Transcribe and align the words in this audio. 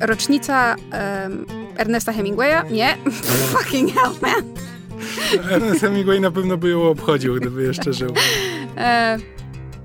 rocznica 0.00 0.76
um, 0.76 1.46
Ernesta 1.76 2.12
Hemingwaya. 2.12 2.62
Nie, 2.70 2.96
fucking 3.52 3.94
hell, 3.94 4.12
man. 4.22 4.54
Ernest 5.50 5.80
Hemingway 5.80 6.20
na 6.20 6.30
pewno 6.30 6.56
by 6.56 6.70
ją 6.70 6.82
obchodził, 6.82 7.34
gdyby 7.34 7.62
jeszcze 7.62 7.92
żył. 7.92 8.14
E, 8.76 9.18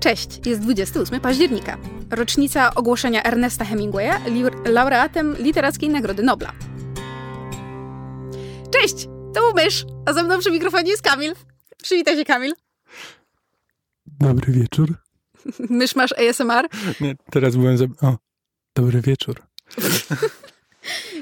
cześć, 0.00 0.46
jest 0.46 0.60
28 0.60 1.20
października, 1.20 1.78
rocznica 2.10 2.74
ogłoszenia 2.74 3.22
Ernesta 3.22 3.64
Hemingwaya 3.64 4.20
laureatem 4.64 5.36
Literackiej 5.38 5.88
Nagrody 5.88 6.22
Nobla. 6.22 6.52
Cześć, 8.70 9.04
to 9.34 9.40
był 9.40 9.54
Mysz, 9.54 9.84
a 10.06 10.12
ze 10.12 10.22
mną 10.22 10.38
przy 10.38 10.50
mikrofonie 10.50 10.90
jest 10.90 11.02
Kamil. 11.02 11.34
Przywitaj 11.82 12.16
się, 12.16 12.24
Kamil. 12.24 12.54
Dobry 14.06 14.52
wieczór. 14.52 14.94
Mysz 15.70 15.96
masz 15.96 16.12
ASMR? 16.12 16.68
Nie, 17.00 17.14
teraz 17.30 17.56
byłem 17.56 17.78
za... 17.78 17.84
O, 18.02 18.16
dobry 18.74 19.00
wieczór. 19.00 19.42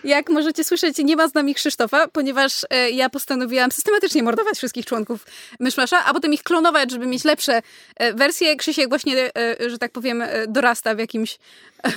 Jak 0.05 0.29
możecie 0.29 0.65
słyszeć, 0.65 0.99
nie 0.99 1.17
ma 1.17 1.29
z 1.29 1.35
nami 1.35 1.55
Krzysztofa, 1.55 2.09
ponieważ 2.09 2.67
e, 2.71 2.91
ja 2.91 3.11
postanowiłam 3.11 3.73
systematycznie 3.73 4.23
mordować 4.23 4.57
wszystkich 4.57 4.87
członków 4.87 5.27
Myszmasza, 5.61 6.05
a 6.05 6.15
potem 6.15 6.33
ich 6.33 6.43
klonować, 6.43 6.91
żeby 6.91 7.07
mieć 7.07 7.25
lepsze 7.25 7.63
e, 7.97 8.15
wersje. 8.15 8.57
Krzysiek 8.57 8.89
właśnie, 8.89 9.31
e, 9.37 9.71
że 9.71 9.79
tak 9.79 9.93
powiem, 9.93 10.23
e, 10.23 10.47
dorasta 10.47 10.95
w 10.95 10.99
jakimś 10.99 11.39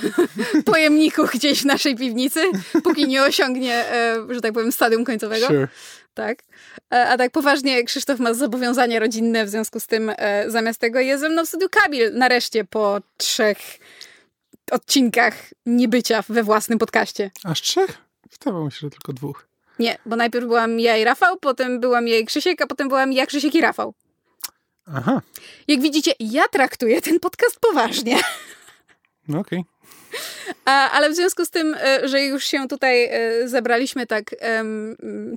pojemniku 0.72 1.26
gdzieś 1.34 1.62
w 1.62 1.64
naszej 1.64 1.96
piwnicy, 1.96 2.40
póki 2.84 3.06
nie 3.06 3.22
osiągnie, 3.22 3.74
e, 3.92 4.16
że 4.30 4.40
tak 4.40 4.52
powiem, 4.52 4.72
stadium 4.72 5.04
końcowego. 5.04 5.46
Sure. 5.46 5.68
Tak. 6.14 6.38
E, 6.94 7.08
A 7.08 7.16
tak 7.16 7.30
poważnie, 7.30 7.84
Krzysztof 7.84 8.18
ma 8.18 8.34
zobowiązania 8.34 8.98
rodzinne, 8.98 9.44
w 9.44 9.48
związku 9.48 9.80
z 9.80 9.86
tym 9.86 10.12
zamiast 10.46 10.80
tego 10.80 11.00
jest 11.00 11.20
ze 11.20 11.28
mną 11.28 11.44
w 11.44 11.48
studiu 11.48 11.68
Kamil, 11.70 12.14
nareszcie 12.14 12.64
po 12.64 13.00
trzech 13.16 13.58
odcinkach 14.70 15.34
niebycia 15.66 16.22
we 16.28 16.42
własnym 16.42 16.78
podcaście. 16.78 17.30
Aż 17.44 17.62
trzech? 17.62 17.98
Wydawało 18.32 18.64
mi 18.64 18.72
się, 18.72 18.78
że 18.80 18.90
tylko 18.90 19.12
dwóch. 19.12 19.48
Nie, 19.78 19.98
bo 20.06 20.16
najpierw 20.16 20.46
byłam 20.46 20.80
ja 20.80 20.96
i 20.96 21.04
Rafał, 21.04 21.36
potem 21.36 21.80
byłam 21.80 22.08
ja 22.08 22.18
i 22.18 22.24
Krzysiek, 22.24 22.62
a 22.62 22.66
potem 22.66 22.88
byłam 22.88 23.12
ja, 23.12 23.26
Krzysiek 23.26 23.54
i 23.54 23.60
Rafał. 23.60 23.94
Aha, 24.94 25.22
Jak 25.68 25.80
widzicie, 25.80 26.12
ja 26.20 26.48
traktuję 26.48 27.02
ten 27.02 27.20
podcast 27.20 27.60
poważnie. 27.60 28.16
no 29.28 29.38
okej. 29.38 29.64
A, 30.64 30.90
ale 30.90 31.10
w 31.10 31.14
związku 31.14 31.44
z 31.44 31.50
tym, 31.50 31.76
e, 31.80 32.08
że 32.08 32.22
już 32.22 32.44
się 32.44 32.68
tutaj 32.68 33.04
e, 33.04 33.48
zebraliśmy 33.48 34.06
tak 34.06 34.34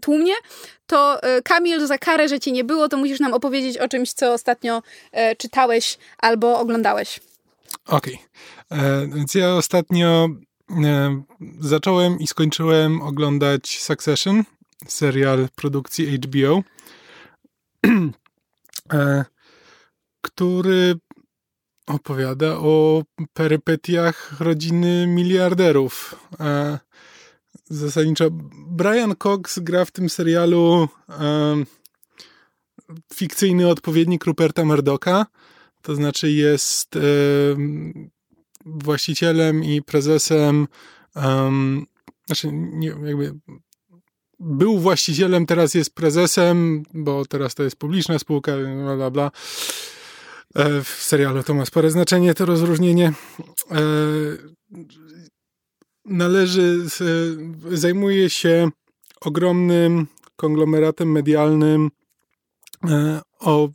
tłumnie, 0.01 0.33
to 0.87 1.23
e, 1.23 1.41
Kamil, 1.41 1.87
za 1.87 1.97
karę, 1.97 2.27
że 2.27 2.39
cię 2.39 2.51
nie 2.51 2.63
było, 2.63 2.89
to 2.89 2.97
musisz 2.97 3.19
nam 3.19 3.33
opowiedzieć 3.33 3.77
o 3.77 3.87
czymś, 3.87 4.13
co 4.13 4.33
ostatnio 4.33 4.81
czytałeś 5.37 5.97
albo 6.17 6.59
oglądałeś. 6.59 7.19
Okej. 7.89 8.19
E, 8.71 9.07
Więc 9.07 9.35
ja 9.35 9.55
ostatnio 9.55 10.29
e, 10.83 11.23
zacząłem 11.59 12.19
i 12.19 12.27
skończyłem 12.27 13.01
oglądać 13.01 13.79
Succession, 13.79 14.43
serial 14.87 15.47
produkcji 15.55 16.17
HBO, 16.17 16.63
e, 18.93 19.25
który 20.21 20.95
opowiada 21.87 22.47
o 22.47 23.03
perypetiach 23.33 24.39
rodziny 24.39 25.07
miliarderów. 25.07 26.15
E, 26.39 26.79
Zasadniczo 27.69 28.29
Brian 28.67 29.15
Cox 29.15 29.59
gra 29.59 29.85
w 29.85 29.91
tym 29.91 30.09
serialu 30.09 30.87
e, 31.09 31.55
fikcyjny 33.13 33.67
odpowiednik 33.67 34.25
Ruperta 34.25 34.65
Murdocha, 34.65 35.25
to 35.89 35.95
znaczy 35.95 36.31
jest 36.31 36.95
właścicielem 38.65 39.63
i 39.63 39.81
prezesem, 39.81 40.67
em, 41.15 41.85
znaczy 42.25 42.49
nie, 42.53 42.87
jakby 42.87 43.33
był 44.39 44.79
właścicielem, 44.79 45.45
teraz 45.45 45.73
jest 45.73 45.95
prezesem, 45.95 46.83
bo 46.93 47.25
teraz 47.25 47.55
to 47.55 47.63
jest 47.63 47.75
publiczna 47.75 48.19
spółka, 48.19 48.51
bla, 48.83 48.95
bla, 48.95 49.11
bla. 49.11 49.31
E, 50.55 50.83
w 50.83 50.87
serialu 50.87 51.43
to 51.43 51.53
ma 51.53 51.65
spore 51.65 51.91
znaczenie, 51.91 52.33
to 52.33 52.45
rozróżnienie. 52.45 53.13
E, 53.71 53.81
należy, 56.05 56.79
zajmuje 57.71 58.29
się 58.29 58.69
ogromnym 59.21 60.07
konglomeratem 60.35 61.11
medialnym, 61.11 61.89
e, 62.89 63.21
o, 63.39 63.69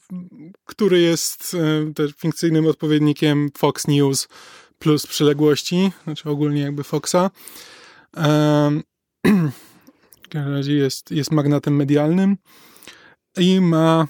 który 0.64 1.00
jest 1.00 1.54
e, 1.54 1.92
też 1.92 2.12
fikcyjnym 2.12 2.66
odpowiednikiem 2.66 3.50
Fox 3.56 3.86
News 3.88 4.28
plus 4.78 5.06
przyległości, 5.06 5.92
znaczy 6.04 6.30
ogólnie 6.30 6.60
jakby 6.60 6.84
Foxa. 6.84 7.30
W 10.22 10.28
każdym 10.28 10.52
razie 10.52 10.74
jest, 10.74 11.10
jest 11.10 11.30
magnatem 11.30 11.76
medialnym 11.76 12.36
i 13.36 13.60
ma 13.60 14.06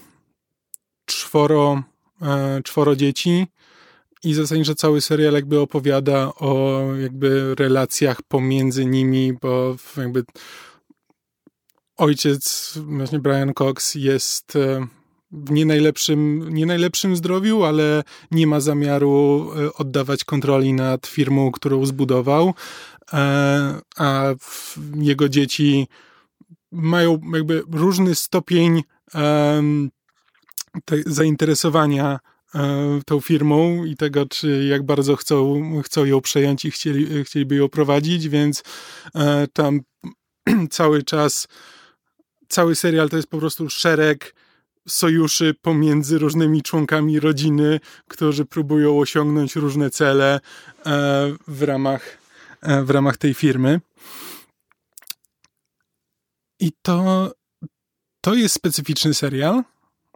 czworo, 1.05 1.83
e, 2.21 2.61
czworo 2.63 2.95
dzieci 2.95 3.47
i 4.23 4.33
zasadniczo 4.33 4.75
cały 4.75 5.01
serial 5.01 5.33
jakby 5.33 5.59
opowiada 5.59 6.33
o 6.35 6.81
jakby 7.01 7.55
relacjach 7.55 8.21
pomiędzy 8.21 8.85
nimi, 8.85 9.33
bo 9.33 9.75
jakby 9.97 10.23
ojciec, 11.97 12.73
właśnie 12.77 13.19
Brian 13.19 13.53
Cox 13.53 13.95
jest 13.95 14.55
e, 14.55 14.87
w 15.35 15.51
nie 15.51 15.65
najlepszym, 15.65 16.53
nie 16.53 16.65
najlepszym 16.65 17.15
zdrowiu, 17.15 17.63
ale 17.63 18.03
nie 18.31 18.47
ma 18.47 18.59
zamiaru 18.59 19.51
e, 19.55 19.73
oddawać 19.73 20.23
kontroli 20.23 20.73
nad 20.73 21.07
firmą, 21.07 21.51
którą 21.51 21.85
zbudował, 21.85 22.53
e, 23.13 23.81
a 23.97 24.33
jego 24.95 25.29
dzieci 25.29 25.87
mają 26.71 27.21
jakby 27.33 27.63
różny 27.71 28.15
stopień 28.15 28.83
zainteresowania 31.05 32.19
e, 32.55 32.99
tą 33.05 33.19
firmą 33.19 33.85
i 33.85 33.95
tego, 33.95 34.25
czy 34.25 34.65
jak 34.69 34.83
bardzo 34.83 35.15
chcą, 35.15 35.61
chcą 35.81 36.05
ją 36.05 36.21
przejąć 36.21 36.65
i 36.65 36.71
chcieli, 36.71 37.23
chcieliby 37.23 37.55
ją 37.55 37.69
prowadzić, 37.69 38.29
więc 38.29 38.63
tam 39.53 39.81
cały 40.69 41.03
czas, 41.03 41.47
cały 42.47 42.75
serial 42.75 43.09
to 43.09 43.15
jest 43.15 43.29
po 43.29 43.37
prostu 43.37 43.69
szereg 43.69 44.35
sojuszy 44.87 45.55
pomiędzy 45.61 46.17
różnymi 46.17 46.61
członkami 46.61 47.19
rodziny, 47.19 47.79
którzy 48.07 48.45
próbują 48.45 48.99
osiągnąć 48.99 49.55
różne 49.55 49.89
cele 49.89 50.39
e, 50.85 51.33
w 51.47 51.63
ramach, 51.63 52.17
e, 52.61 52.83
w 52.83 52.89
ramach 52.89 53.17
tej 53.17 53.33
firmy. 53.33 53.81
I 56.59 56.71
to, 56.81 57.31
to 58.21 58.33
jest 58.33 58.55
specyficzny 58.55 59.13
serial. 59.13 59.63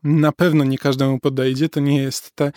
Na 0.03 0.31
pewno 0.31 0.63
nie 0.63 0.78
każdemu 0.78 1.19
podejdzie. 1.19 1.69
To 1.69 1.80
nie 1.80 2.01
jest 2.01 2.31
te, 2.36 2.51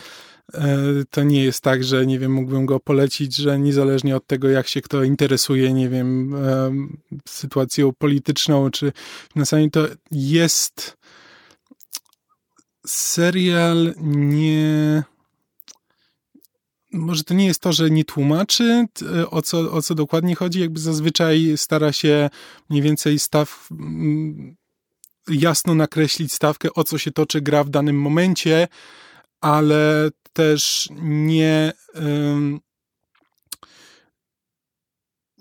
e, 0.54 0.76
to 1.10 1.22
nie 1.22 1.44
jest 1.44 1.60
tak, 1.60 1.84
że 1.84 2.06
nie 2.06 2.18
wiem, 2.18 2.32
mógłbym 2.32 2.66
go 2.66 2.80
polecić, 2.80 3.36
że 3.36 3.58
niezależnie 3.58 4.16
od 4.16 4.26
tego, 4.26 4.48
jak 4.48 4.68
się 4.68 4.80
kto 4.80 5.02
interesuje, 5.02 5.72
nie 5.72 5.88
wiem, 5.88 6.34
em, 6.34 6.96
sytuacją 7.28 7.92
polityczną, 7.98 8.70
czy 8.70 8.92
finansami, 9.32 9.70
to 9.70 9.88
jest 10.10 11.01
serial 12.86 13.94
nie. 14.02 15.02
Może 16.92 17.24
to 17.24 17.34
nie 17.34 17.46
jest 17.46 17.60
to, 17.60 17.72
że 17.72 17.90
nie 17.90 18.04
tłumaczy, 18.04 18.86
o 19.30 19.42
co, 19.42 19.72
o 19.72 19.82
co 19.82 19.94
dokładnie 19.94 20.34
chodzi. 20.34 20.60
Jakby 20.60 20.80
zazwyczaj 20.80 21.52
stara 21.56 21.92
się 21.92 22.30
mniej 22.70 22.82
więcej 22.82 23.18
staw 23.18 23.68
mm, 23.70 24.56
jasno 25.28 25.74
nakreślić 25.74 26.32
stawkę, 26.32 26.72
o 26.74 26.84
co 26.84 26.98
się 26.98 27.10
toczy 27.10 27.40
gra 27.40 27.64
w 27.64 27.70
danym 27.70 28.00
momencie, 28.00 28.68
ale 29.40 30.10
też 30.32 30.88
nie. 31.02 31.72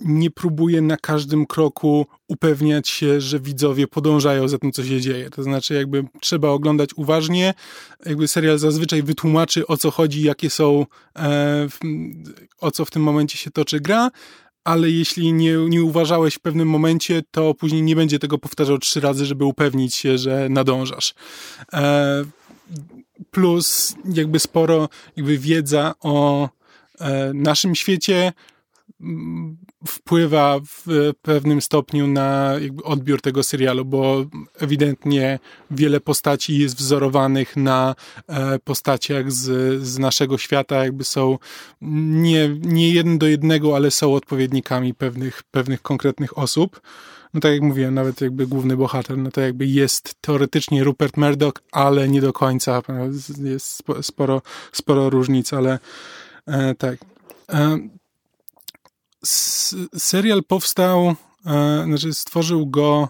Nie 0.06 0.32
próbuje 0.32 0.82
na 0.82 0.98
każdym 0.98 1.46
kroku 1.46 2.06
upewniać 2.28 2.90
się, 2.90 3.22
że 3.22 3.40
widzowie 3.40 3.88
podążają 3.88 4.48
za 4.48 4.58
tym, 4.58 4.72
co 4.72 4.84
się 4.84 5.02
dzieje. 5.02 5.30
To 5.30 5.44
znaczy, 5.44 5.74
jakby 5.74 6.04
trzeba 6.22 6.50
oglądać 6.50 6.90
uważnie. 6.96 7.54
Jakby 8.06 8.28
serial 8.28 8.60
zazwyczaj 8.60 9.04
wytłumaczy, 9.04 9.68
o 9.68 9.78
co 9.78 9.92
chodzi, 9.92 10.24
jakie 10.24 10.50
są, 10.50 10.86
e, 11.16 11.68
w, 11.70 11.80
o 12.60 12.72
co 12.72 12.86
w 12.86 12.92
tym 12.92 13.04
momencie 13.04 13.38
się 13.38 13.52
toczy 13.52 13.80
gra, 13.80 14.12
ale 14.64 14.90
jeśli 14.90 15.34
nie, 15.34 15.58
nie 15.70 15.84
uważałeś 15.84 16.36
w 16.36 16.40
pewnym 16.40 16.68
momencie, 16.68 17.22
to 17.32 17.54
później 17.54 17.82
nie 17.84 17.96
będzie 17.96 18.20
tego 18.20 18.38
powtarzał 18.38 18.78
trzy 18.78 19.00
razy, 19.00 19.26
żeby 19.26 19.46
upewnić 19.46 19.96
się, 19.96 20.18
że 20.18 20.48
nadążasz. 20.50 21.14
E, 21.74 22.24
plus 23.32 23.96
jakby 24.14 24.40
sporo 24.40 24.90
jakby 25.16 25.38
wiedza 25.38 25.94
o 26.00 26.50
e, 27.00 27.32
naszym 27.34 27.76
świecie 27.76 28.34
wpływa 29.88 30.60
w 30.60 31.12
pewnym 31.22 31.62
stopniu 31.62 32.08
na 32.08 32.56
odbiór 32.84 33.22
tego 33.22 33.44
serialu, 33.44 33.86
bo 33.86 34.26
ewidentnie 34.60 35.40
wiele 35.72 36.00
postaci 36.00 36.58
jest 36.58 36.78
wzorowanych 36.78 37.58
na 37.58 37.96
e, 38.28 38.60
postaciach 38.60 39.32
z, 39.32 39.82
z 39.84 40.00
naszego 40.00 40.38
świata, 40.38 40.84
jakby 40.84 41.04
są 41.04 41.38
nie, 41.82 42.50
nie 42.62 42.92
jeden 42.92 43.18
do 43.18 43.28
jednego, 43.28 43.76
ale 43.76 43.92
są 43.92 44.14
odpowiednikami 44.14 44.94
pewnych, 44.94 45.44
pewnych 45.44 45.82
konkretnych 45.82 46.38
osób. 46.38 46.82
No 47.34 47.40
tak 47.40 47.54
jak 47.54 47.62
mówiłem, 47.62 47.94
nawet 47.94 48.22
jakby 48.22 48.48
główny 48.48 48.78
bohater, 48.78 49.18
no 49.18 49.32
to 49.32 49.42
jakby 49.42 49.66
jest 49.66 50.16
teoretycznie 50.22 50.84
Rupert 50.84 51.18
Murdoch, 51.18 51.54
ale 51.72 52.10
nie 52.10 52.22
do 52.22 52.34
końca. 52.34 52.82
Jest 53.44 53.84
sporo, 54.02 54.42
sporo 54.72 55.10
różnic, 55.10 55.54
ale 55.54 55.80
e, 56.48 56.76
tak. 56.76 57.00
E, 57.50 57.78
serial 59.98 60.44
powstał, 60.44 61.16
e, 61.46 61.84
znaczy 61.86 62.14
stworzył 62.14 62.68
go 62.68 63.10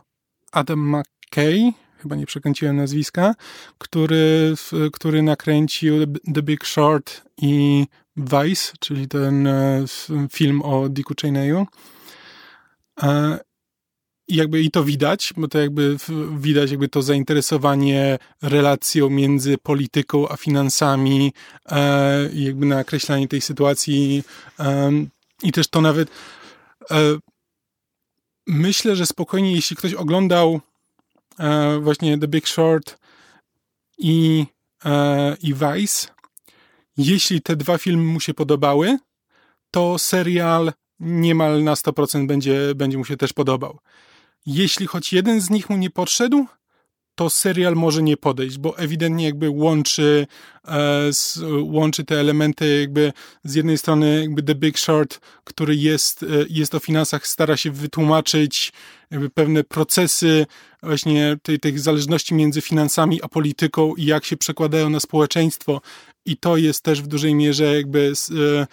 Adam 0.52 0.96
McKay, 0.96 1.74
chyba 1.98 2.16
nie 2.16 2.26
przekręciłem 2.26 2.76
nazwiska, 2.76 3.36
który, 3.78 4.56
który 4.94 5.22
nakręcił 5.24 5.96
The 6.34 6.42
Big 6.42 6.66
Short 6.66 7.22
i 7.38 7.86
Vice, 8.18 8.74
czyli 8.80 9.08
ten 9.08 9.48
e, 9.48 9.86
film 10.32 10.62
o 10.62 10.90
Dicku 10.90 11.14
Cheneyu. 11.22 11.68
E, 13.04 13.40
I 14.28 14.36
jakby 14.36 14.62
i 14.62 14.72
to 14.72 14.84
widać, 14.84 15.34
bo 15.38 15.48
to 15.48 15.60
jakby 15.60 15.98
widać 16.38 16.72
jakby 16.72 16.90
to 16.90 17.02
zainteresowanie 17.02 18.20
relacją 18.42 19.10
między 19.10 19.58
polityką 19.58 20.30
a 20.30 20.38
finansami 20.38 21.34
jakby 22.34 22.66
nakreślanie 22.66 23.28
tej 23.28 23.42
sytuacji 23.42 24.24
i 25.44 25.52
też 25.52 25.68
to 25.68 25.82
nawet 25.82 26.10
e, 26.92 26.96
myślę, 28.48 28.96
że 28.96 29.06
spokojnie, 29.06 29.52
jeśli 29.52 29.76
ktoś 29.76 29.94
oglądał 29.94 30.62
e, 31.40 31.80
właśnie 31.80 32.18
The 32.18 32.28
Big 32.28 32.48
Short 32.48 32.98
i, 33.98 34.46
e, 34.86 35.36
i 35.44 35.54
Vice, 35.54 36.08
jeśli 36.98 37.42
te 37.42 37.56
dwa 37.56 37.78
filmy 37.78 38.04
mu 38.04 38.20
się 38.20 38.34
podobały, 38.34 38.98
to 39.72 40.00
serial 40.00 40.74
niemal 41.00 41.64
na 41.64 41.74
100% 41.74 42.28
będzie, 42.28 42.76
będzie 42.76 42.98
mu 42.98 43.06
się 43.06 43.18
też 43.18 43.34
podobał. 43.34 43.80
Jeśli 44.46 44.88
choć 44.88 45.14
jeden 45.14 45.42
z 45.42 45.50
nich 45.50 45.70
mu 45.70 45.78
nie 45.78 45.90
podszedł, 45.90 46.46
to 47.22 47.30
serial 47.30 47.76
może 47.76 48.04
nie 48.04 48.18
podejść, 48.18 48.58
bo 48.58 48.78
ewidentnie 48.78 49.26
jakby 49.26 49.50
łączy, 49.50 50.28
e, 50.68 51.10
łączy 51.62 52.04
te 52.04 52.20
elementy 52.20 52.80
jakby 52.82 53.14
z 53.44 53.56
jednej 53.56 53.78
strony 53.78 54.22
jakby 54.22 54.44
The 54.44 54.56
Big 54.56 54.80
Short, 54.80 55.20
który 55.44 55.76
jest, 55.76 56.24
e, 56.24 56.26
jest 56.50 56.76
o 56.76 56.80
finansach, 56.80 57.28
stara 57.28 57.58
się 57.58 57.72
wytłumaczyć 57.72 58.74
jakby 59.12 59.30
pewne 59.30 59.64
procesy 59.64 60.46
właśnie 60.84 61.38
tej, 61.44 61.60
tych 61.60 61.80
zależności 61.80 62.36
między 62.36 62.62
finansami 62.62 63.24
a 63.24 63.28
polityką 63.28 63.96
i 63.96 64.06
jak 64.06 64.26
się 64.26 64.38
przekładają 64.38 64.90
na 64.90 65.00
społeczeństwo. 65.00 65.82
I 66.26 66.38
to 66.38 66.58
jest 66.58 66.84
też 66.84 67.02
w 67.02 67.08
dużej 67.08 67.36
mierze 67.36 67.76
jakby 67.76 68.14
e, 68.32 68.68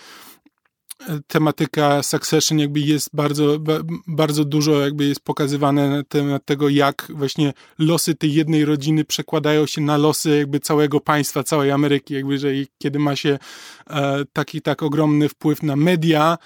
tematyka 1.27 2.03
Succession 2.03 2.59
jakby 2.59 2.81
jest 2.81 3.11
bardzo, 3.13 3.59
bardzo 4.07 4.45
dużo 4.45 4.81
jakby 4.81 5.05
jest 5.05 5.21
pokazywane 5.21 5.91
na 5.91 6.05
temat 6.05 6.45
tego, 6.45 6.69
jak 6.69 7.07
właśnie 7.15 7.53
losy 7.79 8.15
tej 8.15 8.35
jednej 8.35 8.65
rodziny 8.65 9.05
przekładają 9.05 9.67
się 9.67 9.81
na 9.81 9.97
losy 9.97 10.39
jakby 10.39 10.61
całego 10.61 11.01
państwa, 11.01 11.43
całej 11.43 11.71
Ameryki, 11.71 12.15
jakby, 12.15 12.39
że 12.39 12.49
kiedy 12.79 12.99
ma 12.99 13.17
się 13.17 13.39
e, 13.91 14.25
taki 14.33 14.63
tak 14.63 14.83
ogromny 14.83 15.29
wpływ 15.29 15.63
na 15.63 15.77
media, 15.77 16.39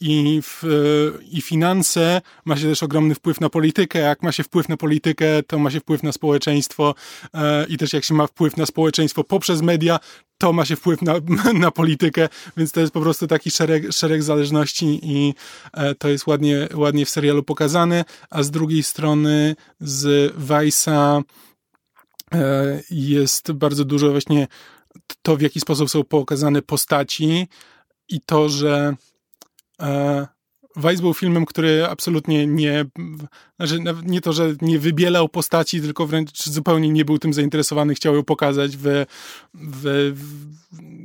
i, 0.00 0.42
w, 0.42 0.64
e, 0.64 0.68
i 1.30 1.40
finanse, 1.40 2.20
ma 2.44 2.56
się 2.56 2.62
też 2.62 2.82
ogromny 2.82 3.14
wpływ 3.14 3.40
na 3.40 3.48
politykę. 3.48 3.98
Jak 3.98 4.22
ma 4.22 4.32
się 4.32 4.42
wpływ 4.42 4.68
na 4.68 4.76
politykę, 4.76 5.42
to 5.42 5.58
ma 5.58 5.70
się 5.70 5.80
wpływ 5.80 6.02
na 6.02 6.12
społeczeństwo. 6.12 6.94
E, 7.34 7.66
i 7.66 7.76
też 7.76 7.92
jak 7.92 8.04
się 8.04 8.14
ma 8.14 8.26
wpływ 8.26 8.56
na 8.56 8.66
społeczeństwo 8.66 9.24
poprzez 9.24 9.62
media, 9.62 9.98
to 10.38 10.52
ma 10.52 10.64
się 10.64 10.76
wpływ 10.76 11.02
na, 11.02 11.14
na 11.54 11.70
politykę, 11.70 12.28
więc 12.56 12.72
to 12.72 12.80
jest 12.80 12.92
po 12.92 13.00
prostu 13.00 13.26
taki 13.26 13.50
szereg, 13.50 13.92
szereg 13.92 14.22
zależności 14.22 15.00
i 15.02 15.34
to 15.98 16.08
jest 16.08 16.26
ładnie, 16.26 16.68
ładnie 16.74 17.06
w 17.06 17.10
serialu 17.10 17.42
pokazane, 17.42 18.04
a 18.30 18.42
z 18.42 18.50
drugiej 18.50 18.82
strony 18.82 19.56
z 19.80 20.32
Weissa 20.36 21.22
jest 22.90 23.52
bardzo 23.52 23.84
dużo 23.84 24.10
właśnie 24.10 24.46
to, 25.22 25.36
w 25.36 25.40
jaki 25.40 25.60
sposób 25.60 25.90
są 25.90 26.04
pokazane 26.04 26.62
postaci 26.62 27.48
i 28.08 28.20
to, 28.20 28.48
że 28.48 28.94
E, 28.94 29.07
Vice 30.76 31.02
był 31.02 31.14
filmem, 31.14 31.46
który 31.46 31.86
absolutnie 31.86 32.46
nie, 32.46 32.84
znaczy 33.56 33.78
nie 34.04 34.20
to, 34.20 34.32
że 34.32 34.54
nie 34.60 34.78
wybielał 34.78 35.28
postaci, 35.28 35.80
tylko 35.80 36.06
wręcz 36.06 36.48
zupełnie 36.48 36.88
nie 36.88 37.04
był 37.04 37.18
tym 37.18 37.32
zainteresowany, 37.32 37.94
chciał 37.94 38.14
ją 38.14 38.24
pokazać 38.24 38.76
w, 38.76 38.82
w, 39.54 40.14
w 40.14 40.48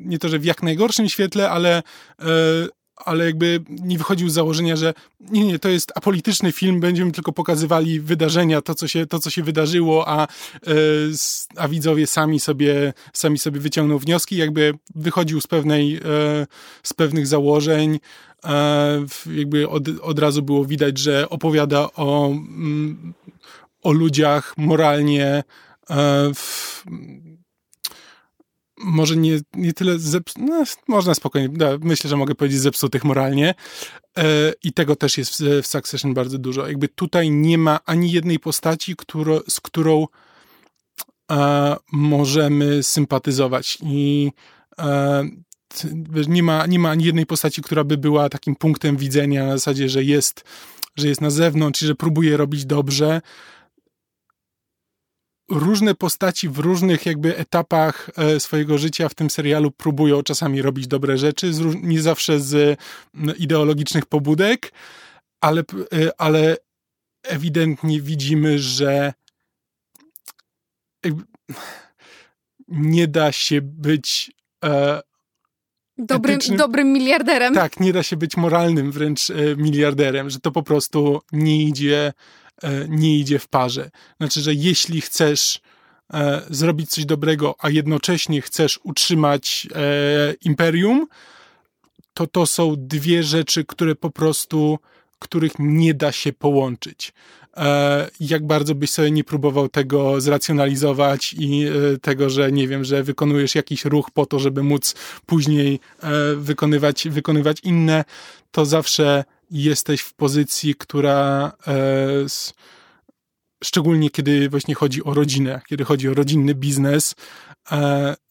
nie 0.05 0.19
to, 0.19 0.29
że 0.29 0.39
w 0.39 0.45
jak 0.45 0.63
najgorszym 0.63 1.09
świetle, 1.09 1.49
ale, 1.49 1.83
e, 2.19 2.23
ale 2.95 3.25
jakby 3.25 3.63
nie 3.67 3.97
wychodził 3.97 4.29
z 4.29 4.33
założenia, 4.33 4.75
że 4.75 4.93
nie, 5.19 5.45
nie, 5.45 5.59
to 5.59 5.69
jest 5.69 5.91
apolityczny 5.95 6.51
film, 6.51 6.79
będziemy 6.79 7.11
tylko 7.11 7.31
pokazywali 7.31 7.99
wydarzenia, 7.99 8.61
to 8.61 8.75
co 8.75 8.87
się, 8.87 9.05
to, 9.05 9.19
co 9.19 9.29
się 9.29 9.43
wydarzyło, 9.43 10.07
a, 10.07 10.27
e, 10.27 10.27
a 11.55 11.67
widzowie 11.67 12.07
sami 12.07 12.39
sobie, 12.39 12.93
sami 13.13 13.39
sobie 13.39 13.59
wyciągną 13.59 13.97
wnioski, 13.97 14.37
jakby 14.37 14.73
wychodził 14.95 15.41
z 15.41 15.47
pewnej, 15.47 15.99
z 16.83 16.93
pewnych 16.93 17.27
założeń, 17.27 17.99
E, 17.99 18.32
jakby 19.35 19.69
od, 19.69 19.83
od 20.01 20.19
razu 20.19 20.41
było 20.41 20.65
widać, 20.65 20.97
że 20.97 21.29
opowiada 21.29 21.89
o, 21.95 22.27
mm, 22.27 23.13
o 23.81 23.91
ludziach 23.91 24.53
moralnie 24.57 25.43
e, 25.89 26.31
w, 26.35 26.83
może 28.77 29.15
nie, 29.15 29.39
nie 29.53 29.73
tyle 29.73 29.99
zep... 29.99 30.29
No, 30.37 30.63
można 30.87 31.15
spokojnie, 31.15 31.49
no, 31.57 31.67
myślę, 31.81 32.09
że 32.09 32.17
mogę 32.17 32.35
powiedzieć 32.35 32.59
zepsutych 32.59 33.03
moralnie 33.03 33.55
e, 34.17 34.53
i 34.63 34.73
tego 34.73 34.95
też 34.95 35.17
jest 35.17 35.43
w, 35.43 35.61
w 35.61 35.67
Succession 35.67 36.13
bardzo 36.13 36.37
dużo. 36.37 36.67
Jakby 36.67 36.87
tutaj 36.87 37.31
nie 37.31 37.57
ma 37.57 37.79
ani 37.85 38.11
jednej 38.11 38.39
postaci, 38.39 38.95
którą, 38.95 39.39
z 39.49 39.59
którą 39.59 40.07
możemy 41.91 42.83
sympatyzować 42.83 43.77
i 43.81 44.31
nie 46.27 46.43
ma, 46.43 46.65
nie 46.65 46.79
ma 46.79 46.89
ani 46.89 47.03
jednej 47.03 47.25
postaci, 47.25 47.61
która 47.61 47.83
by 47.83 47.97
była 47.97 48.29
takim 48.29 48.55
punktem 48.55 48.97
widzenia 48.97 49.45
na 49.45 49.51
zasadzie, 49.51 49.89
że 49.89 50.03
jest, 50.03 50.43
że 50.95 51.07
jest 51.07 51.21
na 51.21 51.29
zewnątrz 51.29 51.81
i 51.81 51.85
że 51.85 51.95
próbuje 51.95 52.37
robić 52.37 52.65
dobrze. 52.65 53.21
Różne 55.51 55.95
postaci 55.95 56.49
w 56.49 56.59
różnych 56.59 57.05
jakby 57.05 57.37
etapach 57.37 58.09
e, 58.17 58.39
swojego 58.39 58.77
życia 58.77 59.09
w 59.09 59.15
tym 59.15 59.29
serialu 59.29 59.71
próbują 59.71 60.23
czasami 60.23 60.61
robić 60.61 60.87
dobre 60.87 61.17
rzeczy, 61.17 61.51
nie 61.81 62.01
zawsze 62.01 62.39
z 62.39 62.79
ideologicznych 63.37 64.05
pobudek, 64.05 64.73
ale, 65.41 65.61
e, 65.61 66.21
ale 66.21 66.57
ewidentnie 67.23 68.01
widzimy, 68.01 68.59
że 68.59 69.13
nie 72.67 73.07
da 73.07 73.31
się 73.31 73.61
być 73.61 74.31
e, 74.65 75.01
Dobrym, 75.97 76.39
dobrym 76.57 76.93
miliarderem. 76.93 77.53
Tak, 77.53 77.79
nie 77.79 77.93
da 77.93 78.03
się 78.03 78.17
być 78.17 78.37
moralnym 78.37 78.91
wręcz 78.91 79.29
e, 79.29 79.33
miliarderem, 79.57 80.29
że 80.29 80.39
to 80.39 80.51
po 80.51 80.63
prostu 80.63 81.21
nie 81.31 81.63
idzie, 81.63 82.13
e, 82.63 82.87
nie 82.87 83.19
idzie 83.19 83.39
w 83.39 83.47
parze. 83.47 83.89
Znaczy, 84.19 84.41
że 84.41 84.53
jeśli 84.53 85.01
chcesz 85.01 85.59
e, 86.13 86.41
zrobić 86.49 86.89
coś 86.89 87.05
dobrego, 87.05 87.55
a 87.59 87.69
jednocześnie 87.69 88.41
chcesz 88.41 88.79
utrzymać 88.83 89.67
imperium, 90.45 91.07
to 92.13 92.27
to 92.27 92.45
są 92.45 92.75
dwie 92.77 93.23
rzeczy, 93.23 93.65
które 93.65 93.95
po 93.95 94.09
prostu, 94.09 94.79
których 95.23 95.51
nie 95.59 95.93
da 95.93 96.11
się 96.11 96.33
połączyć. 96.33 97.13
E, 97.57 98.09
jak 98.19 98.47
bardzo 98.47 98.75
byś 98.75 98.89
sobie 98.89 99.11
nie 99.11 99.23
próbował 99.23 99.69
tego 99.69 100.21
zracjonalizować 100.21 101.35
i 101.39 101.65
e, 101.65 101.97
tego, 101.97 102.29
że 102.29 102.51
nie 102.51 102.67
wiem, 102.67 102.83
że 102.83 103.03
wykonujesz 103.03 103.55
jakiś 103.55 103.85
ruch 103.85 104.11
po 104.11 104.25
to, 104.25 104.39
żeby 104.39 104.63
móc 104.63 104.95
później 105.25 105.79
e, 106.03 106.09
wykonywać, 106.35 107.07
wykonywać 107.09 107.57
inne, 107.63 108.03
to 108.51 108.65
zawsze 108.65 109.23
jesteś 109.51 110.01
w 110.01 110.13
pozycji, 110.13 110.75
która 110.75 111.51
szczególnie 113.63 114.09
kiedy 114.09 114.49
właśnie 114.49 114.75
chodzi 114.75 115.03
o 115.03 115.13
rodzinę, 115.13 115.61
kiedy 115.67 115.83
chodzi 115.83 116.09
o 116.09 116.13
rodzinny 116.13 116.55
biznes, 116.55 117.15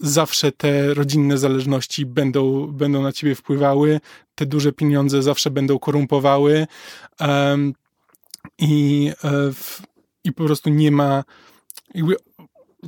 zawsze 0.01 0.53
te 0.53 0.95
rodzinne 0.95 1.39
zależności 1.39 2.07
będą, 2.07 2.67
będą 2.67 3.03
na 3.03 3.13
ciebie 3.13 3.35
wpływały, 3.35 4.01
te 4.35 4.47
duże 4.47 4.73
pieniądze 4.73 5.23
zawsze 5.23 5.51
będą 5.51 5.79
korumpowały 5.79 6.67
e, 7.21 7.57
i, 8.59 9.13
e, 9.25 9.31
i 10.25 10.33
po 10.33 10.45
prostu 10.45 10.71
nie 10.71 10.91
ma 10.91 11.25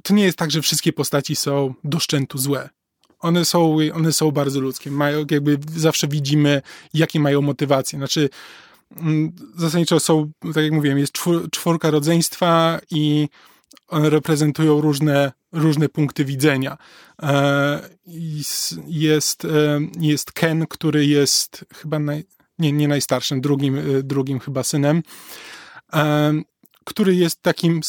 to 0.03 0.15
nie 0.15 0.25
jest 0.25 0.39
tak, 0.39 0.51
że 0.51 0.63
wszystkie 0.63 0.93
postaci 0.93 1.37
są 1.37 1.75
do 1.85 2.01
szczętu 2.01 2.39
złe. 2.39 2.69
One 3.21 3.45
są, 3.45 3.77
one 3.95 4.13
są 4.13 4.31
bardzo 4.31 4.61
ludzkie. 4.61 4.91
Mają, 4.91 5.27
jakby 5.31 5.59
zawsze 5.77 6.09
widzimy, 6.09 6.63
jakie 6.95 7.21
mają 7.21 7.43
motywacje. 7.43 7.99
Znaczy, 7.99 8.29
mm, 8.97 9.33
zasadniczo 9.57 10.01
są, 10.01 10.31
tak 10.55 10.65
jak 10.65 10.73
mówiłem, 10.73 10.99
jest 10.99 11.13
czwórka 11.51 11.91
rodzeństwa 11.91 12.81
i 12.91 13.29
one 13.89 14.11
reprezentują 14.11 14.81
różne, 14.81 15.33
różne 15.53 15.89
punkty 15.89 16.25
widzenia. 16.25 16.77
E, 17.23 17.89
jest, 18.07 19.45
e, 19.45 19.81
jest 20.01 20.33
Ken, 20.33 20.67
który 20.67 21.07
jest 21.07 21.65
chyba 21.75 21.99
naj, 21.99 22.25
nie, 22.59 22.73
nie 22.73 22.89
najstarszym, 22.89 23.41
drugim, 23.41 23.79
e, 23.79 24.03
drugim 24.03 24.41
chyba 24.41 24.63
synem, 24.63 25.03
który 26.85 27.15
jest 27.15 27.43
takim 27.43 27.81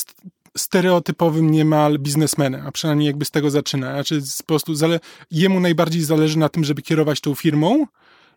stereotypowym 0.58 1.52
niemal 1.52 2.00
biznesmenem, 2.00 2.68
a 2.68 2.72
przynajmniej 2.72 3.08
jakby 3.08 3.26
z 3.26 3.32
tego 3.32 3.50
zaczyna. 3.50 3.92
Znaczy 3.92 4.22
po 4.38 4.44
prostu 4.44 4.74
zale- 4.74 5.00
jemu 5.32 5.60
najbardziej 5.60 6.04
zależy 6.04 6.38
na 6.38 6.50
tym, 6.50 6.64
żeby 6.64 6.82
kierować 6.82 7.22
tą 7.22 7.36
firmą 7.36 7.86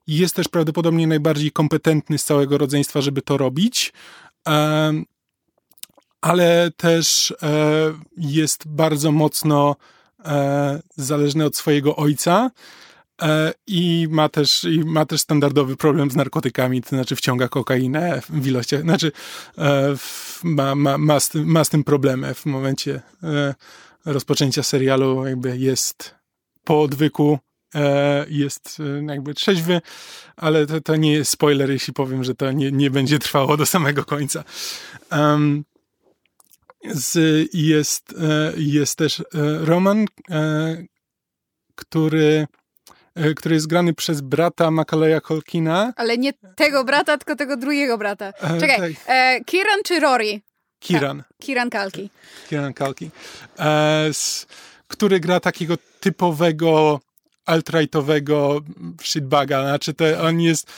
jest 0.07 0.35
też 0.35 0.49
prawdopodobnie 0.49 1.07
najbardziej 1.07 1.53
kompetentny 1.53 2.19
z 2.19 2.25
całego 2.25 2.59
rodzeństwa, 2.59 3.01
żeby 3.01 3.23
to 3.23 3.37
robić. 3.37 3.93
Ale 6.21 6.71
też 6.77 7.35
e, 7.43 7.55
jest 8.17 8.69
bardzo 8.69 9.13
mocno 9.13 9.77
e, 10.25 10.81
zależny 10.97 11.45
od 11.45 11.57
swojego 11.57 11.97
ojca 11.97 12.51
E, 13.23 13.55
I 13.67 14.07
ma 14.11 14.29
też, 14.29 14.65
i 14.65 14.85
ma 14.85 15.07
też 15.07 15.21
standardowy 15.21 15.77
problem 15.77 16.11
z 16.11 16.17
narkotykami, 16.17 16.83
to 16.83 16.89
znaczy 16.89 17.17
wciąga 17.17 17.49
kokainę 17.49 18.23
w 18.29 18.47
ilościach, 18.47 18.83
znaczy 18.83 19.13
e, 19.59 19.95
ma, 20.43 20.75
ma, 20.75 20.99
ma, 20.99 21.21
z 21.21 21.29
tym, 21.29 21.47
ma 21.47 21.65
z 21.65 21.69
tym 21.69 21.85
problemy 21.85 22.35
w 22.35 22.47
momencie 22.47 23.01
rozpoczęcia 24.05 24.63
serialu, 24.63 25.27
jakby 25.27 25.59
jest 25.59 26.15
po 26.65 26.83
odwyku, 26.83 27.39
jest 28.29 28.79
jakby 29.09 29.35
trzeźwy, 29.35 29.81
ale 30.37 30.67
to, 30.67 30.81
to 30.81 30.97
nie 30.97 31.13
jest 31.13 31.31
spoiler, 31.31 31.71
jeśli 31.71 31.93
powiem, 31.93 32.25
że 32.25 32.35
to 32.35 32.53
nie, 32.53 32.73
nie 32.73 32.91
będzie 32.91 33.19
trwało 33.19 33.57
do 33.57 33.67
samego 33.67 34.05
końca. 34.05 34.45
Um, 35.13 35.65
z, 36.85 37.19
jest, 37.55 38.15
jest 38.57 38.97
też 38.97 39.23
Roman, 39.65 40.07
który 41.75 42.47
E, 43.19 43.35
który 43.35 43.55
jest 43.55 43.67
grany 43.67 43.95
przez 43.95 44.21
brata 44.21 44.71
Macaleya 44.71 45.21
Colkina. 45.21 45.93
Ale 45.97 46.19
nie 46.19 46.33
tego 46.57 46.85
brata, 46.85 47.19
tylko 47.19 47.37
tego 47.37 47.57
drugiego 47.57 47.99
brata. 47.99 48.33
E, 48.41 48.61
Czekaj, 48.61 48.95
tak. 48.95 49.05
e, 49.07 49.45
Kiran 49.45 49.81
czy 49.85 50.01
Rory? 50.01 50.41
Kiran. 50.79 51.23
Kiran 51.41 51.71
Kalki. 51.71 52.11
Kiran 52.49 52.75
Kalki. 52.75 53.11
E, 53.59 54.07
s, 54.13 54.47
który 54.89 55.21
gra 55.21 55.41
takiego 55.41 55.75
typowego 56.01 57.01
alt-rightowego 57.47 58.61
shitbaga, 59.03 59.63
znaczy 59.63 59.95
to 59.95 60.05
on 60.21 60.41
jest, 60.41 60.71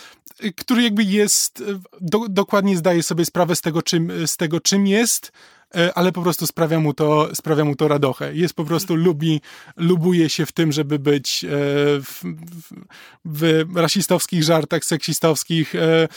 który 0.56 0.82
jakby 0.82 1.04
jest, 1.04 1.64
do, 2.00 2.28
dokładnie 2.28 2.76
zdaje 2.76 3.02
sobie 3.02 3.24
sprawę 3.24 3.56
z 3.56 3.60
tego, 3.60 3.82
czym, 3.82 4.26
z 4.26 4.36
tego, 4.36 4.60
czym 4.60 4.86
jest, 4.86 5.32
E, 5.32 5.59
ale 5.94 6.12
po 6.12 6.22
prostu 6.22 6.46
sprawia 6.46 6.80
mu 6.80 6.94
to, 6.94 7.34
sprawia 7.34 7.64
mu 7.64 7.76
to 7.76 7.88
radochę. 7.88 8.34
Jest 8.34 8.54
po 8.54 8.64
prostu, 8.64 8.96
lubi, 8.96 9.40
lubuje 9.76 10.28
się 10.28 10.46
w 10.46 10.52
tym, 10.52 10.72
żeby 10.72 10.98
być 10.98 11.44
e, 11.44 11.48
w, 12.02 12.22
w, 13.24 13.64
w 13.72 13.76
rasistowskich 13.76 14.42
żartach, 14.42 14.84
seksistowskich, 14.84 15.74
e, 15.74 16.08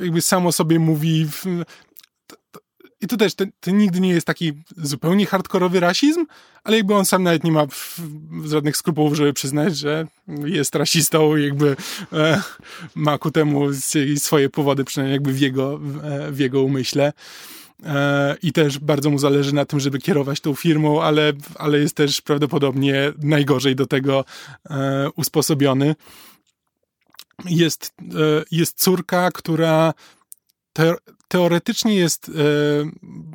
jakby 0.00 0.20
samo 0.20 0.52
sobie 0.52 0.78
mówi 0.78 1.26
w, 1.26 1.44
i 3.00 3.06
to 3.06 3.16
też, 3.16 3.34
to, 3.34 3.44
to, 3.60 3.70
nigdy 3.70 4.00
nie 4.00 4.08
jest 4.08 4.26
taki 4.26 4.52
zupełnie 4.76 5.26
hardkorowy 5.26 5.80
rasizm, 5.80 6.26
ale 6.64 6.76
jakby 6.76 6.94
on 6.94 7.04
sam 7.04 7.22
nawet 7.22 7.44
nie 7.44 7.52
ma 7.52 7.66
żadnych 8.44 8.76
skrupułów, 8.76 9.14
żeby 9.14 9.32
przyznać, 9.32 9.76
że 9.76 10.06
jest 10.44 10.74
rasistą, 10.74 11.36
jakby 11.36 11.76
e, 12.12 12.42
ma 12.94 13.18
ku 13.18 13.30
temu 13.30 13.74
swoje 14.16 14.50
powody, 14.50 14.84
przynajmniej 14.84 15.14
jakby 15.14 15.32
w 15.32 15.40
jego, 15.40 15.80
w 16.30 16.38
jego 16.38 16.62
umyśle. 16.62 17.12
E, 17.86 18.36
i 18.42 18.52
też 18.52 18.78
bardzo 18.78 19.10
mu 19.10 19.18
zależy 19.18 19.54
na 19.54 19.64
tym, 19.64 19.80
żeby 19.80 19.98
kierować 19.98 20.40
tą 20.40 20.54
firmą, 20.54 21.02
ale, 21.02 21.32
ale 21.54 21.78
jest 21.78 21.96
też 21.96 22.20
prawdopodobnie 22.20 23.12
najgorzej 23.18 23.76
do 23.76 23.86
tego 23.86 24.24
e, 24.70 25.10
usposobiony. 25.16 25.94
Jest, 27.44 27.94
e, 28.00 28.44
jest 28.50 28.80
córka, 28.80 29.30
która 29.30 29.94
te, 30.72 30.94
teoretycznie 31.28 31.94
jest 31.94 32.30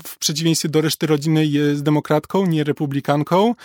w 0.07 0.17
przeciwieństwie 0.17 0.69
do 0.69 0.81
reszty 0.81 1.07
rodziny 1.07 1.45
jest 1.45 1.83
demokratką, 1.83 2.45
nie 2.45 2.63
republikanką 2.63 3.55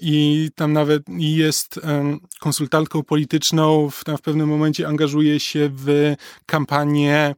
i 0.00 0.50
tam 0.54 0.72
nawet 0.72 1.02
jest 1.18 1.80
konsultantką 2.40 3.02
polityczną, 3.02 3.90
w, 3.90 4.04
tam 4.04 4.16
w 4.16 4.20
pewnym 4.20 4.48
momencie 4.48 4.88
angażuje 4.88 5.40
się 5.40 5.70
w 5.74 6.14
kampanię 6.46 7.34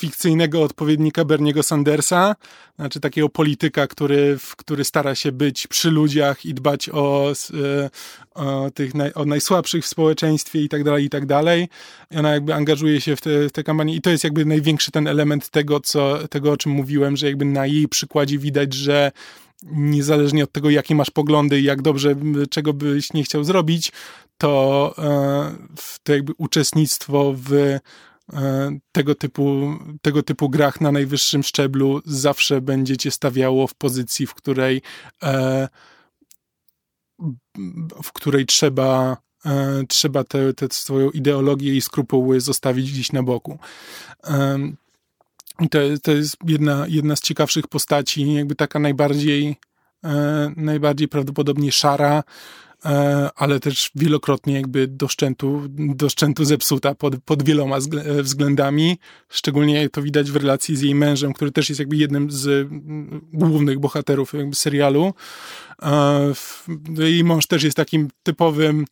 fikcyjnego 0.00 0.62
odpowiednika 0.62 1.24
Berniego 1.24 1.62
Sandersa, 1.62 2.36
znaczy 2.76 3.00
takiego 3.00 3.28
polityka, 3.28 3.86
który, 3.86 4.38
który 4.56 4.84
stara 4.84 5.14
się 5.14 5.32
być 5.32 5.66
przy 5.66 5.90
ludziach 5.90 6.44
i 6.46 6.54
dbać 6.54 6.88
o, 6.88 7.32
e, 7.54 7.90
o 8.34 8.70
tych 8.70 8.94
naj, 8.94 9.12
o 9.14 9.24
najsłabszych 9.24 9.84
w 9.84 9.88
społeczeństwie 9.88 10.62
i 10.62 10.68
tak 10.68 10.84
dalej, 10.84 11.04
i 11.04 11.10
tak 11.10 11.26
dalej. 11.26 11.68
I 12.10 12.16
ona 12.16 12.32
jakby 12.32 12.54
angażuje 12.54 13.00
się 13.00 13.16
w 13.16 13.20
te, 13.20 13.48
w 13.48 13.52
te 13.52 13.64
kampanie 13.64 13.94
i 13.94 14.00
to 14.00 14.10
jest 14.10 14.24
jakby 14.24 14.44
największy 14.44 14.90
ten 14.90 15.06
element 15.06 15.48
tego, 15.48 15.80
co, 15.80 16.28
tego, 16.28 16.52
o 16.52 16.56
czym 16.56 16.72
mówiłem, 16.72 17.16
że 17.16 17.26
jakby 17.26 17.44
na 17.44 17.66
jej 17.66 17.88
przykładzie 17.88 18.38
widać, 18.38 18.74
że 18.74 19.12
niezależnie 19.62 20.44
od 20.44 20.52
tego, 20.52 20.70
jakie 20.70 20.94
masz 20.94 21.10
poglądy 21.10 21.60
i 21.60 21.64
jak 21.64 21.82
dobrze, 21.82 22.14
czego 22.50 22.72
byś 22.72 23.12
nie 23.12 23.22
chciał 23.22 23.44
zrobić, 23.44 23.92
to, 24.38 24.94
e, 24.98 25.52
to 26.02 26.12
jakby 26.12 26.32
uczestnictwo 26.38 27.34
w 27.36 27.78
tego 28.92 29.14
typu, 29.14 29.74
tego 30.02 30.22
typu 30.22 30.48
grach 30.48 30.80
na 30.80 30.92
najwyższym 30.92 31.42
szczeblu 31.42 32.00
zawsze 32.04 32.60
będzie 32.60 32.96
cię 32.96 33.10
stawiało 33.10 33.66
w 33.66 33.74
pozycji, 33.74 34.26
w 34.26 34.34
której 34.34 34.82
e, 35.22 35.68
w 38.02 38.12
której 38.12 38.46
trzeba 38.46 39.16
e, 39.46 39.82
trzeba 39.88 40.24
tę 40.24 40.52
swoją 40.70 41.10
ideologię 41.10 41.76
i 41.76 41.80
skrupuły 41.80 42.40
zostawić 42.40 42.92
gdzieś 42.92 43.12
na 43.12 43.22
boku. 43.22 43.58
To, 45.70 45.78
to 46.02 46.12
jest 46.12 46.36
jedna, 46.46 46.84
jedna 46.88 47.16
z 47.16 47.20
ciekawszych 47.20 47.66
postaci, 47.68 48.34
jakby 48.34 48.54
taka 48.54 48.78
najbardziej 48.78 49.56
najbardziej 50.56 51.08
prawdopodobnie 51.08 51.72
szara, 51.72 52.22
E, 52.22 52.69
ale 53.36 53.60
też 53.60 53.90
wielokrotnie 53.94 54.54
jakby 54.54 54.86
do 54.86 55.08
szczętu, 55.08 55.62
do 55.68 56.08
szczętu 56.08 56.44
zepsuta 56.44 56.94
pod, 56.94 57.14
pod 57.24 57.42
wieloma 57.42 57.76
e, 57.76 58.22
względami. 58.22 58.98
Szczególnie 59.28 59.88
to 59.88 60.02
widać 60.02 60.30
w 60.30 60.36
relacji 60.36 60.76
z 60.76 60.80
jej 60.80 60.94
mężem, 60.94 61.32
który 61.32 61.52
też 61.52 61.68
jest 61.68 61.78
jakby 61.78 61.96
jednym 61.96 62.30
z 62.30 62.46
mm, 62.46 63.20
głównych 63.32 63.78
bohaterów 63.78 64.32
serialu. 64.54 65.14
E, 65.82 66.32
jej 66.98 67.24
mąż 67.24 67.46
też 67.46 67.62
jest 67.62 67.76
takim 67.76 68.08
typowym 68.22 68.84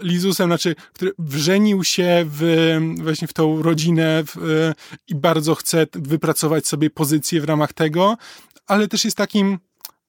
Lizusem, 0.00 0.48
znaczy, 0.48 0.74
który 0.92 1.12
wrzenił 1.18 1.84
się 1.84 2.24
w, 2.28 2.78
właśnie 3.02 3.28
w 3.28 3.32
tą 3.32 3.62
rodzinę 3.62 4.22
w, 4.26 4.72
i 5.08 5.14
bardzo 5.14 5.54
chce 5.54 5.86
wypracować 5.92 6.66
sobie 6.66 6.90
pozycję 6.90 7.40
w 7.40 7.44
ramach 7.44 7.72
tego, 7.72 8.16
ale 8.66 8.88
też 8.88 9.04
jest 9.04 9.16
takim 9.16 9.58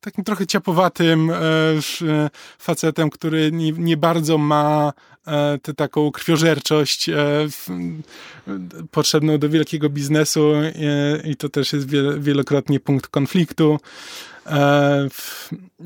takim 0.05 0.23
trochę 0.23 0.47
ciapowatym 0.47 1.29
e, 1.29 1.35
e, 1.35 2.29
facetem, 2.59 3.09
który 3.09 3.51
nie, 3.51 3.71
nie 3.71 3.97
bardzo 3.97 4.37
ma 4.37 4.93
e, 5.27 5.57
tę 5.61 5.73
taką 5.73 6.11
krwiożerczość 6.11 7.09
potrzebną 8.91 9.37
do 9.37 9.49
wielkiego 9.49 9.89
biznesu 9.89 10.53
i 11.23 11.35
to 11.35 11.49
też 11.49 11.73
jest 11.73 11.89
wielokrotnie 12.19 12.79
punkt 12.79 13.07
konfliktu. 13.07 13.79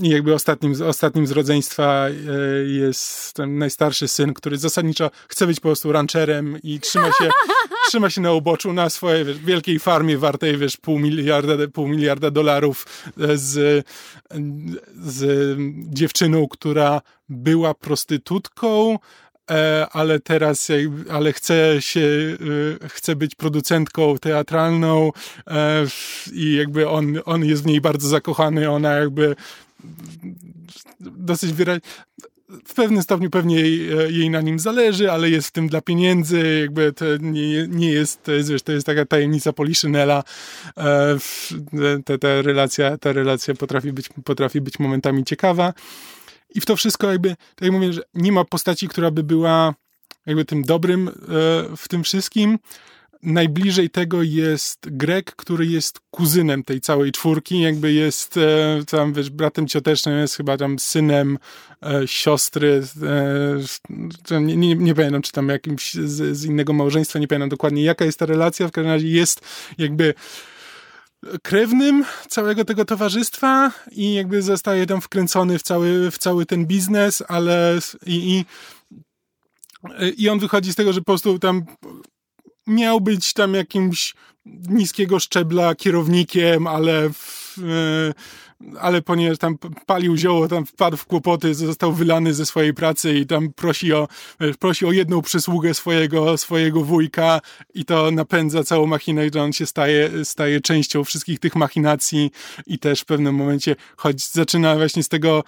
I 0.01 0.09
jakby 0.09 0.33
ostatnim, 0.33 0.73
ostatnim 0.87 1.27
z 1.27 1.31
rodzeństwa 1.31 2.05
jest 2.65 3.33
ten 3.33 3.57
najstarszy 3.57 4.07
syn, 4.07 4.33
który 4.33 4.57
zasadniczo 4.57 5.11
chce 5.27 5.47
być 5.47 5.59
po 5.59 5.69
prostu 5.69 5.91
rancherem 5.91 6.57
i 6.63 6.79
trzyma 6.79 7.07
się, 7.07 7.29
trzyma 7.89 8.09
się 8.09 8.21
na 8.21 8.31
uboczu 8.31 8.73
na 8.73 8.89
swojej 8.89 9.25
wiesz, 9.25 9.37
wielkiej 9.37 9.79
farmie 9.79 10.17
wartej 10.17 10.57
wiesz, 10.57 10.77
pół, 10.77 10.99
miliarda, 10.99 11.53
pół 11.73 11.87
miliarda 11.87 12.31
dolarów 12.31 12.85
z, 13.35 13.85
z 15.03 15.57
dziewczyną, 15.93 16.47
która 16.47 17.01
była 17.29 17.73
prostytutką, 17.73 18.93
e, 18.93 18.97
ale 19.91 20.19
teraz 20.19 20.67
ale 21.09 21.33
chce 21.33 21.75
się, 21.79 22.37
e, 22.83 22.87
chce 22.89 23.15
być 23.15 23.35
producentką 23.35 24.17
teatralną 24.17 25.11
e, 25.47 25.85
i 26.33 26.55
jakby 26.55 26.89
on, 26.89 27.19
on 27.25 27.45
jest 27.45 27.63
w 27.63 27.65
niej 27.65 27.81
bardzo 27.81 28.07
zakochany, 28.07 28.69
ona 28.69 28.91
jakby 28.91 29.35
dosyć 30.99 31.53
wyraźnie 31.53 31.81
w 32.65 32.73
pewnym 32.73 33.03
stopniu 33.03 33.29
pewnie 33.29 33.55
jej, 33.55 33.89
jej, 34.09 34.29
na 34.29 34.41
nim 34.41 34.59
zależy, 34.59 35.11
ale 35.11 35.29
jest 35.29 35.47
w 35.47 35.51
tym 35.51 35.67
dla 35.67 35.81
pieniędzy, 35.81 36.59
jakby 36.61 36.93
to 36.93 37.05
nie, 37.19 37.67
nie 37.67 37.91
jest, 37.91 38.23
to 38.23 38.31
jest, 38.31 38.49
wiesz, 38.49 38.61
to 38.61 38.71
jest 38.71 38.85
taka 38.85 39.05
tajemnica 39.05 39.53
Poliszynela. 39.53 40.23
E, 40.77 41.17
ta, 42.05 42.17
ta, 42.17 42.41
relacja, 42.41 42.97
ta 42.97 43.13
relacja 43.13 43.55
potrafi 43.55 43.93
być, 43.93 44.09
potrafi 44.23 44.61
być 44.61 44.79
momentami 44.79 45.23
ciekawa. 45.23 45.73
I 46.55 46.61
w 46.61 46.65
to 46.65 46.75
wszystko 46.75 47.11
jakby, 47.11 47.29
tak 47.29 47.61
jak 47.61 47.71
mówię, 47.71 47.93
że 47.93 48.01
nie 48.13 48.31
ma 48.31 48.45
postaci, 48.45 48.87
która 48.87 49.11
by 49.11 49.23
była 49.23 49.73
jakby 50.25 50.45
tym 50.45 50.61
dobrym 50.61 51.07
e, 51.07 51.11
w 51.77 51.87
tym 51.89 52.03
wszystkim. 52.03 52.59
Najbliżej 53.23 53.89
tego 53.89 54.23
jest 54.23 54.79
Greg, 54.81 55.35
który 55.35 55.65
jest 55.65 55.99
kuzynem 56.11 56.63
tej 56.63 56.81
całej 56.81 57.11
czwórki, 57.11 57.61
jakby 57.61 57.93
jest 57.93 58.37
e, 58.37 58.81
tam, 58.91 59.13
wiesz, 59.13 59.29
bratem 59.29 59.67
ciotecznym, 59.67 60.19
jest 60.19 60.35
chyba 60.35 60.57
tam 60.57 60.79
synem 60.79 61.37
e, 61.83 62.07
siostry, 62.07 62.83
nie, 64.41 64.55
nie, 64.55 64.75
nie, 64.75 64.95
pamiętam, 64.95 65.21
czy 65.21 65.31
tam 65.31 65.49
jakimś 65.49 65.93
z, 65.93 66.37
z, 66.37 66.45
innego 66.45 66.73
małżeństwa, 66.73 67.19
nie 67.19 67.27
pamiętam 67.27 67.49
dokładnie 67.49 67.83
jaka 67.83 68.05
jest 68.05 68.19
ta 68.19 68.25
relacja, 68.25 68.67
w 68.67 68.71
każdym 68.71 68.91
razie 68.91 69.07
jest 69.07 69.41
jakby 69.77 70.13
krewnym 71.43 72.05
całego 72.27 72.65
tego 72.65 72.85
towarzystwa 72.85 73.71
i 73.91 74.13
jakby 74.13 74.41
zostaje 74.41 74.85
tam 74.85 75.01
wkręcony 75.01 75.59
w 75.59 75.63
cały, 75.63 76.11
w 76.11 76.17
cały 76.17 76.45
ten 76.45 76.65
biznes, 76.65 77.23
ale 77.27 77.79
i, 78.05 78.15
i 78.15 78.45
i 80.17 80.29
on 80.29 80.39
wychodzi 80.39 80.73
z 80.73 80.75
tego, 80.75 80.93
że 80.93 80.99
po 80.99 81.05
prostu 81.05 81.39
tam 81.39 81.65
miał 82.67 83.01
być 83.01 83.33
tam 83.33 83.53
jakimś 83.53 84.13
niskiego 84.69 85.19
szczebla 85.19 85.75
kierownikiem, 85.75 86.67
ale 86.67 87.09
w, 87.09 87.57
e, 87.57 88.13
ale 88.79 89.01
ponieważ 89.01 89.37
tam 89.37 89.57
palił 89.85 90.17
zioło, 90.17 90.47
tam 90.47 90.65
wpadł 90.65 90.97
w 90.97 91.05
kłopoty, 91.05 91.55
został 91.55 91.93
wylany 91.93 92.33
ze 92.33 92.45
swojej 92.45 92.73
pracy 92.73 93.13
i 93.13 93.25
tam 93.25 93.53
prosi 93.53 93.93
o, 93.93 94.07
prosi 94.59 94.85
o 94.85 94.91
jedną 94.91 95.21
przysługę 95.21 95.73
swojego, 95.73 96.37
swojego 96.37 96.83
wujka 96.83 97.41
i 97.73 97.85
to 97.85 98.11
napędza 98.11 98.63
całą 98.63 98.85
machinę, 98.85 99.29
że 99.33 99.43
on 99.43 99.53
się 99.53 99.65
staje, 99.65 100.25
staje 100.25 100.61
częścią 100.61 101.03
wszystkich 101.03 101.39
tych 101.39 101.55
machinacji 101.55 102.31
i 102.67 102.79
też 102.79 103.01
w 103.01 103.05
pewnym 103.05 103.35
momencie, 103.35 103.75
choć 103.97 104.31
zaczyna 104.31 104.75
właśnie 104.75 105.03
z 105.03 105.09
tego 105.09 105.43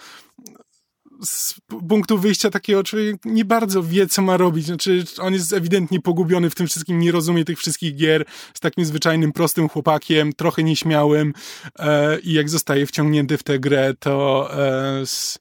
z 1.24 1.56
punktu 1.90 2.18
wyjścia 2.18 2.50
takiego 2.50 2.84
człowiek 2.84 3.16
nie 3.25 3.46
bardzo 3.46 3.84
wie, 3.84 4.08
co 4.08 4.22
ma 4.22 4.38
robić. 4.38 4.66
Znaczy, 4.66 5.04
on 5.20 5.34
jest 5.34 5.54
ewidentnie 5.54 6.01
pogubiony 6.01 6.50
w 6.50 6.56
tym 6.56 6.68
wszystkim, 6.68 7.00
nie 7.00 7.12
rozumie 7.12 7.46
tych 7.46 7.60
wszystkich 7.60 7.96
gier, 7.96 8.25
z 8.54 8.60
takim 8.60 8.86
zwyczajnym, 8.86 9.32
prostym 9.32 9.70
chłopakiem, 9.70 10.34
trochę 10.34 10.63
nieśmiałym 10.63 11.34
e, 11.80 12.20
i 12.20 12.34
jak 12.34 12.50
zostaje 12.50 12.86
wciągnięty 12.86 13.38
w 13.38 13.44
tę 13.44 13.60
grę, 13.60 13.94
to 14.00 14.50
e, 14.54 15.06
z, 15.06 15.40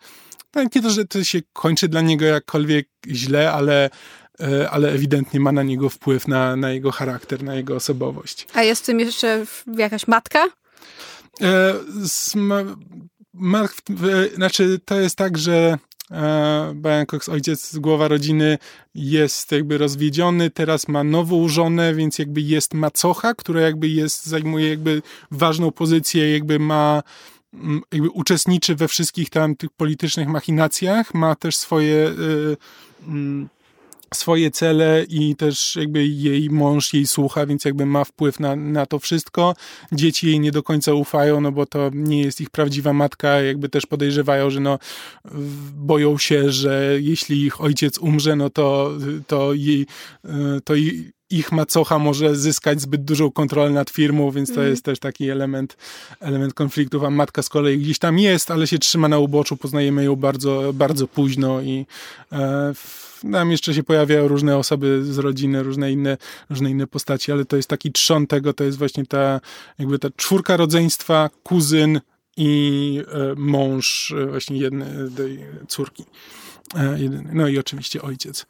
no, 0.54 0.62
nie 0.62 0.82
to, 0.82 0.90
że 0.90 1.04
to 1.04 1.24
się 1.24 1.40
kończy 1.52 1.88
dla 1.88 2.00
niego 2.00 2.24
jakkolwiek 2.24 2.88
źle, 3.08 3.52
ale 3.52 3.90
e, 4.40 4.70
ale 4.70 4.92
ewidentnie 4.92 5.40
ma 5.40 5.52
na 5.52 5.62
niego 5.62 5.88
wpływ, 5.88 6.28
na, 6.28 6.56
na 6.56 6.70
jego 6.70 6.90
charakter, 6.90 7.42
na 7.42 7.54
jego 7.54 7.76
osobowość. 7.76 8.46
A 8.54 8.62
jest 8.62 8.82
w 8.82 8.86
tym 8.86 9.00
jeszcze 9.00 9.46
jakaś 9.76 10.06
matka? 10.06 10.46
E, 11.42 11.74
Mark, 13.40 13.76
znaczy 14.34 14.80
to 14.84 15.00
jest 15.00 15.16
tak, 15.16 15.38
że 15.38 15.78
e, 16.10 17.06
Cox, 17.10 17.28
ojciec, 17.28 17.78
głowa 17.78 18.08
rodziny, 18.08 18.58
jest 18.94 19.52
jakby 19.52 19.78
rozwiedziony, 19.78 20.50
teraz 20.50 20.88
ma 20.88 21.04
nową 21.04 21.48
żonę, 21.48 21.94
więc 21.94 22.18
jakby 22.18 22.40
jest 22.40 22.74
macocha, 22.74 23.34
która 23.34 23.60
jakby 23.60 23.88
jest, 23.88 24.26
zajmuje 24.26 24.68
jakby 24.68 25.02
ważną 25.30 25.70
pozycję, 25.70 26.32
jakby 26.32 26.58
ma 26.58 27.02
jakby 27.92 28.10
uczestniczy 28.10 28.74
we 28.74 28.88
wszystkich 28.88 29.30
tam 29.30 29.56
tych 29.56 29.70
politycznych 29.70 30.28
machinacjach, 30.28 31.14
ma 31.14 31.34
też 31.34 31.56
swoje 31.56 32.08
y, 32.08 32.56
swoje 34.14 34.50
cele 34.50 35.04
i 35.08 35.36
też 35.36 35.76
jakby 35.76 36.06
jej 36.06 36.50
mąż 36.50 36.94
jej 36.94 37.06
słucha, 37.06 37.46
więc 37.46 37.64
jakby 37.64 37.86
ma 37.86 38.04
wpływ 38.04 38.40
na, 38.40 38.56
na 38.56 38.86
to 38.86 38.98
wszystko. 38.98 39.54
Dzieci 39.92 40.26
jej 40.26 40.40
nie 40.40 40.52
do 40.52 40.62
końca 40.62 40.92
ufają, 40.92 41.40
no 41.40 41.52
bo 41.52 41.66
to 41.66 41.90
nie 41.94 42.22
jest 42.22 42.40
ich 42.40 42.50
prawdziwa 42.50 42.92
matka, 42.92 43.40
jakby 43.40 43.68
też 43.68 43.86
podejrzewają, 43.86 44.50
że 44.50 44.60
no 44.60 44.78
boją 45.74 46.18
się, 46.18 46.52
że 46.52 46.98
jeśli 47.00 47.42
ich 47.42 47.60
ojciec 47.60 47.98
umrze, 47.98 48.36
no 48.36 48.50
to, 48.50 48.92
to 49.26 49.54
jej, 49.54 49.86
to 50.64 50.74
jej 50.74 51.12
ich 51.30 51.52
macocha 51.52 51.98
może 51.98 52.36
zyskać 52.36 52.80
zbyt 52.80 53.04
dużą 53.04 53.30
kontrolę 53.30 53.70
nad 53.70 53.90
firmą, 53.90 54.30
więc 54.30 54.48
to 54.48 54.60
mm. 54.60 54.70
jest 54.70 54.84
też 54.84 54.98
taki 54.98 55.30
element, 55.30 55.76
element 56.20 56.54
konfliktów, 56.54 57.04
a 57.04 57.10
matka 57.10 57.42
z 57.42 57.48
kolei 57.48 57.78
gdzieś 57.78 57.98
tam 57.98 58.18
jest, 58.18 58.50
ale 58.50 58.66
się 58.66 58.78
trzyma 58.78 59.08
na 59.08 59.18
uboczu, 59.18 59.56
poznajemy 59.56 60.04
ją 60.04 60.16
bardzo, 60.16 60.72
bardzo 60.74 61.06
późno 61.06 61.62
i 61.62 61.86
e, 62.32 62.72
tam 63.32 63.50
jeszcze 63.50 63.74
się 63.74 63.82
pojawiają 63.82 64.28
różne 64.28 64.56
osoby 64.56 65.04
z 65.04 65.18
rodziny, 65.18 65.62
różne 65.62 65.92
inne, 65.92 66.16
różne 66.50 66.70
inne 66.70 66.86
postaci, 66.86 67.32
ale 67.32 67.44
to 67.44 67.56
jest 67.56 67.68
taki 67.68 67.92
trzon 67.92 68.26
tego, 68.26 68.52
to 68.52 68.64
jest 68.64 68.78
właśnie 68.78 69.06
ta 69.06 69.40
jakby 69.78 69.98
ta 69.98 70.08
czwórka 70.16 70.56
rodzeństwa, 70.56 71.30
kuzyn 71.42 72.00
i 72.36 73.02
e, 73.12 73.34
mąż 73.36 74.12
e, 74.12 74.26
właśnie 74.26 74.58
jednej 74.58 75.38
córki. 75.68 76.04
E, 76.74 76.98
no 77.32 77.48
i 77.48 77.58
oczywiście 77.58 78.02
ojciec. 78.02 78.46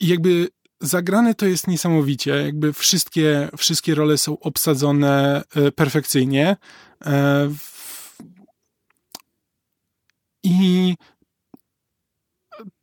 I 0.00 0.08
jakby 0.08 0.48
zagrane 0.80 1.34
to 1.34 1.46
jest 1.46 1.68
niesamowicie. 1.68 2.30
Jakby 2.30 2.72
wszystkie, 2.72 3.48
wszystkie 3.56 3.94
role 3.94 4.18
są 4.18 4.38
obsadzone 4.38 5.42
perfekcyjnie. 5.74 6.56
I 10.42 10.94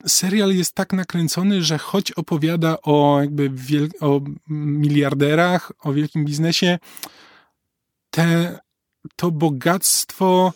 serial 0.07 0.55
jest 0.55 0.73
tak 0.73 0.93
nakręcony, 0.93 1.63
że 1.63 1.77
choć 1.77 2.11
opowiada 2.11 2.77
o 2.81 3.17
jakby 3.21 3.49
wiel- 3.49 3.89
o 4.01 4.21
miliarderach, 4.49 5.71
o 5.79 5.93
wielkim 5.93 6.25
biznesie, 6.25 6.79
te, 8.09 8.59
to 9.15 9.31
bogactwo 9.31 10.53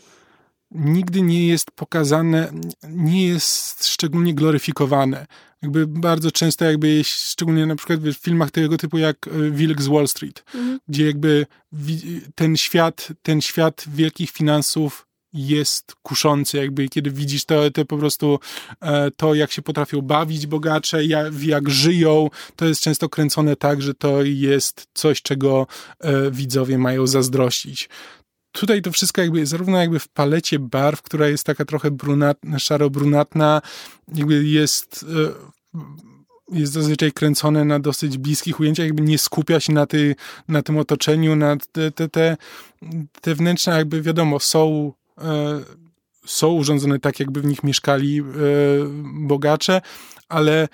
nigdy 0.72 1.22
nie 1.22 1.48
jest 1.48 1.72
pokazane, 1.72 2.52
nie 2.90 3.28
jest 3.28 3.88
szczególnie 3.88 4.34
gloryfikowane. 4.34 5.26
Jakby 5.62 5.88
bardzo 5.88 6.32
często 6.32 6.66
jakby 6.66 7.02
szczególnie 7.04 7.66
na 7.66 7.76
przykład 7.76 8.00
w 8.00 8.14
filmach 8.14 8.52
tego 8.52 8.78
typu 8.78 8.98
jak 8.98 9.28
e, 9.28 9.52
Wilk 9.52 9.82
z 9.82 9.88
Wall 9.88 10.08
Street, 10.08 10.44
mhm. 10.56 10.80
gdzie 10.88 11.06
jakby 11.06 11.46
ten 12.36 12.58
świat, 12.58 13.08
ten 13.22 13.42
świat 13.42 13.86
wielkich 13.88 14.32
finansów 14.32 15.09
jest 15.34 15.96
kuszący, 16.02 16.58
jakby 16.58 16.90
kiedy 16.90 17.12
widzisz 17.12 17.46
to, 17.46 17.72
to 17.72 17.86
po 17.86 17.98
prostu 17.98 18.40
e, 18.82 19.12
to, 19.12 19.34
jak 19.34 19.52
się 19.52 19.62
potrafią 19.62 20.02
bawić 20.02 20.48
bogacze, 20.48 21.06
jak, 21.06 21.42
jak 21.42 21.70
żyją, 21.70 22.30
to 22.56 22.66
jest 22.66 22.82
często 22.82 23.10
kręcone 23.10 23.56
tak, 23.56 23.82
że 23.82 23.94
to 23.94 24.24
jest 24.24 24.88
coś, 24.94 25.22
czego 25.22 25.68
e, 26.00 26.32
widzowie 26.32 26.78
mają 26.78 27.08
zazdrościć. 27.08 27.90
Tutaj 28.52 28.82
to 28.82 28.92
wszystko 28.92 29.22
jakby 29.22 29.46
zarówno 29.46 29.78
jakby 29.78 30.00
w 30.00 30.08
palecie 30.08 30.60
barw, 30.60 31.02
która 31.02 31.28
jest 31.28 31.44
taka 31.44 31.66
trochę 31.66 31.92
brunatna, 31.92 32.60
szaro-brunatna, 32.60 33.62
jakby 34.16 34.46
jest 34.46 35.06
e, 35.76 35.80
jest 36.52 36.74
zazwyczaj 36.74 37.12
kręcone 37.12 37.66
na 37.66 37.80
dosyć 37.80 38.18
bliskich 38.18 38.60
ujęciach, 38.60 38.86
jakby 38.86 39.02
nie 39.02 39.18
skupia 39.18 39.60
się 39.60 39.74
na, 39.74 39.86
ty, 39.86 40.16
na 40.48 40.62
tym 40.62 40.78
otoczeniu, 40.78 41.36
na 41.36 41.58
te, 41.72 41.92
te, 41.92 42.10
te, 42.10 42.38
te 43.22 43.36
wnętrza 43.36 43.78
jakby 43.78 44.02
wiadomo 44.02 44.40
są 44.40 44.94
są 46.26 46.48
urządzone 46.48 47.00
tak, 47.00 47.20
jakby 47.20 47.42
w 47.42 47.46
nich 47.46 47.64
mieszkali 47.64 48.20
e, 48.20 48.24
bogacze, 49.14 49.82
ale 50.30 50.68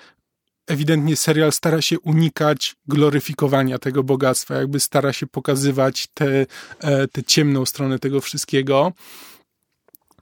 ewidentnie 0.66 1.16
serial 1.16 1.52
stara 1.52 1.82
się 1.82 2.00
unikać 2.00 2.76
gloryfikowania 2.88 3.78
tego 3.78 4.02
bogactwa, 4.02 4.54
jakby 4.54 4.80
stara 4.80 5.12
się 5.12 5.26
pokazywać 5.26 6.06
tę 6.14 6.46
te, 6.78 7.08
te 7.08 7.22
ciemną 7.22 7.66
stronę 7.66 7.98
tego 7.98 8.20
wszystkiego. 8.20 8.92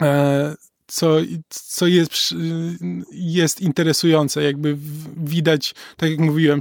E, 0.02 0.54
co, 0.86 1.16
co 1.48 1.86
jest, 1.86 2.12
jest 3.12 3.60
interesujące, 3.60 4.42
jakby 4.42 4.76
widać, 5.16 5.74
tak 5.96 6.10
jak 6.10 6.18
mówiłem, 6.18 6.60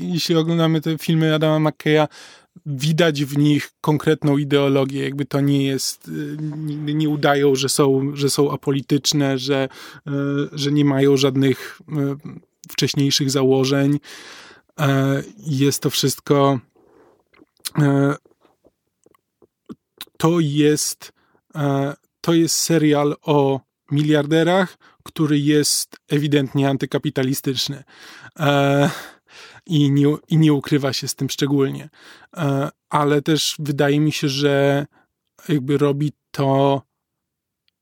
jeśli 0.00 0.36
oglądamy 0.36 0.80
te 0.80 0.98
filmy 0.98 1.34
Adama 1.34 1.70
McKeya, 1.70 2.06
widać 2.66 3.24
w 3.24 3.38
nich 3.38 3.70
konkretną 3.80 4.38
ideologię, 4.38 5.04
jakby 5.04 5.24
to 5.24 5.40
nie 5.40 5.66
jest, 5.66 6.10
nigdy 6.56 6.94
nie 6.94 7.08
udają, 7.08 7.54
że 7.54 7.68
są, 7.68 8.16
że 8.16 8.30
są 8.30 8.52
apolityczne, 8.52 9.38
że, 9.38 9.68
e, 10.06 10.10
że 10.52 10.72
nie 10.72 10.84
mają 10.84 11.16
żadnych 11.16 11.80
e, 11.88 12.16
wcześniejszych 12.68 13.30
założeń. 13.30 13.98
E, 14.80 15.22
jest 15.38 15.82
to 15.82 15.90
wszystko. 15.90 16.60
E, 17.78 18.14
to 20.16 20.40
jest, 20.40 21.12
e, 21.54 21.94
to 22.20 22.34
jest 22.34 22.54
serial 22.54 23.16
o 23.22 23.60
miliarderach, 23.90 24.78
który 25.02 25.38
jest 25.38 25.96
ewidentnie 26.08 26.68
antykapitalistyczny. 26.68 27.84
I 29.66 29.90
nie, 29.90 30.16
I 30.28 30.36
nie 30.38 30.52
ukrywa 30.52 30.92
się 30.92 31.08
z 31.08 31.14
tym 31.14 31.30
szczególnie. 31.30 31.88
Ale 32.90 33.22
też 33.22 33.56
wydaje 33.58 34.00
mi 34.00 34.12
się, 34.12 34.28
że 34.28 34.86
jakby 35.48 35.78
robi 35.78 36.12
to 36.30 36.82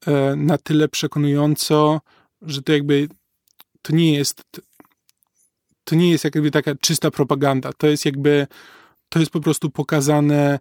e, 0.07 0.37
na 0.37 0.59
tyle 0.59 0.89
przekonująco, 0.89 2.01
że 2.43 2.63
to 2.63 2.73
jakby 2.73 3.09
to 3.83 3.97
nie 3.97 4.15
jest 4.15 4.45
to 5.85 5.95
nie 5.95 6.11
jest 6.11 6.25
jakby 6.25 6.51
taka 6.51 6.75
czysta 6.75 7.11
propaganda. 7.11 7.73
To 7.73 7.87
jest 7.87 8.05
jakby 8.05 8.47
to 9.09 9.19
jest 9.19 9.31
po 9.31 9.41
prostu 9.41 9.71
pokazane 9.71 10.59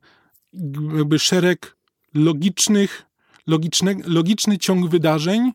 jakby 0.97 1.19
szereg 1.19 1.77
logicznych, 2.13 3.05
logiczny, 3.47 3.95
logiczny 4.05 4.57
ciąg 4.57 4.89
wydarzeń, 4.89 5.51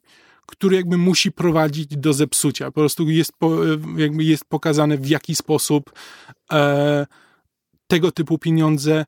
który 0.53 0.77
jakby 0.77 0.99
musi 0.99 1.33
prowadzić 1.33 1.97
do 1.97 2.13
zepsucia. 2.13 2.65
Po 2.67 2.81
prostu 2.81 3.11
jest, 3.11 3.33
po, 3.39 3.65
jakby 3.97 4.25
jest 4.25 4.45
pokazane 4.45 4.99
w 4.99 5.09
jaki 5.09 5.35
sposób 5.35 5.93
e, 6.53 7.07
tego 7.87 8.13
typu 8.13 8.39
pieniądze 8.39 9.05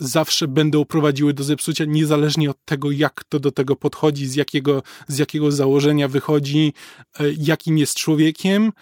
zawsze 0.00 0.48
będą 0.48 0.84
prowadziły 0.84 1.34
do 1.34 1.44
zepsucia, 1.44 1.84
niezależnie 1.84 2.50
od 2.50 2.64
tego, 2.64 2.90
jak 2.90 3.24
to 3.24 3.40
do 3.40 3.50
tego 3.50 3.76
podchodzi, 3.76 4.26
z 4.26 4.34
jakiego, 4.34 4.82
z 5.08 5.18
jakiego 5.18 5.52
założenia 5.52 6.08
wychodzi, 6.08 6.72
e, 7.20 7.24
jakim 7.38 7.78
jest 7.78 7.94
człowiekiem. 7.94 8.72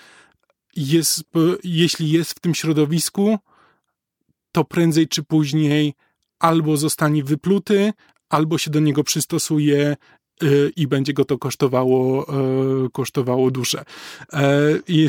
Jest, 0.76 1.24
jeśli 1.64 2.10
jest 2.10 2.32
w 2.32 2.40
tym 2.40 2.54
środowisku, 2.54 3.38
to 4.52 4.64
prędzej 4.64 5.08
czy 5.08 5.22
później 5.22 5.94
albo 6.38 6.76
zostanie 6.76 7.24
wypluty, 7.24 7.92
albo 8.28 8.58
się 8.58 8.70
do 8.70 8.80
niego 8.80 9.04
przystosuje 9.04 9.80
e, 9.80 9.96
i 10.76 10.86
będzie 10.86 11.12
go 11.12 11.24
to 11.24 11.38
kosztowało, 11.38 12.26
e, 12.28 12.88
kosztowało 12.92 13.50
duszę. 13.50 13.84
I 14.88 15.08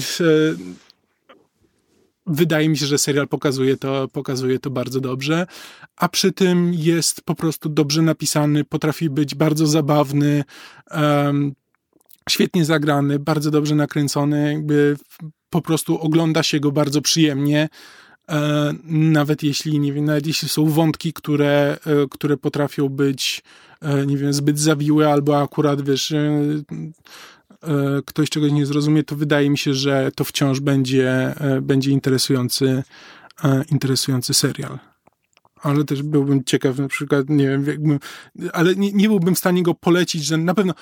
wydaje 2.27 2.69
mi 2.69 2.77
się, 2.77 2.85
że 2.85 2.97
serial 2.97 3.27
pokazuje 3.27 3.77
to, 3.77 4.07
pokazuje 4.07 4.59
to 4.59 4.69
bardzo 4.69 5.01
dobrze, 5.01 5.47
a 5.95 6.09
przy 6.09 6.31
tym 6.31 6.73
jest 6.73 7.21
po 7.21 7.35
prostu 7.35 7.69
dobrze 7.69 8.01
napisany, 8.01 8.63
potrafi 8.63 9.09
być 9.09 9.35
bardzo 9.35 9.67
zabawny, 9.67 10.43
świetnie 12.29 12.65
zagrany, 12.65 13.19
bardzo 13.19 13.51
dobrze 13.51 13.75
nakręcony, 13.75 14.53
jakby 14.53 14.97
po 15.49 15.61
prostu 15.61 15.99
ogląda 15.99 16.43
się 16.43 16.59
go 16.59 16.71
bardzo 16.71 17.01
przyjemnie. 17.01 17.69
E, 18.31 18.73
nawet 18.85 19.43
jeśli, 19.43 19.79
nie 19.79 19.93
wiem, 19.93 20.05
nawet 20.05 20.27
jeśli 20.27 20.49
są 20.49 20.65
wątki, 20.65 21.13
które, 21.13 21.77
e, 21.85 22.07
które 22.11 22.37
potrafią 22.37 22.89
być, 22.89 23.43
e, 23.81 24.05
nie 24.05 24.17
wiem, 24.17 24.33
zbyt 24.33 24.59
zawiłe, 24.59 25.11
albo 25.11 25.41
akurat, 25.41 25.81
wiesz, 25.81 26.13
ktoś 28.05 28.29
czegoś 28.29 28.51
nie 28.51 28.65
zrozumie, 28.65 29.03
to 29.03 29.15
wydaje 29.15 29.49
mi 29.49 29.57
się, 29.57 29.73
że 29.73 30.11
to 30.15 30.23
wciąż 30.23 30.59
będzie, 30.59 31.35
będzie 31.61 31.91
interesujący, 31.91 32.83
interesujący 33.71 34.33
serial. 34.33 34.79
Ale 35.61 35.83
też 35.83 36.03
byłbym 36.03 36.43
ciekaw, 36.43 36.77
na 36.77 36.87
przykład, 36.87 37.29
nie 37.29 37.49
wiem, 37.49 37.65
jakbym, 37.65 37.99
ale 38.53 38.75
nie, 38.75 38.91
nie 38.91 39.07
byłbym 39.07 39.35
w 39.35 39.39
stanie 39.39 39.63
go 39.63 39.73
polecić, 39.73 40.25
że 40.25 40.37
na 40.37 40.53
pewno 40.53 40.73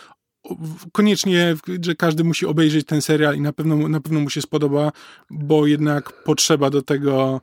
koniecznie, 0.91 1.55
że 1.81 1.95
każdy 1.95 2.23
musi 2.23 2.45
obejrzeć 2.45 2.87
ten 2.87 3.01
serial 3.01 3.35
i 3.35 3.41
na 3.41 3.53
pewno, 3.53 3.75
na 3.87 4.01
pewno 4.01 4.19
mu 4.19 4.29
się 4.29 4.41
spodoba, 4.41 4.91
bo 5.29 5.67
jednak 5.67 6.23
potrzeba 6.23 6.69
do 6.69 6.81
tego 6.81 7.41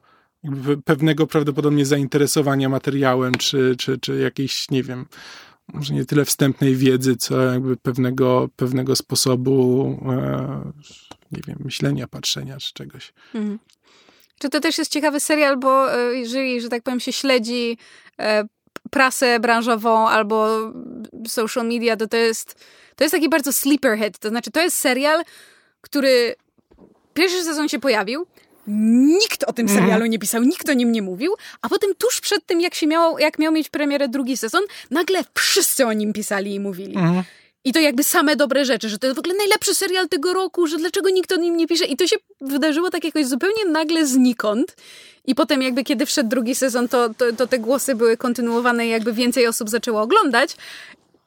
pewnego 0.85 1.27
prawdopodobnie 1.27 1.87
zainteresowania 1.87 2.69
materiałem, 2.69 3.35
czy, 3.35 3.77
czy, 3.79 3.99
czy 3.99 4.19
jakiejś, 4.19 4.71
nie 4.71 4.83
wiem, 4.83 5.07
może 5.73 5.95
nie 5.95 6.05
tyle 6.05 6.25
wstępnej 6.25 6.77
wiedzy, 6.77 7.17
co 7.17 7.43
jakby 7.43 7.77
pewnego, 7.77 8.49
pewnego 8.57 8.97
sposobu, 8.97 9.87
e, 10.07 10.73
nie 11.33 11.41
wiem, 11.47 11.57
myślenia, 11.65 12.09
patrzenia 12.09 12.57
czy 12.57 12.73
czegoś. 12.73 13.13
Mhm. 13.35 13.59
Czy 14.39 14.49
to 14.49 14.61
też 14.61 14.79
jest 14.79 14.93
ciekawy 14.93 15.21
serial, 15.21 15.59
bo 15.59 15.95
e, 15.95 16.15
jeżeli, 16.15 16.61
że 16.61 16.69
tak 16.69 16.83
powiem, 16.83 17.01
się 17.01 17.13
śledzi 17.13 17.79
e, 18.21 18.45
prasę 18.91 19.41
branżową 19.41 20.09
albo 20.09 20.73
social 21.29 21.67
media, 21.69 21.97
to 21.97 22.09
to 22.09 22.17
jest, 22.17 22.65
to 22.97 23.05
jest 23.05 23.15
taki 23.15 23.29
bardzo 23.29 23.53
sleeper 23.53 23.99
hit. 23.99 24.19
To 24.19 24.29
znaczy, 24.29 24.51
to 24.51 24.61
jest 24.61 24.79
serial, 24.79 25.25
który 25.81 26.35
pierwszy 27.15 27.45
sezon 27.45 27.69
się 27.69 27.79
pojawił, 27.79 28.27
Nikt 28.67 29.45
o 29.45 29.53
tym 29.53 29.67
mhm. 29.67 29.81
serialu 29.81 30.07
nie 30.07 30.19
pisał, 30.19 30.43
nikt 30.43 30.69
o 30.69 30.73
nim 30.73 30.93
nie 30.93 31.03
mówił, 31.03 31.35
a 31.63 31.69
potem 31.69 31.95
tuż 31.99 32.21
przed 32.21 32.47
tym, 32.47 32.61
jak 32.61 32.75
się 32.75 32.87
miało, 32.87 33.19
jak 33.19 33.39
miał 33.39 33.53
mieć 33.53 33.69
premierę 33.69 34.09
drugi 34.09 34.37
sezon, 34.37 34.63
nagle 34.91 35.25
wszyscy 35.35 35.87
o 35.87 35.93
nim 35.93 36.13
pisali 36.13 36.55
i 36.55 36.61
mówili. 36.61 36.97
Mhm. 36.97 37.23
I 37.65 37.73
to 37.73 37.81
jakby 37.81 38.05
same 38.05 38.37
dobre 38.37 38.65
rzeczy, 38.65 38.89
że 38.89 38.99
to 38.99 39.07
jest 39.07 39.17
w 39.17 39.19
ogóle 39.19 39.35
najlepszy 39.35 39.75
serial 39.75 40.09
tego 40.09 40.33
roku, 40.33 40.67
że 40.67 40.79
dlaczego 40.79 41.11
nikt 41.11 41.33
o 41.33 41.37
nim 41.37 41.57
nie 41.57 41.67
pisze. 41.67 41.85
I 41.85 41.97
to 41.97 42.07
się 42.07 42.17
wydarzyło 42.41 42.91
tak 42.91 43.05
jakoś 43.05 43.27
zupełnie 43.27 43.65
nagle 43.65 44.07
znikąd. 44.07 44.77
I 45.25 45.35
potem 45.35 45.63
jakby 45.63 45.85
kiedy 45.85 46.07
wszedł 46.07 46.29
drugi 46.29 46.55
sezon, 46.55 46.89
to, 46.89 47.15
to, 47.15 47.33
to 47.33 47.47
te 47.47 47.59
głosy 47.59 47.95
były 47.95 48.17
kontynuowane 48.17 48.87
i 48.87 48.91
jakby 48.91 49.13
więcej 49.13 49.47
osób 49.47 49.71
zaczęło 49.71 50.01
oglądać. 50.01 50.57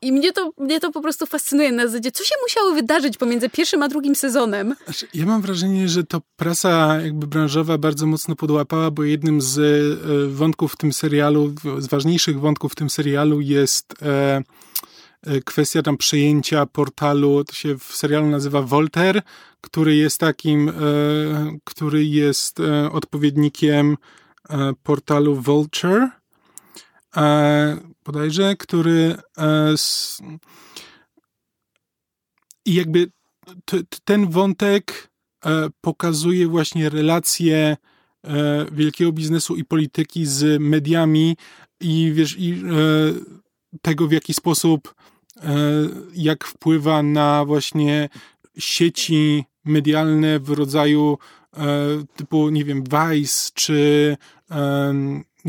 I 0.06 0.12
mnie 0.12 0.34
to, 0.34 0.52
mnie 0.58 0.80
to 0.80 0.92
po 0.92 1.02
prostu 1.02 1.26
fascynuje 1.26 1.72
na 1.72 1.88
zasadzie, 1.88 2.12
co 2.12 2.24
się 2.24 2.36
musiało 2.44 2.74
wydarzyć 2.74 3.18
pomiędzy 3.18 3.50
pierwszym 3.50 3.84
a 3.84 3.88
drugim 3.88 4.16
sezonem. 4.16 4.76
Znaczy, 4.86 5.08
ja 5.14 5.26
mam 5.26 5.42
wrażenie, 5.42 5.90
że 5.90 6.04
to 6.04 6.22
prasa 6.36 7.02
jakby 7.02 7.28
branżowa 7.28 7.78
bardzo 7.78 8.06
mocno 8.06 8.36
podłapała, 8.36 8.92
bo 8.92 9.04
jednym 9.04 9.42
z 9.42 9.58
e, 9.58 10.28
wątków 10.28 10.74
w 10.74 10.78
tym 10.78 10.94
serialu, 10.94 11.54
z 11.78 11.88
ważniejszych 11.88 12.40
wątków 12.40 12.72
w 12.72 12.76
tym 12.76 12.90
serialu 12.90 13.42
jest 13.42 13.94
e, 14.02 14.42
e, 15.24 15.42
kwestia 15.42 15.82
tam 15.82 15.98
przejęcia 15.98 16.66
portalu, 16.66 17.44
to 17.44 17.54
się 17.54 17.78
w 17.78 17.84
serialu 17.84 18.28
nazywa 18.28 18.62
Voltaire, 18.62 19.22
który 19.62 19.96
jest 19.96 20.18
takim, 20.18 20.72
który 21.64 22.06
jest 22.06 22.58
odpowiednikiem 22.92 23.98
portalu 24.84 25.36
Vulture 25.36 26.10
bodajże, 28.06 28.56
który 28.56 29.16
e, 29.38 29.76
i 32.66 32.74
jakby 32.74 33.12
ten 34.06 34.30
wątek 34.30 35.10
e, 35.46 35.70
pokazuje 35.82 36.48
właśnie 36.48 36.90
relacje 36.90 37.78
e, 38.24 38.66
wielkiego 38.72 39.12
biznesu 39.12 39.56
i 39.56 39.66
polityki 39.66 40.26
z 40.26 40.62
mediami 40.62 41.38
i 41.80 42.12
wiesz, 42.14 42.36
i 42.40 42.64
tego 43.82 44.08
w 44.08 44.12
jaki 44.12 44.34
sposób 44.34 44.96
jak 46.14 46.46
wpływa 46.46 47.04
na 47.04 47.46
właśnie 47.46 48.10
sieci 48.58 49.44
medialne 49.66 50.40
w 50.40 50.50
rodzaju 50.50 51.18
typu, 52.16 52.50
nie 52.50 52.66
wiem, 52.66 52.84
Vice 52.84 53.52
czy 53.54 54.18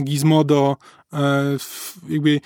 Gizmodo, 0.05 0.77
E, 1.13 1.57
jakby 2.09 2.41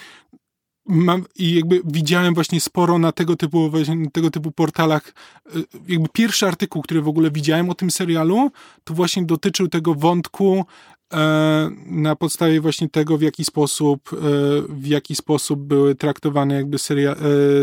mam, 0.87 1.25
i 1.37 1.55
jakby 1.55 1.83
widziałem 1.85 2.35
właśnie 2.35 2.61
sporo 2.61 2.99
na 2.99 3.13
tego 3.13 3.37
typu, 3.37 3.71
tego 4.13 4.31
typu 4.31 4.53
portalach. 4.53 5.15
E, 5.47 5.59
jakby 5.89 6.09
pierwszy 6.13 6.47
artykuł, 6.47 6.83
który 6.83 7.03
w 7.03 7.09
ogóle 7.09 7.31
widziałem 7.31 7.71
o 7.71 7.75
tym 7.75 7.91
serialu, 7.91 8.51
to 8.85 8.95
właśnie 8.95 9.23
dotyczył 9.23 9.69
tego 9.69 9.95
wątku 9.95 10.65
na 11.87 12.17
podstawie 12.17 12.61
właśnie 12.61 12.89
tego, 12.89 13.19
w 13.19 13.23
jaki 13.23 13.45
sposób, 13.45 14.11
w 14.69 14.87
jaki 14.87 15.17
sposób 15.17 15.61
były 15.61 15.95
traktowane 15.95 16.55
jakby 16.55 16.79
seria, 16.79 17.17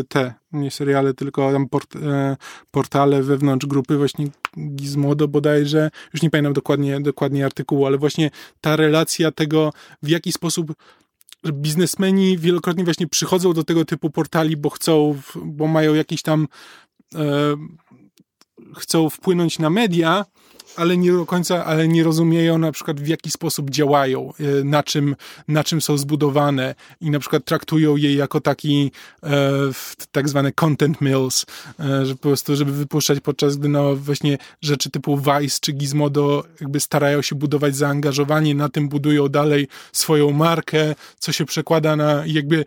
te, 0.09 0.33
nie 0.51 0.71
seriale, 0.71 1.13
tylko 1.13 1.51
tam 1.51 1.69
port, 1.69 1.93
portale 2.71 3.23
wewnątrz 3.23 3.65
grupy 3.65 3.97
właśnie 3.97 4.27
Gizmodo 4.75 5.27
bodajże, 5.27 5.89
już 6.13 6.21
nie 6.21 6.29
pamiętam 6.29 6.53
dokładnie, 6.53 6.99
dokładnie 6.99 7.45
artykułu, 7.45 7.85
ale 7.85 7.97
właśnie 7.97 8.31
ta 8.61 8.75
relacja 8.75 9.31
tego, 9.31 9.73
w 10.03 10.09
jaki 10.09 10.31
sposób 10.31 10.73
biznesmeni 11.45 12.37
wielokrotnie 12.37 12.83
właśnie 12.83 13.07
przychodzą 13.07 13.53
do 13.53 13.63
tego 13.63 13.85
typu 13.85 14.09
portali, 14.09 14.57
bo 14.57 14.69
chcą, 14.69 15.19
bo 15.35 15.67
mają 15.67 15.93
jakiś 15.93 16.21
tam 16.21 16.47
e, 17.15 17.55
chcą 18.75 19.09
wpłynąć 19.09 19.59
na 19.59 19.69
media, 19.69 20.25
ale 20.77 20.97
nie 20.97 21.11
do 21.11 21.25
końca, 21.25 21.65
ale 21.65 21.87
nie 21.87 22.03
rozumieją 22.03 22.57
na 22.57 22.71
przykład 22.71 22.99
w 22.99 23.07
jaki 23.07 23.31
sposób 23.31 23.69
działają, 23.69 24.33
e, 24.39 24.63
na 24.63 24.83
czym, 24.83 25.15
na 25.47 25.63
czym 25.63 25.81
są 25.81 25.97
zbudowane 25.97 26.75
i 27.01 27.11
na 27.11 27.19
przykład 27.19 27.45
traktują 27.45 27.95
je 27.95 28.15
jako 28.15 28.41
taki 28.41 28.91
e, 29.23 29.51
tak 30.11 30.29
zwane 30.29 30.51
content 30.51 31.01
mills, 31.01 31.45
e, 31.79 32.05
że 32.05 32.15
po 32.15 32.21
prostu, 32.21 32.55
żeby 32.55 32.71
wypuszczać 32.71 33.19
podczas 33.19 33.57
gdy 33.57 33.69
no 33.69 33.95
właśnie 33.95 34.37
rzeczy 34.61 34.89
typu 34.89 35.17
Vice 35.17 35.57
czy 35.61 35.71
Gizmodo 35.71 36.43
jakby 36.61 36.79
starają 36.79 37.21
się 37.21 37.35
budować 37.35 37.75
zaangażowanie, 37.75 38.55
na 38.55 38.69
tym 38.69 38.89
budują 38.89 39.27
dalej 39.27 39.67
swoją 39.91 40.31
markę, 40.31 40.95
co 41.19 41.31
się 41.31 41.45
przekłada 41.45 41.95
na 41.95 42.23
jakby 42.25 42.65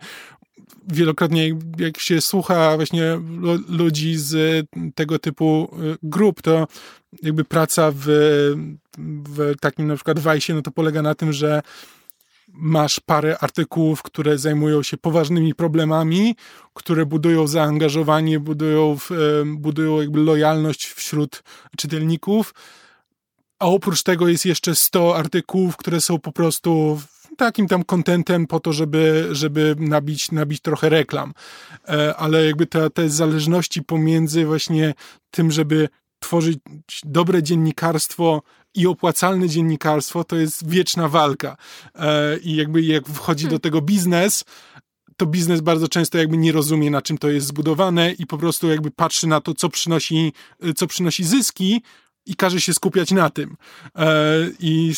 wielokrotnie 0.87 1.57
jak 1.77 1.99
się 1.99 2.21
słucha 2.21 2.75
właśnie 2.75 3.19
ludzi 3.67 4.17
z 4.17 4.65
tego 4.95 5.19
typu 5.19 5.75
y, 5.93 5.97
grup, 6.03 6.41
to 6.41 6.67
jakby 7.23 7.43
praca 7.43 7.91
w, 7.95 8.05
w 9.27 9.53
takim 9.61 9.87
na 9.87 9.95
przykład 9.95 10.19
wajsie, 10.19 10.53
no 10.53 10.61
to 10.61 10.71
polega 10.71 11.01
na 11.01 11.15
tym, 11.15 11.33
że 11.33 11.61
masz 12.53 12.99
parę 12.99 13.37
artykułów, 13.39 14.01
które 14.01 14.37
zajmują 14.37 14.83
się 14.83 14.97
poważnymi 14.97 15.55
problemami, 15.55 16.35
które 16.73 17.05
budują 17.05 17.47
zaangażowanie, 17.47 18.39
budują, 18.39 18.97
budują 19.45 20.01
jakby 20.01 20.19
lojalność 20.19 20.87
wśród 20.87 21.43
czytelników, 21.77 22.53
a 23.59 23.65
oprócz 23.65 24.03
tego 24.03 24.27
jest 24.27 24.45
jeszcze 24.45 24.75
100 24.75 25.17
artykułów, 25.17 25.77
które 25.77 26.01
są 26.01 26.19
po 26.19 26.31
prostu 26.31 27.01
takim 27.37 27.67
tam 27.67 27.83
kontentem 27.83 28.47
po 28.47 28.59
to, 28.59 28.73
żeby, 28.73 29.27
żeby 29.31 29.75
nabić, 29.79 30.31
nabić 30.31 30.61
trochę 30.61 30.89
reklam. 30.89 31.33
E, 31.87 32.15
ale 32.15 32.45
jakby 32.45 32.65
te, 32.65 32.89
te 32.89 33.09
zależności 33.09 33.83
pomiędzy 33.83 34.45
właśnie 34.45 34.93
tym, 35.31 35.51
żeby 35.51 35.89
tworzyć 36.19 36.57
dobre 37.03 37.43
dziennikarstwo 37.43 38.41
i 38.75 38.87
opłacalne 38.87 39.49
dziennikarstwo, 39.49 40.23
to 40.23 40.35
jest 40.35 40.69
wieczna 40.69 41.07
walka. 41.07 41.57
E, 41.95 42.37
I 42.37 42.55
jakby 42.55 42.81
jak 42.81 43.07
wchodzi 43.07 43.43
do 43.43 43.49
hmm. 43.49 43.61
tego 43.61 43.81
biznes, 43.81 44.45
to 45.17 45.25
biznes 45.25 45.61
bardzo 45.61 45.87
często 45.87 46.17
jakby 46.17 46.37
nie 46.37 46.51
rozumie, 46.51 46.91
na 46.91 47.01
czym 47.01 47.17
to 47.17 47.29
jest 47.29 47.47
zbudowane 47.47 48.11
i 48.11 48.25
po 48.25 48.37
prostu 48.37 48.69
jakby 48.69 48.91
patrzy 48.91 49.27
na 49.27 49.41
to, 49.41 49.53
co 49.53 49.69
przynosi, 49.69 50.33
co 50.75 50.87
przynosi 50.87 51.23
zyski, 51.23 51.81
i 52.25 52.35
każe 52.35 52.61
się 52.61 52.73
skupiać 52.73 53.11
na 53.11 53.29
tym. 53.29 53.57
E, 53.95 54.33
I, 54.59 54.93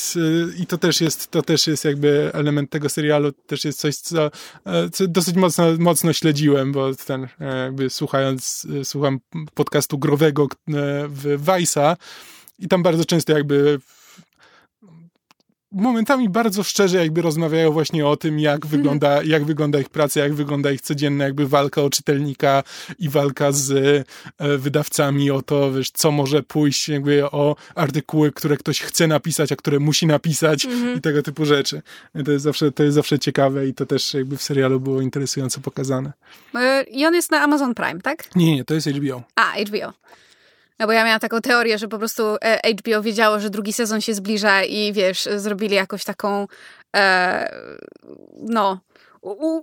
I 0.58 0.68
to 0.68 0.78
też 0.78 1.02
jest, 1.02 1.32
to 1.32 1.42
też 1.42 1.68
jest 1.68 1.86
jakby 1.86 2.32
element 2.34 2.70
tego 2.70 2.90
serialu, 2.90 3.32
też 3.32 3.66
jest 3.66 3.80
coś, 3.80 3.96
co, 3.96 4.32
e, 4.66 4.90
co 4.90 5.08
dosyć 5.08 5.36
mocno, 5.36 5.66
mocno 5.80 6.14
śledziłem, 6.14 6.72
bo 6.72 6.96
ten 6.96 7.28
e, 7.40 7.58
jakby 7.58 7.90
słuchając, 7.90 8.68
słucham 8.84 9.20
podcastu 9.54 9.98
growego 9.98 10.48
w 11.08 11.44
Vice'a 11.46 11.96
i 12.60 12.68
tam 12.68 12.84
bardzo 12.84 13.06
często 13.06 13.34
jakby 13.34 13.80
momentami 15.74 16.30
bardzo 16.30 16.64
szczerze 16.64 16.98
jakby 16.98 17.22
rozmawiają 17.22 17.72
właśnie 17.72 18.08
o 18.08 18.18
tym, 18.18 18.40
jak 18.40 18.56
mhm. 18.56 18.72
wygląda, 18.72 19.24
jak 19.24 19.46
wygląda 19.46 19.80
ich 19.80 19.90
praca, 19.90 20.20
jak 20.20 20.34
wygląda 20.34 20.72
ich 20.72 20.82
codzienna 20.82 21.24
jakby 21.24 21.48
walka 21.48 21.82
o 21.82 21.90
czytelnika 21.90 22.64
i 23.00 23.10
walka 23.10 23.52
z 23.52 23.72
e, 24.38 24.58
wydawcami 24.58 25.32
o 25.32 25.42
to, 25.42 25.74
wiesz, 25.74 25.92
co 25.92 26.12
może 26.12 26.44
pójść 26.44 26.90
jakby 26.90 27.26
o 27.26 27.56
artykuły, 27.76 28.32
które 28.32 28.58
ktoś 28.58 28.82
chce 28.82 29.08
napisać, 29.08 29.52
a 29.52 29.56
które 29.56 29.80
musi 29.80 30.08
napisać 30.08 30.66
mhm. 30.66 30.98
i 30.98 31.02
tego 31.02 31.24
typu 31.24 31.46
rzeczy. 31.46 31.82
To 32.26 32.32
jest, 32.32 32.44
zawsze, 32.44 32.72
to 32.72 32.84
jest 32.84 32.96
zawsze 32.96 33.20
ciekawe 33.20 33.68
i 33.68 33.74
to 33.74 33.86
też 33.86 34.14
jakby 34.14 34.38
w 34.38 34.44
serialu 34.44 34.80
było 34.80 35.02
interesująco 35.02 35.62
pokazane. 35.62 36.14
E, 36.56 36.84
I 36.84 37.06
on 37.06 37.16
jest 37.16 37.32
na 37.32 37.42
Amazon 37.42 37.76
Prime, 37.76 38.02
tak? 38.02 38.36
Nie, 38.36 38.56
nie, 38.56 38.66
to 38.66 38.74
jest 38.74 38.88
HBO. 38.88 39.24
A, 39.36 39.54
HBO. 39.66 39.94
No 40.80 40.88
bo 40.88 40.92
ja 40.94 41.06
miałam 41.06 41.20
taką 41.20 41.42
teorię, 41.42 41.78
że 41.78 41.88
po 41.88 41.98
prostu 41.98 42.24
e, 42.42 42.60
HBO 42.74 43.02
wiedziało, 43.02 43.40
że 43.40 43.50
drugi 43.50 43.74
sezon 43.74 44.02
się 44.02 44.14
zbliża 44.14 44.64
i 44.64 44.94
wiesz, 44.94 45.30
zrobili 45.36 45.76
jakąś 45.76 46.04
taką 46.04 46.48
e, 46.96 47.56
no 48.40 48.80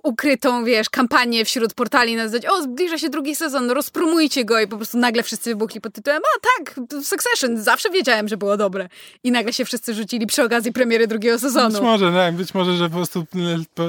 ukrytą, 0.02 0.64
wiesz, 0.64 0.90
kampanię 0.90 1.44
wśród 1.44 1.74
portali 1.74 2.16
na 2.16 2.28
zasadzie, 2.28 2.50
o, 2.50 2.62
zbliża 2.62 2.98
się 2.98 3.08
drugi 3.08 3.36
sezon, 3.36 3.70
rozpromujcie 3.70 4.44
go 4.44 4.60
i 4.60 4.66
po 4.66 4.76
prostu 4.76 4.98
nagle 4.98 5.22
wszyscy 5.22 5.50
wybuchli 5.50 5.80
pod 5.80 5.92
tytułem, 5.92 6.22
a 6.36 6.40
tak, 6.58 6.80
Succession, 7.04 7.62
zawsze 7.62 7.90
wiedziałem, 7.90 8.28
że 8.28 8.36
było 8.36 8.56
dobre. 8.56 8.88
I 9.24 9.30
nagle 9.30 9.52
się 9.52 9.64
wszyscy 9.64 9.94
rzucili 9.94 10.26
przy 10.26 10.42
okazji 10.42 10.72
premiery 10.72 11.06
drugiego 11.06 11.38
sezonu. 11.38 11.72
Być 11.72 11.82
może, 11.82 12.12
tak, 12.12 12.34
być 12.34 12.54
może, 12.54 12.76
że 12.76 12.88
po 12.88 12.96
prostu 12.96 13.26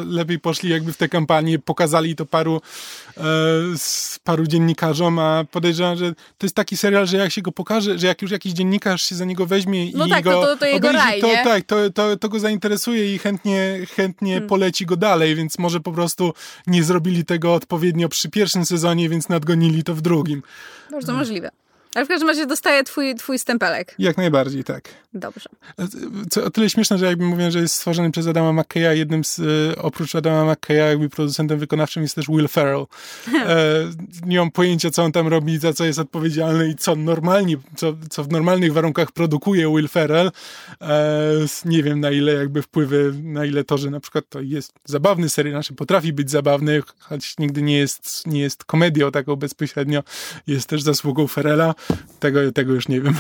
lepiej 0.06 0.40
poszli 0.40 0.70
jakby 0.70 0.94
w 0.94 0.98
tę 0.98 1.10
kampanię, 1.10 1.60
pokazali 1.60 2.16
to 2.16 2.26
paru, 2.26 2.62
e, 3.18 3.24
paru 4.24 4.48
dziennikarzom, 4.48 5.20
a 5.20 5.46
podejrzewam, 5.52 5.98
że 5.98 6.14
to 6.14 6.46
jest 6.46 6.56
taki 6.56 6.78
serial, 6.78 7.08
że 7.08 7.18
jak 7.18 7.32
się 7.32 7.42
go 7.42 7.52
pokaże, 7.52 8.00
że 8.00 8.08
jak 8.08 8.22
już 8.22 8.32
jakiś 8.32 8.54
dziennikarz 8.54 9.02
się 9.02 9.16
za 9.16 9.26
niego 9.26 9.46
weźmie 9.46 9.92
no 9.94 10.06
i 10.06 10.10
tak, 10.10 10.24
go 10.24 10.32
to, 10.32 10.48
to, 10.48 10.58
to 10.58 10.66
jego 10.66 10.90
obejrzy, 10.90 11.06
raj, 11.06 11.22
to, 11.22 11.28
tak, 11.44 11.64
to, 11.66 11.90
to, 11.90 12.18
to 12.18 12.30
go 12.30 12.40
zainteresuje 12.40 13.16
i 13.16 13.20
chętnie, 13.20 13.80
chętnie 13.96 14.32
hmm. 14.32 14.50
poleci 14.50 14.86
go 14.86 14.96
dalej, 14.96 15.36
więc 15.36 15.61
może 15.62 15.80
po 15.80 15.92
prostu 15.92 16.34
nie 16.68 16.84
zrobili 16.84 17.26
tego 17.26 17.54
odpowiednio 17.54 18.10
przy 18.10 18.30
pierwszym 18.30 18.66
sezonie, 18.66 19.10
więc 19.10 19.30
nadgonili 19.30 19.84
to 19.84 19.96
w 19.96 20.02
drugim. 20.02 20.44
Bardzo 20.92 21.14
możliwe. 21.14 21.52
Ale 21.96 22.06
w 22.06 22.08
każdym 22.08 22.28
razie 22.28 22.46
dostaje 22.46 22.84
twój, 22.84 23.16
twój 23.16 23.40
stempelek. 23.40 23.96
Jak 24.00 24.18
najbardziej, 24.18 24.64
tak. 24.64 24.90
Dobrze. 25.14 25.50
Co 26.30 26.44
o 26.44 26.50
tyle 26.50 26.70
śmieszne, 26.70 26.98
że 26.98 27.06
jakby 27.06 27.26
mówię, 27.26 27.52
że 27.52 27.60
jest 27.60 27.76
stworzony 27.76 28.12
przez 28.12 28.28
Adama 28.28 28.62
McKeya, 28.62 28.98
jednym 28.98 29.24
z, 29.24 29.40
e, 29.40 29.82
oprócz 29.82 30.16
Adama 30.16 30.54
McKeya, 30.54 30.78
jakby 30.78 31.10
producentem 31.10 31.60
wykonawczym 31.60 32.04
jest 32.04 32.16
też 32.16 32.28
Will 32.28 32.48
Ferrell. 32.48 32.86
E, 33.48 33.66
nie 34.26 34.38
mam 34.38 34.52
pojęcia, 34.52 34.92
co 34.92 35.04
on 35.04 35.12
tam 35.12 35.28
robi, 35.28 35.60
za 35.60 35.74
co 35.74 35.86
jest 35.86 36.00
odpowiedzialny 36.00 36.70
i 36.70 36.76
co 36.76 36.96
normalnie, 36.96 37.58
co, 37.76 37.94
co 38.10 38.24
w 38.24 38.30
normalnych 38.30 38.74
warunkach 38.74 39.12
produkuje 39.12 39.76
Will 39.76 39.88
Ferrell. 39.88 40.32
E, 40.82 41.32
nie 41.66 41.84
wiem, 41.84 42.00
na 42.00 42.12
ile 42.12 42.34
jakby 42.34 42.62
wpływy, 42.62 43.14
na 43.24 43.46
ile 43.46 43.64
to, 43.64 43.78
że 43.78 43.90
na 43.90 44.00
przykład 44.00 44.26
to 44.30 44.42
jest 44.42 44.74
zabawny 44.86 45.30
serial, 45.30 45.54
znaczy 45.54 45.74
potrafi 45.74 46.14
być 46.14 46.32
zabawny, 46.32 46.82
choć 47.00 47.38
nigdy 47.38 47.62
nie 47.62 47.78
jest, 47.78 48.28
nie 48.28 48.42
jest 48.42 48.66
komedią 48.66 49.12
taką 49.12 49.36
bezpośrednio, 49.36 50.04
jest 50.48 50.68
też 50.68 50.82
zasługą 50.82 51.28
Ferrella. 51.28 51.76
Tego, 52.20 52.52
tego 52.52 52.74
już 52.74 52.88
nie 52.88 53.02
wiem. 53.02 53.16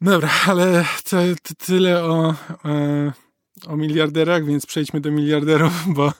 Dobra, 0.00 0.30
ale 0.46 0.84
to, 1.10 1.16
to 1.42 1.54
tyle 1.66 2.04
o, 2.04 2.34
e, 2.64 3.12
o 3.66 3.76
miliarderach, 3.76 4.44
więc 4.44 4.66
przejdźmy 4.66 5.00
do 5.00 5.10
miliarderów, 5.10 5.72
bo... 5.86 6.12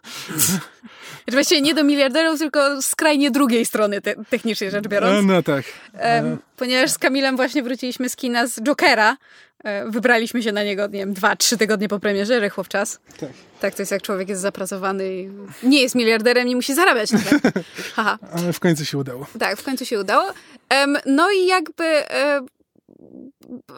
Właściwie 1.33 1.61
nie 1.61 1.75
do 1.75 1.85
miliarderów, 1.85 2.39
tylko 2.39 2.83
skrajnie 2.83 3.31
drugiej 3.31 3.67
strony 3.67 4.01
te, 4.01 4.15
technicznie 4.31 4.71
rzecz 4.71 4.89
biorąc. 4.89 5.27
No, 5.27 5.35
no 5.35 5.43
tak. 5.43 5.65
E, 5.99 6.37
ponieważ 6.57 6.91
z 6.91 6.99
Kamilem 6.99 7.37
właśnie 7.37 7.63
wróciliśmy 7.63 8.09
z 8.09 8.17
kina 8.17 8.47
z 8.47 8.61
Jokera. 8.61 9.17
E, 9.65 9.91
wybraliśmy 9.91 10.43
się 10.43 10.53
na 10.53 10.65
niego, 10.65 10.87
nie 10.87 10.99
wiem, 10.99 11.15
dwa, 11.15 11.37
trzy 11.37 11.57
tygodnie 11.57 11.89
po 11.89 11.99
premierze, 11.99 12.41
rychło 12.41 12.65
w 12.65 12.69
czas. 12.69 12.99
Tak. 13.21 13.31
Tak, 13.61 13.75
to 13.75 13.83
jest 13.83 13.93
jak 13.93 14.03
człowiek 14.03 14.29
jest 14.29 14.43
zapracowany 14.43 15.15
i 15.15 15.31
nie 15.63 15.83
jest 15.83 15.95
miliarderem, 15.95 16.49
nie 16.49 16.57
musi 16.57 16.75
zarabiać. 16.75 17.11
Tak? 17.11 17.55
Haha. 17.95 18.19
Ale 18.33 18.53
w 18.53 18.61
końcu 18.61 18.85
się 18.85 18.99
udało. 18.99 19.27
Tak, 19.39 19.59
w 19.59 19.63
końcu 19.63 19.85
się 19.85 20.01
udało. 20.01 20.33
no 21.07 21.31
i 21.31 21.47
jakby 21.47 21.85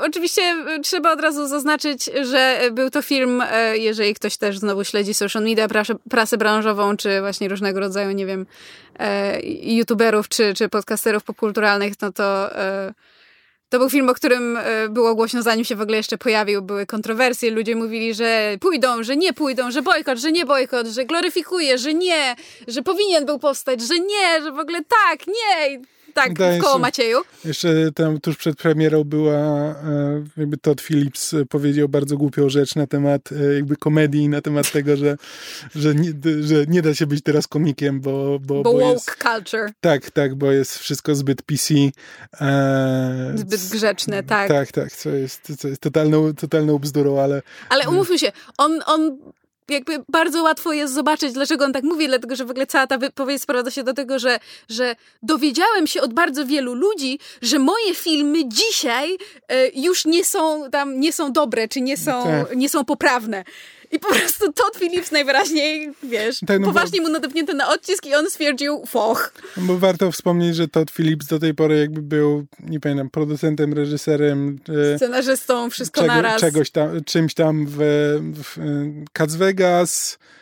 Oczywiście 0.01 0.43
e, 0.43 0.81
trzeba 0.81 1.13
od 1.13 1.21
razu 1.21 1.47
zaznaczyć, 1.47 2.11
że 2.23 2.61
był 2.73 2.91
to 2.91 3.03
film, 3.03 3.43
e, 3.51 3.79
jeżeli 3.79 4.15
ktoś 4.15 4.37
też 4.37 4.59
znowu 4.59 4.85
śledzi 4.85 5.15
social 5.15 5.43
media, 5.43 5.69
prasę, 5.69 5.95
prasę 6.11 6.37
branżową, 6.37 6.97
czy 6.97 7.21
właśnie 7.21 7.49
różnego 7.49 7.81
rodzaju, 7.81 8.11
nie 8.11 8.27
wiem, 8.27 8.47
e, 8.99 9.41
youtuberów, 9.63 10.29
czy, 10.29 10.55
czy 10.55 10.69
podcasterów 10.69 11.25
popkulturalnych, 11.25 11.93
no 12.03 12.13
to 12.13 12.51
to 13.69 13.79
był 13.79 13.91
film, 13.91 14.09
o 14.09 14.15
którym 14.15 14.59
było 14.91 15.15
głośno, 15.15 15.43
zanim 15.43 15.65
się 15.65 15.77
w 15.77 15.81
ogóle 15.81 15.97
jeszcze 15.97 16.19
pojawił. 16.19 16.63
Były 16.63 16.87
kontrowersje, 16.87 17.51
ludzie 17.51 17.77
mówili, 17.77 18.15
że 18.15 18.57
pójdą, 18.61 19.03
że 19.03 19.17
nie 19.17 19.33
pójdą, 19.33 19.71
że 19.71 19.83
bojkot, 19.83 20.19
że 20.19 20.33
nie 20.33 20.47
bojkot, 20.47 20.87
że 20.87 21.05
gloryfikuje, 21.05 21.79
że 21.79 21.95
nie, 21.95 22.37
że 22.69 22.83
powinien 22.83 23.27
był 23.27 23.39
powstać, 23.39 23.81
że 23.81 23.99
nie, 23.99 24.43
że 24.43 24.53
w 24.53 24.59
ogóle 24.59 24.79
tak, 24.85 25.27
nie 25.27 25.81
tak, 26.17 26.59
w 26.59 26.63
koło 26.63 26.79
Macieju. 26.79 27.19
Jeszcze 27.45 27.93
tam 27.95 28.21
tuż 28.21 28.37
przed 28.37 28.57
premierą 28.57 29.05
była, 29.05 29.35
e, 29.35 30.25
jakby 30.37 30.57
Todd 30.57 30.81
Phillips 30.81 31.35
powiedział 31.49 31.89
bardzo 31.89 32.17
głupią 32.17 32.49
rzecz 32.49 32.75
na 32.75 32.87
temat 32.87 33.33
e, 33.33 33.55
jakby 33.55 33.77
komedii, 33.77 34.29
na 34.29 34.41
temat 34.41 34.73
tego, 34.73 34.97
że, 34.97 35.17
że, 35.75 35.95
nie, 35.95 36.13
że 36.41 36.67
nie 36.69 36.83
da 36.83 36.95
się 36.95 37.07
być 37.07 37.23
teraz 37.23 37.47
komikiem, 37.47 38.01
bo... 38.01 38.39
Bo, 38.41 38.55
bo, 38.55 38.63
bo 38.63 38.73
woke 38.73 38.93
jest, 38.93 39.17
culture. 39.23 39.73
Tak, 39.81 40.11
tak, 40.11 40.35
bo 40.35 40.53
jest 40.53 40.79
wszystko 40.79 41.15
zbyt 41.15 41.43
PC. 41.43 41.75
E, 42.41 43.33
zbyt 43.35 43.69
grzeczne, 43.71 44.23
tak. 44.23 44.49
Tak, 44.49 44.73
tak, 44.73 44.93
co 44.93 45.11
jest, 45.11 45.53
co 45.59 45.69
jest 45.69 45.81
totalną, 45.81 46.35
totalną 46.35 46.79
bzdurą, 46.79 47.21
ale... 47.21 47.43
Ale 47.69 47.89
umówmy 47.89 48.19
się, 48.19 48.33
on, 48.59 48.81
on 48.87 49.19
jakby 49.71 50.05
bardzo 50.09 50.43
łatwo 50.43 50.73
jest 50.73 50.95
zobaczyć, 50.95 51.33
dlaczego 51.33 51.65
on 51.65 51.73
tak 51.73 51.85
mówi, 51.85 52.09
dlatego 52.09 52.37
że 52.37 52.45
w 52.45 52.51
ogóle 52.51 52.67
cała 52.67 52.87
ta 52.87 52.99
wypowiedź 52.99 53.43
sprowadza 53.43 53.71
się 53.71 53.83
do 53.83 53.95
tego, 53.95 54.19
że, 54.19 54.39
że 54.69 54.97
dowiedziałem 55.23 55.87
się 55.87 56.03
od 56.03 56.15
bardzo 56.15 56.47
wielu 56.47 56.75
ludzi, 56.75 57.19
że 57.43 57.59
moje 57.59 57.95
filmy 57.95 58.49
dzisiaj 58.49 59.19
e, 59.49 59.69
już 59.69 60.05
nie 60.05 60.25
są 60.25 60.71
tam, 60.71 61.01
nie 61.01 61.13
są 61.13 61.33
dobre, 61.33 61.69
czy 61.69 61.81
nie 61.81 61.97
są, 61.97 62.23
tak. 62.23 62.57
nie 62.57 62.69
są 62.69 62.85
poprawne. 62.85 63.45
I 63.93 63.99
po 63.99 64.09
prostu 64.09 64.53
Todd 64.53 64.77
Phillips 64.79 65.13
najwyraźniej, 65.13 65.93
wiesz, 66.03 66.41
tak, 66.47 66.61
no 66.61 66.67
poważnie 66.67 67.01
bo... 67.01 67.07
mu 67.07 67.13
nadepnięto 67.13 67.55
na 67.55 67.69
odcisk 67.69 68.07
i 68.07 68.15
on 68.15 68.31
stwierdził 68.31 68.87
foch. 68.87 69.33
No 69.57 69.63
bo 69.67 69.79
warto 69.79 70.13
wspomnieć, 70.13 70.57
że 70.57 70.69
Todd 70.69 70.91
Phillips 70.91 71.27
do 71.27 71.39
tej 71.39 71.55
pory 71.55 71.79
jakby 71.79 72.03
był, 72.03 72.47
nie 72.61 72.81
pamiętam, 72.81 73.11
producentem, 73.11 73.73
reżyserem. 73.73 74.59
E, 74.93 74.97
Scenarzystą, 74.97 75.71
wszystko 75.71 76.01
czego, 76.01 76.15
naraz. 76.15 76.41
Czegoś 76.41 76.71
tam, 76.71 77.05
czymś 77.05 77.35
tam 77.35 77.67
w, 77.69 77.77
w 78.35 78.59
Cats 79.13 79.35
Vegas, 79.35 80.19
e, 80.21 80.37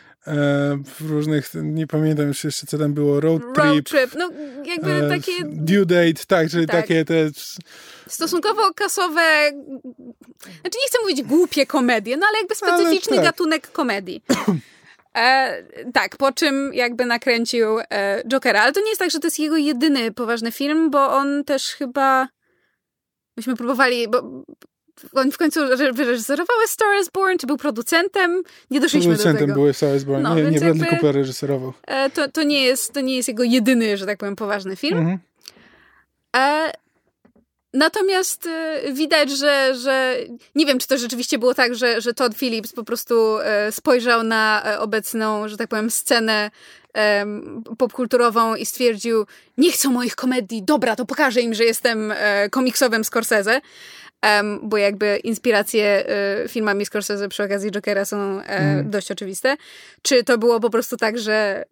w 0.85 1.09
różnych, 1.09 1.51
nie 1.53 1.87
pamiętam 1.87 2.27
już 2.27 2.43
jeszcze 2.43 2.67
co 2.67 2.77
tam 2.77 2.93
było, 2.93 3.19
Road 3.19 3.41
Trip. 3.41 3.57
Road 3.57 3.85
Trip, 3.85 4.15
no 4.17 4.29
jakby 4.65 4.91
e, 4.91 5.09
takie... 5.09 5.31
Due 5.43 5.85
Date, 5.85 6.25
tak, 6.27 6.49
czyli 6.49 6.67
tak. 6.67 6.75
takie 6.75 7.05
te 7.05 7.29
stosunkowo 8.07 8.73
kasowe, 8.73 9.51
znaczy 10.61 10.77
nie 10.83 10.87
chcę 10.87 10.97
mówić 11.01 11.23
głupie 11.23 11.65
komedie, 11.65 12.17
no 12.17 12.25
ale 12.29 12.37
jakby 12.37 12.55
specyficzny 12.55 13.17
ale 13.17 13.21
tak. 13.21 13.25
gatunek 13.25 13.71
komedii. 13.71 14.23
E, 15.17 15.63
tak, 15.93 16.17
po 16.17 16.31
czym 16.31 16.73
jakby 16.73 17.05
nakręcił 17.05 17.79
e, 17.79 18.23
Jokera. 18.27 18.61
Ale 18.61 18.71
to 18.71 18.81
nie 18.81 18.89
jest 18.89 18.99
tak, 18.99 19.11
że 19.11 19.19
to 19.19 19.27
jest 19.27 19.39
jego 19.39 19.57
jedyny 19.57 20.11
poważny 20.11 20.51
film, 20.51 20.89
bo 20.89 21.11
on 21.11 21.43
też 21.43 21.65
chyba. 21.65 22.27
Myśmy 23.37 23.55
próbowali, 23.55 24.07
bo 24.07 24.43
on 25.13 25.31
w 25.31 25.37
końcu 25.37 25.59
wyreżyserował 25.93 26.57
A 26.63 26.67
Star 26.67 27.01
is 27.01 27.09
Born, 27.09 27.37
czy 27.37 27.47
był 27.47 27.57
producentem? 27.57 28.43
Nie 28.71 28.79
doszliśmy 28.79 29.09
producentem 29.09 29.47
do 29.47 29.53
tego. 29.53 29.53
był 29.53 29.69
A 29.69 29.73
Star 29.73 29.95
is 29.95 30.03
Born. 30.03 30.21
No, 30.21 30.35
nie, 30.35 30.43
nie 30.43 30.59
Bradley 30.59 30.89
Cooper 30.89 31.15
reżyserował. 31.15 31.73
E, 31.87 32.09
to, 32.09 32.31
to, 32.31 32.43
nie 32.43 32.63
jest, 32.63 32.93
to 32.93 33.01
nie 33.01 33.15
jest 33.15 33.27
jego 33.27 33.43
jedyny, 33.43 33.97
że 33.97 34.05
tak 34.05 34.17
powiem, 34.17 34.35
poważny 34.35 34.75
film. 34.75 34.97
Mhm. 34.97 35.19
E, 36.35 36.71
natomiast 37.73 38.45
y, 38.45 38.93
widać, 38.93 39.31
że, 39.31 39.75
że 39.75 40.17
nie 40.55 40.65
wiem, 40.65 40.79
czy 40.79 40.87
to 40.87 40.97
rzeczywiście 40.97 41.37
było 41.37 41.53
tak, 41.53 41.75
że, 41.75 42.01
że 42.01 42.13
Todd 42.13 42.35
Phillips 42.35 42.73
po 42.73 42.83
prostu 42.83 43.37
y, 43.39 43.71
spojrzał 43.71 44.23
na 44.23 44.63
e, 44.65 44.79
obecną, 44.79 45.47
że 45.47 45.57
tak 45.57 45.67
powiem, 45.67 45.91
scenę 45.91 46.51
popkulturową 47.77 48.55
i 48.55 48.65
stwierdził, 48.65 49.25
nie 49.57 49.71
chcą 49.71 49.91
moich 49.91 50.15
komedii, 50.15 50.63
dobra, 50.63 50.95
to 50.95 51.05
pokażę 51.05 51.41
im, 51.41 51.53
że 51.53 51.63
jestem 51.63 52.13
e, 52.15 52.49
komiksowym 52.49 53.03
Scorsese. 53.03 53.61
Um, 54.25 54.59
bo 54.63 54.77
jakby 54.77 55.17
inspiracje 55.17 56.05
y, 56.45 56.49
filmami 56.49 56.85
Scorsese 56.85 57.27
przy 57.29 57.43
okazji 57.43 57.71
Jokera 57.71 58.05
są 58.05 58.39
y, 58.39 58.43
mm. 58.43 58.89
dość 58.89 59.11
oczywiste. 59.11 59.57
Czy 60.01 60.23
to 60.23 60.37
było 60.37 60.59
po 60.59 60.69
prostu 60.69 60.97
tak, 60.97 61.17
że, 61.17 61.65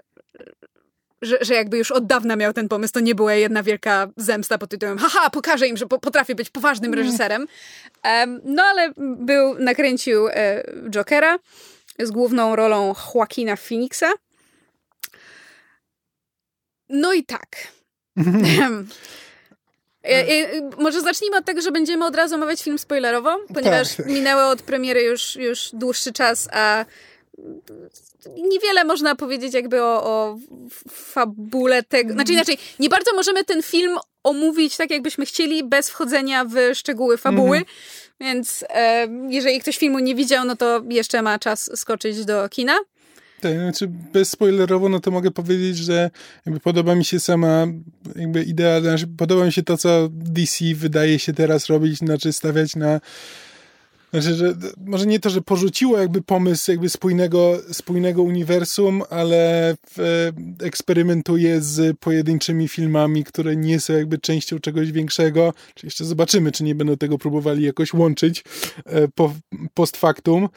że, 1.22 1.38
że 1.42 1.54
jakby 1.54 1.78
już 1.78 1.92
od 1.92 2.06
dawna 2.06 2.36
miał 2.36 2.54
ten 2.54 2.68
pomysł, 2.68 2.94
to 2.94 3.00
nie 3.00 3.16
była 3.16 3.34
jedna 3.34 3.64
wielka 3.64 4.08
zemsta 4.18 4.58
pod 4.58 4.70
tytułem 4.70 4.98
haha, 4.98 5.30
pokażę 5.30 5.68
im, 5.68 5.78
że 5.78 5.86
po, 5.86 6.00
potrafię 6.00 6.36
być 6.36 6.50
poważnym 6.50 6.94
mm. 6.94 7.06
reżyserem. 7.06 7.48
Um, 8.06 8.42
no 8.44 8.64
ale 8.64 8.94
był, 8.98 9.60
nakręcił 9.60 10.28
y, 10.28 10.32
Jokera 10.90 11.40
z 12.00 12.12
główną 12.12 12.56
rolą 12.56 12.94
Joaquina 13.16 13.56
Phoenixa. 13.56 14.12
No 16.90 17.14
i 17.14 17.24
tak. 17.24 17.48
E, 20.04 20.10
e, 20.10 20.70
może 20.78 21.02
zacznijmy 21.02 21.38
od 21.38 21.46
tego, 21.46 21.62
że 21.62 21.72
będziemy 21.72 22.06
od 22.06 22.16
razu 22.16 22.36
omawiać 22.36 22.64
film 22.64 22.80
spoilerowo, 22.80 23.40
ponieważ 23.54 23.96
tak. 23.96 24.06
minęło 24.06 24.50
od 24.50 24.62
premiery 24.62 25.02
już, 25.02 25.36
już 25.36 25.70
dłuższy 25.74 26.14
czas, 26.14 26.50
a 26.52 26.86
niewiele 28.38 28.84
można 28.84 29.16
powiedzieć 29.16 29.54
jakby 29.54 29.84
o, 29.84 30.04
o 30.04 30.38
fabule 30.90 31.84
tego. 31.84 32.14
Znaczy 32.14 32.34
inaczej, 32.34 32.58
nie 32.80 32.90
bardzo 32.90 33.16
możemy 33.16 33.44
ten 33.44 33.64
film 33.64 33.98
omówić 34.24 34.78
tak, 34.78 34.92
jakbyśmy 34.92 35.26
chcieli, 35.26 35.64
bez 35.64 35.90
wchodzenia 35.90 36.46
w 36.46 36.56
szczegóły 36.74 37.18
fabuły. 37.18 37.58
Mhm. 37.58 37.78
Więc 38.20 38.66
e, 38.70 39.08
jeżeli 39.30 39.60
ktoś 39.60 39.78
filmu 39.78 40.00
nie 40.00 40.16
widział, 40.16 40.46
no 40.46 40.56
to 40.56 40.82
jeszcze 40.90 41.22
ma 41.22 41.40
czas 41.40 41.80
skoczyć 41.80 42.26
do 42.26 42.50
kina. 42.50 42.80
Tak, 43.44 43.54
znaczy 43.54 43.88
bezspoilerowo, 44.14 44.90
no 44.90 45.00
to 45.00 45.12
mogę 45.12 45.32
powiedzieć, 45.32 45.78
że 45.78 46.12
podoba 46.64 46.96
mi 46.96 47.06
się 47.06 47.20
sama 47.20 47.68
jakby 48.16 48.44
idea, 48.44 48.82
znaczy 48.82 49.08
podoba 49.18 49.46
mi 49.46 49.52
się 49.52 49.64
to, 49.64 49.78
co 49.78 50.10
DC 50.12 50.66
wydaje 50.76 51.20
się 51.20 51.34
teraz 51.34 51.68
robić, 51.68 51.98
znaczy 51.98 52.34
stawiać 52.34 52.76
na 52.76 53.00
znaczy, 54.14 54.36
że 54.36 54.54
może 54.86 55.06
nie 55.06 55.20
to, 55.20 55.30
że 55.30 55.42
porzuciło 55.42 55.98
jakby 55.98 56.22
pomysł 56.22 56.72
jakby 56.72 56.90
spójnego, 56.90 57.60
spójnego 57.72 58.24
uniwersum, 58.24 59.04
ale 59.10 59.70
e, 59.72 59.76
eksperymentuje 60.62 61.62
z 61.62 62.00
pojedynczymi 62.00 62.68
filmami, 62.68 63.24
które 63.24 63.56
nie 63.56 63.80
są 63.80 63.94
jakby 63.94 64.18
częścią 64.18 64.60
czegoś 64.60 64.92
większego. 64.92 65.54
Jeszcze 65.84 66.06
zobaczymy, 66.06 66.52
czy 66.52 66.64
nie 66.64 66.76
będą 66.76 66.98
tego 66.98 67.18
próbowali 67.18 67.64
jakoś 67.64 67.94
łączyć 67.94 68.44
e, 68.86 69.08
po, 69.08 69.34
post 69.74 69.98
factum, 69.98 70.50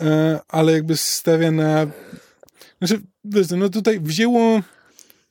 e, 0.00 0.40
ale 0.48 0.72
jakby 0.72 0.96
stawia 0.96 1.50
na 1.50 1.86
znaczy, 2.82 3.02
no 3.56 3.68
tutaj 3.68 4.00
wzięło 4.00 4.60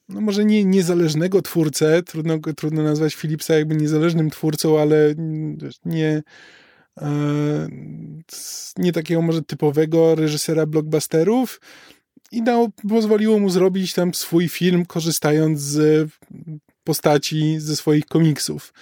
no 0.10 0.22
może 0.22 0.46
nie 0.46 0.66
niezależnego 0.66 1.42
twórcę, 1.42 2.04
trudno, 2.04 2.40
trudno 2.58 2.84
nazwać 2.84 3.16
Philipsa 3.16 3.54
jakby 3.54 3.76
niezależnym 3.76 4.30
twórcą, 4.30 4.80
ale 4.80 5.16
nie, 5.86 6.24
e, 7.02 7.68
nie 8.78 8.92
takiego 8.92 9.22
może 9.22 9.42
typowego 9.42 10.16
reżysera 10.16 10.66
blockbusterów 10.66 11.62
i 12.32 12.44
dał, 12.44 12.70
pozwoliło 12.90 13.40
mu 13.40 13.50
zrobić 13.50 13.94
tam 13.94 14.14
swój 14.14 14.50
film, 14.50 14.86
korzystając 14.86 15.60
z 15.60 16.10
postaci 16.84 17.60
ze 17.60 17.76
swoich 17.76 18.06
komiksów. 18.06 18.74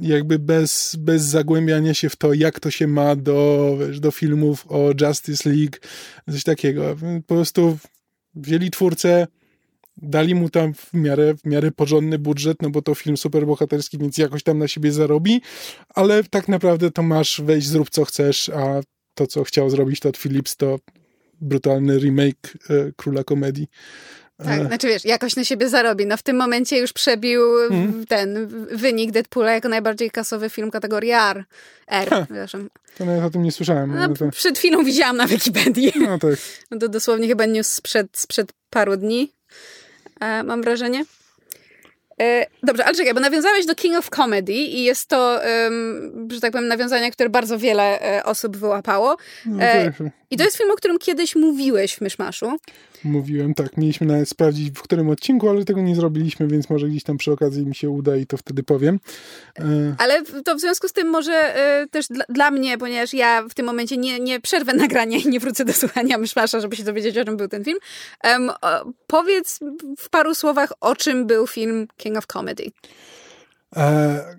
Jakby 0.00 0.38
bez, 0.38 0.96
bez 0.98 1.22
zagłębiania 1.22 1.94
się 1.94 2.08
w 2.08 2.16
to, 2.16 2.34
jak 2.34 2.60
to 2.60 2.70
się 2.70 2.86
ma 2.86 3.16
do, 3.16 3.76
wiesz, 3.80 4.00
do 4.00 4.10
filmów 4.10 4.66
o 4.68 4.90
Justice 5.00 5.50
League, 5.50 5.76
coś 6.30 6.44
takiego. 6.44 6.96
Po 7.26 7.34
prostu 7.34 7.78
wzięli 8.36 8.70
twórcę, 8.70 9.26
dali 9.96 10.34
mu 10.34 10.50
tam 10.50 10.74
w 10.74 10.94
miarę, 10.94 11.34
w 11.34 11.44
miarę 11.44 11.70
porządny 11.70 12.18
budżet, 12.18 12.62
no 12.62 12.70
bo 12.70 12.82
to 12.82 12.94
film 12.94 13.16
superbohaterski, 13.16 13.98
więc 13.98 14.18
jakoś 14.18 14.42
tam 14.42 14.58
na 14.58 14.68
siebie 14.68 14.92
zarobi, 14.92 15.40
ale 15.88 16.24
tak 16.24 16.48
naprawdę 16.48 16.90
to 16.90 17.02
masz 17.02 17.40
wejść, 17.40 17.66
zrób 17.66 17.90
co 17.90 18.04
chcesz, 18.04 18.48
a 18.48 18.80
to, 19.14 19.26
co 19.26 19.44
chciał 19.44 19.70
zrobić 19.70 20.00
Todd 20.00 20.18
Phillips, 20.18 20.56
to 20.56 20.78
brutalny 21.40 21.98
remake 21.98 22.58
e, 22.70 22.92
Króla 22.96 23.24
Komedii. 23.24 23.68
Tak, 24.36 24.66
znaczy 24.66 24.88
wiesz, 24.88 25.04
jakoś 25.04 25.36
na 25.36 25.44
siebie 25.44 25.68
zarobi. 25.68 26.06
No 26.06 26.16
w 26.16 26.22
tym 26.22 26.36
momencie 26.36 26.78
już 26.78 26.92
przebił 26.92 27.40
mm. 27.70 28.06
ten 28.06 28.48
wynik 28.72 29.10
Deadpoola 29.10 29.52
jako 29.52 29.68
najbardziej 29.68 30.10
kasowy 30.10 30.50
film 30.50 30.70
kategorii 30.70 31.10
R. 31.10 31.44
R, 31.86 32.08
przepraszam. 32.08 32.70
To 32.98 33.04
nawet 33.04 33.24
o 33.24 33.30
tym 33.30 33.42
nie 33.42 33.52
słyszałem. 33.52 33.94
No, 33.94 34.08
to... 34.08 34.30
Przed 34.30 34.58
chwilą 34.58 34.84
widziałam 34.84 35.16
na 35.16 35.26
Wikipedii. 35.26 35.92
No 35.96 36.18
tak. 36.18 36.34
No 36.70 36.78
to 36.78 36.88
dosłownie 36.88 37.28
chyba 37.28 37.46
news 37.46 37.66
sprzed, 37.68 38.08
sprzed 38.12 38.52
paru 38.70 38.96
dni, 38.96 39.32
e, 40.20 40.42
mam 40.42 40.62
wrażenie. 40.62 41.04
E, 42.20 42.46
dobrze, 42.62 42.84
ale 42.84 42.94
czekaj, 42.94 43.14
bo 43.14 43.20
nawiązałeś 43.20 43.66
do 43.66 43.74
King 43.74 43.98
of 43.98 44.10
Comedy 44.10 44.52
i 44.52 44.82
jest 44.82 45.08
to, 45.08 45.40
um, 45.64 46.28
że 46.30 46.40
tak 46.40 46.52
powiem, 46.52 46.68
nawiązanie, 46.68 47.10
które 47.10 47.28
bardzo 47.28 47.58
wiele 47.58 48.00
e, 48.00 48.24
osób 48.24 48.56
wyłapało. 48.56 49.16
No, 49.46 49.62
e, 49.62 49.92
I 50.34 50.36
to 50.36 50.44
jest 50.44 50.56
film, 50.56 50.70
o 50.70 50.74
którym 50.74 50.98
kiedyś 50.98 51.36
mówiłeś 51.36 51.94
w 51.94 52.00
Myszmaszu. 52.00 52.56
Mówiłem, 53.04 53.54
tak. 53.54 53.76
Mieliśmy 53.76 54.06
nawet 54.06 54.28
sprawdzić, 54.28 54.70
w 54.70 54.82
którym 54.82 55.10
odcinku, 55.10 55.48
ale 55.48 55.64
tego 55.64 55.82
nie 55.82 55.96
zrobiliśmy, 55.96 56.46
więc 56.48 56.70
może 56.70 56.88
gdzieś 56.88 57.02
tam 57.02 57.16
przy 57.16 57.32
okazji 57.32 57.66
mi 57.66 57.74
się 57.74 57.90
uda 57.90 58.16
i 58.16 58.26
to 58.26 58.36
wtedy 58.36 58.62
powiem. 58.62 59.00
E... 59.58 59.94
Ale 59.98 60.22
to 60.44 60.54
w 60.54 60.60
związku 60.60 60.88
z 60.88 60.92
tym 60.92 61.08
może 61.08 61.32
e, 61.32 61.86
też 61.90 62.06
dla, 62.08 62.24
dla, 62.28 62.50
mnie, 62.50 62.78
ponieważ 62.78 63.14
ja 63.14 63.42
w 63.48 63.54
tym 63.54 63.66
momencie 63.66 63.96
nie, 63.96 64.20
nie 64.20 64.40
przerwę 64.40 64.74
nagrania 64.84 65.18
i 65.18 65.28
nie 65.28 65.40
wrócę 65.40 65.64
do 65.64 65.72
słuchania 65.72 66.18
Myszmasza, 66.18 66.60
żeby 66.60 66.76
się 66.76 66.84
dowiedzieć, 66.84 67.18
o 67.18 67.24
czym 67.24 67.36
był 67.36 67.48
ten 67.48 67.64
film. 67.64 67.78
Um, 68.24 68.50
powiedz 69.06 69.60
w 69.98 70.08
paru 70.10 70.34
słowach, 70.34 70.72
o 70.80 70.96
czym 70.96 71.26
był 71.26 71.46
film 71.46 71.86
King 71.96 72.16
of 72.16 72.26
Comedy. 72.26 72.70
E, 73.76 74.36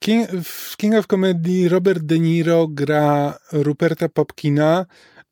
King, 0.00 0.28
w 0.44 0.76
King 0.76 0.94
of 0.94 1.06
Comedy 1.06 1.68
Robert 1.68 2.02
De 2.02 2.18
Niro 2.18 2.68
gra 2.68 3.38
Ruperta 3.52 4.08
Popkina, 4.08 4.86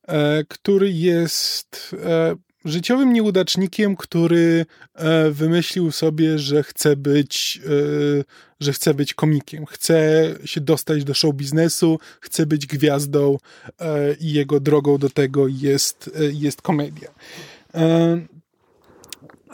e, 0.08 0.44
który 0.48 0.92
jest 0.92 1.96
e, 2.04 2.36
życiowym 2.66 3.12
nieudacznikiem, 3.12 3.96
który 3.96 4.66
e, 4.94 5.30
wymyślił 5.30 5.92
sobie, 5.92 6.38
że 6.38 6.62
chce 6.62 6.96
być, 6.96 7.60
e, 7.64 8.24
że 8.60 8.72
chce 8.72 8.94
być 8.94 9.14
komikiem, 9.14 9.66
chce 9.66 10.24
się 10.44 10.60
dostać 10.60 11.04
do 11.04 11.14
show 11.14 11.34
biznesu, 11.34 11.98
chce 12.20 12.46
być 12.46 12.66
gwiazdą 12.66 13.38
e, 13.80 14.14
i 14.14 14.32
jego 14.32 14.60
drogą 14.60 14.98
do 14.98 15.10
tego 15.10 15.48
jest, 15.48 16.10
jest 16.32 16.62
komedia 16.62 17.08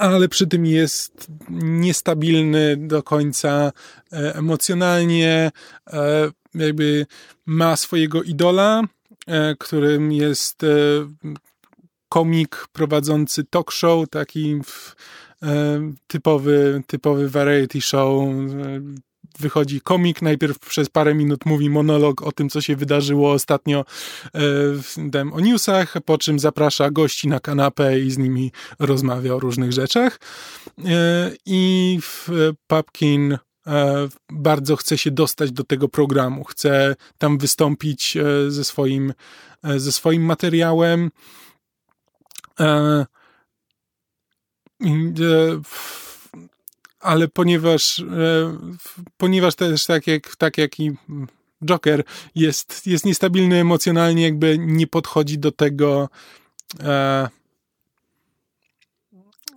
ale 0.02 0.28
przy 0.28 0.46
tym 0.46 0.66
jest 0.66 1.30
niestabilny 1.50 2.76
do 2.76 3.02
końca 3.02 3.72
e, 4.12 4.34
emocjonalnie, 4.34 5.50
e, 5.92 6.30
jakby 6.54 7.06
ma 7.46 7.76
swojego 7.76 8.22
idola, 8.22 8.82
e, 9.26 9.56
którym 9.58 10.12
jest 10.12 10.60
komik 12.08 12.66
prowadzący 12.72 13.44
talk 13.44 13.72
show, 13.72 14.08
taki 14.08 14.60
typowy, 16.06 16.82
typowy 16.86 17.28
variety 17.28 17.80
show, 17.80 18.28
wychodzi 19.38 19.80
komik, 19.80 20.22
najpierw 20.22 20.58
przez 20.58 20.88
parę 20.88 21.14
minut 21.14 21.46
mówi 21.46 21.70
monolog 21.70 22.22
o 22.22 22.32
tym, 22.32 22.48
co 22.48 22.60
się 22.60 22.76
wydarzyło 22.76 23.32
ostatnio 23.32 23.84
e, 25.14 25.30
o 25.32 25.40
newsach, 25.40 25.94
po 26.04 26.18
czym 26.18 26.38
zaprasza 26.38 26.90
gości 26.90 27.28
na 27.28 27.40
kanapę 27.40 28.00
i 28.00 28.10
z 28.10 28.18
nimi 28.18 28.52
rozmawia 28.78 29.34
o 29.34 29.40
różnych 29.40 29.72
rzeczach. 29.72 30.20
E, 30.84 31.32
I 31.46 31.98
Papkin 32.66 33.38
e, 33.66 34.08
bardzo 34.30 34.76
chce 34.76 34.98
się 34.98 35.10
dostać 35.10 35.52
do 35.52 35.64
tego 35.64 35.88
programu, 35.88 36.44
chce 36.44 36.96
tam 37.18 37.38
wystąpić 37.38 38.18
ze 38.48 38.64
swoim, 38.64 39.14
ze 39.76 39.92
swoim 39.92 40.22
materiałem 40.22 41.10
ale 47.02 47.28
ponieważ, 47.28 47.98
e, 47.98 48.04
ponieważ 49.16 49.54
też 49.54 49.86
tak 49.86 50.06
jak, 50.06 50.36
tak 50.36 50.58
jak 50.58 50.80
i 50.80 50.92
Joker 51.64 52.04
jest, 52.34 52.86
jest 52.86 53.04
niestabilny 53.04 53.56
emocjonalnie, 53.56 54.22
jakby 54.22 54.58
nie 54.58 54.86
podchodzi 54.86 55.38
do 55.38 55.52
tego 55.52 56.08
e, 56.80 57.28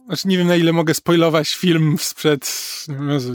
znaczy 0.06 0.28
nie 0.28 0.38
wiem 0.38 0.48
na 0.48 0.56
ile 0.56 0.74
mogę 0.74 0.94
spoilować 0.94 1.56
film 1.56 1.96
sprzed, 2.00 2.86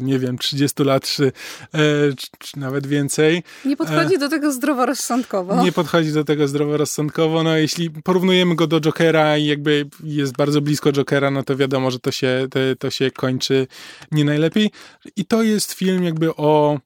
nie 0.00 0.18
wiem, 0.18 0.38
30 0.38 0.84
lat, 0.84 1.04
czy, 1.04 1.26
e, 1.26 1.78
czy, 2.16 2.26
czy 2.38 2.58
nawet 2.58 2.86
więcej. 2.86 3.42
Nie 3.64 3.76
podchodzi 3.76 4.14
e, 4.14 4.18
do 4.18 4.28
tego 4.28 4.52
zdroworozsądkowo. 4.52 5.62
Nie 5.62 5.72
podchodzi 5.72 6.12
do 6.12 6.24
tego 6.24 6.48
zdroworozsądkowo. 6.48 7.42
No 7.42 7.56
jeśli 7.56 7.90
porównujemy 7.90 8.54
go 8.54 8.66
do 8.66 8.80
Jokera 8.80 9.38
i 9.38 9.46
jakby 9.46 9.86
jest 10.04 10.36
bardzo 10.36 10.60
blisko 10.60 10.92
Jokera, 10.92 11.30
no 11.30 11.42
to 11.42 11.56
wiadomo, 11.56 11.90
że 11.90 11.98
to 11.98 12.10
się, 12.10 12.46
to, 12.50 12.58
to 12.78 12.90
się 12.90 13.10
kończy 13.10 13.66
nie 14.12 14.24
najlepiej. 14.24 14.70
I 15.16 15.24
to 15.24 15.42
jest 15.42 15.72
film 15.72 16.04
jakby 16.04 16.36
o 16.36 16.78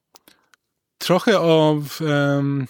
trochę 0.97 1.39
o 1.39 1.81
um, 2.01 2.67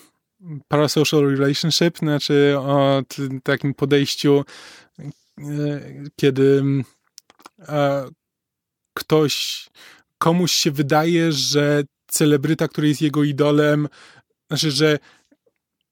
parasocial 0.68 1.22
relationship, 1.22 1.98
znaczy 1.98 2.56
o 2.60 3.02
takim 3.44 3.74
podejściu, 3.74 4.46
e, 5.00 5.44
kiedy 6.16 6.64
ktoś, 8.94 9.66
komuś 10.18 10.52
się 10.52 10.72
wydaje, 10.72 11.32
że 11.32 11.84
celebryta, 12.08 12.68
który 12.68 12.88
jest 12.88 13.02
jego 13.02 13.24
idolem, 13.24 13.88
znaczy, 14.50 14.72
że 14.72 15.00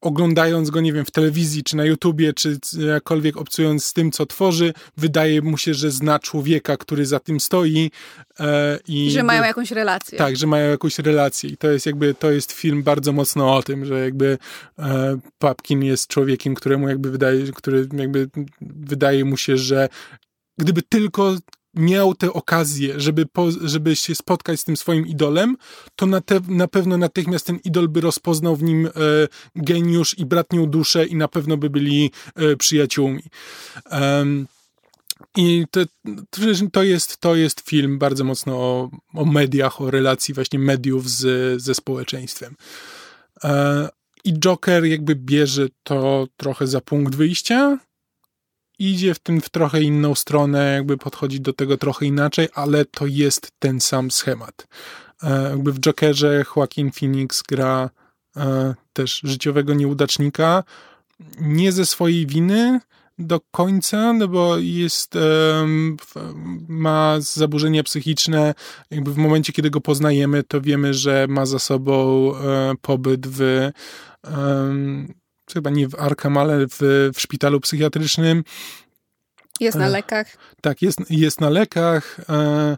oglądając 0.03 0.70
go, 0.70 0.82
nie 0.82 0.93
wiem, 0.93 1.05
w 1.05 1.11
telewizji, 1.11 1.64
czy 1.64 1.76
na 1.76 1.86
YouTubie, 1.86 2.34
czy 2.34 2.59
jakkolwiek 2.88 3.38
obcując 3.38 3.86
z 3.86 3.93
tym, 3.93 4.11
co 4.11 4.26
tworzy, 4.26 4.74
wydaje 4.97 5.41
mu 5.41 5.57
się, 5.57 5.74
że 5.74 5.91
zna 5.91 6.20
człowieka, 6.20 6.78
który 6.78 7.05
za 7.05 7.20
tym 7.20 7.39
stoi. 7.39 7.91
E, 8.39 8.80
i 8.88 9.11
że 9.11 9.24
mają 9.24 9.43
jakąś 9.43 9.72
relację. 9.72 10.18
Tak, 10.18 10.38
że 10.38 10.47
mają 10.47 10.70
jakąś 10.70 10.99
relację. 10.99 11.49
I 11.49 11.57
to 11.57 11.72
jest 11.72 11.86
jakby, 11.86 12.14
to 12.14 12.32
jest 12.32 12.51
film 12.51 12.84
bardzo 12.84 13.11
mocno 13.11 13.55
o 13.55 13.64
tym, 13.64 13.86
że 13.86 13.99
jakby 13.99 14.38
e, 14.80 15.18
Papkin 15.39 15.84
jest 15.84 16.07
człowiekiem, 16.07 16.55
któremu 16.55 16.89
jakby 16.89 17.11
wydaje, 17.11 17.51
który 17.51 17.88
jakby 17.93 18.30
wydaje 18.61 19.26
mu 19.26 19.38
się, 19.38 19.57
że 19.57 19.89
gdyby 20.58 20.82
tylko 20.82 21.36
miał 21.74 22.16
tę 22.16 22.34
okazję, 22.34 22.99
żeby, 22.99 23.26
po, 23.26 23.47
żeby 23.62 23.95
się 23.95 24.16
spotkać 24.16 24.60
z 24.60 24.64
tym 24.64 24.78
swoim 24.78 25.08
idolem, 25.08 25.58
to 25.95 26.06
na, 26.06 26.22
te, 26.22 26.39
na 26.47 26.68
pewno 26.68 26.97
natychmiast 26.97 27.45
ten 27.45 27.60
idol 27.64 27.88
by 27.88 28.01
rozpoznał 28.01 28.56
w 28.56 28.64
nim 28.64 28.86
e, 28.86 28.89
geniusz 29.56 30.20
i 30.20 30.26
bratnią 30.26 30.66
duszę 30.66 31.06
i 31.06 31.16
na 31.16 31.28
pewno 31.28 31.58
by 31.58 31.70
byli 31.70 32.12
e, 32.36 32.56
przyjaciółmi. 32.56 33.24
Um, 33.91 34.47
i 35.38 35.66
to, 35.72 35.82
to, 36.72 36.84
jest, 36.84 37.18
to 37.18 37.36
jest 37.36 37.62
film 37.62 37.99
bardzo 37.99 38.24
mocno 38.24 38.56
o, 38.56 38.89
o 39.14 39.26
mediach, 39.26 39.82
o 39.82 39.91
relacji 39.91 40.34
właśnie 40.34 40.60
mediów 40.60 41.10
z, 41.10 41.62
ze 41.62 41.76
społeczeństwem. 41.76 42.56
E, 43.43 43.89
I 44.24 44.34
Joker 44.34 44.86
jakby 44.86 45.16
bierze 45.16 45.68
to 45.84 46.28
trochę 46.38 46.68
za 46.68 46.82
punkt 46.82 47.16
wyjścia, 47.16 47.78
idzie 48.89 49.13
w 49.13 49.19
tym 49.19 49.41
w 49.41 49.49
trochę 49.49 49.81
inną 49.81 50.15
stronę, 50.15 50.73
jakby 50.73 50.97
podchodzi 50.97 51.41
do 51.41 51.53
tego 51.53 51.77
trochę 51.77 52.05
inaczej, 52.05 52.47
ale 52.53 52.86
to 52.86 53.05
jest 53.05 53.51
ten 53.59 53.79
sam 53.79 54.11
schemat. 54.11 54.67
E, 55.23 55.49
jakby 55.49 55.73
w 55.73 55.79
Jokerze 55.79 56.45
Joaquin 56.55 56.91
Phoenix 56.91 57.43
gra 57.49 57.89
e, 58.38 58.75
też 58.93 59.21
życiowego 59.23 59.73
nieudacznika, 59.73 60.63
nie 61.41 61.71
ze 61.71 61.86
swojej 61.86 62.27
winy 62.27 62.79
do 63.19 63.39
końca, 63.51 64.13
no 64.13 64.27
bo 64.27 64.57
jest, 64.57 65.17
ma 66.67 67.15
zaburzenia 67.19 67.84
psychiczne, 67.84 68.53
jakby 68.91 69.13
w 69.13 69.17
momencie, 69.17 69.53
kiedy 69.53 69.69
go 69.69 69.81
poznajemy, 69.81 70.43
to 70.43 70.61
wiemy, 70.61 70.93
że 70.93 71.25
ma 71.29 71.45
za 71.45 71.59
sobą 71.59 72.31
e, 72.36 72.73
pobyt 72.81 73.27
w 73.27 73.71
chyba 75.54 75.70
nie 75.70 75.88
w 75.88 75.96
Arkham, 75.96 76.38
ale 76.38 76.68
w, 76.68 77.10
w 77.14 77.22
szpitalu 77.22 77.60
psychiatrycznym. 77.60 78.44
Jest 79.60 79.78
na 79.78 79.88
e, 79.88 79.89
lekach. 79.89 80.38
Tak, 80.62 80.82
jest, 80.82 81.00
jest 81.10 81.41
na 81.41 81.50
lekach. 81.50 82.20
E, 82.30 82.78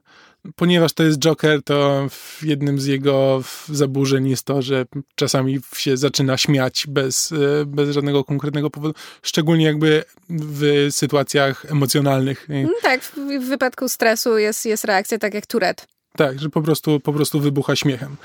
ponieważ 0.55 0.93
to 0.93 1.03
jest 1.03 1.20
Joker, 1.20 1.63
to 1.63 2.07
jednym 2.41 2.80
z 2.80 2.86
jego 2.86 3.43
zaburzeń 3.70 4.30
jest 4.30 4.43
to, 4.43 4.61
że 4.61 4.86
czasami 5.16 5.59
się 5.76 5.97
zaczyna 5.97 6.38
śmiać 6.38 6.86
bez, 6.88 7.32
e, 7.32 7.66
bez 7.66 7.89
żadnego 7.89 8.24
konkretnego 8.24 8.70
powodu, 8.70 8.93
szczególnie 9.22 9.66
jakby 9.66 10.03
w 10.30 10.88
sytuacjach 10.89 11.72
emocjonalnych. 11.72 12.49
Mm, 12.49 12.70
tak, 12.82 13.01
w, 13.01 13.16
w 13.16 13.47
wypadku 13.49 13.89
stresu 13.89 14.38
jest, 14.38 14.66
jest 14.66 14.86
reakcja 14.86 15.18
tak 15.18 15.34
jak 15.34 15.45
Tourette. 15.45 15.86
Tak, 16.18 16.39
że 16.39 16.49
po 16.49 16.61
prostu, 16.61 16.99
po 16.99 17.13
prostu 17.13 17.39
wybucha 17.39 17.76
śmiechem. 17.76 18.16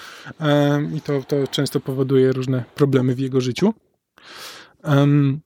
I 0.97 1.01
to, 1.01 1.23
to 1.23 1.47
często 1.47 1.81
powoduje 1.81 2.33
różne 2.33 2.65
problemy 2.75 3.15
w 3.15 3.19
jego 3.19 3.41
życiu. 3.41 3.75
Um, 4.85 5.41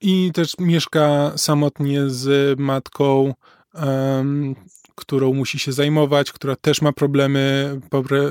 I 0.00 0.30
też 0.34 0.52
mieszka 0.58 1.32
samotnie 1.36 2.10
z 2.10 2.58
matką, 2.60 3.34
um, 3.74 4.54
którą 4.94 5.34
musi 5.34 5.58
się 5.58 5.72
zajmować, 5.72 6.32
która 6.32 6.56
też 6.56 6.82
ma 6.82 6.92
problemy, 6.92 7.80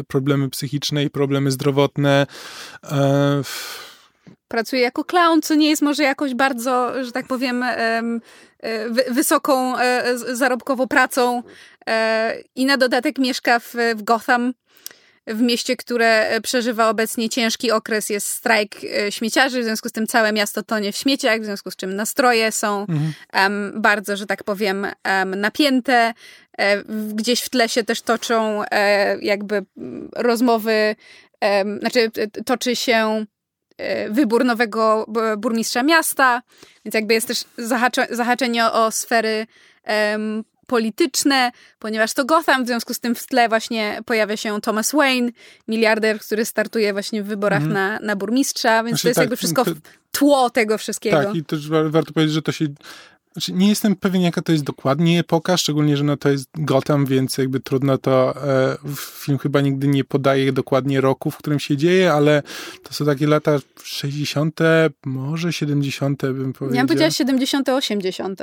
problemy 0.08 0.50
psychiczne 0.50 1.04
i 1.04 1.10
problemy 1.10 1.52
zdrowotne. 1.52 2.28
Pracuje 4.48 4.82
jako 4.82 5.04
clown, 5.04 5.42
co 5.42 5.56
nie 5.56 5.70
jest 5.70 5.82
może 5.82 6.04
jakoś 6.04 6.34
bardzo, 6.34 7.04
że 7.04 7.12
tak 7.12 7.28
powiem, 7.28 7.64
e, 7.64 8.02
wysoką 9.10 9.78
e, 9.78 10.18
zarobkową 10.18 10.88
pracą. 10.88 11.44
E, 11.88 12.36
I 12.56 12.66
na 12.66 12.78
dodatek 12.78 13.18
mieszka 13.18 13.60
w 13.60 14.04
Gotham, 14.04 14.54
w 15.28 15.42
mieście, 15.42 15.76
które 15.76 16.42
przeżywa 16.44 16.90
obecnie 16.90 17.30
ciężki 17.30 17.72
okres, 17.72 18.10
jest 18.10 18.28
strajk 18.28 18.76
e, 18.84 19.12
śmieciarzy, 19.12 19.62
w 19.62 19.64
związku 19.64 19.90
z 19.90 19.92
tym 19.92 20.08
całe 20.08 20.34
miasto 20.34 20.64
tonie 20.64 20.92
w 20.92 20.98
śmieciach, 20.98 21.42
w 21.42 21.46
związku 21.46 21.72
z 21.72 21.76
czym 21.76 21.96
nastroje 21.96 22.52
są 22.52 22.80
mhm. 22.80 23.14
um, 23.34 23.82
bardzo, 23.82 24.18
że 24.18 24.26
tak 24.26 24.44
powiem, 24.44 24.88
um, 25.06 25.36
napięte. 25.42 26.14
E, 26.58 26.84
gdzieś 27.14 27.42
w 27.42 27.50
tle 27.50 27.70
się 27.70 27.84
też 27.84 28.02
toczą 28.02 28.64
e, 28.72 29.18
jakby 29.20 29.66
rozmowy, 30.16 30.96
znaczy 31.80 32.12
toczy 32.46 32.76
się 32.76 33.26
wybór 34.10 34.46
nowego 34.46 35.06
burmistrza 35.38 35.84
miasta, 35.84 36.42
więc 36.86 36.96
jakby 36.96 37.14
jest 37.14 37.28
też 37.28 37.46
zahaczenie 38.10 38.66
o 38.66 38.92
sfery 38.92 39.48
polityczne, 40.68 41.52
ponieważ 41.80 42.14
to 42.14 42.26
Gotham, 42.26 42.64
w 42.64 42.68
związku 42.68 42.94
z 42.94 43.00
tym 43.00 43.16
w 43.16 43.28
tle 43.28 43.50
właśnie 43.50 44.02
pojawia 44.06 44.38
się 44.38 44.62
Thomas 44.62 44.92
Wayne, 44.92 45.32
miliarder, 45.68 46.20
który 46.20 46.46
startuje 46.46 46.94
właśnie 46.94 47.24
w 47.24 47.26
wyborach 47.26 47.62
mm. 47.62 47.74
na, 47.74 48.00
na 48.00 48.16
burmistrza, 48.16 48.84
więc 48.84 48.90
znaczy, 48.90 49.02
to 49.02 49.08
jest 49.08 49.16
tak, 49.16 49.24
jakby 49.24 49.38
wszystko 49.38 49.66
to, 49.66 49.72
tło 50.12 50.50
tego 50.50 50.78
wszystkiego. 50.78 51.24
Tak, 51.24 51.36
i 51.36 51.44
też 51.44 51.70
warto 51.70 52.14
powiedzieć, 52.14 52.34
że 52.34 52.42
to 52.42 52.52
się 52.52 52.68
znaczy, 53.36 53.54
nie 53.54 53.70
jestem 53.70 53.96
pewien, 53.96 54.22
jaka 54.22 54.42
to 54.42 54.52
jest 54.52 54.64
dokładnie 54.64 55.20
epoka, 55.20 55.58
szczególnie, 55.58 55.98
że 55.98 56.04
no 56.04 56.18
to 56.18 56.30
jest 56.30 56.50
Gotham, 56.54 57.06
więc 57.06 57.38
jakby 57.38 57.60
trudno 57.60 57.98
to. 57.98 58.44
E, 58.48 58.78
film 58.96 59.38
chyba 59.38 59.62
nigdy 59.62 59.88
nie 59.88 60.04
podaje 60.04 60.52
dokładnie 60.52 61.02
roku, 61.02 61.32
w 61.32 61.38
którym 61.38 61.60
się 61.60 61.78
dzieje, 61.78 62.14
ale 62.14 62.44
to 62.84 62.94
są 62.94 63.06
takie 63.06 63.28
lata 63.28 63.60
60., 63.84 64.60
może 65.06 65.54
70., 65.54 66.22
bym 66.22 66.54
powiedział. 66.54 66.76
Ja 66.76 66.82
bym 66.82 66.88
powiedziała 66.88 67.12
70., 67.12 67.70
80. 67.70 68.42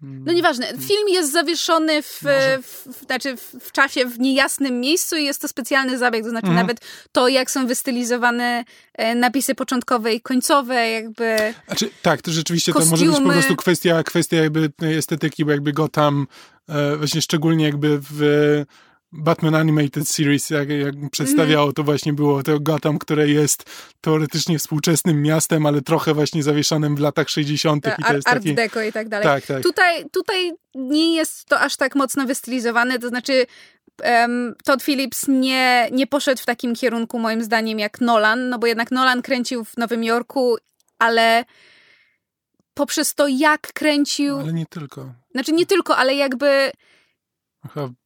No 0.00 0.32
nieważne. 0.32 0.66
Film 0.66 1.08
jest 1.08 1.32
zawieszony 1.32 2.02
w, 2.02 2.20
w, 2.62 2.86
w, 2.86 3.04
znaczy 3.06 3.36
w, 3.60 3.72
czasie 3.72 4.06
w 4.06 4.18
niejasnym 4.18 4.80
miejscu 4.80 5.16
i 5.16 5.24
jest 5.24 5.40
to 5.40 5.48
specjalny 5.48 5.98
zabieg, 5.98 6.24
to 6.24 6.30
znaczy 6.30 6.46
mhm. 6.46 6.66
nawet 6.66 6.80
to, 7.12 7.28
jak 7.28 7.50
są 7.50 7.66
wystylizowane 7.66 8.64
e, 8.94 9.14
napisy 9.14 9.54
początkowe 9.54 10.14
i 10.14 10.20
końcowe, 10.20 10.90
jakby. 10.90 11.54
Znaczy, 11.66 11.90
tak, 12.02 12.22
to 12.22 12.30
rzeczywiście 12.30 12.72
kostiumy. 12.72 12.98
to 12.98 13.06
może 13.06 13.16
być 13.16 13.26
po 13.26 13.32
prostu 13.32 13.56
kwestia, 13.56 14.02
kwestia 14.02 14.36
jakby 14.36 14.72
estetyki, 14.98 15.44
bo 15.44 15.50
jakby 15.50 15.72
go 15.72 15.88
tam 15.88 16.26
e, 16.68 16.96
właśnie 16.96 17.22
szczególnie 17.22 17.64
jakby 17.64 17.98
w 18.10 18.64
Batman 19.12 19.54
Animated 19.54 20.08
Series, 20.08 20.50
jak, 20.50 20.68
jak 20.68 20.94
przedstawiało, 21.10 21.72
to 21.72 21.82
właśnie 21.82 22.12
było 22.12 22.42
to 22.42 22.60
Gotham, 22.60 22.98
które 22.98 23.28
jest 23.28 23.64
teoretycznie 24.00 24.58
współczesnym 24.58 25.22
miastem, 25.22 25.66
ale 25.66 25.82
trochę 25.82 26.14
właśnie 26.14 26.42
zawieszanym 26.42 26.96
w 26.96 27.00
latach 27.00 27.28
60. 27.28 27.86
i 27.86 28.02
to 28.02 28.12
jest 28.12 28.28
Art 28.28 28.38
taki... 28.38 28.54
Deco 28.54 28.82
i 28.82 28.92
tak 28.92 29.08
dalej. 29.08 29.24
Tak, 29.24 29.46
tak. 29.46 29.62
Tutaj, 29.62 30.04
tutaj 30.10 30.52
nie 30.74 31.14
jest 31.14 31.44
to 31.44 31.60
aż 31.60 31.76
tak 31.76 31.94
mocno 31.94 32.26
wystylizowane, 32.26 32.98
to 32.98 33.08
znaczy 33.08 33.46
um, 34.04 34.54
Todd 34.64 34.82
Phillips 34.82 35.28
nie, 35.28 35.88
nie 35.92 36.06
poszedł 36.06 36.42
w 36.42 36.46
takim 36.46 36.74
kierunku 36.74 37.18
moim 37.18 37.44
zdaniem 37.44 37.78
jak 37.78 38.00
Nolan, 38.00 38.48
no 38.48 38.58
bo 38.58 38.66
jednak 38.66 38.90
Nolan 38.90 39.22
kręcił 39.22 39.64
w 39.64 39.76
Nowym 39.76 40.04
Jorku, 40.04 40.56
ale 40.98 41.44
poprzez 42.74 43.14
to 43.14 43.28
jak 43.28 43.72
kręcił... 43.72 44.38
Ale 44.38 44.52
nie 44.52 44.66
tylko. 44.66 45.14
Znaczy 45.30 45.52
nie 45.52 45.66
tylko, 45.66 45.96
ale 45.96 46.14
jakby 46.14 46.70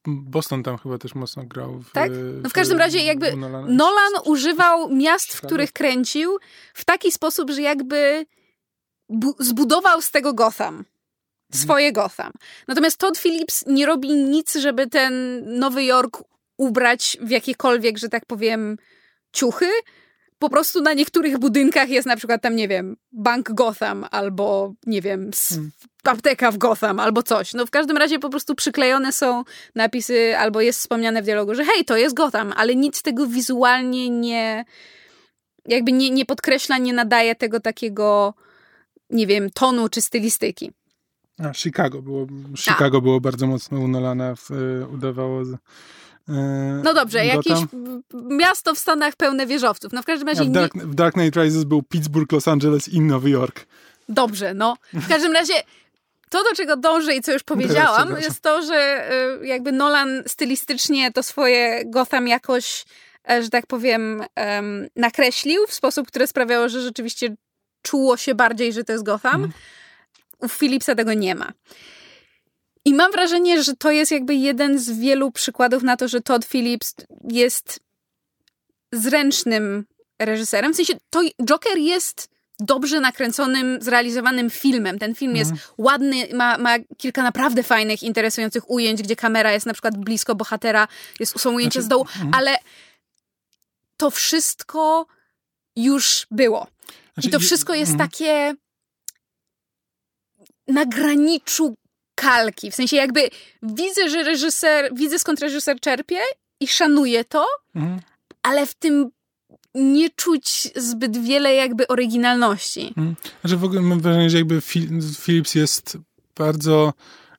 Boston 0.07 0.63
tam 0.63 0.79
chyba 0.79 0.99
też 0.99 1.15
mocno 1.15 1.45
grał. 1.45 1.81
W, 1.81 1.93
tak? 1.93 2.11
No 2.43 2.49
w 2.49 2.53
każdym 2.53 2.79
razie 2.79 2.99
jakby 3.05 3.37
Nolan, 3.37 3.77
Nolan 3.77 4.13
używał 4.25 4.95
miast, 4.95 5.33
w 5.33 5.41
których 5.41 5.73
kręcił 5.73 6.39
w 6.75 6.85
taki 6.85 7.13
sposób, 7.13 7.51
że 7.51 7.63
jakby 7.63 8.27
zbudował 9.39 10.03
z 10.03 10.11
tego 10.11 10.35
Gotham. 10.35 10.75
Mhm. 10.75 11.65
Swoje 11.65 11.93
Gotham. 11.93 12.33
Natomiast 12.69 12.99
Todd 12.99 13.19
Phillips 13.19 13.67
nie 13.67 13.87
robi 13.87 14.13
nic, 14.13 14.55
żeby 14.55 14.87
ten 14.87 15.43
Nowy 15.59 15.85
Jork 15.85 16.23
ubrać 16.57 17.17
w 17.21 17.31
jakiekolwiek, 17.31 17.99
że 17.99 18.09
tak 18.09 18.27
powiem, 18.27 18.77
ciuchy. 19.33 19.71
Po 20.41 20.51
prostu 20.51 20.83
na 20.83 20.93
niektórych 20.93 21.39
budynkach 21.39 21.89
jest 21.89 22.07
na 22.07 22.17
przykład 22.17 22.43
tam, 22.43 22.57
nie 22.57 22.69
wiem, 22.69 22.97
Bank 23.13 23.53
Gotham 23.53 24.07
albo, 24.11 24.75
nie 24.87 25.03
wiem, 25.03 25.31
hmm 25.49 25.71
apteka 26.05 26.51
w 26.51 26.59
Gotham 26.59 27.01
albo 27.01 27.23
coś. 27.23 27.55
No 27.55 27.67
w 27.67 27.71
każdym 27.71 27.97
razie 27.97 28.19
po 28.19 28.31
prostu 28.31 28.55
przyklejone 28.55 29.13
są 29.13 29.45
napisy 29.75 30.37
albo 30.39 30.61
jest 30.61 30.79
wspomniane 30.79 31.23
w 31.23 31.25
dialogu, 31.25 31.55
że 31.55 31.65
hej, 31.65 31.85
to 31.85 31.97
jest 31.97 32.17
Gotham, 32.17 32.53
ale 32.57 32.77
nic 32.77 33.03
tego 33.03 33.27
wizualnie 33.27 34.11
nie 34.11 34.65
jakby 35.67 35.93
nie, 35.93 36.11
nie 36.11 36.25
podkreśla, 36.25 36.79
nie 36.79 36.93
nadaje 36.93 37.35
tego 37.35 37.61
takiego 37.61 38.35
nie 39.11 39.27
wiem, 39.27 39.51
tonu 39.51 39.89
czy 39.89 40.01
stylistyki. 40.01 40.71
A, 41.39 41.55
Chicago 41.55 42.03
było, 42.03 42.27
Chicago 42.57 42.99
A. 42.99 43.01
było 43.01 43.21
bardzo 43.21 43.47
mocno 43.47 43.81
unalane, 43.81 44.37
w, 44.37 44.51
udawało 44.93 45.43
no 46.85 46.95
dobrze, 46.95 47.27
jakieś 47.27 47.59
miasto 48.13 48.75
w 48.75 48.79
Stanach 48.79 49.17
pełne 49.17 49.47
wieżowców. 49.47 49.93
No 49.93 50.03
w 50.03 50.05
każdym 50.05 50.29
razie... 50.29 50.45
w, 50.45 50.51
Dark, 50.51 50.77
w 50.77 50.95
Dark 50.95 51.15
Knight 51.15 51.37
Rises 51.37 51.65
był 51.65 51.83
Pittsburgh, 51.83 52.33
Los 52.33 52.49
Angeles 52.49 52.89
i 52.89 53.01
Nowy 53.01 53.31
Jork. 53.31 53.67
Dobrze, 54.09 54.55
no. 54.55 54.77
W 54.93 55.09
każdym 55.09 55.33
razie 55.33 55.55
to, 56.31 56.45
do 56.45 56.55
czego 56.57 56.77
dążę 56.77 57.15
i 57.15 57.21
co 57.21 57.33
już 57.33 57.43
powiedziałam, 57.43 58.17
jest 58.21 58.41
to, 58.41 58.63
że 58.63 59.11
y, 59.43 59.47
jakby 59.47 59.73
Nolan 59.73 60.23
stylistycznie 60.27 61.13
to 61.13 61.23
swoje 61.23 61.83
Gotham 61.87 62.29
jakoś, 62.29 62.85
e, 63.31 63.43
że 63.43 63.51
tak 63.51 63.67
powiem, 63.67 64.25
nakreślił 64.97 65.67
w 65.67 65.75
sposób, 65.75 66.09
który 66.09 66.27
sprawiało, 66.27 66.69
że 66.69 66.81
rzeczywiście 66.81 67.35
czuło 67.83 68.17
się 68.17 68.35
bardziej, 68.35 68.73
że 68.73 68.85
to 68.85 68.93
jest 68.93 69.05
Gotham. 69.05 69.35
Mm. 69.35 69.53
U 70.39 70.49
Philipsa 70.49 70.95
tego 70.95 71.15
nie 71.15 71.35
ma. 71.35 71.53
I 72.85 72.95
mam 72.95 73.13
wrażenie, 73.13 73.63
że 73.63 73.77
to 73.77 73.91
jest 73.91 74.13
jakby 74.13 74.35
jeden 74.35 74.79
z 74.79 74.91
wielu 74.91 75.33
przykładów 75.33 75.83
na 75.83 75.97
to, 75.97 76.09
że 76.09 76.21
Todd 76.21 76.45
Phillips 76.45 76.95
jest 77.31 77.81
zręcznym 78.93 79.85
reżyserem. 80.19 80.73
W 80.73 80.77
sensie, 80.77 80.95
to 81.11 81.21
Joker 81.45 81.79
jest 81.79 82.29
dobrze 82.61 83.01
nakręconym, 83.01 83.79
zrealizowanym 83.81 84.51
filmem. 84.51 84.99
Ten 84.99 85.15
film 85.15 85.37
jest 85.37 85.51
mhm. 85.51 85.75
ładny, 85.79 86.29
ma, 86.35 86.59
ma 86.59 86.77
kilka 86.97 87.23
naprawdę 87.23 87.63
fajnych, 87.63 88.03
interesujących 88.03 88.71
ujęć, 88.71 89.03
gdzie 89.03 89.17
kamera 89.17 89.53
jest 89.53 89.67
na 89.67 89.73
przykład 89.73 89.99
blisko 89.99 90.35
bohatera, 90.35 90.89
jest, 91.21 91.41
są 91.41 91.53
ujęcia 91.55 91.81
znaczy, 91.81 91.87
z 91.87 91.89
dołu, 91.89 92.03
mhm. 92.03 92.31
ale 92.35 92.57
to 93.97 94.11
wszystko 94.11 95.07
już 95.77 96.27
było. 96.31 96.67
Znaczy, 97.15 97.29
I 97.29 97.33
to 97.33 97.41
wszystko 97.41 97.75
jest 97.75 97.93
mhm. 97.93 98.11
takie 98.11 98.55
na 100.69 100.87
graniczu 100.87 101.75
kalki. 102.21 102.71
W 102.71 102.75
sensie 102.75 102.97
jakby 102.97 103.31
widzę, 103.63 104.09
że 104.09 104.23
reżyser, 104.23 104.95
widzę 104.95 105.19
skąd 105.19 105.41
reżyser 105.41 105.81
czerpie 105.81 106.19
i 106.61 106.69
szanuję 106.69 107.25
to, 107.25 107.47
mhm. 107.75 108.01
ale 108.43 108.67
w 108.67 108.75
tym 108.75 109.11
nie 109.75 110.11
czuć 110.11 110.69
zbyt 110.77 111.25
wiele 111.25 111.55
jakby 111.55 111.87
oryginalności. 111.87 112.87
Mhm. 112.87 113.17
Znaczy 113.41 113.57
w 113.57 113.65
ogóle 113.65 113.81
mam 113.81 114.01
wrażenie, 114.01 114.31
że 114.31 114.39
jakby 114.39 114.61
Philips 115.21 115.55
jest 115.55 115.99
bardzo 116.37 116.93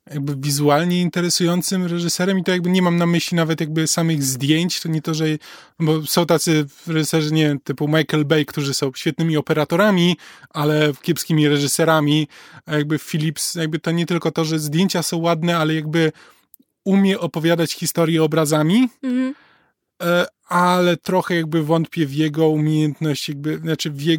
jakby 0.09 0.35
wizualnie 0.37 1.01
interesującym 1.01 1.85
reżyserem 1.85 2.39
i 2.39 2.43
to 2.43 2.51
jakby 2.51 2.69
nie 2.69 2.81
mam 2.81 2.97
na 2.97 3.05
myśli 3.05 3.37
nawet 3.37 3.61
jakby 3.61 3.87
samych 3.87 4.23
zdjęć, 4.23 4.79
to 4.79 4.89
nie 4.89 5.01
to, 5.01 5.13
że 5.13 5.25
bo 5.79 6.05
są 6.05 6.25
tacy 6.25 6.65
reżyserzy, 6.87 7.33
nie 7.33 7.57
typu 7.63 7.87
Michael 7.87 8.25
Bay, 8.25 8.45
którzy 8.45 8.73
są 8.73 8.91
świetnymi 8.95 9.37
operatorami, 9.37 10.17
ale 10.49 10.93
kiepskimi 11.01 11.47
reżyserami, 11.47 12.27
a 12.65 12.75
jakby 12.75 12.99
Philips, 12.99 13.55
jakby 13.55 13.79
to 13.79 13.91
nie 13.91 14.05
tylko 14.05 14.31
to, 14.31 14.45
że 14.45 14.59
zdjęcia 14.59 15.03
są 15.03 15.17
ładne, 15.17 15.57
ale 15.57 15.75
jakby 15.75 16.11
umie 16.83 17.19
opowiadać 17.19 17.73
historię 17.73 18.23
obrazami, 18.23 18.89
mhm. 19.03 19.35
E, 20.01 20.25
ale 20.47 20.97
trochę 20.97 21.35
jakby 21.35 21.63
wątpię 21.63 22.05
w 22.05 22.13
jego 22.13 22.49
umiejętność, 22.49 23.29
jakby, 23.29 23.57
znaczy 23.57 23.91
w, 23.91 24.01
je, 24.01 24.17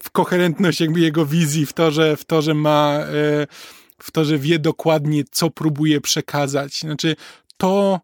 w 0.00 0.10
koherentność 0.10 0.80
jakby 0.80 1.00
jego 1.00 1.26
wizji, 1.26 1.66
w 1.66 1.72
to, 1.72 1.90
że, 1.90 2.16
w 2.16 2.24
to, 2.24 2.42
że 2.42 2.54
ma 2.54 2.98
e, 2.98 3.46
w 4.02 4.10
to, 4.10 4.24
że 4.24 4.38
wie 4.38 4.58
dokładnie, 4.58 5.24
co 5.30 5.50
próbuje 5.50 6.00
przekazać. 6.00 6.80
Znaczy, 6.80 7.16
to, 7.56 8.00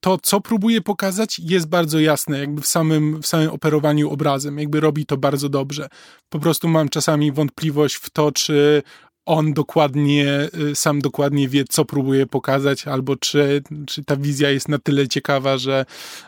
to, 0.00 0.18
co 0.22 0.40
próbuje 0.40 0.80
pokazać, 0.80 1.38
jest 1.38 1.68
bardzo 1.68 2.00
jasne, 2.00 2.38
jakby 2.38 2.62
w 2.62 2.66
samym, 2.66 3.22
w 3.22 3.26
samym 3.26 3.50
operowaniu 3.50 4.10
obrazem, 4.10 4.58
jakby 4.58 4.80
robi 4.80 5.06
to 5.06 5.16
bardzo 5.16 5.48
dobrze. 5.48 5.88
Po 6.28 6.38
prostu 6.38 6.68
mam 6.68 6.88
czasami 6.88 7.32
wątpliwość 7.32 7.94
w 7.94 8.10
to, 8.10 8.32
czy 8.32 8.82
on 9.28 9.52
dokładnie, 9.52 10.48
y, 10.70 10.74
sam 10.74 11.00
dokładnie 11.00 11.48
wie, 11.48 11.64
co 11.64 11.84
próbuje 11.84 12.26
pokazać, 12.26 12.86
albo 12.86 13.16
czy, 13.16 13.62
czy 13.86 14.04
ta 14.04 14.16
wizja 14.16 14.50
jest 14.50 14.68
na 14.68 14.78
tyle 14.78 15.08
ciekawa, 15.08 15.58
że, 15.58 15.84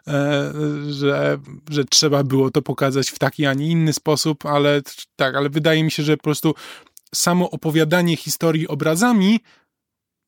e, 0.08 0.52
że, 0.90 1.38
że 1.70 1.84
trzeba 1.84 2.24
było 2.24 2.50
to 2.50 2.62
pokazać 2.62 3.10
w 3.10 3.18
taki, 3.18 3.46
a 3.46 3.54
nie 3.54 3.66
inny 3.66 3.92
sposób, 3.92 4.46
ale 4.46 4.82
tak, 5.16 5.34
ale 5.34 5.48
wydaje 5.48 5.84
mi 5.84 5.90
się, 5.90 6.02
że 6.02 6.16
po 6.16 6.22
prostu 6.22 6.54
samo 7.14 7.50
opowiadanie 7.50 8.16
historii 8.16 8.68
obrazami 8.68 9.40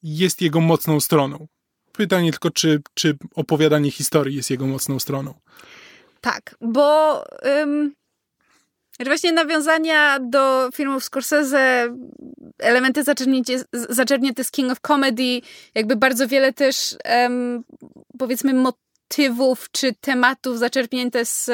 jest 0.03 0.43
jego 0.43 0.61
mocną 0.61 1.01
stroną. 1.01 1.47
Pytanie 1.93 2.30
tylko, 2.30 2.51
czy, 2.51 2.83
czy 2.95 3.16
opowiadanie 3.35 3.91
historii 3.91 4.37
jest 4.37 4.51
jego 4.51 4.66
mocną 4.66 4.99
stroną. 4.99 5.35
Tak, 6.20 6.57
bo 6.61 7.24
ym, 7.47 7.95
właśnie 9.05 9.33
nawiązania 9.33 10.18
do 10.20 10.70
filmów 10.74 11.05
Scorsese, 11.05 11.89
elementy 12.59 13.05
zaczerpnięte 13.89 14.45
z 14.45 14.51
King 14.51 14.72
of 14.72 14.80
Comedy, 14.80 15.41
jakby 15.74 15.97
bardzo 15.97 16.28
wiele 16.28 16.53
też 16.53 16.97
ym, 17.26 17.64
powiedzmy 18.18 18.55
motywów 18.55 19.68
czy 19.72 19.95
tematów 20.01 20.59
zaczerpnięte 20.59 21.24
z 21.24 21.51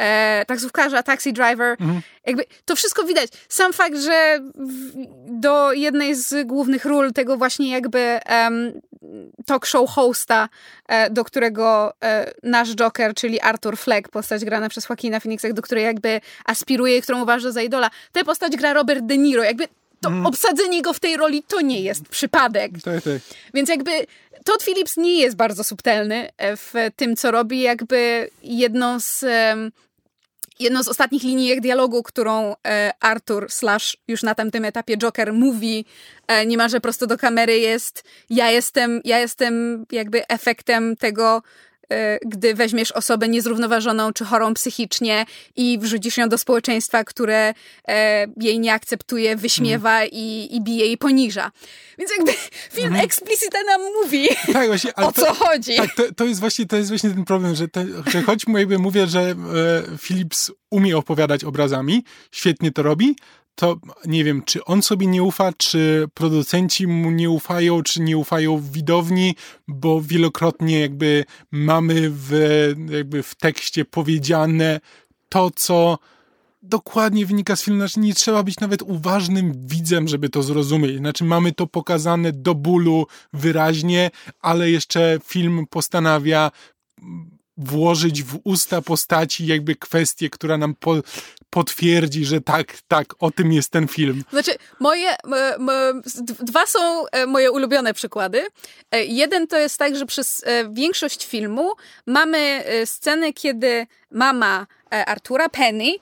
e, 0.00 0.44
taksówkarza, 0.46 1.02
taxi 1.02 1.32
driver. 1.32 1.76
Mhm. 1.80 2.00
Jakby 2.26 2.44
to 2.64 2.76
wszystko 2.76 3.04
widać. 3.04 3.30
Sam 3.48 3.72
fakt, 3.72 3.96
że 3.96 4.38
w, 4.54 4.92
do 5.40 5.72
jednej 5.72 6.14
z 6.14 6.46
głównych 6.46 6.84
ról 6.84 7.12
tego 7.12 7.36
właśnie 7.36 7.70
jakby 7.70 8.18
um, 8.30 8.80
talk 9.46 9.66
show 9.66 9.90
hosta, 9.90 10.48
e, 10.88 11.10
do 11.10 11.24
którego 11.24 11.92
e, 12.02 12.32
nasz 12.42 12.74
Joker, 12.74 13.14
czyli 13.14 13.40
Arthur 13.40 13.76
Fleck, 13.76 14.08
postać 14.08 14.44
grana 14.44 14.68
przez 14.68 14.88
Joaquina 14.88 15.20
Phoenixa, 15.20 15.52
do 15.52 15.62
której 15.62 15.84
jakby 15.84 16.20
aspiruje, 16.44 17.02
którą 17.02 17.22
uważa 17.22 17.50
za 17.52 17.62
idola. 17.62 17.90
Tę 18.12 18.24
postać 18.24 18.56
gra 18.56 18.72
Robert 18.72 19.04
De 19.04 19.18
Niro. 19.18 19.42
Jakby 19.42 19.68
to 20.00 20.08
mm. 20.08 20.26
obsadzenie 20.26 20.82
go 20.82 20.92
w 20.92 21.00
tej 21.00 21.16
roli 21.16 21.42
to 21.42 21.60
nie 21.60 21.80
jest 21.80 22.08
przypadek. 22.08 22.72
Tak, 22.84 23.02
tak. 23.02 23.20
Więc 23.54 23.68
jakby 23.68 23.90
Todd 24.44 24.62
Phillips 24.62 24.96
nie 24.96 25.20
jest 25.20 25.36
bardzo 25.36 25.64
subtelny 25.64 26.28
e, 26.36 26.56
w 26.56 26.74
tym, 26.96 27.16
co 27.16 27.30
robi. 27.30 27.60
Jakby 27.60 28.30
jedną 28.42 29.00
z 29.00 29.24
jedną 30.60 30.82
z 30.82 30.88
ostatnich 30.88 31.22
linijek 31.22 31.60
dialogu, 31.60 32.02
którą 32.02 32.54
e, 32.66 32.92
Arthur 33.00 33.46
slash 33.50 33.96
już 34.08 34.22
na 34.22 34.34
tamtym 34.34 34.64
etapie 34.64 34.96
Joker 34.96 35.32
mówi 35.32 35.84
e, 36.26 36.46
niemalże 36.46 36.80
prosto 36.80 37.06
do 37.06 37.18
kamery 37.18 37.58
jest 37.58 38.04
ja 38.30 38.50
jestem, 38.50 39.00
ja 39.04 39.18
jestem 39.18 39.86
jakby 39.92 40.28
efektem 40.28 40.96
tego 40.96 41.42
gdy 42.26 42.54
weźmiesz 42.54 42.92
osobę 42.92 43.28
niezrównoważoną 43.28 44.12
czy 44.12 44.24
chorą 44.24 44.54
psychicznie 44.54 45.26
i 45.56 45.78
wrzucisz 45.78 46.16
ją 46.16 46.28
do 46.28 46.38
społeczeństwa, 46.38 47.04
które 47.04 47.54
e, 47.88 48.26
jej 48.40 48.60
nie 48.60 48.72
akceptuje, 48.72 49.36
wyśmiewa 49.36 49.96
mm. 49.96 50.08
i, 50.12 50.56
i 50.56 50.60
bije 50.60 50.86
i 50.86 50.98
poniża. 50.98 51.50
Więc 51.98 52.10
jakby 52.18 52.32
film 52.76 52.96
explicita 52.96 53.58
nam 53.66 53.80
mówi, 54.02 54.28
tak, 54.52 54.66
właśnie, 54.66 54.94
o 54.94 55.12
co 55.12 55.34
chodzi. 55.34 55.76
Tak, 55.76 55.94
to, 55.94 56.02
to, 56.16 56.24
jest 56.24 56.40
właśnie, 56.40 56.66
to 56.66 56.76
jest 56.76 56.88
właśnie 56.88 57.10
ten 57.10 57.24
problem, 57.24 57.54
że, 57.54 57.68
te, 57.68 57.86
że 58.06 58.22
choć 58.22 58.44
jakby 58.58 58.78
mówię, 58.78 59.06
że 59.06 59.20
e, 59.20 59.34
Philips 59.98 60.52
umie 60.70 60.96
opowiadać 60.96 61.44
obrazami, 61.44 62.04
świetnie 62.30 62.72
to 62.72 62.82
robi, 62.82 63.16
to 63.54 63.76
nie 64.06 64.24
wiem, 64.24 64.42
czy 64.42 64.64
on 64.64 64.82
sobie 64.82 65.06
nie 65.06 65.22
ufa, 65.22 65.52
czy 65.52 66.08
producenci 66.14 66.86
mu 66.86 67.10
nie 67.10 67.30
ufają, 67.30 67.82
czy 67.82 68.00
nie 68.00 68.16
ufają 68.16 68.60
widowni, 68.60 69.34
bo 69.68 70.00
wielokrotnie 70.00 70.80
jakby 70.80 71.24
mamy 71.50 72.10
w, 72.10 72.32
jakby 72.90 73.22
w 73.22 73.34
tekście 73.34 73.84
powiedziane 73.84 74.80
to, 75.28 75.50
co 75.50 75.98
dokładnie 76.62 77.26
wynika 77.26 77.56
z 77.56 77.62
filmu, 77.62 77.80
znaczy 77.80 78.00
nie 78.00 78.14
trzeba 78.14 78.42
być 78.42 78.60
nawet 78.60 78.82
uważnym 78.82 79.66
widzem, 79.66 80.08
żeby 80.08 80.28
to 80.28 80.42
zrozumieć. 80.42 80.96
Znaczy 80.96 81.24
mamy 81.24 81.52
to 81.52 81.66
pokazane 81.66 82.32
do 82.32 82.54
bólu 82.54 83.06
wyraźnie, 83.32 84.10
ale 84.40 84.70
jeszcze 84.70 85.20
film 85.24 85.66
postanawia 85.70 86.50
włożyć 87.60 88.22
w 88.22 88.38
usta 88.44 88.82
postaci 88.82 89.46
jakby 89.46 89.76
kwestię, 89.76 90.30
która 90.30 90.58
nam 90.58 90.74
po, 90.74 90.94
potwierdzi, 91.50 92.24
że 92.24 92.40
tak, 92.40 92.74
tak, 92.88 93.14
o 93.18 93.30
tym 93.30 93.52
jest 93.52 93.70
ten 93.70 93.88
film. 93.88 94.24
Znaczy, 94.30 94.52
moje, 94.80 95.16
dwa 96.40 96.66
są 96.66 97.06
e, 97.06 97.26
moje 97.26 97.50
ulubione 97.50 97.94
przykłady. 97.94 98.46
E, 98.90 99.04
jeden 99.04 99.46
to 99.46 99.58
jest 99.58 99.78
tak, 99.78 99.96
że 99.96 100.06
przez 100.06 100.42
e, 100.46 100.70
większość 100.72 101.26
filmu 101.26 101.72
mamy 102.06 102.64
sceny, 102.84 103.32
kiedy 103.32 103.86
mama 104.10 104.66
Artura, 104.90 105.48
Penny, 105.48 105.92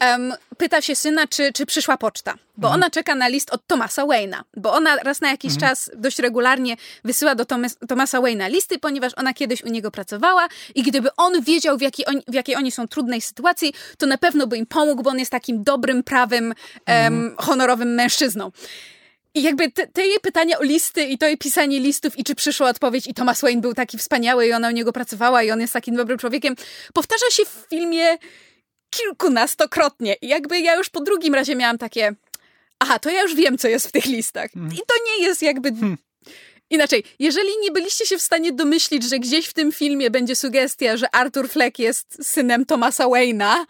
um, 0.00 0.34
pyta 0.58 0.82
się 0.82 0.96
syna, 0.96 1.26
czy, 1.26 1.52
czy 1.52 1.66
przyszła 1.66 1.96
poczta, 1.96 2.34
bo 2.56 2.68
mhm. 2.68 2.80
ona 2.80 2.90
czeka 2.90 3.14
na 3.14 3.28
list 3.28 3.50
od 3.50 3.66
Thomasa 3.66 4.02
Wayne'a, 4.02 4.40
bo 4.56 4.72
ona 4.72 4.96
raz 4.96 5.20
na 5.20 5.30
jakiś 5.30 5.52
mhm. 5.54 5.70
czas 5.70 5.90
dość 5.96 6.18
regularnie 6.18 6.76
wysyła 7.04 7.34
do 7.34 7.44
Thomas, 7.44 7.76
Thomasa 7.88 8.18
Wayne'a 8.18 8.50
listy, 8.50 8.78
ponieważ 8.78 9.12
ona 9.16 9.34
kiedyś 9.34 9.64
u 9.64 9.68
niego 9.68 9.90
pracowała 9.90 10.48
i 10.74 10.82
gdyby 10.82 11.08
on 11.16 11.42
wiedział, 11.42 11.78
w 11.78 11.82
jakiej, 11.82 12.06
on, 12.06 12.20
w 12.28 12.34
jakiej 12.34 12.56
oni 12.56 12.70
są 12.70 12.88
trudnej 12.88 13.20
sytuacji, 13.20 13.74
to 13.98 14.06
na 14.06 14.18
pewno 14.18 14.46
by 14.46 14.56
im 14.56 14.66
pomógł, 14.66 15.02
bo 15.02 15.10
on 15.10 15.18
jest 15.18 15.30
takim 15.30 15.64
dobrym, 15.64 16.02
prawym, 16.02 16.54
mhm. 16.86 17.34
honorowym 17.38 17.94
mężczyzną. 17.94 18.50
I 19.34 19.42
jakby 19.42 19.70
te, 19.70 19.86
te, 19.86 20.06
jej 20.06 20.20
pytania 20.20 20.58
o 20.58 20.62
listy 20.62 21.04
i 21.04 21.18
to 21.18 21.26
jej 21.26 21.38
pisanie 21.38 21.80
listów 21.80 22.18
i 22.18 22.24
czy 22.24 22.34
przyszła 22.34 22.68
odpowiedź 22.68 23.06
i 23.06 23.14
Thomas 23.14 23.40
Wayne 23.40 23.60
był 23.60 23.74
taki 23.74 23.98
wspaniały 23.98 24.46
i 24.46 24.52
ona 24.52 24.68
u 24.68 24.70
niego 24.70 24.92
pracowała 24.92 25.42
i 25.42 25.50
on 25.50 25.60
jest 25.60 25.72
takim 25.72 25.96
dobrym 25.96 26.18
człowiekiem, 26.18 26.54
powtarza 26.94 27.30
się 27.30 27.44
w 27.44 27.66
filmie 27.70 28.18
kilkunastokrotnie. 28.90 30.16
I 30.22 30.28
jakby 30.28 30.60
ja 30.60 30.74
już 30.76 30.88
po 30.88 31.00
drugim 31.00 31.34
razie 31.34 31.56
miałam 31.56 31.78
takie, 31.78 32.14
aha, 32.78 32.98
to 32.98 33.10
ja 33.10 33.22
już 33.22 33.34
wiem, 33.34 33.58
co 33.58 33.68
jest 33.68 33.88
w 33.88 33.92
tych 33.92 34.04
listach. 34.04 34.50
Hmm. 34.52 34.72
I 34.72 34.76
to 34.76 34.94
nie 35.06 35.26
jest 35.26 35.42
jakby... 35.42 35.70
Hmm. 35.70 35.98
Inaczej, 36.70 37.04
jeżeli 37.18 37.48
nie 37.62 37.70
byliście 37.70 38.06
się 38.06 38.18
w 38.18 38.22
stanie 38.22 38.52
domyślić, 38.52 39.04
że 39.04 39.18
gdzieś 39.18 39.46
w 39.46 39.52
tym 39.52 39.72
filmie 39.72 40.10
będzie 40.10 40.36
sugestia, 40.36 40.96
że 40.96 41.14
Arthur 41.14 41.48
Fleck 41.48 41.78
jest 41.78 42.26
synem 42.28 42.66
Thomasa 42.66 43.04
Wayne'a, 43.04 43.54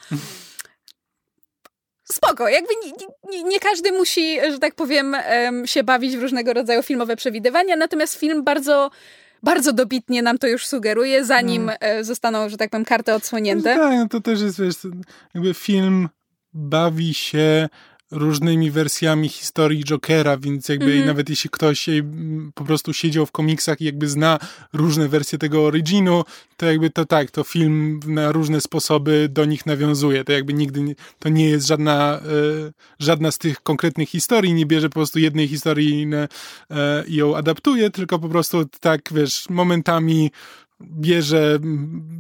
spoko, 2.13 2.49
jakby 2.49 2.75
nie, 2.85 2.93
nie, 3.31 3.43
nie, 3.43 3.61
każdy 3.61 3.93
musi, 3.93 4.41
że 4.51 4.59
tak 4.59 4.75
powiem, 4.75 5.17
się 5.65 5.85
bawić 5.85 6.17
w 6.17 6.23
różnego 6.23 6.53
rodzaju 6.53 6.83
filmowe 6.83 7.17
przewidywania, 7.17 7.77
natomiast 7.77 8.19
film 8.19 8.45
bardzo 8.45 8.91
bardzo 9.43 9.73
dobitnie 9.73 10.23
nam 10.23 10.39
to 10.39 10.47
już 10.47 10.67
sugeruje, 10.67 11.25
zanim 11.25 11.71
hmm. 11.81 12.05
zostaną, 12.05 12.49
że 12.49 12.57
tak 12.57 12.71
powiem, 12.71 12.85
karty 12.85 13.15
odsłonięte. 13.15 13.77
No 13.77 13.83
tak, 13.83 13.99
no 13.99 14.09
to 14.09 14.21
też 14.21 14.41
jest, 14.41 14.61
wiesz, 14.61 14.75
jakby 15.35 15.55
film 15.55 16.09
bawi 16.53 17.15
się 17.15 17.69
różnymi 18.11 18.71
wersjami 18.71 19.29
historii 19.29 19.85
Jokera, 19.85 20.37
więc 20.37 20.69
jakby 20.69 20.93
mm. 20.93 21.07
nawet 21.07 21.31
jeśli 21.31 21.51
ktoś 21.51 21.89
po 22.55 22.65
prostu 22.65 22.93
siedział 22.93 23.27
w 23.27 23.33
komiksach 23.33 23.81
i 23.81 23.85
jakby 23.85 24.09
zna 24.09 24.39
różne 24.73 25.09
wersje 25.09 25.39
tego 25.39 25.65
originu, 25.65 26.25
to 26.57 26.67
jakby 26.67 26.91
to 26.91 27.05
tak, 27.05 27.31
to 27.31 27.45
film 27.45 28.01
na 28.07 28.33
różne 28.33 28.61
sposoby 28.61 29.29
do 29.31 29.45
nich 29.45 29.67
nawiązuje. 29.67 30.25
To 30.25 30.33
jakby 30.33 30.55
nigdy 30.55 30.81
nie, 30.81 30.95
to 31.19 31.29
nie 31.29 31.51
jest 31.51 31.67
żadna, 31.67 32.21
e, 32.21 32.73
żadna 32.99 33.31
z 33.31 33.39
tych 33.39 33.61
konkretnych 33.61 34.09
historii, 34.09 34.55
nie 34.55 34.67
bierze 34.67 34.89
po 34.89 34.95
prostu 34.95 35.19
jednej 35.19 35.49
historii 35.49 36.07
e, 36.71 37.05
i 37.07 37.17
ją 37.17 37.37
adaptuje, 37.37 37.91
tylko 37.91 38.19
po 38.19 38.29
prostu 38.29 38.65
tak, 38.81 39.01
wiesz, 39.13 39.49
momentami 39.51 40.31
bierze, 40.81 41.59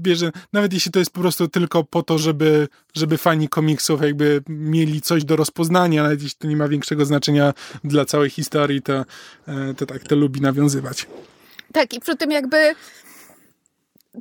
bierze, 0.02 0.32
nawet 0.52 0.72
jeśli 0.72 0.92
to 0.92 0.98
jest 0.98 1.10
po 1.10 1.20
prostu 1.20 1.48
tylko 1.48 1.84
po 1.84 2.02
to, 2.02 2.18
żeby, 2.18 2.68
żeby 2.94 3.18
fani 3.18 3.48
komiksów 3.48 4.02
jakby 4.02 4.42
mieli 4.48 5.00
coś 5.00 5.24
do 5.24 5.36
rozpoznania, 5.36 6.02
nawet 6.02 6.22
jeśli 6.22 6.38
to 6.38 6.48
nie 6.48 6.56
ma 6.56 6.68
większego 6.68 7.04
znaczenia 7.04 7.54
dla 7.84 8.04
całej 8.04 8.30
historii, 8.30 8.82
to, 8.82 9.04
e, 9.48 9.74
to 9.76 9.86
tak, 9.86 10.02
to 10.02 10.16
lubi 10.16 10.40
nawiązywać. 10.40 11.06
Tak, 11.72 11.94
i 11.94 12.00
przy 12.00 12.16
tym 12.16 12.30
jakby 12.30 12.74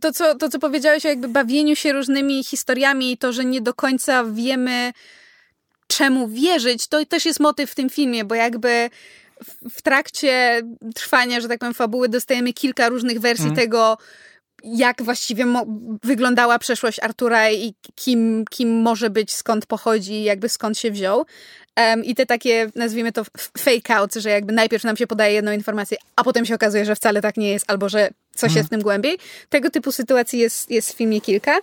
to 0.02 0.12
co, 0.12 0.36
to, 0.36 0.50
co 0.50 0.60
powiedziałeś 0.60 1.06
o 1.06 1.10
jakby 1.10 1.28
bawieniu 1.28 1.76
się 1.76 1.94
różnymi 1.94 2.44
historiami 2.44 3.12
i 3.12 3.18
to, 3.18 3.34
że 3.34 3.46
nie 3.46 3.62
do 3.62 3.74
końca 3.74 4.24
wiemy, 4.24 4.94
czemu 5.88 6.28
wierzyć, 6.28 6.88
to 6.88 7.06
też 7.06 7.26
jest 7.26 7.40
motyw 7.40 7.72
w 7.72 7.76
tym 7.76 7.90
filmie, 7.90 8.26
bo 8.26 8.36
jakby 8.36 8.90
w, 9.70 9.82
trakcie 9.82 10.62
trwania, 10.96 11.42
że 11.42 11.48
tak 11.48 11.60
powiem, 11.60 11.74
fabuły 11.74 12.10
dostajemy 12.10 12.54
kilka 12.54 12.90
różnych 12.90 13.20
wersji 13.20 13.46
mm. 13.46 13.56
tego, 13.56 13.98
jak 14.64 15.04
właściwie 15.04 15.46
wyglądała 16.04 16.60
przeszłość 16.60 17.00
Artura 17.00 17.52
i 17.52 17.74
kim, 17.96 18.46
kim 18.50 18.82
może 18.82 19.10
być, 19.10 19.34
skąd 19.34 19.66
pochodzi, 19.66 20.24
jakby 20.24 20.50
skąd 20.50 20.78
się 20.78 20.92
wziął. 20.92 21.26
Um, 21.78 22.06
I 22.06 22.16
te 22.16 22.26
takie, 22.26 22.70
nazwijmy 22.76 23.12
to 23.12 23.24
fake 23.58 23.96
out, 23.96 24.14
że 24.14 24.30
jakby 24.30 24.54
najpierw 24.54 24.84
nam 24.84 24.98
się 24.98 25.08
podaje 25.08 25.34
jedną 25.34 25.52
informację, 25.52 25.98
a 26.16 26.24
potem 26.24 26.46
się 26.46 26.56
okazuje, 26.56 26.86
że 26.86 26.96
wcale 26.96 27.22
tak 27.22 27.38
nie 27.38 27.50
jest, 27.52 27.72
albo 27.72 27.90
że 27.90 28.10
coś 28.36 28.56
jest 28.56 28.68
w 28.68 28.70
tym 28.70 28.82
głębiej. 28.82 29.18
Tego 29.50 29.70
typu 29.70 29.92
sytuacji 29.92 30.40
jest, 30.40 30.72
jest 30.72 30.94
w 30.94 30.98
filmie 30.98 31.22
kilka. 31.22 31.60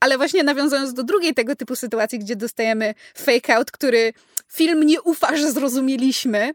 Ale 0.00 0.16
właśnie 0.16 0.42
nawiązując 0.44 0.94
do 0.94 1.02
drugiej 1.02 1.34
tego 1.34 1.56
typu 1.56 1.76
sytuacji, 1.76 2.18
gdzie 2.18 2.36
dostajemy 2.36 2.94
fake 3.14 3.56
out, 3.56 3.70
który 3.70 4.12
film 4.52 4.82
nie 4.82 5.02
ufa, 5.02 5.36
że 5.36 5.52
zrozumieliśmy. 5.52 6.52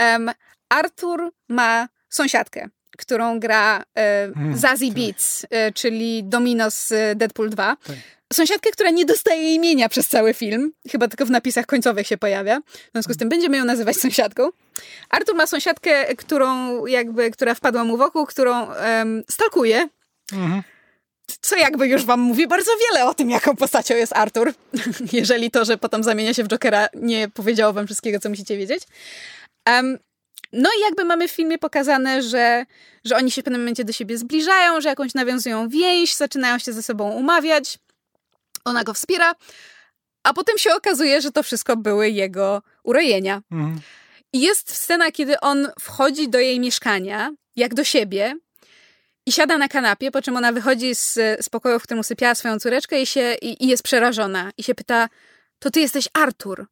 Um, 0.00 0.30
Artur 0.68 1.32
ma 1.48 1.88
sąsiadkę 2.08 2.68
którą 2.98 3.40
gra 3.40 3.84
e, 3.96 4.30
hmm, 4.34 4.56
Zazie 4.56 4.86
tak. 4.86 4.96
Beats, 4.96 5.46
e, 5.50 5.72
czyli 5.72 6.24
Domino 6.24 6.70
z 6.70 6.92
Deadpool 7.18 7.50
2. 7.50 7.76
Tak. 7.86 7.96
Sąsiadkę, 8.32 8.70
która 8.70 8.90
nie 8.90 9.04
dostaje 9.04 9.54
imienia 9.54 9.88
przez 9.88 10.08
cały 10.08 10.34
film, 10.34 10.72
chyba 10.90 11.08
tylko 11.08 11.26
w 11.26 11.30
napisach 11.30 11.66
końcowych 11.66 12.06
się 12.06 12.18
pojawia. 12.18 12.60
W 12.60 12.90
związku 12.92 13.12
z 13.12 13.16
tym 13.16 13.28
będziemy 13.28 13.56
ją 13.56 13.64
nazywać 13.64 13.96
sąsiadką. 13.96 14.50
Artur 15.10 15.34
ma 15.34 15.46
sąsiadkę, 15.46 16.16
którą 16.16 16.86
jakby, 16.86 17.30
która 17.30 17.54
wpadła 17.54 17.84
mu 17.84 17.96
wokół, 17.96 18.26
którą 18.26 18.66
um, 18.66 19.22
stalkuje. 19.30 19.88
Mhm. 20.32 20.62
Co 21.40 21.56
jakby 21.56 21.86
już 21.86 22.04
wam 22.04 22.20
mówi 22.20 22.46
bardzo 22.46 22.70
wiele 22.80 23.06
o 23.06 23.14
tym, 23.14 23.30
jaką 23.30 23.56
postacią 23.56 23.94
jest 23.94 24.12
Artur. 24.16 24.54
Jeżeli 25.12 25.50
to, 25.50 25.64
że 25.64 25.78
potem 25.78 26.02
zamienia 26.02 26.34
się 26.34 26.44
w 26.44 26.48
Jokera, 26.48 26.88
nie 26.94 27.28
powiedziało 27.28 27.72
wam 27.72 27.86
wszystkiego, 27.86 28.20
co 28.20 28.28
musicie 28.28 28.56
wiedzieć. 28.56 28.82
Um, 29.68 29.98
no 30.52 30.70
i 30.78 30.80
jakby 30.80 31.04
mamy 31.04 31.28
w 31.28 31.32
filmie 31.32 31.58
pokazane, 31.58 32.22
że, 32.22 32.66
że 33.04 33.16
oni 33.16 33.30
się 33.30 33.42
w 33.42 33.44
pewnym 33.44 33.60
momencie 33.60 33.84
do 33.84 33.92
siebie 33.92 34.18
zbliżają, 34.18 34.80
że 34.80 34.88
jakąś 34.88 35.14
nawiązują 35.14 35.68
więź, 35.68 36.14
zaczynają 36.14 36.58
się 36.58 36.72
ze 36.72 36.82
sobą 36.82 37.10
umawiać. 37.10 37.78
Ona 38.64 38.84
go 38.84 38.94
wspiera, 38.94 39.34
a 40.24 40.32
potem 40.32 40.58
się 40.58 40.74
okazuje, 40.74 41.20
że 41.20 41.32
to 41.32 41.42
wszystko 41.42 41.76
były 41.76 42.10
jego 42.10 42.62
urojenia. 42.84 43.42
Mhm. 43.52 43.80
I 44.32 44.40
jest 44.40 44.76
scena, 44.76 45.12
kiedy 45.12 45.40
on 45.40 45.68
wchodzi 45.80 46.28
do 46.28 46.38
jej 46.38 46.60
mieszkania, 46.60 47.30
jak 47.56 47.74
do 47.74 47.84
siebie, 47.84 48.34
i 49.26 49.32
siada 49.32 49.58
na 49.58 49.68
kanapie, 49.68 50.10
po 50.10 50.22
czym 50.22 50.36
ona 50.36 50.52
wychodzi 50.52 50.94
z, 50.94 51.12
z 51.40 51.48
pokoju, 51.48 51.78
w 51.78 51.82
którym 51.82 52.00
usypiała 52.00 52.34
swoją 52.34 52.58
córeczkę 52.58 53.02
i, 53.02 53.06
się, 53.06 53.34
i, 53.42 53.64
i 53.64 53.68
jest 53.68 53.82
przerażona. 53.82 54.50
I 54.58 54.62
się 54.62 54.74
pyta, 54.74 55.08
to 55.58 55.70
ty 55.70 55.80
jesteś 55.80 56.08
Artur 56.12 56.66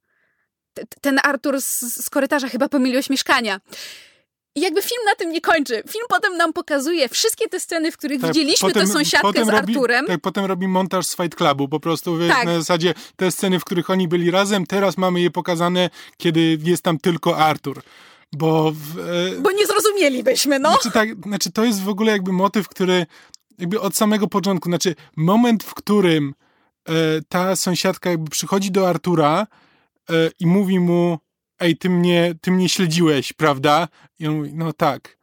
ten 1.01 1.19
Artur 1.23 1.61
z, 1.63 1.81
z 2.05 2.11
korytarza 2.11 2.49
chyba 2.49 2.69
pomyliłeś 2.69 3.11
mieszkania. 3.11 3.61
I 4.55 4.61
jakby 4.61 4.83
film 4.83 5.01
na 5.07 5.15
tym 5.15 5.33
nie 5.33 5.41
kończy. 5.41 5.83
Film 5.89 6.05
potem 6.09 6.37
nam 6.37 6.53
pokazuje 6.53 7.09
wszystkie 7.09 7.49
te 7.49 7.61
sceny, 7.61 7.93
w 7.93 7.97
których 7.97 8.21
tak, 8.21 8.33
widzieliśmy 8.33 8.69
potem, 8.69 8.87
tę 8.87 8.93
sąsiadkę 8.93 9.45
z 9.45 9.49
robi, 9.49 9.73
Arturem. 9.73 10.07
Tak, 10.07 10.21
potem 10.21 10.45
robi 10.45 10.69
montaż 10.69 11.07
z 11.07 11.17
Fight 11.17 11.35
Clubu. 11.35 11.69
Po 11.69 11.81
prostu 11.81 12.19
tak. 12.29 12.47
na 12.47 12.59
zasadzie 12.59 12.95
te 13.17 13.31
sceny, 13.31 13.61
w 13.61 13.65
których 13.65 13.91
oni 13.91 14.09
byli 14.09 14.31
razem, 14.31 14.67
teraz 14.67 14.97
mamy 14.97 15.21
je 15.21 15.31
pokazane, 15.31 15.91
kiedy 16.17 16.59
jest 16.63 16.83
tam 16.83 16.99
tylko 16.99 17.39
Artur. 17.39 17.83
Bo, 18.37 18.73
w, 18.73 18.99
e... 18.99 19.41
bo 19.41 19.53
nie 19.53 19.67
zrozumielibyśmy, 19.67 20.59
no. 20.59 20.71
Znaczy, 20.71 20.91
tak, 20.91 21.09
znaczy, 21.23 21.53
to 21.53 21.65
jest 21.65 21.83
w 21.83 21.89
ogóle 21.89 22.13
jakby 22.13 22.33
motyw, 22.33 22.69
który 22.69 23.07
jakby 23.59 23.81
od 23.81 23.97
samego 23.97 24.29
początku, 24.29 24.69
znaczy 24.69 24.95
moment, 25.17 25.65
w 25.65 25.75
którym 25.75 26.35
e, 26.89 26.93
ta 27.29 27.57
sąsiadka 27.57 28.11
jakby 28.11 28.31
przychodzi 28.31 28.71
do 28.71 28.89
Artura 28.89 29.47
e, 30.11 30.31
i 30.41 30.47
mówi 30.47 30.81
mu, 30.81 31.19
ej, 31.61 31.77
ty 31.77 31.91
mnie, 31.91 32.35
ty 32.41 32.51
mnie 32.51 32.69
śledziłeś, 32.69 33.33
prawda? 33.33 33.89
I 34.19 34.27
on 34.27 34.35
mówi, 34.35 34.51
no 34.55 34.73
tak. 34.73 35.19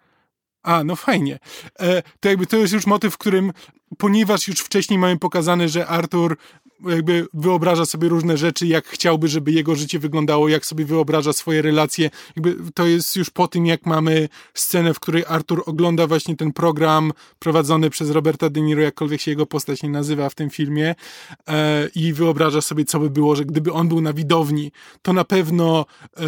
A, 0.64 0.84
no 0.84 0.96
fajnie. 0.96 1.40
E, 1.80 2.04
to 2.20 2.30
jakby 2.30 2.46
to 2.46 2.58
jest 2.58 2.74
już 2.74 2.86
motyw, 2.86 3.14
w 3.14 3.18
którym, 3.18 3.54
ponieważ 3.98 4.48
już 4.48 4.60
wcześniej 4.60 5.00
mamy 5.00 5.20
pokazane, 5.20 5.70
że 5.70 5.88
Artur 5.88 6.38
jakby 6.88 7.28
wyobraża 7.34 7.86
sobie 7.86 8.10
różne 8.10 8.38
rzeczy, 8.38 8.68
jak 8.68 8.88
chciałby, 8.88 9.28
żeby 9.28 9.52
jego 9.52 9.76
życie 9.76 10.00
wyglądało, 10.00 10.50
jak 10.50 10.66
sobie 10.66 10.86
wyobraża 10.86 11.34
swoje 11.34 11.62
relacje. 11.62 12.10
Jakby 12.36 12.72
to 12.74 12.86
jest 12.86 13.16
już 13.16 13.30
po 13.30 13.48
tym, 13.48 13.66
jak 13.66 13.86
mamy 13.86 14.30
scenę, 14.54 14.94
w 14.94 15.00
której 15.00 15.24
Artur 15.28 15.64
ogląda 15.66 16.08
właśnie 16.08 16.36
ten 16.36 16.54
program 16.54 17.12
prowadzony 17.40 17.90
przez 17.90 18.10
Roberta 18.10 18.50
De 18.50 18.62
Niro, 18.62 18.82
jakkolwiek 18.82 19.22
się 19.22 19.32
jego 19.32 19.46
postać 19.46 19.84
nie 19.84 19.90
nazywa 19.90 20.30
w 20.30 20.36
tym 20.36 20.50
filmie 20.50 20.96
e, 21.48 21.90
i 21.96 22.14
wyobraża 22.14 22.62
sobie, 22.62 22.86
co 22.86 23.00
by 23.00 23.10
było, 23.10 23.36
że 23.36 23.46
gdyby 23.46 23.74
on 23.74 23.88
był 23.88 24.02
na 24.02 24.14
widowni, 24.14 24.72
to 25.02 25.14
na 25.14 25.24
pewno 25.24 25.86
e, 26.18 26.24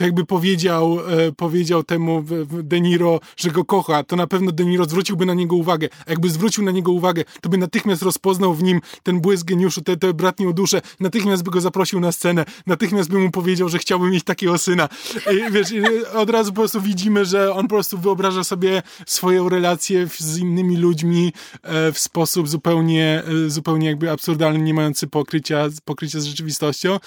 to 0.00 0.04
jakby 0.04 0.24
powiedział, 0.24 0.98
e, 1.00 1.32
powiedział 1.32 1.82
temu 1.82 2.24
De 2.62 2.80
Niro, 2.80 3.20
że 3.36 3.50
go 3.50 3.64
kocha, 3.64 4.02
to 4.02 4.16
na 4.16 4.26
pewno 4.26 4.52
De 4.52 4.64
Niro 4.64 4.84
zwróciłby 4.84 5.26
na 5.26 5.34
niego 5.34 5.56
uwagę. 5.56 5.88
A 6.06 6.10
jakby 6.10 6.30
zwrócił 6.30 6.64
na 6.64 6.70
niego 6.70 6.92
uwagę, 6.92 7.24
to 7.40 7.48
by 7.48 7.58
natychmiast 7.58 8.02
rozpoznał 8.02 8.54
w 8.54 8.62
nim 8.62 8.80
ten 9.02 9.20
błysk 9.20 9.46
geniuszu, 9.46 9.80
tę, 9.80 9.96
tę 9.96 10.14
bratnią 10.14 10.52
duszę, 10.52 10.80
natychmiast 11.00 11.42
by 11.42 11.50
go 11.50 11.60
zaprosił 11.60 12.00
na 12.00 12.12
scenę, 12.12 12.44
natychmiast 12.66 13.10
by 13.10 13.18
mu 13.18 13.30
powiedział, 13.30 13.68
że 13.68 13.78
chciałby 13.78 14.10
mieć 14.10 14.24
takiego 14.24 14.58
syna. 14.58 14.88
I, 15.32 15.52
wiesz, 15.52 15.68
od 16.14 16.30
razu 16.30 16.52
po 16.52 16.56
prostu 16.56 16.80
widzimy, 16.80 17.24
że 17.24 17.54
on 17.54 17.62
po 17.62 17.74
prostu 17.74 17.98
wyobraża 17.98 18.44
sobie 18.44 18.82
swoją 19.06 19.48
relację 19.48 20.08
z 20.18 20.38
innymi 20.38 20.76
ludźmi 20.76 21.32
e, 21.62 21.92
w 21.92 21.98
sposób 21.98 22.48
zupełnie, 22.48 23.22
e, 23.46 23.50
zupełnie 23.50 23.86
jakby 23.86 24.10
absurdalny, 24.10 24.58
nie 24.58 24.74
mający 24.74 25.06
pokrycia, 25.06 25.68
pokrycia 25.84 26.20
z 26.20 26.24
rzeczywistością. 26.24 26.98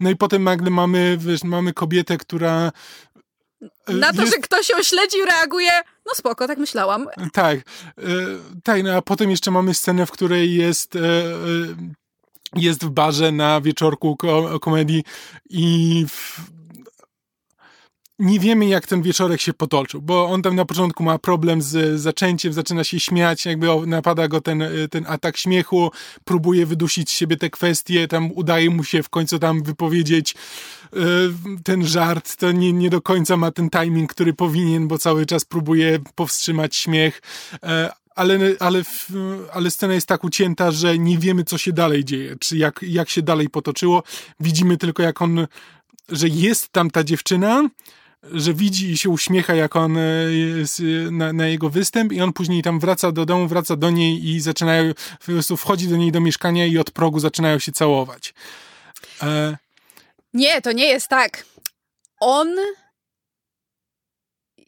No 0.00 0.10
i 0.10 0.16
potem 0.16 0.44
nagle 0.44 0.70
mamy, 0.70 1.18
wiesz, 1.20 1.44
mamy 1.44 1.72
kobietę, 1.72 2.18
która 2.18 2.41
która 2.42 2.72
e, 3.86 3.92
na 3.92 4.12
to, 4.12 4.20
jest... 4.20 4.32
że 4.32 4.38
ktoś 4.38 4.68
ją 4.68 4.82
śledzi 4.82 5.16
reaguje, 5.26 5.70
no 6.06 6.14
spoko, 6.14 6.46
tak 6.46 6.58
myślałam. 6.58 7.06
Tak, 7.32 7.58
e, 7.58 7.62
tak, 8.64 8.82
no 8.82 8.92
a 8.92 9.02
potem 9.02 9.30
jeszcze 9.30 9.50
mamy 9.50 9.74
scenę, 9.74 10.06
w 10.06 10.10
której 10.10 10.54
jest, 10.54 10.96
e, 10.96 11.00
jest 12.56 12.84
w 12.84 12.90
barze 12.90 13.32
na 13.32 13.60
wieczorku 13.60 14.16
komedii 14.60 15.04
i 15.50 16.06
w, 16.08 16.40
nie 18.22 18.40
wiemy, 18.40 18.66
jak 18.66 18.86
ten 18.86 19.02
wieczorek 19.02 19.40
się 19.40 19.52
potoczył, 19.52 20.02
bo 20.02 20.26
on 20.26 20.42
tam 20.42 20.56
na 20.56 20.64
początku 20.64 21.02
ma 21.02 21.18
problem 21.18 21.62
z 21.62 22.00
zaczęciem, 22.00 22.52
zaczyna 22.52 22.84
się 22.84 23.00
śmiać, 23.00 23.46
jakby 23.46 23.66
napada 23.86 24.28
go 24.28 24.40
ten, 24.40 24.64
ten 24.90 25.04
atak 25.08 25.36
śmiechu, 25.36 25.90
próbuje 26.24 26.66
wydusić 26.66 27.10
z 27.10 27.12
siebie 27.12 27.36
te 27.36 27.50
kwestie, 27.50 28.08
tam 28.08 28.32
udaje 28.32 28.70
mu 28.70 28.84
się 28.84 29.02
w 29.02 29.08
końcu 29.08 29.38
tam 29.38 29.62
wypowiedzieć 29.62 30.34
e, 30.92 30.96
ten 31.64 31.86
żart, 31.86 32.36
to 32.36 32.52
nie, 32.52 32.72
nie 32.72 32.90
do 32.90 33.02
końca 33.02 33.36
ma 33.36 33.50
ten 33.50 33.70
timing, 33.70 34.10
który 34.10 34.32
powinien, 34.32 34.88
bo 34.88 34.98
cały 34.98 35.26
czas 35.26 35.44
próbuje 35.44 35.98
powstrzymać 36.14 36.76
śmiech, 36.76 37.22
e, 37.62 37.92
ale, 38.14 38.38
ale, 38.60 38.82
ale 39.52 39.70
scena 39.70 39.94
jest 39.94 40.06
tak 40.06 40.24
ucięta, 40.24 40.70
że 40.70 40.98
nie 40.98 41.18
wiemy, 41.18 41.44
co 41.44 41.58
się 41.58 41.72
dalej 41.72 42.04
dzieje, 42.04 42.36
czy 42.40 42.56
jak, 42.56 42.80
jak 42.82 43.08
się 43.10 43.22
dalej 43.22 43.48
potoczyło. 43.48 44.02
Widzimy 44.40 44.76
tylko, 44.76 45.02
jak 45.02 45.22
on, 45.22 45.46
że 46.08 46.28
jest 46.28 46.68
tam 46.68 46.90
ta 46.90 47.04
dziewczyna, 47.04 47.68
że 48.30 48.54
widzi 48.54 48.90
i 48.90 48.98
się 48.98 49.10
uśmiecha, 49.10 49.54
jak 49.54 49.76
on 49.76 49.96
e, 49.96 50.32
jest 50.58 50.82
na, 51.10 51.32
na, 51.32 51.46
jego 51.46 51.70
występ 51.70 52.12
i 52.12 52.20
on 52.20 52.32
później 52.32 52.62
tam 52.62 52.80
wraca 52.80 53.12
do 53.12 53.26
domu, 53.26 53.48
wraca 53.48 53.76
do 53.76 53.90
niej 53.90 54.28
i 54.28 54.40
zaczynają, 54.40 54.94
po 54.94 55.24
prostu 55.24 55.56
wchodzi 55.56 55.88
do 55.88 55.96
niej 55.96 56.12
do 56.12 56.20
mieszkania 56.20 56.66
i 56.66 56.78
od 56.78 56.90
progu 56.90 57.20
zaczynają 57.20 57.58
się 57.58 57.72
całować. 57.72 58.34
E... 59.22 59.56
Nie, 60.34 60.62
to 60.62 60.72
nie 60.72 60.86
jest 60.86 61.08
tak. 61.08 61.44
On 62.20 62.56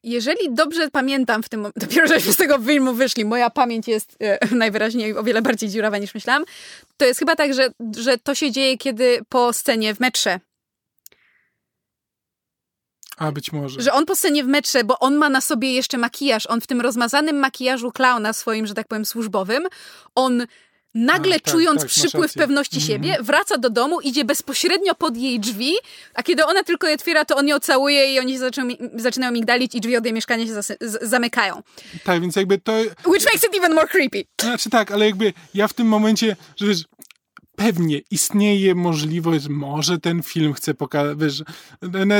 jeżeli 0.04 0.54
dobrze 0.54 0.90
pamiętam 0.90 1.42
w 1.42 1.48
tym 1.48 1.60
momencie, 1.60 1.80
dopiero 1.86 2.06
żeśmy 2.06 2.32
z 2.32 2.36
tego 2.36 2.58
filmu 2.58 2.94
wyszli, 2.94 3.24
moja 3.24 3.50
pamięć 3.50 3.88
jest 3.88 4.16
e, 4.20 4.38
najwyraźniej 4.56 5.16
o 5.16 5.22
wiele 5.22 5.42
bardziej 5.42 5.68
dziurawa 5.68 5.98
niż 5.98 6.14
myślałam, 6.14 6.44
to 6.96 7.04
jest 7.04 7.20
chyba 7.20 7.36
tak, 7.36 7.54
że, 7.54 7.68
że 7.96 8.18
to 8.18 8.34
się 8.34 8.50
dzieje 8.50 8.78
kiedy 8.78 9.20
po 9.28 9.52
scenie 9.52 9.94
w 9.94 10.00
metrze. 10.00 10.40
A 13.18 13.32
być 13.32 13.52
może. 13.52 13.80
Że 13.80 13.92
on 13.92 14.06
po 14.06 14.16
scenie 14.16 14.44
w 14.44 14.46
metrze, 14.46 14.84
bo 14.84 14.98
on 14.98 15.14
ma 15.14 15.28
na 15.28 15.40
sobie 15.40 15.72
jeszcze 15.72 15.98
makijaż, 15.98 16.46
on 16.46 16.60
w 16.60 16.66
tym 16.66 16.80
rozmazanym 16.80 17.36
makijażu 17.36 17.92
klauna 17.92 18.32
swoim, 18.32 18.66
że 18.66 18.74
tak 18.74 18.88
powiem, 18.88 19.04
służbowym, 19.04 19.68
on 20.14 20.46
nagle 20.94 21.36
a, 21.36 21.40
tak, 21.40 21.52
czując 21.52 21.80
tak, 21.80 21.90
przypływ 21.90 22.34
pewności 22.34 22.76
mm 22.76 22.84
-hmm. 22.84 22.88
siebie, 22.88 23.16
wraca 23.20 23.58
do 23.58 23.70
domu, 23.70 24.00
idzie 24.00 24.24
bezpośrednio 24.24 24.94
pod 24.94 25.16
jej 25.16 25.40
drzwi, 25.40 25.72
a 26.14 26.22
kiedy 26.22 26.46
ona 26.46 26.62
tylko 26.62 26.88
je 26.88 26.94
otwiera, 26.94 27.24
to 27.24 27.36
on 27.36 27.48
ją 27.48 27.58
całuje 27.58 28.14
i 28.14 28.18
oni 28.18 28.38
zaczynają, 28.38 28.76
zaczynają 28.96 29.32
migdalić 29.32 29.74
i 29.74 29.80
drzwi 29.80 29.96
od 29.96 30.04
jej 30.04 30.14
mieszkania 30.14 30.46
się 30.46 30.52
zamykają. 31.02 31.62
Tak, 32.04 32.20
więc 32.20 32.36
jakby 32.36 32.58
to... 32.58 32.72
Which 33.06 33.24
makes 33.24 33.44
it 33.44 33.56
even 33.56 33.74
more 33.74 33.88
creepy. 33.88 34.24
Znaczy 34.40 34.70
tak, 34.70 34.90
ale 34.90 35.06
jakby 35.06 35.32
ja 35.54 35.68
w 35.68 35.72
tym 35.72 35.86
momencie, 35.86 36.36
że 36.56 36.66
wiesz, 36.66 36.84
pewnie 37.56 38.00
istnieje 38.10 38.74
możliwość, 38.74 39.48
może 39.48 39.98
ten 39.98 40.22
film 40.22 40.52
chce 40.52 40.74
pokazać, 40.74 41.18
wiesz, 41.18 41.42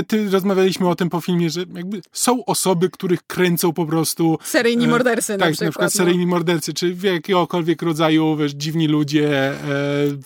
ty 0.07 0.31
rozmawialiśmy 0.31 0.89
o 0.89 0.95
tym 0.95 1.11
po 1.11 1.21
filmie, 1.21 1.51
że 1.51 1.61
jakby 1.75 2.03
są 2.13 2.45
osoby, 2.45 2.91
których 2.91 3.23
kręcą 3.23 3.73
po 3.73 3.87
prostu... 3.87 4.39
Seryjni 4.45 4.85
e, 4.85 4.89
mordercy 4.89 5.35
e, 5.35 5.37
na 5.37 5.45
tak, 5.45 5.53
przykład. 5.53 5.67
na 5.67 5.71
przykład 5.71 5.95
no. 5.95 5.99
seryjni 5.99 6.27
mordercy, 6.27 6.75
czy 6.75 6.97
jakiegokolwiek 7.03 7.83
rodzaju, 7.83 8.37
wiesz, 8.37 8.53
dziwni 8.53 8.89
ludzie, 8.89 9.51
e, 9.51 9.57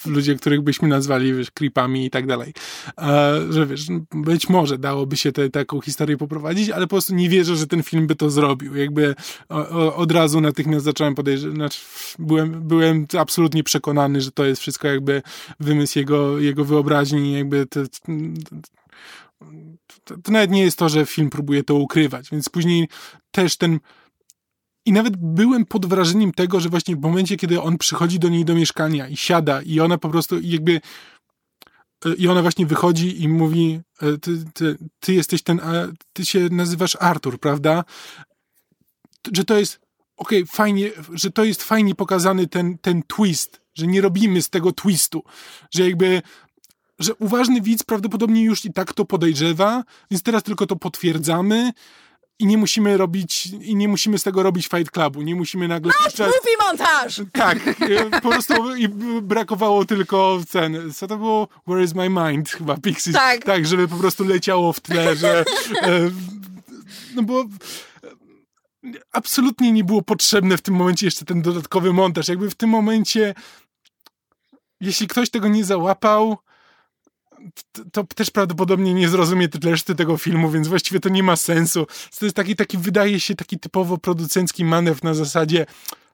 ludzie, 0.06 0.34
których 0.34 0.60
byśmy 0.60 0.88
nazwali, 0.88 1.34
wiesz, 1.34 1.50
creepami 1.50 2.06
i 2.06 2.10
tak 2.10 2.26
dalej. 2.26 2.52
E, 2.98 3.40
że 3.50 3.66
wiesz, 3.66 3.86
być 4.14 4.48
może 4.48 4.78
dałoby 4.78 5.16
się 5.16 5.32
te, 5.32 5.50
taką 5.50 5.80
historię 5.80 6.16
poprowadzić, 6.16 6.70
ale 6.70 6.86
po 6.86 6.90
prostu 6.90 7.14
nie 7.14 7.28
wierzę, 7.28 7.56
że 7.56 7.66
ten 7.66 7.82
film 7.82 8.06
by 8.06 8.16
to 8.16 8.30
zrobił. 8.30 8.76
Jakby 8.76 9.14
o, 9.48 9.68
o, 9.68 9.96
od 9.96 10.12
razu 10.12 10.40
natychmiast 10.40 10.84
zacząłem 10.84 11.14
podejrzewać, 11.14 11.56
znaczy 11.56 11.80
byłem, 12.18 12.62
byłem 12.62 13.06
absolutnie 13.18 13.64
przekonany, 13.64 14.20
że 14.20 14.32
to 14.32 14.44
jest 14.44 14.60
wszystko 14.60 14.88
jak 14.88 14.97
jakby 14.98 15.22
wymysł 15.60 15.98
jego, 15.98 16.38
jego 16.38 16.64
wyobraźni, 16.64 17.32
jakby 17.32 17.66
to, 17.66 17.80
to, 20.04 20.16
to 20.22 20.32
nawet 20.32 20.50
nie 20.50 20.62
jest 20.62 20.78
to, 20.78 20.88
że 20.88 21.06
film 21.06 21.30
próbuje 21.30 21.64
to 21.64 21.74
ukrywać, 21.74 22.30
więc 22.30 22.48
później 22.48 22.88
też 23.30 23.56
ten 23.56 23.80
i 24.86 24.92
nawet 24.92 25.16
byłem 25.16 25.66
pod 25.66 25.86
wrażeniem 25.86 26.32
tego, 26.32 26.60
że 26.60 26.68
właśnie 26.68 26.96
w 26.96 27.00
momencie, 27.00 27.36
kiedy 27.36 27.62
on 27.62 27.78
przychodzi 27.78 28.18
do 28.18 28.28
niej 28.28 28.44
do 28.44 28.54
mieszkania 28.54 29.08
i 29.08 29.16
siada 29.16 29.62
i 29.62 29.80
ona 29.80 29.98
po 29.98 30.08
prostu 30.08 30.40
jakby 30.40 30.80
i 32.18 32.28
ona 32.28 32.42
właśnie 32.42 32.66
wychodzi 32.66 33.22
i 33.22 33.28
mówi 33.28 33.80
e, 34.02 34.18
ty, 34.18 34.44
ty, 34.54 34.78
ty 35.00 35.14
jesteś 35.14 35.42
ten, 35.42 35.60
ty 36.12 36.26
się 36.26 36.48
nazywasz 36.50 36.96
Artur, 37.00 37.40
prawda? 37.40 37.84
Że 39.32 39.44
to 39.44 39.58
jest 39.58 39.80
okej, 40.16 40.42
okay, 40.42 40.56
fajnie, 40.56 40.90
że 41.12 41.30
to 41.30 41.44
jest 41.44 41.62
fajnie 41.62 41.94
pokazany 41.94 42.46
ten, 42.46 42.78
ten 42.78 43.02
twist, 43.02 43.60
że 43.78 43.86
nie 43.86 44.00
robimy 44.00 44.42
z 44.42 44.50
tego 44.50 44.72
twistu, 44.72 45.24
że 45.70 45.84
jakby 45.84 46.22
że 46.98 47.14
uważny 47.14 47.60
widz 47.60 47.82
prawdopodobnie 47.82 48.42
już 48.42 48.64
i 48.64 48.72
tak 48.72 48.92
to 48.92 49.04
podejrzewa, 49.04 49.84
więc 50.10 50.22
teraz 50.22 50.42
tylko 50.42 50.66
to 50.66 50.76
potwierdzamy 50.76 51.72
i 52.38 52.46
nie 52.46 52.58
musimy 52.58 52.96
robić, 52.96 53.46
i 53.46 53.76
nie 53.76 53.88
musimy 53.88 54.18
z 54.18 54.22
tego 54.22 54.42
robić 54.42 54.68
Fight 54.68 54.90
Clubu, 54.90 55.22
nie 55.22 55.34
musimy 55.34 55.68
nagle... 55.68 55.92
Masz 56.04 56.18
movie 56.18 56.56
montaż! 56.66 57.20
Tak, 57.32 57.58
po 58.22 58.30
prostu 58.30 58.76
i 58.76 58.88
brakowało 59.22 59.84
tylko 59.84 60.40
ten, 60.52 60.92
co 60.94 61.06
to 61.06 61.16
było? 61.16 61.48
Where 61.66 61.84
is 61.84 61.94
my 61.94 62.10
mind? 62.10 62.50
Chyba 62.50 62.76
Pixies. 62.76 63.14
Tak. 63.14 63.44
Tak, 63.44 63.66
żeby 63.66 63.88
po 63.88 63.96
prostu 63.96 64.24
leciało 64.24 64.72
w 64.72 64.80
tle, 64.80 65.16
że... 65.16 65.44
E, 65.82 66.10
no 67.14 67.22
bo 67.22 67.44
absolutnie 69.12 69.72
nie 69.72 69.84
było 69.84 70.02
potrzebne 70.02 70.56
w 70.56 70.62
tym 70.62 70.74
momencie 70.74 71.06
jeszcze 71.06 71.24
ten 71.24 71.42
dodatkowy 71.42 71.92
montaż. 71.92 72.28
Jakby 72.28 72.50
w 72.50 72.54
tym 72.54 72.70
momencie 72.70 73.34
jeśli 74.80 75.08
ktoś 75.08 75.30
tego 75.30 75.48
nie 75.48 75.64
załapał, 75.64 76.36
to, 77.72 77.82
to, 77.92 78.04
też 78.14 78.30
prawdopodobnie 78.30 78.94
nie 78.94 79.08
zrozumie 79.08 79.48
reszty 79.64 79.94
tego 79.94 80.16
filmu, 80.16 80.50
więc 80.50 80.68
właściwie 80.68 81.00
to 81.00 81.08
nie 81.08 81.22
ma 81.22 81.36
sensu. 81.36 81.86
To 82.18 82.26
jest 82.26 82.36
taki, 82.36 82.56
taki 82.56 82.78
wydaje 82.78 83.20
się, 83.20 83.34
taki 83.34 83.58
typowo 83.58 83.98
producencki 83.98 84.64
manewr 84.64 85.04
na 85.04 85.14
zasadzie 85.14 85.66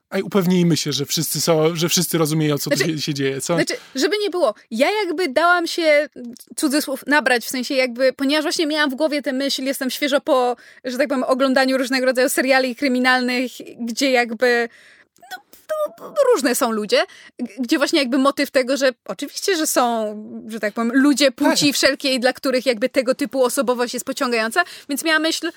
a 0.09 0.17
upewnijmy 0.17 0.77
się, 0.77 0.91
że 0.91 1.05
wszyscy 1.05 1.41
są, 1.41 1.75
że 1.75 1.89
wszyscy 1.89 2.17
rozumieją, 2.17 2.57
co 2.57 2.69
znaczy, 2.69 2.93
tu 2.93 3.01
się 3.01 3.13
dzieje, 3.13 3.41
co? 3.41 3.55
Znaczy, 3.55 3.73
żeby 3.95 4.17
nie 4.17 4.29
było, 4.29 4.53
ja 4.71 4.87
jakby 4.91 5.27
dałam 5.27 5.67
się, 5.67 6.09
cudzysłów, 6.55 7.03
nabrać, 7.07 7.45
w 7.45 7.49
sensie 7.49 7.75
jakby, 7.75 8.13
ponieważ 8.13 8.43
właśnie 8.43 8.67
miałam 8.67 8.89
w 8.89 8.95
głowie 8.95 9.21
tę 9.21 9.33
myśl, 9.33 9.63
jestem 9.63 9.89
świeżo 9.89 10.21
po, 10.21 10.55
że 10.83 10.97
tak 10.97 11.07
powiem, 11.07 11.23
oglądaniu 11.23 11.77
różnego 11.77 12.05
rodzaju 12.05 12.29
seriali 12.29 12.75
kryminalnych, 12.75 13.51
gdzie 13.79 14.11
jakby 14.11 14.69
no, 15.99 16.13
różne 16.33 16.55
są 16.55 16.71
ludzie, 16.71 17.03
gdzie 17.59 17.77
właśnie 17.77 17.99
jakby 17.99 18.17
motyw 18.17 18.51
tego, 18.51 18.77
że 18.77 18.91
oczywiście, 19.05 19.57
że 19.57 19.67
są, 19.67 20.15
że 20.47 20.59
tak 20.59 20.73
powiem, 20.73 20.91
ludzie 20.93 21.31
płci 21.31 21.67
tak. 21.67 21.75
wszelkiej, 21.75 22.19
dla 22.19 22.33
których 22.33 22.65
jakby 22.65 22.89
tego 22.89 23.15
typu 23.15 23.43
osobowość 23.43 23.93
jest 23.93 24.05
pociągająca, 24.05 24.63
więc 24.89 25.03
miałam 25.03 25.21
myśl, 25.21 25.51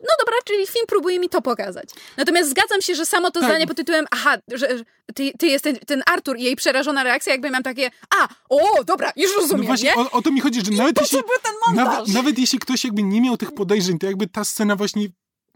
no 0.00 0.08
dobra, 0.20 0.34
czyli 0.44 0.66
film 0.66 0.86
próbuje 0.88 1.18
mi 1.20 1.28
to 1.28 1.42
pokazać. 1.42 1.88
Natomiast 2.16 2.50
zgadzam 2.50 2.82
się, 2.82 2.94
że 2.94 3.06
samo 3.06 3.30
to 3.30 3.40
tak. 3.40 3.48
zdanie 3.48 3.66
pod 3.66 3.76
tytułem 3.76 4.06
aha, 4.10 4.36
że, 4.52 4.68
ty, 5.14 5.32
ty 5.38 5.46
jest 5.46 5.64
ten, 5.64 5.76
ten 5.76 6.02
Artur 6.06 6.36
i 6.36 6.42
jej 6.42 6.56
przerażona 6.56 7.02
reakcja, 7.02 7.32
jakby 7.32 7.50
mam 7.50 7.62
takie 7.62 7.90
a, 8.20 8.28
o, 8.48 8.84
dobra, 8.84 9.12
już 9.16 9.36
rozumiem, 9.36 9.60
no 9.60 9.66
właśnie, 9.66 9.94
o, 9.96 10.10
o, 10.10 10.22
to 10.22 10.30
mi 10.30 10.40
chodzi, 10.40 10.64
że 10.64 10.70
nawet 10.72 11.00
jeśli, 11.00 11.18
nawet, 11.74 12.08
nawet 12.08 12.38
jeśli 12.38 12.58
ktoś 12.58 12.84
jakby 12.84 13.02
nie 13.02 13.20
miał 13.20 13.36
tych 13.36 13.54
podejrzeń, 13.54 13.98
to 13.98 14.06
jakby 14.06 14.26
ta 14.26 14.44
scena 14.44 14.76
właśnie 14.76 15.08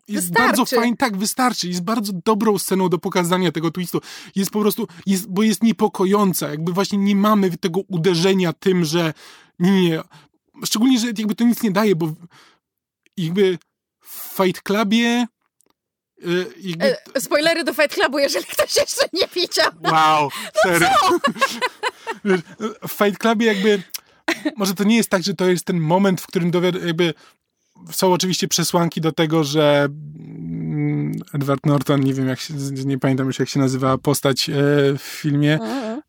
jest 0.09 0.27
wystarczy. 0.27 0.57
bardzo 0.57 0.77
fajny, 0.77 0.97
tak, 0.97 1.17
wystarczy. 1.17 1.69
Jest 1.69 1.83
bardzo 1.83 2.13
dobrą 2.25 2.59
sceną 2.59 2.89
do 2.89 2.99
pokazania 2.99 3.53
tego 3.53 3.71
twistu. 3.71 4.01
Jest 4.37 4.51
po 4.51 4.61
prostu, 4.61 4.89
jest, 5.07 5.29
bo 5.29 5.43
jest 5.43 5.63
niepokojąca. 5.63 6.49
Jakby 6.49 6.73
właśnie 6.73 6.99
nie 6.99 7.17
mamy 7.17 7.57
tego 7.57 7.81
uderzenia 7.89 8.53
tym, 8.53 8.85
że 8.85 9.15
nie, 9.59 9.83
nie. 9.83 10.01
Szczególnie, 10.65 10.99
że 10.99 11.07
jakby 11.07 11.35
to 11.35 11.45
nic 11.45 11.63
nie 11.63 11.71
daje, 11.71 11.97
bo 11.97 12.13
jakby 13.17 13.59
w 14.01 14.37
Fight 14.37 14.63
Clubie 14.63 15.27
y, 16.25 16.47
jakby... 16.61 16.97
E, 17.15 17.21
spoilery 17.21 17.65
do 17.65 17.75
Fight 17.75 17.95
Clubu, 17.95 18.19
jeżeli 18.19 18.47
ktoś 18.47 18.77
jeszcze 18.77 19.05
nie 19.13 19.29
widział. 19.35 19.71
Wow, 19.85 20.31
no 20.55 20.61
serio. 20.63 20.89
w 22.89 22.93
Fight 22.93 23.19
Clubie 23.19 23.47
jakby 23.47 23.83
może 24.57 24.75
to 24.75 24.85
nie 24.85 24.97
jest 24.97 25.11
tak, 25.11 25.23
że 25.23 25.35
to 25.35 25.45
jest 25.51 25.65
ten 25.65 25.81
moment, 25.81 26.21
w 26.21 26.27
którym 26.27 26.51
dowiad- 26.51 26.87
jakby 26.87 27.15
są 27.91 28.13
oczywiście 28.13 28.49
przesłanki 28.49 29.01
do 29.01 29.13
tego, 29.13 29.45
że 29.45 29.89
mm, 29.89 31.13
Edward 31.33 31.67
Norton, 31.67 32.01
nie 32.01 32.15
wiem 32.15 32.29
jak 32.29 32.41
się, 32.41 32.55
nie 32.85 32.99
pamiętam 32.99 33.27
już 33.27 33.39
jak 33.39 33.49
się 33.49 33.61
nazywa 33.61 33.99
postać 33.99 34.51
e, 34.51 34.53
w 34.99 35.03
filmie, 35.03 35.55
mhm. 35.55 36.03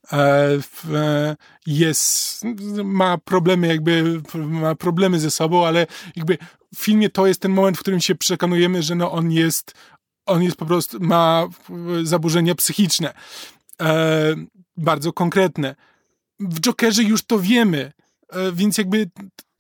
e, 0.94 1.36
jest, 1.66 2.44
ma 2.84 3.18
problemy 3.18 3.68
jakby, 3.68 4.22
ma 4.36 4.76
problemy 4.76 5.20
ze 5.20 5.32
sobą, 5.32 5.66
ale 5.68 5.88
jakby 6.16 6.38
w 6.76 6.80
filmie 6.80 7.10
to 7.10 7.28
jest 7.28 7.42
ten 7.42 7.52
moment, 7.52 7.78
w 7.78 7.82
którym 7.82 8.00
się 8.00 8.16
przekonujemy, 8.16 8.84
że 8.84 8.96
no 8.96 9.12
on 9.12 9.32
jest, 9.32 9.74
on 10.26 10.44
jest 10.44 10.58
po 10.58 10.66
prostu, 10.66 10.98
ma 11.00 11.48
zaburzenia 12.04 12.56
psychiczne. 12.56 13.14
E, 13.82 14.36
bardzo 14.78 15.14
konkretne. 15.14 15.76
W 16.40 16.60
Jokerze 16.60 17.04
już 17.04 17.24
to 17.24 17.40
wiemy, 17.40 17.92
więc 18.54 18.78
jakby 18.78 19.10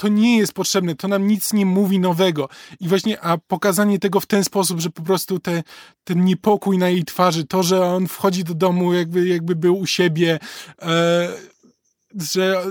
to 0.01 0.07
nie 0.07 0.37
jest 0.37 0.53
potrzebne, 0.53 0.95
to 0.95 1.07
nam 1.07 1.27
nic 1.27 1.53
nie 1.53 1.65
mówi 1.65 1.99
nowego. 1.99 2.49
I 2.79 2.87
właśnie, 2.87 3.21
a 3.21 3.37
pokazanie 3.37 3.99
tego 3.99 4.19
w 4.19 4.25
ten 4.25 4.43
sposób, 4.43 4.79
że 4.79 4.89
po 4.89 5.01
prostu 5.01 5.39
te, 5.39 5.63
ten 6.03 6.25
niepokój 6.25 6.77
na 6.77 6.89
jej 6.89 7.05
twarzy, 7.05 7.45
to, 7.45 7.63
że 7.63 7.85
on 7.85 8.07
wchodzi 8.07 8.43
do 8.43 8.53
domu 8.53 8.93
jakby, 8.93 9.27
jakby 9.27 9.55
był 9.55 9.79
u 9.79 9.85
siebie, 9.85 10.39
e, 10.81 11.27
że 12.33 12.63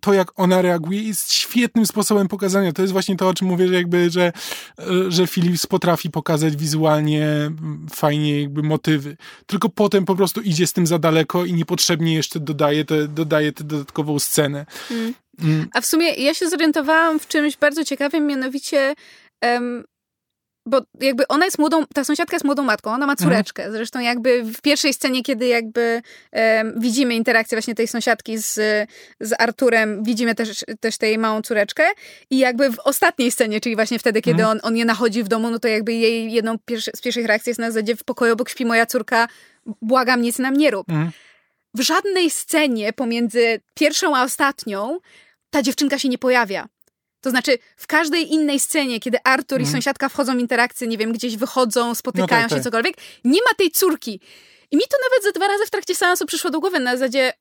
to, 0.00 0.12
jak 0.12 0.40
ona 0.40 0.62
reaguje, 0.62 1.02
jest 1.02 1.32
świetnym 1.32 1.86
sposobem 1.86 2.28
pokazania. 2.28 2.72
To 2.72 2.82
jest 2.82 2.92
właśnie 2.92 3.16
to, 3.16 3.28
o 3.28 3.34
czym 3.34 3.48
mówię, 3.48 3.68
że 3.68 3.74
jakby, 3.74 4.10
że, 4.10 4.32
że 5.08 5.26
Philips 5.26 5.66
potrafi 5.66 6.10
pokazać 6.10 6.56
wizualnie 6.56 7.50
fajnie 7.94 8.40
jakby 8.40 8.62
motywy. 8.62 9.16
Tylko 9.46 9.68
potem 9.68 10.04
po 10.04 10.16
prostu 10.16 10.40
idzie 10.40 10.66
z 10.66 10.72
tym 10.72 10.86
za 10.86 10.98
daleko 10.98 11.44
i 11.44 11.52
niepotrzebnie 11.52 12.14
jeszcze 12.14 12.40
dodaje, 12.40 12.84
te, 12.84 13.08
dodaje 13.08 13.52
tę 13.52 13.64
dodatkową 13.64 14.18
scenę. 14.18 14.66
Mm. 14.90 15.14
Mm. 15.42 15.68
A 15.74 15.80
w 15.80 15.86
sumie 15.86 16.14
ja 16.14 16.34
się 16.34 16.48
zorientowałam 16.48 17.20
w 17.20 17.28
czymś 17.28 17.56
bardzo 17.56 17.84
ciekawym, 17.84 18.26
mianowicie 18.26 18.94
um, 19.42 19.84
bo 20.66 20.80
jakby 21.00 21.28
ona 21.28 21.44
jest 21.44 21.58
młodą, 21.58 21.84
ta 21.94 22.04
sąsiadka 22.04 22.34
jest 22.36 22.44
młodą 22.44 22.62
matką, 22.62 22.90
ona 22.90 23.06
ma 23.06 23.12
Mhm. 23.12 23.30
córeczkę. 23.30 23.72
Zresztą 23.72 24.00
jakby 24.00 24.42
w 24.44 24.60
pierwszej 24.60 24.94
scenie, 24.94 25.22
kiedy 25.22 25.46
jakby 25.46 26.02
widzimy 26.76 27.14
interakcję 27.14 27.56
właśnie 27.56 27.74
tej 27.74 27.88
sąsiadki 27.88 28.38
z, 28.38 28.54
z 29.20 29.32
Arturem, 29.38 30.04
widzimy 30.04 30.34
też, 30.34 30.64
też 30.80 30.98
tę 30.98 31.06
jej 31.06 31.18
małą 31.18 31.42
córeczkę 31.42 31.84
i 32.30 32.38
jakby 32.38 32.70
w 32.70 32.78
ostatniej 32.78 33.30
scenie, 33.30 33.60
czyli 33.60 33.76
właśnie 33.76 33.98
wtedy, 33.98 34.22
kiedy 34.22 34.42
Mhm. 34.42 34.58
on, 34.58 34.68
on 34.68 34.76
je 34.76 34.84
nachodzi 34.84 35.22
w 35.22 35.28
domu, 35.28 35.50
no 35.50 35.58
to 35.58 35.68
jakby 35.68 35.92
jej 35.92 36.32
jedną 36.32 36.58
pierwszy, 36.64 36.90
z 36.96 37.00
pierwszych 37.00 37.26
reakcji 37.26 37.50
jest 37.50 37.60
na 37.60 37.70
zasadzie 37.70 37.96
w 37.96 38.04
pokoju 38.04 38.32
obok 38.32 38.48
śpi 38.48 38.64
moja 38.66 38.86
córka, 38.86 39.28
błagam, 39.82 40.22
nic 40.22 40.38
nam 40.38 40.56
nie 40.56 40.70
rób. 40.70 40.88
Mhm. 40.88 41.10
W 41.74 41.80
żadnej 41.80 42.30
scenie 42.30 42.92
pomiędzy 42.92 43.60
pierwszą 43.74 44.16
a 44.16 44.22
ostatnią 44.24 44.98
ta 45.50 45.62
dziewczynka 45.62 45.98
się 45.98 46.08
nie 46.08 46.18
pojawia. 46.18 46.68
To 47.22 47.30
znaczy, 47.30 47.58
w 47.76 47.86
każdej 47.86 48.32
innej 48.32 48.60
scenie, 48.60 49.00
kiedy 49.00 49.18
Artur 49.24 49.58
i 49.58 49.62
Mhm. 49.62 49.72
sąsiadka 49.72 50.08
wchodzą 50.08 50.36
w 50.36 50.40
interakcję, 50.40 50.86
nie 50.86 50.98
wiem, 50.98 51.12
gdzieś 51.12 51.36
wychodzą, 51.36 51.94
spotykają 51.94 52.42
No 52.42 52.48
tak, 52.48 52.50
się, 52.50 52.54
tak. 52.56 52.64
cokolwiek, 52.64 52.96
nie 53.24 53.40
ma 53.40 53.54
tej 53.58 53.70
córki. 53.70 54.20
I 54.70 54.76
mi 54.76 54.82
to 54.82 54.96
nawet 55.10 55.24
ze 55.24 55.32
dwa 55.32 55.48
razy 55.48 55.66
w 55.66 55.70
trakcie 55.70 55.94
seansu 55.94 56.26
przyszło 56.26 56.50
do 56.50 56.60
głowy 56.60 56.80
na 56.80 56.96
zasadzie, 56.96 57.32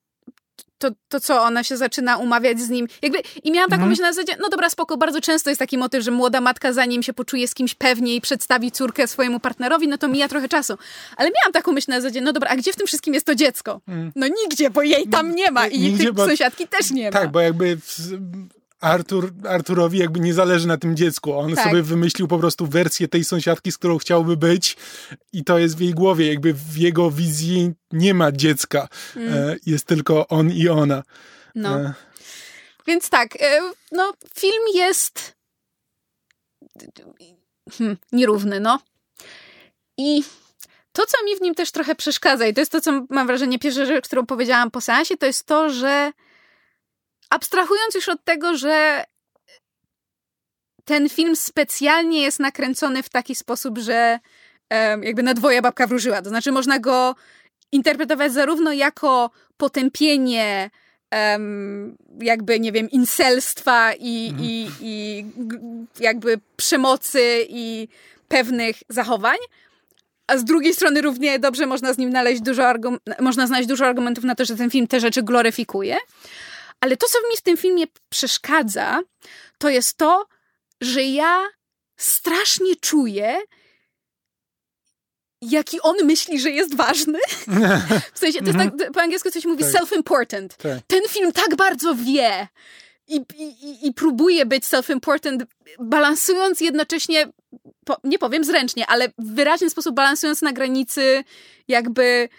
to, 0.78 0.90
to 1.10 1.20
co, 1.20 1.42
ona 1.44 1.64
się 1.64 1.78
zaczyna 1.78 2.18
umawiać 2.18 2.60
z 2.62 2.70
nim. 2.70 2.88
Jakby, 3.02 3.20
I 3.44 3.52
miałam 3.52 3.70
taką 3.70 3.76
Mhm. 3.82 3.90
myśl 3.90 4.02
na 4.02 4.14
zasadzie, 4.14 4.38
no 4.42 4.50
dobra, 4.50 4.70
spoko, 4.70 4.98
bardzo 4.98 5.22
często 5.22 5.50
jest 5.50 5.60
taki 5.60 5.78
motyw, 5.78 6.04
że 6.04 6.12
młoda 6.12 6.42
matka 6.42 6.74
zanim 6.74 7.04
się 7.04 7.14
poczuje 7.14 7.48
z 7.48 7.54
kimś 7.54 7.74
pewnie 7.76 8.16
i 8.16 8.22
przedstawi 8.22 8.72
córkę 8.72 9.08
swojemu 9.08 9.40
partnerowi, 9.40 9.88
no 9.88 9.98
to 9.98 10.08
mija 10.08 10.28
trochę 10.28 10.50
czasu. 10.50 10.78
Ale 11.18 11.30
miałam 11.30 11.54
taką 11.54 11.72
myśl 11.72 11.92
na 11.92 12.02
zasadzie, 12.02 12.22
no 12.22 12.34
dobra, 12.34 12.50
a 12.50 12.56
gdzie 12.56 12.74
w 12.74 12.76
tym 12.76 12.88
wszystkim 12.88 13.14
jest 13.14 13.26
to 13.26 13.36
dziecko? 13.36 13.82
Mm. 13.88 14.12
No 14.16 14.28
nigdzie, 14.28 14.70
bo 14.70 14.82
jej 14.82 15.08
tam 15.08 15.36
nie 15.36 15.52
ma 15.52 15.68
i 15.68 15.80
Nigdzie, 15.80 16.14
bo- 16.14 16.26
sąsiadki 16.28 16.68
też 16.68 16.92
nie 16.92 17.06
ma. 17.06 17.12
Tak, 17.12 17.32
bo 17.32 17.40
jakby 17.40 17.76
w- 17.76 18.18
Artur, 18.82 19.32
Arturowi 19.50 19.98
jakby 19.98 20.20
nie 20.20 20.34
zależy 20.34 20.68
na 20.68 20.78
tym 20.78 20.96
dziecku. 20.96 21.34
On 21.34 21.56
Tak. 21.56 21.64
sobie 21.64 21.84
wymyślił 21.84 22.28
po 22.28 22.40
prostu 22.40 22.68
wersję 22.68 23.08
tej 23.08 23.24
sąsiadki, 23.24 23.72
z 23.72 23.78
którą 23.78 23.98
chciałby 23.98 24.38
być 24.38 24.78
i 25.34 25.44
to 25.44 25.58
jest 25.58 25.78
w 25.78 25.82
jej 25.82 25.94
głowie. 25.94 26.28
Jakby 26.28 26.54
w 26.54 26.78
jego 26.78 27.12
wizji 27.12 27.72
nie 27.92 28.14
ma 28.14 28.32
dziecka. 28.32 28.88
E, 29.18 29.56
jest 29.66 29.86
tylko 29.86 30.28
on 30.28 30.52
i 30.52 30.68
ona. 30.68 30.96
Mm. 30.96 31.04
No. 31.56 31.80
E, 31.80 31.94
Więc 32.88 33.10
tak, 33.10 33.42
e, 33.42 33.60
no 33.92 34.14
film 34.36 34.64
jest 34.74 35.36
hmm, 37.72 37.98
nierówny, 38.12 38.60
no. 38.60 38.80
I 39.98 40.24
to, 40.92 41.06
co 41.06 41.26
mi 41.26 41.36
w 41.36 41.42
nim 41.42 41.56
też 41.56 41.72
trochę 41.72 41.96
przeszkadza, 41.96 42.48
i 42.48 42.54
to 42.54 42.62
jest 42.62 42.72
to, 42.72 42.82
co 42.82 43.06
mam 43.10 43.28
wrażenie, 43.28 43.60
pierwsza 43.60 43.86
rzecz, 43.86 44.06
którą 44.08 44.26
powiedziałam 44.26 44.72
po 44.72 44.82
seansie, 44.82 45.18
to 45.18 45.26
jest 45.26 45.46
to, 45.46 45.70
że 45.70 46.12
abstrahując 47.32 47.96
już 47.96 48.10
od 48.10 48.24
tego, 48.24 48.58
że 48.58 49.04
ten 50.86 51.10
film 51.10 51.36
specjalnie 51.36 52.22
jest 52.22 52.40
nakręcony 52.40 53.04
w 53.04 53.10
taki 53.10 53.36
sposób, 53.36 53.78
że 53.78 54.20
jakby 55.02 55.24
na 55.24 55.34
dwoje 55.34 55.62
babka 55.62 55.88
wróżyła. 55.88 56.22
To 56.22 56.30
znaczy, 56.30 56.52
można 56.52 56.80
go 56.80 57.16
interpretować 57.72 58.34
zarówno 58.34 58.74
jako 58.74 59.32
potępienie 59.58 60.70
em, 61.12 61.98
jakby, 62.22 62.60
nie 62.60 62.72
wiem, 62.72 62.90
inselstwa 62.90 63.94
i, 63.94 64.28
Mhm. 64.30 64.50
i, 64.50 64.70
i 64.82 65.26
jakby 66.00 66.40
przemocy 66.58 67.46
i 67.50 67.88
pewnych 68.28 68.76
zachowań, 68.90 69.38
a 70.28 70.38
z 70.38 70.44
drugiej 70.46 70.74
strony 70.74 71.02
równie 71.02 71.40
dobrze 71.40 71.66
można 71.66 71.94
z 71.94 71.98
nim 71.98 72.10
znaleźć 72.10 72.42
dużo, 72.42 72.74
można 73.20 73.48
znaleźć 73.48 73.70
dużo 73.70 73.86
argumentów 73.86 74.24
na 74.24 74.36
to, 74.36 74.46
że 74.46 74.56
ten 74.56 74.70
film 74.70 74.88
te 74.88 75.00
rzeczy 75.00 75.24
gloryfikuje. 75.24 75.98
Ale 76.82 76.98
to, 76.98 77.08
co 77.08 77.20
mi 77.30 77.38
w 77.38 77.42
tym 77.42 77.58
filmie 77.58 77.86
przeszkadza, 78.10 79.00
to 79.58 79.70
jest 79.70 79.98
to, 79.98 80.26
że 80.82 81.04
ja 81.04 81.48
strasznie 81.98 82.76
czuję, 82.76 83.42
jaki 85.42 85.82
on 85.82 85.96
myśli, 86.04 86.40
że 86.40 86.50
jest 86.52 86.76
ważny. 86.76 87.20
W 88.14 88.20
sensie, 88.20 88.40
to 88.40 88.46
jest 88.46 88.58
tak, 88.58 88.92
po 88.94 89.02
angielsku 89.02 89.32
coś 89.32 89.46
mówi 89.46 89.64
Mhm. 89.64 89.74
Tak. 89.74 89.82
self-important. 89.92 90.48
tak. 90.58 90.80
Ten 90.88 91.02
film 91.10 91.32
tak 91.32 91.56
bardzo 91.56 91.96
wie 91.96 92.48
i, 93.08 93.22
i, 93.38 93.88
i- 93.88 93.94
próbuje 93.94 94.46
być 94.46 94.64
self-important, 94.66 95.46
balansując 95.80 96.62
jednocześnie, 96.62 97.28
po, 97.86 97.98
nie 98.04 98.20
powiem 98.20 98.44
zręcznie, 98.44 98.88
ale 98.88 99.08
w 99.18 99.36
wyraźny 99.36 99.70
sposób 99.70 99.96
balansując 99.96 100.42
na 100.42 100.52
granicy 100.54 101.24
jakby 101.68 102.30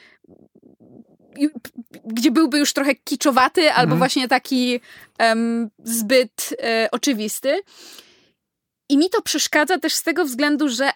gdzie 2.05 2.31
byłby 2.31 2.59
już 2.59 2.73
trochę 2.73 2.95
kiczowaty 2.95 3.71
albo 3.73 3.83
Mhm. 3.83 3.99
właśnie 3.99 4.29
taki 4.29 4.81
em, 5.19 5.71
zbyt 5.85 6.55
e, 6.63 6.89
oczywisty. 6.93 7.61
I 8.91 8.97
mi 8.99 9.11
to 9.11 9.23
przeszkadza 9.23 9.79
też 9.79 9.95
z 9.95 10.03
tego 10.03 10.25
względu, 10.25 10.69
że 10.69 10.91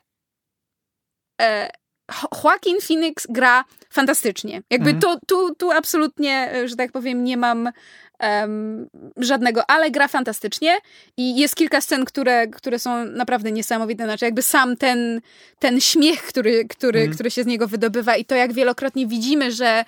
e, 1.42 1.70
Jo- 2.22 2.28
Joaquin 2.44 2.76
Phoenix 2.80 3.26
gra 3.30 3.64
fantastycznie. 3.90 4.62
Jakby 4.70 4.90
Mhm. 4.90 5.00
to, 5.00 5.18
tu, 5.26 5.54
tu 5.54 5.70
absolutnie, 5.70 6.52
e, 6.54 6.68
że 6.68 6.76
tak 6.76 6.92
powiem, 6.92 7.24
nie 7.24 7.36
mam 7.36 7.70
em, 8.18 8.88
żadnego, 9.16 9.70
ale 9.70 9.90
gra 9.90 10.08
fantastycznie 10.08 10.78
i 11.16 11.36
jest 11.36 11.56
kilka 11.56 11.80
scen, 11.80 12.04
które, 12.04 12.46
które 12.48 12.78
są 12.78 13.04
naprawdę 13.04 13.52
niesamowite. 13.52 14.04
Znaczy 14.04 14.24
jakby 14.24 14.42
sam 14.42 14.76
ten, 14.76 15.20
ten 15.58 15.80
śmiech, 15.80 16.22
który, 16.22 16.64
który, 16.64 16.98
Mhm. 17.00 17.14
który 17.14 17.30
się 17.30 17.42
z 17.42 17.46
niego 17.46 17.68
wydobywa 17.68 18.16
i 18.16 18.24
to 18.24 18.34
jak 18.34 18.52
wielokrotnie 18.52 19.06
widzimy, 19.06 19.52
że 19.52 19.84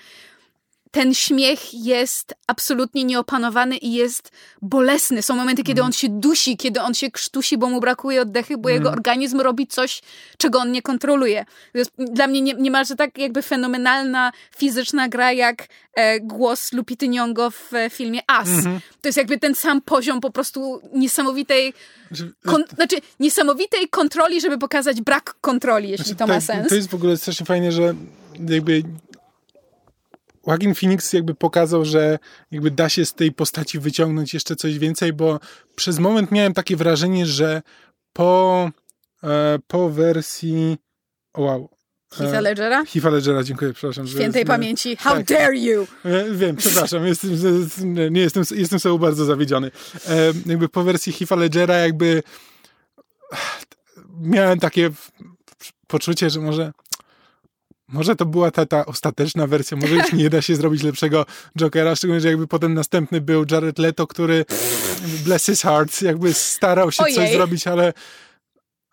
ten 0.91 1.15
śmiech 1.15 1.75
jest 1.75 2.35
absolutnie 2.47 3.05
nieopanowany 3.05 3.77
i 3.77 3.93
jest 3.93 4.31
bolesny. 4.63 5.23
Są 5.23 5.37
momenty, 5.37 5.63
kiedy 5.63 5.83
on 5.83 5.93
się 5.93 6.09
dusi, 6.09 6.57
kiedy 6.57 6.81
on 6.81 6.95
się 6.95 7.11
krztusi, 7.11 7.59
bo 7.59 7.71
mu 7.71 7.81
brakuje 7.81 8.23
oddechy, 8.23 8.59
bo 8.59 8.69
jego 8.69 8.91
organizm 8.91 9.41
robi 9.41 9.67
coś, 9.67 10.03
czego 10.39 10.59
on 10.59 10.73
nie 10.73 10.83
kontroluje. 10.83 11.45
To 11.73 11.79
jest 11.79 11.91
dla 11.99 12.27
mnie 12.27 12.41
nie, 12.41 12.55
niemalże 12.55 12.97
tak 12.97 13.19
jakby 13.19 13.43
fenomenalna 13.43 14.33
fizyczna 14.57 15.09
gra, 15.09 15.33
jak 15.33 15.67
e, 15.95 16.21
głos 16.21 16.73
Lupity 16.73 17.09
Nyong'o 17.09 17.51
w 17.51 17.75
e, 17.75 17.91
filmie 17.91 18.21
As. 18.27 18.49
To 19.01 19.09
jest 19.09 19.19
jakby 19.19 19.39
ten 19.39 19.55
sam 19.55 19.81
poziom 19.81 20.21
po 20.21 20.31
prostu 20.31 20.81
niesamowitej, 20.95 21.75
Znaczy, 22.09 22.33
kon, 22.47 22.65
znaczy 22.75 22.97
niesamowitej 23.21 23.89
kontroli, 23.89 24.41
żeby 24.41 24.59
pokazać 24.59 25.01
brak 25.01 25.35
kontroli, 25.41 25.89
jeśli 25.89 26.17
to 26.17 26.27
ma 26.27 26.35
tak, 26.35 26.43
sens. 26.43 26.69
To 26.69 26.75
jest 26.75 26.89
w 26.89 26.95
ogóle 26.95 27.17
strasznie 27.17 27.47
fajne, 27.47 27.73
że 27.73 27.95
jakby 28.49 28.83
Joaquin 30.47 30.75
Phoenix 30.75 31.13
jakby 31.13 31.35
pokazał, 31.35 31.85
że 31.85 32.19
jakby 32.51 32.71
da 32.71 32.89
się 32.89 33.05
z 33.05 33.15
tej 33.15 33.33
postaci 33.33 33.79
wyciągnąć 33.79 34.35
jeszcze 34.35 34.57
coś 34.57 34.79
więcej, 34.79 35.13
bo 35.13 35.41
przez 35.77 35.99
moment 35.99 36.31
miałem 36.33 36.55
takie 36.55 36.77
wrażenie, 36.77 37.27
że 37.27 37.63
po, 38.13 38.71
e, 39.25 39.59
po 39.67 39.91
wersji 39.91 40.77
o 41.35 41.43
wow. 41.43 41.69
Heath'a 42.15 42.43
Ledgera? 42.43 42.85
Heath'a 42.85 43.13
Ledgera, 43.13 43.43
dziękuję, 43.43 43.73
przepraszam. 43.73 44.09
Świętej 44.09 44.43
że- 44.43 44.47
pamięci. 44.47 44.97
How 44.97 45.17
tak. 45.17 45.27
dare 45.27 45.57
you! 45.59 45.87
E, 46.05 46.31
Wiem, 46.31 46.57
przepraszam, 46.57 47.07
jestem, 47.07 47.31
nie 48.11 48.21
jestem, 48.21 48.45
jestem 48.51 48.81
sobą 48.81 48.99
bardzo 48.99 49.25
zawiedziony. 49.25 49.71
E, 50.09 50.33
jakby 50.47 50.69
po 50.69 50.83
wersji 50.83 51.13
Heath'a 51.13 51.39
Ledgera 51.39 51.77
jakby 51.77 52.23
miałem 54.21 54.59
takie 54.59 54.91
poczucie, 55.87 56.31
że 56.31 56.41
może 56.41 56.73
może 57.89 58.17
to 58.17 58.27
była 58.27 58.51
ta, 58.51 58.67
ta 58.67 58.87
ostateczna 58.87 59.47
wersja, 59.47 59.77
może 59.77 59.95
już 59.95 60.13
nie 60.13 60.31
da 60.31 60.43
się 60.43 60.57
zrobić 60.57 60.83
lepszego 60.83 61.27
Jokera, 61.59 61.97
szczególnie, 61.97 62.21
że 62.21 62.29
jakby 62.29 62.47
potem 62.47 62.75
następny 62.75 63.21
był 63.21 63.45
Jared 63.51 63.79
Leto, 63.79 64.07
który 64.07 64.45
bless 65.25 65.47
his 65.47 65.63
heart, 65.63 66.03
jakby 66.03 66.35
starał 66.35 66.93
się 66.93 67.05
coś 67.05 67.19
Ojej. 67.19 67.33
zrobić, 67.33 67.67
ale 67.67 67.93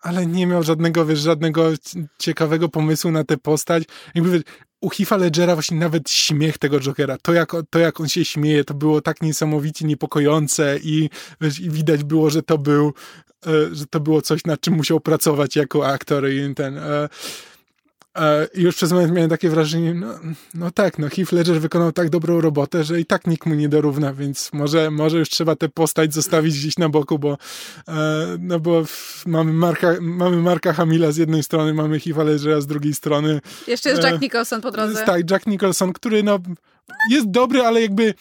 ale 0.00 0.26
nie 0.26 0.46
miał 0.46 0.62
żadnego, 0.62 1.06
wiesz, 1.06 1.18
żadnego 1.18 1.70
ciekawego 2.18 2.68
pomysłu 2.68 3.10
na 3.10 3.24
tę 3.24 3.36
postać. 3.36 3.84
Jakby 4.14 4.30
wiesz, 4.30 4.42
u 4.80 4.88
Heath'a 4.88 5.18
Ledgera 5.18 5.54
właśnie 5.54 5.78
nawet 5.78 6.10
śmiech 6.10 6.58
tego 6.58 6.80
Jokera, 6.80 7.16
to 7.22 7.32
jak, 7.32 7.52
to 7.70 7.78
jak 7.78 8.00
on 8.00 8.08
się 8.08 8.24
śmieje, 8.24 8.64
to 8.64 8.74
było 8.74 9.00
tak 9.00 9.22
niesamowicie 9.22 9.86
niepokojące 9.86 10.78
i, 10.82 11.10
wiesz, 11.40 11.60
i 11.60 11.70
widać 11.70 12.04
było, 12.04 12.30
że 12.30 12.42
to 12.42 12.58
był, 12.58 12.92
e, 13.46 13.74
że 13.74 13.86
to 13.86 14.00
było 14.00 14.22
coś, 14.22 14.44
nad 14.44 14.60
czym 14.60 14.74
musiał 14.74 15.00
pracować 15.00 15.56
jako 15.56 15.86
aktor 15.86 16.30
i 16.30 16.54
ten... 16.54 16.78
E, 18.16 18.48
i 18.54 18.62
już 18.62 18.76
przez 18.76 18.92
moment 18.92 19.12
miałem 19.12 19.30
takie 19.30 19.50
wrażenie, 19.50 19.94
no, 19.94 20.06
no 20.54 20.70
tak, 20.70 20.98
no 20.98 21.08
Heath 21.08 21.32
Ledger 21.32 21.60
wykonał 21.60 21.92
tak 21.92 22.10
dobrą 22.10 22.40
robotę, 22.40 22.84
że 22.84 23.00
i 23.00 23.06
tak 23.06 23.26
nikt 23.26 23.46
mu 23.46 23.54
nie 23.54 23.68
dorówna, 23.68 24.12
więc 24.14 24.50
może, 24.52 24.90
może 24.90 25.18
już 25.18 25.28
trzeba 25.28 25.56
tę 25.56 25.68
postać 25.68 26.14
zostawić 26.14 26.58
gdzieś 26.58 26.78
na 26.78 26.88
boku, 26.88 27.18
bo 27.18 27.38
e, 27.88 28.26
no 28.40 28.60
bo 28.60 28.84
mamy, 29.26 29.52
Marka, 29.52 29.94
mamy 30.00 30.36
Marka 30.36 30.72
Hamila 30.72 31.12
z 31.12 31.16
jednej 31.16 31.42
strony, 31.42 31.74
mamy 31.74 31.98
Heath'a 31.98 32.24
Ledgera 32.24 32.60
z 32.60 32.66
drugiej 32.66 32.94
strony. 32.94 33.40
Jeszcze 33.66 33.90
jest 33.90 34.04
E, 34.04 34.10
Jack 34.10 34.22
Nicholson 34.22 34.60
po 34.60 34.70
drodze. 34.70 35.04
Tak, 35.04 35.30
Jack 35.30 35.46
Nicholson, 35.46 35.92
który 35.92 36.22
no, 36.22 36.38
jest 37.10 37.30
dobry, 37.30 37.60
ale 37.62 37.82
jakby 37.82 38.14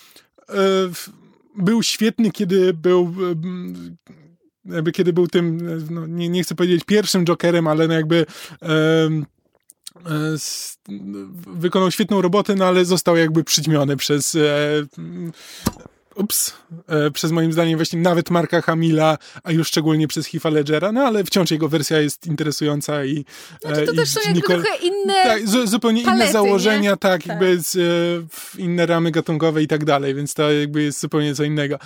był 1.58 1.84
świetny, 1.84 2.32
kiedy 2.32 2.74
był 2.74 3.14
jakby 4.66 4.92
kiedy 4.92 5.14
był 5.14 5.28
tym, 5.28 5.70
no, 5.90 6.08
nie, 6.08 6.30
nie 6.30 6.44
chcę 6.44 6.56
powiedzieć 6.56 6.84
pierwszym 6.84 7.26
Jokerem, 7.26 7.68
ale 7.68 7.88
no 7.88 7.94
jakby 7.94 8.26
s- 8.62 9.26
wykonał 11.48 11.92
świetną 11.92 12.22
robotę, 12.22 12.56
no 12.56 12.66
ale 12.66 12.86
został 12.86 13.16
jakby 13.16 13.44
przyćmiony 13.44 13.98
przez 13.98 14.36
e, 14.36 14.40
m, 14.98 15.32
ups, 16.16 16.54
e, 16.88 17.12
przez 17.12 17.32
moim 17.32 17.54
zdaniem 17.54 17.78
właśnie 17.78 18.00
nawet 18.00 18.30
Marka 18.30 18.62
Hamila, 18.62 19.18
a 19.44 19.52
już 19.52 19.68
szczególnie 19.68 20.08
przez 20.08 20.28
Heath'a 20.28 20.52
Ledgera, 20.52 20.92
no 20.92 21.02
ale 21.02 21.24
wciąż 21.24 21.52
jego 21.52 21.70
wersja 21.70 22.00
jest 22.00 22.28
interesująca 22.28 23.06
i... 23.06 23.26
Znaczy 23.62 23.86
to 23.86 23.92
i 23.92 23.96
też 23.96 24.10
są 24.10 24.20
jakby 24.26 24.36
Nicole, 24.36 24.64
trochę 24.64 24.78
inne 24.78 25.14
tak, 25.24 25.48
zupełnie 25.68 26.04
palety, 26.04 26.24
inne 26.24 26.32
założenia, 26.34 26.92
nie? 26.92 26.98
tak, 26.98 27.00
Tak. 27.00 27.26
jakby 27.26 27.60
z, 27.60 27.76
e, 27.76 28.62
inne 28.62 28.86
ramy 28.86 29.12
gatunkowe 29.12 29.64
i 29.64 29.68
tak 29.68 29.86
dalej, 29.86 30.16
więc 30.16 30.34
to 30.34 30.52
jakby 30.52 30.84
jest 30.84 31.00
zupełnie 31.00 31.36
co 31.36 31.44
innego. 31.44 31.80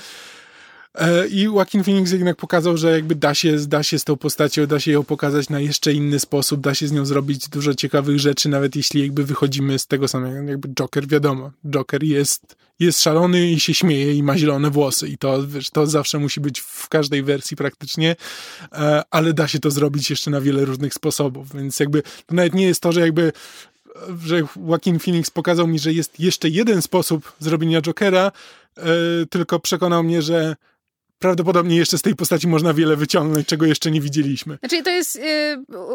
E, 0.99 1.27
I 1.27 1.41
Joaquin 1.41 1.83
Phoenix 1.83 2.11
jednak 2.11 2.37
pokazał, 2.37 2.77
że 2.77 2.91
jakby 2.91 3.15
da 3.15 3.33
się, 3.33 3.57
da 3.57 3.83
się 3.83 3.99
z 3.99 4.03
tą 4.03 4.17
postacią, 4.17 4.67
da 4.67 4.79
się 4.79 4.91
ją 4.91 5.03
pokazać 5.03 5.49
na 5.49 5.59
jeszcze 5.59 5.93
inny 5.93 6.19
sposób, 6.19 6.61
da 6.61 6.73
się 6.73 6.87
z 6.87 6.91
nią 6.91 7.05
zrobić 7.05 7.49
dużo 7.49 7.73
ciekawych 7.73 8.19
rzeczy, 8.19 8.49
nawet 8.49 8.75
jeśli 8.75 9.01
jakby 9.01 9.23
wychodzimy 9.23 9.79
z 9.79 9.87
tego 9.87 10.07
samego, 10.07 10.49
jakby 10.49 10.69
Joker, 10.69 11.07
wiadomo, 11.07 11.51
Joker 11.65 12.03
jest, 12.03 12.55
jest 12.79 13.01
szalony 13.01 13.51
i 13.51 13.59
się 13.59 13.73
śmieje 13.73 14.13
i 14.13 14.23
ma 14.23 14.37
zielone 14.37 14.69
włosy 14.69 15.07
i 15.07 15.17
to, 15.17 15.47
wiesz, 15.47 15.69
to 15.69 15.87
zawsze 15.87 16.19
musi 16.19 16.39
być 16.41 16.59
w 16.59 16.89
każdej 16.89 17.23
wersji 17.23 17.57
praktycznie, 17.57 18.15
e, 18.71 19.03
ale 19.11 19.33
da 19.33 19.47
się 19.47 19.59
to 19.59 19.71
zrobić 19.71 20.09
jeszcze 20.09 20.31
na 20.31 20.41
wiele 20.41 20.65
różnych 20.65 20.93
sposobów, 20.93 21.53
więc 21.53 21.79
jakby 21.79 22.01
to 22.01 22.35
nawet 22.35 22.53
nie 22.53 22.65
jest 22.65 22.81
to, 22.81 22.91
że 22.91 23.01
jakby 23.01 23.31
że 24.25 24.41
Joaquin 24.67 24.99
Phoenix 24.99 25.29
pokazał 25.29 25.67
mi, 25.67 25.79
że 25.79 25.93
jest 25.93 26.19
jeszcze 26.19 26.49
jeden 26.49 26.81
sposób 26.81 27.33
zrobienia 27.39 27.81
Jokera, 27.81 28.31
e, 28.77 28.81
tylko 29.29 29.59
przekonał 29.59 30.03
mnie, 30.03 30.21
że 30.21 30.55
prawdopodobnie 31.19 31.77
jeszcze 31.77 31.97
z 31.97 32.01
tej 32.01 32.15
postaci 32.15 32.47
można 32.47 32.73
wiele 32.73 32.95
wyciągnąć, 32.95 33.47
czego 33.47 33.65
jeszcze 33.65 33.91
nie 33.91 34.01
widzieliśmy. 34.01 34.57
Znaczy 34.59 34.83
to 34.83 34.89
jest, 34.89 35.15
y, 35.15 35.21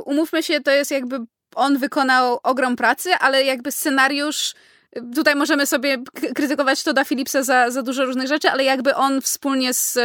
umówmy 0.05 0.43
się, 0.43 0.61
to 0.61 0.71
jest 0.71 0.91
jakby 0.91 1.19
on 1.55 1.79
wykonał 1.79 2.39
ogrom 2.43 2.77
pracy, 2.77 3.15
ale 3.15 3.45
jakby 3.45 3.73
scenariusz 3.73 4.55
y, 4.97 5.03
Tutaj 5.15 5.35
możemy 5.35 5.67
sobie 5.67 5.99
krytykować 6.35 6.83
Toda 6.83 7.05
Phillipsa 7.05 7.43
za, 7.43 7.71
za 7.71 7.83
dużo 7.83 8.05
różnych 8.05 8.29
rzeczy, 8.29 8.51
ale 8.51 8.65
jakby 8.65 8.95
on 8.95 9.21
wspólnie 9.21 9.75
z. 9.75 9.99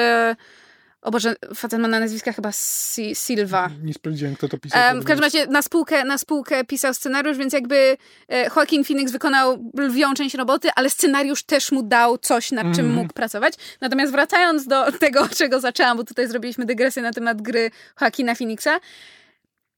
O 1.01 1.11
Boże, 1.11 1.35
facet 1.55 1.79
ma 1.79 1.87
na 1.87 1.99
nazwiska 1.99 2.33
chyba 2.33 2.51
Si- 2.51 3.15
Silva. 3.15 3.69
Nie 3.83 3.93
sprawdziłem, 3.93 4.35
kto 4.35 4.47
to 4.49 4.57
pisał. 4.57 4.81
Em, 4.81 5.01
w 5.01 5.05
każdym 5.05 5.23
razie 5.23 5.47
na 5.47 5.61
spółkę, 5.61 6.03
na 6.05 6.17
spółkę 6.17 6.63
pisał 6.65 6.93
scenariusz, 6.93 7.37
więc 7.37 7.53
jakby 7.53 7.97
e, 8.29 8.43
Joaquin 8.55 8.83
Phoenix 8.83 9.11
wykonał 9.11 9.71
lwią 9.77 10.13
część 10.13 10.35
roboty, 10.35 10.69
ale 10.75 10.89
scenariusz 10.89 11.43
też 11.43 11.71
mu 11.71 11.83
dał 11.83 12.17
coś, 12.17 12.51
nad 12.51 12.63
czym 12.63 12.85
Mhm. 12.85 12.93
mógł 12.93 13.13
pracować. 13.13 13.53
Natomiast 13.81 14.11
wracając 14.11 14.67
do 14.67 14.91
tego, 15.05 15.21
od 15.21 15.35
czego 15.37 15.59
zaczęłam, 15.59 15.97
bo 15.97 16.03
tutaj 16.03 16.27
zrobiliśmy 16.27 16.65
dygresję 16.65 17.01
na 17.01 17.11
temat 17.11 17.41
gry 17.41 17.71
Joaquina 18.01 18.35
Phoenixa, 18.35 18.79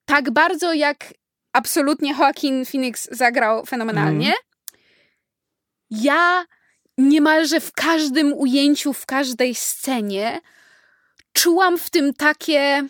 tak 0.05 0.31
bardzo 0.31 0.73
jak 0.73 1.13
absolutnie 1.53 2.11
Joaquin 2.19 2.65
Phoenix 2.65 3.07
zagrał 3.11 3.65
fenomenalnie, 3.65 4.33
ja 5.89 6.45
niemalże 6.97 7.59
w 7.59 7.71
każdym 7.73 8.33
ujęciu, 8.33 8.93
w 8.93 9.05
każdej 9.05 9.55
scenie 9.55 10.41
czułam 11.33 11.77
w 11.77 11.89
tym 11.89 12.13
takie 12.13 12.83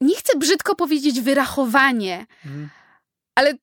nie 0.00 0.16
chcę 0.16 0.38
brzydko 0.38 0.74
powiedzieć 0.76 1.20
wyrachowanie, 1.20 2.26
Mhm. 2.46 2.70
ale 3.34 3.54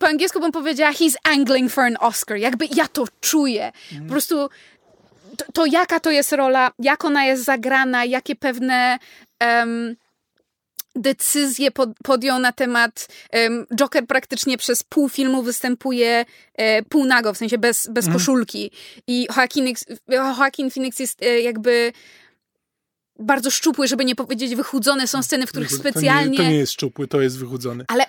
po 0.00 0.06
angielsku 0.06 0.40
bym 0.40 0.52
powiedziała 0.52 0.92
he's 0.92 1.14
angling 1.24 1.72
for 1.72 1.84
an 1.84 1.96
Oscar. 2.00 2.36
Jakby 2.36 2.66
ja 2.74 2.88
to 2.88 3.04
czuję. 3.20 3.72
Po 4.06 4.10
prostu 4.12 4.48
to, 5.36 5.44
to 5.52 5.66
jaka 5.66 6.00
to 6.00 6.10
jest 6.10 6.32
rola, 6.32 6.70
jak 6.78 7.04
ona 7.04 7.24
jest 7.24 7.44
zagrana, 7.44 8.04
jakie 8.04 8.36
pewne 8.36 8.98
em, 9.38 9.96
decyzje 10.94 11.70
pod, 11.70 11.90
podjął 12.04 12.38
na 12.38 12.52
temat 12.52 13.08
em, 13.30 13.66
Joker 13.76 14.06
praktycznie 14.06 14.58
przez 14.58 14.82
pół 14.82 15.08
filmu 15.08 15.42
występuje 15.42 16.24
e, 16.54 16.82
półnago, 16.82 17.34
w 17.34 17.38
sensie 17.38 17.58
bez, 17.58 17.88
bez 17.90 18.08
koszulki. 18.08 18.70
I 19.06 19.26
Joaquin, 19.36 19.74
Joaquin 20.08 20.70
Phoenix 20.70 20.98
jest 20.98 21.22
e, 21.22 21.40
jakby 21.40 21.92
bardzo 23.18 23.50
szczupły, 23.50 23.88
żeby 23.88 24.04
nie 24.04 24.14
powiedzieć 24.14 24.54
wychudzone. 24.54 25.06
Są 25.06 25.22
sceny, 25.22 25.46
w 25.46 25.50
których 25.50 25.68
To 25.68 25.74
nie- 25.74 25.80
specjalnie... 25.80 26.36
To 26.36 26.42
nie, 26.42 26.56
jest 26.56 26.72
szczupły, 26.72 27.08
to 27.08 27.20
jest 27.20 27.38
wychudzony. 27.38 27.84
Ale 27.88 28.04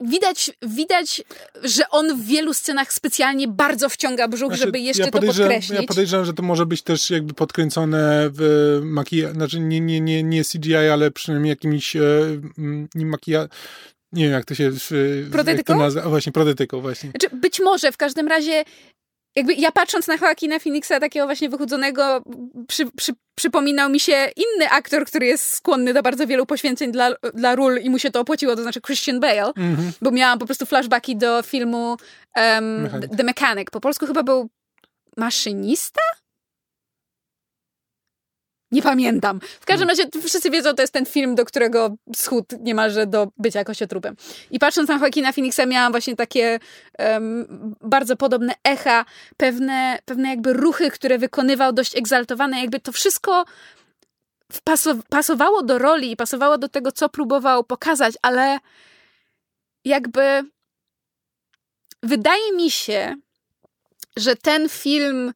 widać, 0.00 0.50
widać, 0.62 1.22
że 1.62 1.88
on 1.90 2.20
w 2.22 2.26
wielu 2.26 2.54
scenach 2.54 2.92
specjalnie 2.92 3.48
bardzo 3.48 3.88
wciąga 3.88 4.28
brzuch, 4.28 4.48
Znaczy, 4.48 4.62
żeby 4.64 4.78
jeszcze 4.80 5.04
to 5.04 5.10
podejrzewam- 5.10 5.48
podkreślić. 5.48 5.80
Ja 5.80 5.86
podejrzewam, 5.86 6.26
że 6.26 6.34
to 6.34 6.42
może 6.42 6.66
być 6.66 6.82
też 6.82 7.10
jakby 7.10 7.34
podkręcone 7.34 8.30
w 8.32 8.80
makijaż, 8.82 9.32
znaczy 9.32 9.60
nie, 9.60 9.80
nie, 9.80 10.00
nie, 10.00 10.22
nie 10.22 10.44
CGI, 10.44 10.74
ale 10.74 11.10
przynajmniej 11.10 11.50
jakimiś 11.50 11.96
e, 11.96 12.00
nie 12.94 13.06
makijaż, 13.06 13.48
nie 14.12 14.24
wiem 14.24 14.32
jak 14.32 14.44
to 14.44 14.54
się... 14.54 14.70
Protetyką? 15.32 15.90
to 15.92 16.10
właśnie, 16.10 16.32
protetyką 16.32 16.80
właśnie. 16.80 17.10
Znaczy, 17.10 17.36
być 17.36 17.60
może, 17.60 17.92
w 17.92 17.96
każdym 17.96 18.28
razie, 18.28 18.64
jakby 19.36 19.54
ja 19.54 19.72
patrząc 19.72 20.06
na 20.06 20.14
Joaquina 20.14 20.58
Phoenixa, 20.58 21.00
takiego 21.00 21.26
właśnie 21.26 21.48
wychudzonego, 21.48 22.22
przy, 22.68 22.86
przy, 22.96 23.12
przypominał 23.34 23.90
mi 23.90 24.00
się 24.00 24.28
inny 24.36 24.70
aktor, 24.70 25.06
który 25.06 25.26
jest 25.26 25.52
skłonny 25.52 25.94
do 25.94 26.02
bardzo 26.02 26.26
wielu 26.26 26.46
poświęceń 26.46 26.92
dla, 26.92 27.10
dla 27.34 27.54
ról 27.54 27.78
i 27.82 27.90
mu 27.90 27.98
się 27.98 28.10
to 28.10 28.20
opłaciło, 28.20 28.56
to 28.56 28.62
znaczy 28.62 28.80
Christian 28.80 29.20
Bale, 29.20 29.46
Mhm. 29.56 29.92
bo 30.02 30.10
miałam 30.10 30.38
po 30.38 30.46
prostu 30.46 30.66
flashbacki 30.66 31.16
do 31.16 31.42
filmu 31.42 31.96
um, 32.36 32.82
Mechanik. 32.82 33.16
The 33.16 33.22
Mechanic. 33.24 33.70
Po 33.70 33.80
polsku 33.80 34.06
chyba 34.06 34.22
był 34.22 34.48
maszynista? 35.16 36.00
Nie 38.72 38.82
pamiętam. 38.82 39.40
W 39.60 39.66
każdym 39.66 39.88
razie 39.88 40.02
wszyscy 40.26 40.50
wiedzą, 40.50 40.74
to 40.74 40.82
jest 40.82 40.92
ten 40.92 41.06
film, 41.06 41.34
do 41.34 41.44
którego 41.44 41.96
schód 42.16 42.46
niemalże 42.60 43.06
do 43.06 43.28
bycia 43.38 43.64
kościotrupem. 43.64 44.16
I 44.50 44.58
patrząc 44.58 44.88
na 44.88 44.98
Joaquina 44.98 45.32
Phoenixa 45.32 45.66
miałam 45.66 45.92
właśnie 45.92 46.16
takie 46.16 46.58
em, 46.98 47.46
bardzo 47.80 48.16
podobne 48.16 48.54
echa, 48.64 49.04
pewne, 49.36 49.98
pewne 50.04 50.28
jakby 50.28 50.52
ruchy, 50.52 50.90
które 50.90 51.18
wykonywał 51.18 51.72
dość 51.72 51.96
egzaltowane, 51.96 52.60
jakby 52.60 52.80
to 52.80 52.92
wszystko 52.92 53.44
pasowało 55.08 55.62
do 55.62 55.78
roli 55.78 56.10
i 56.12 56.16
pasowało 56.16 56.58
do 56.58 56.68
tego, 56.68 56.92
co 56.92 57.08
próbował 57.08 57.64
pokazać, 57.64 58.14
ale 58.22 58.58
jakby 59.84 60.42
wydaje 62.02 62.52
mi 62.52 62.70
się, 62.70 63.14
że 64.16 64.36
ten 64.36 64.68
film 64.68 65.32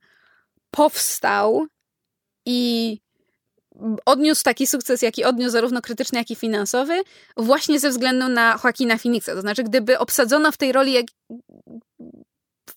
powstał 0.71 1.67
i 2.47 2.99
odniósł 4.05 4.43
taki 4.43 4.67
sukces, 4.67 5.03
jaki 5.03 5.25
odniósł 5.25 5.53
zarówno 5.53 5.83
krytyczny, 5.83 6.19
jak 6.19 6.31
i 6.31 6.37
finansowy, 6.37 7.03
właśnie 7.37 7.81
ze 7.81 7.91
względu 7.91 8.29
na 8.29 8.59
Joaquina 8.65 8.99
Phoenixa. 8.99 9.27
To 9.35 9.41
znaczy, 9.41 9.65
gdyby 9.65 9.99
obsadzono 9.99 10.53
w 10.53 10.57
tej 10.57 10.73
roli 10.73 10.93
jak 10.93 11.07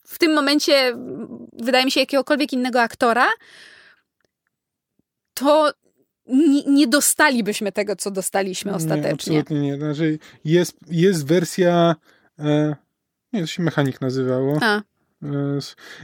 w 0.08 0.18
tym 0.18 0.34
momencie, 0.34 0.98
wydaje 1.54 1.86
mi 1.86 1.92
się, 1.92 2.00
jakiegokolwiek 2.00 2.54
innego 2.54 2.82
aktora, 2.82 3.28
to 5.34 5.72
nie, 6.28 6.64
nie 6.64 6.88
dostalibyśmy 6.88 7.72
tego, 7.72 7.96
co 7.96 8.12
dostaliśmy 8.12 8.72
Nie, 8.72 8.78
ostatecznie. 8.78 9.12
absolutnie 9.12 9.60
nie. 9.62 9.78
Znaczy 9.78 10.20
jest, 10.46 10.78
jest 10.90 11.26
wersja, 11.28 11.96
e, 12.40 12.76
nie, 13.34 13.42
to 13.42 13.48
się 13.48 13.64
mechanik 13.64 14.02
nazywało. 14.02 14.58
A, 14.62 14.82
E, 15.24 15.60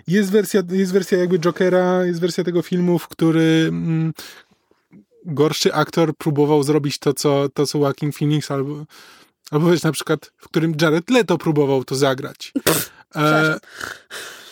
Jest 0.08 0.32
wersja, 0.32 0.62
jest 0.72 0.94
wersja 0.94 1.18
jakby 1.18 1.40
Jokera, 1.40 2.06
jest 2.06 2.20
wersja 2.20 2.44
tego 2.44 2.62
filmu, 2.62 3.00
w 3.00 3.08
który 3.08 3.66
mm, 3.70 4.14
gorszy 5.26 5.74
aktor 5.74 6.16
próbował 6.18 6.64
zrobić 6.64 6.98
to, 6.98 7.14
co, 7.14 7.50
to, 7.50 7.66
co 7.66 7.78
Joaquin 7.78 8.12
Phoenix, 8.12 8.52
albo, 8.52 8.86
albo 9.52 9.72
wiesz, 9.72 9.84
na 9.84 9.92
przykład, 9.92 10.32
w 10.38 10.46
którym 10.46 10.74
Jared 10.82 11.10
Leto 11.10 11.38
próbował 11.38 11.84
to 11.84 11.96
zagrać. 11.96 12.52
E. 13.16 13.60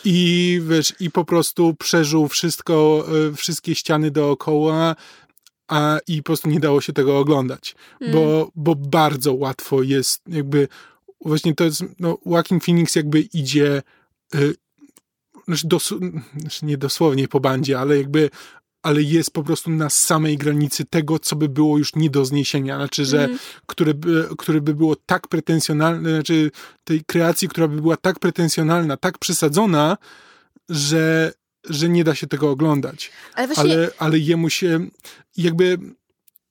I 0.06 0.62
wiesz, 0.68 0.94
i 1.00 1.12
po 1.12 1.26
prostu 1.26 1.76
przeżył 1.80 2.28
wszystko, 2.28 3.06
e, 3.30 3.36
wszystkie 3.36 3.76
ściany 3.76 4.12
dookoła, 4.12 4.96
a 5.68 6.00
i 6.08 6.18
po 6.18 6.24
prostu 6.24 6.50
nie 6.50 6.60
dało 6.60 6.82
się 6.82 6.94
tego 6.94 7.20
oglądać, 7.20 7.76
bo, 8.14 8.52
bo 8.56 8.76
bardzo 8.76 9.34
łatwo 9.34 9.84
jest 9.84 10.22
jakby, 10.28 10.68
właśnie 11.26 11.56
to 11.56 11.64
jest, 11.64 11.84
no, 12.00 12.18
Joaquin 12.26 12.60
Phoenix 12.60 12.96
jakby 12.96 13.22
idzie 13.22 13.82
y, 14.36 14.56
znaczy, 15.48 15.68
dos, 15.68 15.94
znaczy 16.38 16.66
nie 16.66 16.78
dosłownie 16.78 17.28
po 17.28 17.40
bandzie, 17.40 17.80
ale 17.80 17.98
jakby 17.98 18.30
ale 18.84 19.02
jest 19.02 19.32
po 19.32 19.44
prostu 19.44 19.70
na 19.70 19.90
samej 19.90 20.38
granicy 20.38 20.86
tego, 20.86 21.20
co 21.20 21.36
by 21.36 21.50
było 21.50 21.78
już 21.78 21.96
nie 21.96 22.10
do 22.10 22.26
zniesienia. 22.26 22.76
Znaczy, 22.78 23.06
że 23.06 23.30
które, 23.66 23.94
by, 23.94 24.28
które 24.38 24.62
by 24.62 24.74
było 24.74 24.96
tak 24.96 25.28
pretensjonalne, 25.28 26.10
znaczy 26.10 26.52
tej 26.84 27.04
kreacji, 27.06 27.48
która 27.48 27.68
by 27.68 27.82
była 27.82 27.98
tak 27.98 28.20
pretensjonalna, 28.20 28.98
tak 28.98 29.18
przesadzona, 29.18 29.98
że, 30.70 31.34
że 31.70 31.90
nie 31.90 32.04
da 32.04 32.16
się 32.16 32.28
tego 32.28 32.50
oglądać. 32.50 33.12
ale 33.34 33.48
właśnie 33.48 33.64
Ale, 33.64 33.90
ale 33.98 34.20
jemu 34.20 34.50
się 34.50 34.88
jakby 35.38 35.78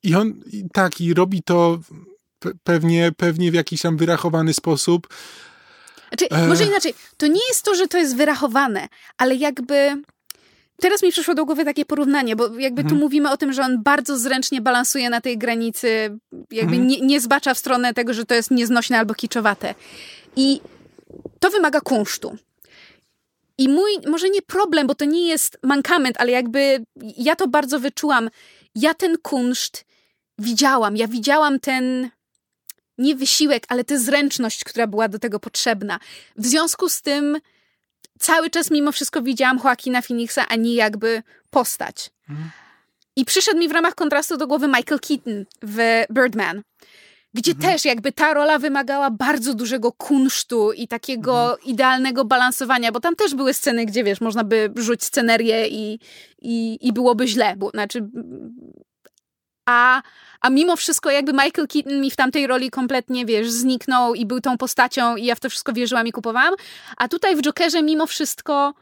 i 0.02 0.14
on 0.14 0.42
tak 0.72 1.00
i 1.00 1.14
robi 1.14 1.42
to 1.42 1.80
pe- 2.44 2.54
pewnie, 2.62 3.12
pewnie 3.16 3.50
w 3.50 3.54
jakiś 3.54 3.82
tam 3.82 3.96
wyrachowany 3.96 4.54
sposób. 4.54 5.08
Znaczy, 6.08 6.28
E. 6.30 6.48
może 6.48 6.64
inaczej, 6.66 6.94
to 7.16 7.26
nie 7.26 7.48
jest 7.48 7.62
to, 7.62 7.74
że 7.74 7.88
to 7.88 7.98
jest 7.98 8.16
wyrachowane, 8.16 8.88
ale 9.18 9.34
jakby. 9.34 10.02
Teraz 10.80 11.02
mi 11.02 11.12
przyszło 11.12 11.34
do 11.34 11.44
głowy 11.44 11.64
takie 11.64 11.84
porównanie, 11.84 12.36
bo 12.36 12.44
jakby 12.58 12.82
Mhm. 12.82 12.88
tu 12.88 12.94
mówimy 12.94 13.30
o 13.30 13.36
tym, 13.36 13.52
że 13.52 13.62
on 13.62 13.82
bardzo 13.82 14.18
zręcznie 14.18 14.60
balansuje 14.60 15.10
na 15.10 15.20
tej 15.20 15.38
granicy, 15.38 16.18
jakby 16.50 16.72
Mhm. 16.76 16.86
nie, 16.86 17.00
nie 17.00 17.20
zbacza 17.20 17.54
w 17.54 17.58
stronę 17.58 17.94
tego, 17.94 18.14
że 18.14 18.24
to 18.24 18.34
jest 18.34 18.50
nieznośne 18.50 18.98
albo 18.98 19.14
kiczowate. 19.14 19.74
I 20.36 20.60
to 21.40 21.50
wymaga 21.50 21.80
kunsztu. 21.80 22.36
I 23.58 23.68
mój, 23.68 23.90
może 24.06 24.30
nie 24.30 24.42
problem, 24.42 24.86
bo 24.86 24.94
to 24.94 25.04
nie 25.04 25.28
jest 25.28 25.58
mankament, 25.62 26.16
ale 26.20 26.30
jakby 26.32 26.84
ja 27.16 27.36
to 27.36 27.48
bardzo 27.48 27.80
wyczułam. 27.80 28.30
Ja 28.74 28.94
ten 28.94 29.18
kunszt 29.18 29.84
widziałam. 30.38 30.96
Ja 30.96 31.08
widziałam 31.08 31.60
ten 31.60 32.10
nie 32.98 33.14
wysiłek, 33.16 33.64
ale 33.68 33.84
tę 33.84 33.98
zręczność, 33.98 34.64
która 34.64 34.86
była 34.86 35.08
do 35.08 35.18
tego 35.18 35.40
potrzebna. 35.40 36.00
W 36.36 36.46
związku 36.46 36.88
z 36.88 37.02
tym 37.02 37.38
cały 38.20 38.50
czas 38.50 38.70
mimo 38.70 38.92
wszystko 38.92 39.22
widziałam 39.22 39.60
Joaquina 39.64 40.02
Phoenixa, 40.02 40.48
a 40.48 40.56
nie 40.56 40.74
jakby 40.74 41.22
postać. 41.50 42.10
Mhm. 42.28 42.50
I 43.16 43.24
przyszedł 43.24 43.58
mi 43.58 43.68
w 43.68 43.72
ramach 43.72 43.94
kontrastu 43.94 44.36
do 44.36 44.46
głowy 44.46 44.66
Michael 44.66 45.00
Keaton 45.00 45.44
w 45.62 46.04
Birdman, 46.12 46.62
gdzie 47.34 47.52
mhm. 47.52 47.72
też 47.72 47.84
jakby 47.84 48.12
ta 48.12 48.34
rola 48.34 48.58
wymagała 48.58 49.10
bardzo 49.10 49.54
dużego 49.54 49.92
kunsztu 49.92 50.72
i 50.72 50.88
takiego 50.88 51.50
mhm. 51.50 51.58
idealnego 51.64 52.24
balansowania, 52.24 52.92
bo 52.92 53.00
tam 53.00 53.16
też 53.16 53.34
były 53.34 53.54
sceny, 53.54 53.86
gdzie 53.86 54.04
wiesz, 54.04 54.20
można 54.20 54.44
by 54.44 54.72
rzucić 54.76 55.04
scenerię 55.04 55.68
i, 55.68 55.98
i, 56.42 56.78
i 56.80 56.92
byłoby 56.92 57.28
źle. 57.28 57.54
Bo, 57.56 57.70
znaczy, 57.70 58.08
a, 59.66 60.02
a 60.40 60.50
mimo 60.50 60.76
wszystko 60.76 61.10
jakby 61.10 61.32
Michael 61.32 61.68
Keaton 61.68 62.00
mi 62.00 62.10
w 62.10 62.16
tamtej 62.16 62.46
roli 62.46 62.70
kompletnie, 62.70 63.26
wiesz, 63.26 63.50
zniknął 63.50 64.14
i 64.14 64.26
był 64.26 64.40
tą 64.40 64.58
postacią 64.58 65.16
i 65.16 65.24
ja 65.24 65.34
w 65.34 65.40
to 65.40 65.50
wszystko 65.50 65.72
wierzyłam 65.72 66.06
i 66.06 66.12
kupowałam. 66.12 66.54
A 66.96 67.08
tutaj 67.08 67.36
w 67.36 67.42
Jokerze 67.42 67.82
mimo 67.82 68.06
wszystko 68.06 68.74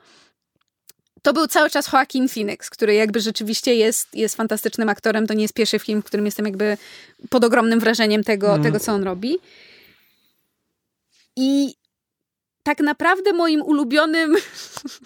to 1.22 1.32
był 1.32 1.46
cały 1.46 1.70
czas 1.70 1.92
Joaquin 1.92 2.28
Phoenix, 2.28 2.70
który 2.70 2.94
jakby 2.94 3.20
rzeczywiście 3.20 3.74
jest, 3.74 4.14
jest 4.14 4.36
fantastycznym 4.36 4.88
aktorem. 4.88 5.26
To 5.26 5.34
nie 5.34 5.42
jest 5.42 5.54
pierwszy 5.54 5.78
film, 5.78 6.02
w 6.02 6.04
którym 6.04 6.26
jestem 6.26 6.46
jakby 6.46 6.76
pod 7.30 7.44
ogromnym 7.44 7.80
wrażeniem 7.80 8.24
tego, 8.24 8.48
mm. 8.48 8.62
tego 8.62 8.80
co 8.80 8.92
on 8.92 9.02
robi. 9.02 9.38
I 11.36 11.74
tak 12.62 12.80
naprawdę 12.80 13.32
moim 13.32 13.62
ulubionym 13.62 14.36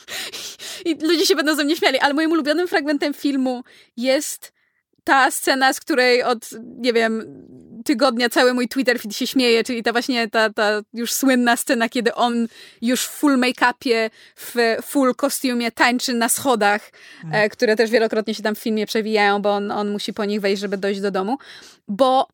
i 0.87 0.95
ludzie 0.95 1.27
się 1.27 1.37
będą 1.37 1.55
ze 1.55 1.64
mnie 1.64 1.77
śmiali, 1.77 1.99
ale 1.99 2.14
moim 2.14 2.33
ulubionym 2.33 2.68
fragmentem 2.68 3.14
filmu 3.14 3.64
jest 3.97 4.53
ta 5.05 5.30
scena, 5.30 5.72
z 5.72 5.80
której 5.80 6.22
od, 6.22 6.50
nie 6.78 6.92
wiem, 6.92 7.44
tygodnia 7.84 8.28
cały 8.28 8.55
mój 8.55 8.68
Twitter 8.68 9.00
feed 9.00 9.16
się 9.16 9.26
śmieje, 9.26 9.64
czyli 9.64 9.82
ta 9.82 9.92
właśnie 9.92 10.28
ta, 10.28 10.50
ta 10.50 10.80
już 10.92 11.12
słynna 11.12 11.57
scena, 11.57 11.88
kiedy 11.88 12.14
on 12.14 12.48
już 12.82 13.05
w 13.05 13.11
full 13.11 13.38
make-upie, 13.38 14.11
w 14.36 14.55
full 14.82 15.14
kostiumie 15.14 15.70
tańczy 15.70 16.14
na 16.14 16.28
schodach, 16.28 16.90
mm. 17.24 17.50
które 17.50 17.76
też 17.76 17.90
wielokrotnie 17.90 18.34
się 18.34 18.42
tam 18.42 18.55
w 18.55 18.59
filmie 18.59 18.86
przewijają, 18.86 19.42
bo 19.42 19.50
on, 19.50 19.70
on 19.70 19.90
musi 19.90 20.12
po 20.12 20.24
nich 20.24 20.40
wejść, 20.40 20.62
żeby 20.62 20.76
dojść 20.76 21.00
do 21.00 21.11
domu. 21.11 21.38
Bo 21.88 22.28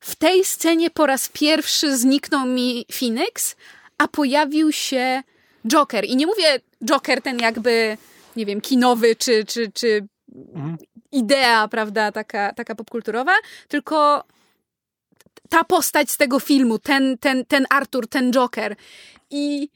w 0.00 0.16
tej 0.16 0.44
scenie 0.44 0.90
po 0.90 1.06
raz 1.06 1.28
pierwszy 1.28 1.98
zniknął 1.98 2.46
mi 2.46 2.86
Phoenix, 2.92 3.56
a 3.98 4.08
pojawił 4.08 4.72
się 4.72 5.22
Joker. 5.68 6.04
I 6.04 6.16
nie 6.16 6.26
mówię 6.26 6.60
Joker 6.84 7.22
ten 7.22 7.38
jakby, 7.38 7.96
nie 8.36 8.46
wiem, 8.46 8.60
kinowy, 8.60 9.16
czy, 9.16 9.44
czy, 9.44 9.72
czy 9.72 10.06
mhm. 10.54 10.76
Idea, 11.12 11.68
prawda, 11.68 12.12
taka, 12.12 12.52
taka 12.52 12.74
popkulturowa, 12.74 13.32
tylko 13.68 14.24
ta 15.48 15.64
postać 15.64 16.10
z 16.10 16.16
tego 16.16 16.40
filmu, 16.40 16.78
ten, 16.78 17.18
ten, 17.18 17.44
ten 17.44 17.66
Arthur, 17.70 18.08
ten 18.08 18.32
Joker. 18.32 18.76
I, 19.30 19.68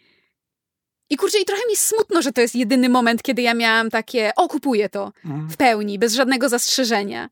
i 1.11 1.17
kurczę, 1.17 1.39
i 1.39 1.45
trochę 1.45 1.63
mi 1.69 1.77
smutno, 1.77 2.23
że 2.23 2.33
to 2.33 2.41
jest 2.41 2.55
jedyny 2.55 2.89
moment, 2.89 3.23
kiedy 3.23 3.43
ja 3.43 3.55
miałam 3.55 3.91
takie, 3.91 4.33
o, 4.37 4.49
kupuję 4.49 4.89
to 4.89 5.13
mhm. 5.25 5.49
w 5.49 5.57
pełni, 5.57 5.99
bez 5.99 6.15
żadnego 6.15 6.49
zastrzeżenia. 6.49 7.29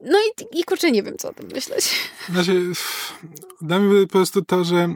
No 0.00 0.18
i, 0.18 0.60
i 0.60 0.64
kurczę, 0.64 0.90
nie 0.90 1.02
wiem, 1.02 1.18
co 1.18 1.28
o 1.28 1.32
tym 1.32 1.46
myśleć. 1.52 2.10
Znaczy, 2.28 2.72
dla 3.60 3.78
mnie 3.78 4.06
po 4.06 4.12
prostu 4.12 4.44
to, 4.44 4.64
że 4.64 4.94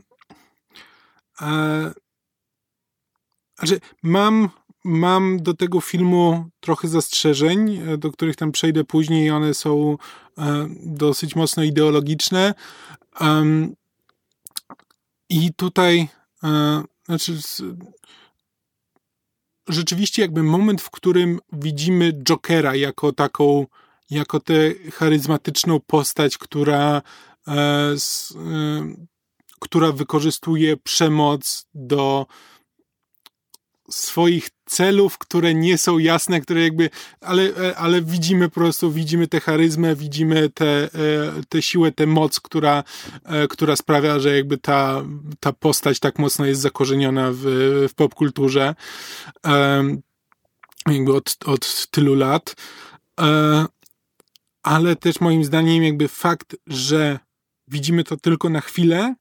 e, 1.41 1.93
znaczy, 3.59 3.81
mam 4.03 4.51
mam 4.85 5.43
do 5.43 5.55
tego 5.55 5.81
filmu 5.81 6.51
trochę 6.61 6.89
zastrzeżeń, 6.89 7.77
e, 7.77 7.99
do 7.99 8.13
których 8.13 8.37
tam 8.37 8.53
przejdę 8.53 8.85
później. 8.85 9.31
One 9.31 9.55
są 9.55 9.99
e, 10.39 10.69
dosyć 10.83 11.37
mocno 11.37 11.63
ideologiczne. 11.63 12.55
I 15.29 15.55
tutaj, 15.55 16.09
e, 16.45 16.83
znaczy, 17.05 17.39
rzeczywiście, 19.69 20.23
jakby 20.23 20.43
moment, 20.43 20.83
w 20.83 20.91
którym 20.91 21.41
widzimy 21.53 22.13
Jokera 22.13 22.75
jako 22.75 23.13
taką, 23.13 23.67
jako 24.11 24.41
tę 24.41 24.75
charyzmatyczną 24.93 25.81
postać, 25.81 26.39
która, 26.39 27.03
która 29.61 29.93
wykorzystuje 29.93 30.77
przemoc 30.77 31.67
do 31.75 32.27
swoich 33.91 34.51
celów, 34.67 35.19
które 35.19 35.55
nie 35.55 35.79
są 35.79 35.99
jasne, 35.99 36.41
które 36.41 36.63
jakby, 36.63 36.91
ale, 37.21 37.43
e, 37.43 37.77
ale 37.77 38.03
widzimy 38.03 38.49
po 38.49 38.55
prostu, 38.55 38.93
widzimy 38.93 39.29
tę 39.29 39.41
charyzmę, 39.41 39.97
widzimy 39.97 40.51
tę, 40.51 40.65
e, 40.67 40.89
tę 41.49 41.63
siłę, 41.63 41.93
tę 41.93 42.07
moc, 42.07 42.41
która, 42.41 42.85
e, 43.25 43.49
która 43.49 43.77
sprawia, 43.77 44.19
że 44.19 44.37
jakby 44.37 44.59
ta, 44.59 45.05
ta 45.41 45.53
postać 45.53 46.01
tak 46.01 46.19
mocno 46.19 46.47
jest 46.47 46.61
zakorzeniona 46.61 47.31
w, 47.33 47.43
w 47.91 47.95
popkulturze 47.95 48.75
jakby 50.87 51.13
od, 51.15 51.37
od 51.45 51.87
tylu 51.91 52.15
lat. 52.15 52.57
Ale 54.63 54.97
też 54.97 55.21
moim 55.21 55.45
zdaniem 55.45 55.83
jakby 55.83 56.09
fakt, 56.09 56.57
że 56.67 57.19
widzimy 57.69 58.05
to 58.05 58.17
tylko 58.17 58.49
na 58.49 58.61
chwilę 58.61 59.15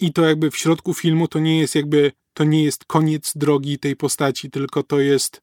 i 0.00 0.12
to 0.12 0.24
jakby 0.24 0.50
w 0.50 0.56
środku 0.56 0.94
filmu 0.94 1.28
to 1.28 1.38
nie 1.38 1.58
jest 1.58 1.74
jakby 1.74 2.12
to 2.34 2.44
nie 2.44 2.64
jest 2.64 2.84
koniec 2.84 3.32
drogi 3.36 3.78
tej 3.78 3.96
postaci, 3.96 4.50
tylko 4.50 4.82
to 4.82 5.00
jest 5.00 5.40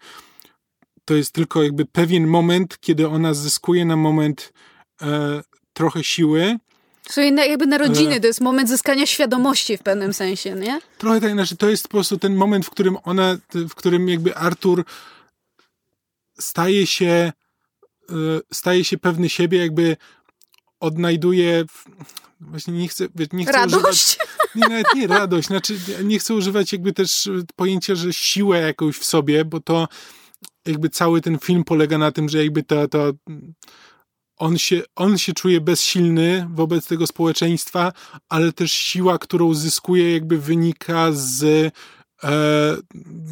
to 1.06 1.14
jest 1.14 1.32
tylko 1.32 1.64
jakby 1.64 1.86
pewien 1.86 2.28
moment, 2.28 2.78
kiedy 2.80 3.08
ona 3.08 3.34
zyskuje 3.34 3.86
na 3.86 3.96
moment 3.96 4.54
e, 5.02 5.42
trochę 5.74 6.04
siły. 6.04 6.58
To 7.16 7.22
jakby 7.22 7.68
narodziny, 7.68 8.16
e, 8.16 8.20
to 8.20 8.28
jest 8.28 8.42
moment 8.42 8.70
zyskania 8.70 9.06
świadomości 9.06 9.78
w 9.78 9.84
pewnym 9.84 10.14
sensie, 10.14 10.56
nie? 10.56 10.82
Trochę 10.98 11.22
tak, 11.22 11.32
znaczy 11.32 11.58
to 11.58 11.70
jest 11.70 11.84
po 11.84 11.90
prostu 11.90 12.18
ten 12.18 12.36
moment, 12.36 12.66
w 12.66 12.70
którym 12.70 12.98
ona, 13.04 13.38
w 13.54 13.76
którym 13.76 14.10
jakby 14.10 14.36
Artur 14.36 14.86
staje 16.40 16.88
się 16.88 17.32
e, 18.10 18.14
staje 18.54 18.84
się 18.84 18.98
pewny 18.98 19.30
siebie, 19.30 19.58
jakby 19.58 19.98
odnajduje 20.80 21.66
właśnie 22.40 22.74
nie 22.74 22.88
chcę, 22.88 23.08
nie 23.34 23.44
chcę 23.44 23.52
Radość? 23.52 23.76
używać 23.76 24.18
nie, 24.56 24.68
nawet 24.70 24.88
nie 24.96 25.08
radość, 25.08 25.48
znaczy 25.48 25.80
nie 26.04 26.20
chcę 26.20 26.34
używać 26.34 26.74
jakby 26.74 26.94
też 26.94 27.30
pojęcia, 27.56 27.96
że 27.96 28.14
siłę 28.14 28.60
jakąś 28.60 28.98
w 28.98 29.06
sobie, 29.06 29.46
bo 29.46 29.60
to 29.60 29.88
jakby 30.66 30.90
cały 30.90 31.22
ten 31.22 31.40
film 31.40 31.64
polega 31.64 31.98
na 31.98 32.12
tym, 32.12 32.30
że 32.30 32.44
jakby 32.44 32.64
ta 32.64 32.88
on 34.42 34.58
się, 34.58 34.82
on 34.96 35.18
się 35.18 35.34
czuje 35.34 35.62
bezsilny 35.62 36.48
wobec 36.54 36.88
tego 36.88 37.08
społeczeństwa, 37.08 37.94
ale 38.30 38.54
też 38.54 38.72
siła, 38.72 39.18
którą 39.18 39.54
zyskuje, 39.54 40.14
jakby 40.14 40.38
wynika 40.38 41.12
z 41.12 41.44
e, 42.24 42.78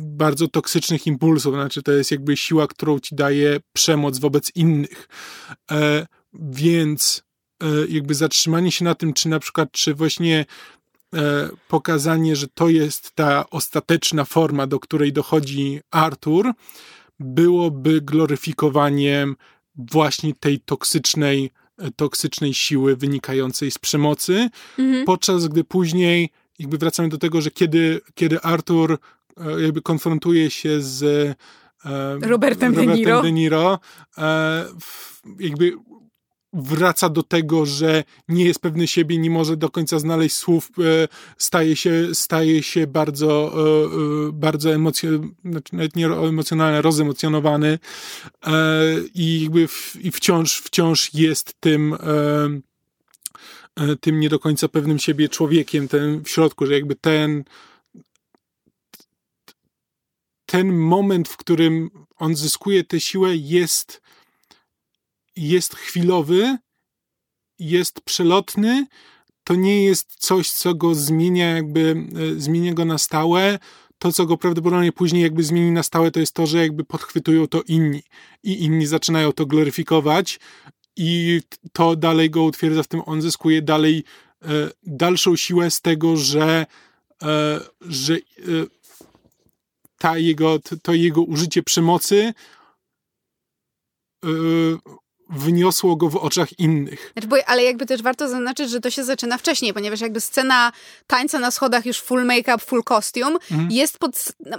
bardzo 0.03 0.47
toksycznych 0.47 1.07
impulsów. 1.07 1.53
Znaczy, 1.53 1.83
to 1.83 1.91
jest 1.91 2.11
jakby 2.11 2.37
siła, 2.37 2.67
którą 2.67 2.99
ci 2.99 3.15
daje 3.15 3.59
przemoc 3.73 4.19
wobec 4.19 4.51
innych. 4.55 5.07
E, 5.71 6.05
więc 6.33 7.23
e, 7.63 7.67
jakby 7.89 8.15
zatrzymanie 8.15 8.71
się 8.71 8.85
na 8.85 8.95
tym, 8.95 9.13
czy 9.13 9.29
na 9.29 9.39
przykład, 9.39 9.71
czy 9.71 9.93
właśnie 9.93 10.45
E, 10.45 10.78
pokazanie, 11.67 12.35
że 12.35 12.47
to 12.47 12.69
jest 12.69 13.11
ta 13.11 13.49
ostateczna 13.49 14.25
forma, 14.25 14.67
do 14.67 14.79
której 14.79 15.13
dochodzi 15.13 15.79
Arthur, 15.91 16.51
byłoby 17.19 18.01
gloryfikowaniem 18.01 19.35
właśnie 19.75 20.33
tej 20.35 20.59
toksycznej, 20.59 21.51
e, 21.77 21.91
toksycznej 21.91 22.53
siły 22.53 22.95
wynikającej 22.95 23.71
z 23.71 23.77
przemocy, 23.77 24.49
mhm. 24.79 25.05
podczas 25.05 25.47
gdy 25.47 25.63
później 25.63 26.29
jakby 26.59 26.77
wracamy 26.77 27.09
do 27.09 27.17
tego, 27.17 27.41
że 27.41 27.51
kiedy, 27.51 28.01
kiedy 28.15 28.41
Arthur 28.41 28.97
e, 29.37 29.61
jakby 29.61 29.81
konfrontuje 29.81 30.51
się 30.51 30.81
z 30.81 31.01
Robertem, 31.83 32.29
Robertem 32.29 32.75
De 32.75 32.87
Niro, 32.87 33.21
De 33.21 33.31
Niro 33.31 33.79
jakby 35.39 35.73
wraca 36.53 37.09
do 37.09 37.23
tego, 37.23 37.65
że 37.65 38.03
nie 38.27 38.45
jest 38.45 38.59
pewny 38.59 38.87
siebie, 38.87 39.17
nie 39.17 39.29
może 39.29 39.57
do 39.57 39.69
końca 39.69 39.99
znaleźć 39.99 40.35
słów, 40.35 40.71
e, 40.79 41.07
staje 41.37 41.75
się, 41.75 42.07
staje 42.13 42.63
się 42.63 42.87
bardzo, 42.87 43.53
e, 43.53 44.27
e, 44.27 44.31
bardzo 44.31 44.69
znaczy 44.73 45.21
emocjonalny, 46.27 46.81
rozemocjonowany 46.81 47.79
i 49.13 49.41
jakby 49.41 49.67
w, 49.67 49.95
i 50.01 50.11
wciąż, 50.11 50.57
wciąż 50.57 51.13
jest 51.13 51.55
tym 51.59 51.97
tym 54.01 54.19
nie 54.19 54.29
do 54.29 54.39
końca 54.39 54.67
pewnym 54.67 54.99
siebie 54.99 55.29
człowiekiem, 55.29 55.87
ten 55.87 56.23
w 56.23 56.29
środku, 56.29 56.65
że 56.65 56.73
jakby 56.73 56.95
ten 56.95 57.43
ten 60.45 60.77
moment, 60.77 61.29
w 61.29 61.37
którym 61.37 61.89
on 62.17 62.35
zyskuje 62.35 62.83
tę 62.83 62.99
siłę 62.99 63.35
jest 63.35 64.01
jest 65.35 65.75
chwilowy, 65.75 66.57
jest 67.59 68.01
przelotny, 68.01 68.87
to 69.43 69.55
nie 69.55 69.83
jest 69.83 70.15
coś, 70.15 70.51
co 70.51 70.73
go 70.73 70.95
zmienia, 70.95 71.55
jakby 71.55 72.07
e, 72.37 72.39
zmienia 72.39 72.73
go 72.73 72.85
na 72.85 72.97
stałe. 72.97 73.59
to, 73.97 74.11
co 74.11 74.25
go 74.25 74.37
prawdopodobnie 74.37 74.91
później 74.91 75.23
jakby 75.23 75.43
zmieni 75.43 75.71
na 75.71 75.83
stałe, 75.83 76.11
to 76.11 76.19
jest 76.19 76.33
to, 76.33 76.47
że 76.47 76.57
jakby 76.57 76.83
podchwytują 76.85 77.47
to 77.47 77.61
inni 77.67 78.03
i 78.43 78.63
inni 78.63 78.85
zaczynają 78.85 79.31
to 79.31 79.45
gloryfikować 79.45 80.39
i 80.97 81.41
to 81.73 81.95
dalej 81.95 82.29
go 82.29 82.43
utwierdza 82.43 82.83
w 82.83 82.87
tym, 82.87 83.01
on 83.05 83.21
zyskuje 83.21 83.61
dalej 83.61 84.03
e, 84.41 84.47
dalszą 84.83 85.35
siłę 85.35 85.71
z 85.71 85.81
tego, 85.81 86.17
że, 86.17 86.65
e, 87.23 87.59
że 87.81 88.15
e, 88.15 88.19
ta 89.97 90.17
jego, 90.17 90.59
to 90.81 90.93
jego 90.93 91.21
użycie 91.21 91.63
przemocy 91.63 92.33
e, 94.25 94.29
wyniosło 95.29 95.95
go 95.95 96.09
w 96.09 96.15
oczach 96.15 96.59
innych. 96.59 97.11
Znaczy, 97.13 97.27
bo, 97.27 97.35
ale 97.45 97.63
jakby 97.63 97.85
też 97.85 98.01
warto 98.01 98.29
zaznaczyć, 98.29 98.69
że 98.69 98.79
to 98.79 98.89
się 98.89 99.03
zaczyna 99.03 99.37
wcześniej, 99.37 99.73
ponieważ 99.73 100.01
jakby 100.01 100.21
scena 100.21 100.71
tańca 101.07 101.39
na 101.39 101.51
schodach 101.51 101.85
już 101.85 102.01
full 102.01 102.25
make-up, 102.25 102.57
full 102.57 102.83
costume 102.83 103.37
mhm. 103.51 103.71
jest 103.71 103.97
pod, 103.97 104.33
no, 104.45 104.57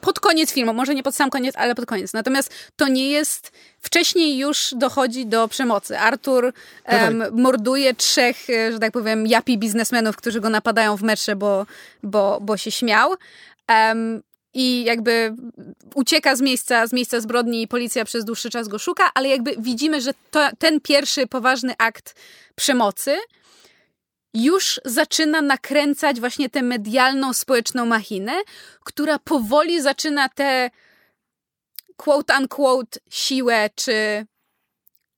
pod 0.00 0.20
koniec 0.20 0.52
filmu, 0.52 0.74
może 0.74 0.94
nie 0.94 1.02
pod 1.02 1.14
sam 1.14 1.30
koniec, 1.30 1.56
ale 1.56 1.74
pod 1.74 1.86
koniec. 1.86 2.12
Natomiast 2.12 2.54
to 2.76 2.88
nie 2.88 3.10
jest, 3.10 3.52
wcześniej 3.80 4.38
już 4.38 4.74
dochodzi 4.76 5.26
do 5.26 5.48
przemocy. 5.48 5.98
Artur 5.98 6.52
um, 6.88 7.24
morduje 7.32 7.94
trzech, 7.94 8.50
e, 8.50 8.72
że 8.72 8.78
tak 8.78 8.92
powiem, 8.92 9.26
japi 9.26 9.58
biznesmenów, 9.58 10.16
którzy 10.16 10.40
go 10.40 10.50
napadają 10.50 10.96
w 10.96 11.02
metrze, 11.02 11.36
bo, 11.36 11.66
bo, 12.02 12.38
bo 12.40 12.56
się 12.56 12.70
śmiał. 12.70 13.14
Um, 13.68 14.22
i 14.54 14.84
jakby 14.84 15.34
ucieka 15.94 16.36
z 16.36 16.40
miejsca, 16.40 16.86
z 16.86 16.92
miejsca 16.92 17.20
zbrodni 17.20 17.62
i 17.62 17.68
policja 17.68 18.04
przez 18.04 18.24
dłuższy 18.24 18.50
czas 18.50 18.68
go 18.68 18.78
szuka, 18.78 19.10
ale 19.14 19.28
jakby 19.28 19.54
widzimy, 19.58 20.00
że 20.00 20.10
to, 20.30 20.48
ten 20.58 20.80
pierwszy 20.80 21.26
poważny 21.26 21.74
akt 21.78 22.14
przemocy 22.54 23.16
już 24.34 24.80
zaczyna 24.84 25.42
nakręcać 25.42 26.20
właśnie 26.20 26.50
tę 26.50 26.62
medialną, 26.62 27.32
społeczną 27.32 27.86
machinę, 27.86 28.32
która 28.84 29.18
powoli 29.18 29.82
zaczyna 29.82 30.28
tę 30.28 30.70
quote 31.96 32.38
unquote 32.38 33.00
siłę 33.10 33.70
czy 33.74 34.26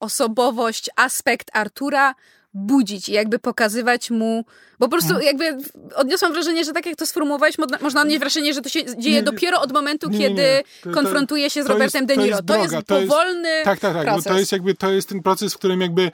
osobowość, 0.00 0.90
aspekt 0.96 1.50
Artura 1.52 2.14
budzić 2.56 3.08
i 3.08 3.12
jakby 3.12 3.38
pokazywać 3.38 4.10
mu, 4.10 4.44
bo 4.78 4.86
po 4.86 4.90
prostu 4.90 5.14
mhm. 5.14 5.26
jakby 5.26 5.64
odniosłam 5.94 6.32
wrażenie, 6.32 6.64
że 6.64 6.72
tak 6.72 6.86
jak 6.86 6.96
to 6.96 7.06
sformułowałeś, 7.06 7.56
można 7.80 8.00
odnieść 8.00 8.20
wrażenie, 8.20 8.54
że 8.54 8.62
to 8.62 8.68
się 8.68 8.84
dzieje 8.98 9.16
nie, 9.16 9.22
dopiero 9.22 9.60
od 9.60 9.72
momentu, 9.72 10.10
nie, 10.10 10.18
kiedy 10.18 10.42
nie, 10.42 10.62
to, 10.82 10.90
konfrontuje 10.90 11.50
się 11.50 11.62
z 11.62 11.66
Robertem 11.66 12.06
jest, 12.08 12.14
De 12.14 12.24
Niro. 12.24 12.42
To 12.42 12.56
jest, 12.56 12.70
to 12.86 13.00
jest 13.00 13.10
powolny 13.10 13.48
jest, 13.48 13.64
Tak, 13.64 13.80
tak, 13.80 13.94
tak, 13.94 14.04
proces. 14.04 14.24
bo 14.24 14.30
to 14.30 14.38
jest 14.38 14.52
jakby, 14.52 14.74
to 14.74 14.90
jest 14.90 15.08
ten 15.08 15.22
proces, 15.22 15.54
w 15.54 15.58
którym 15.58 15.80
jakby 15.80 16.10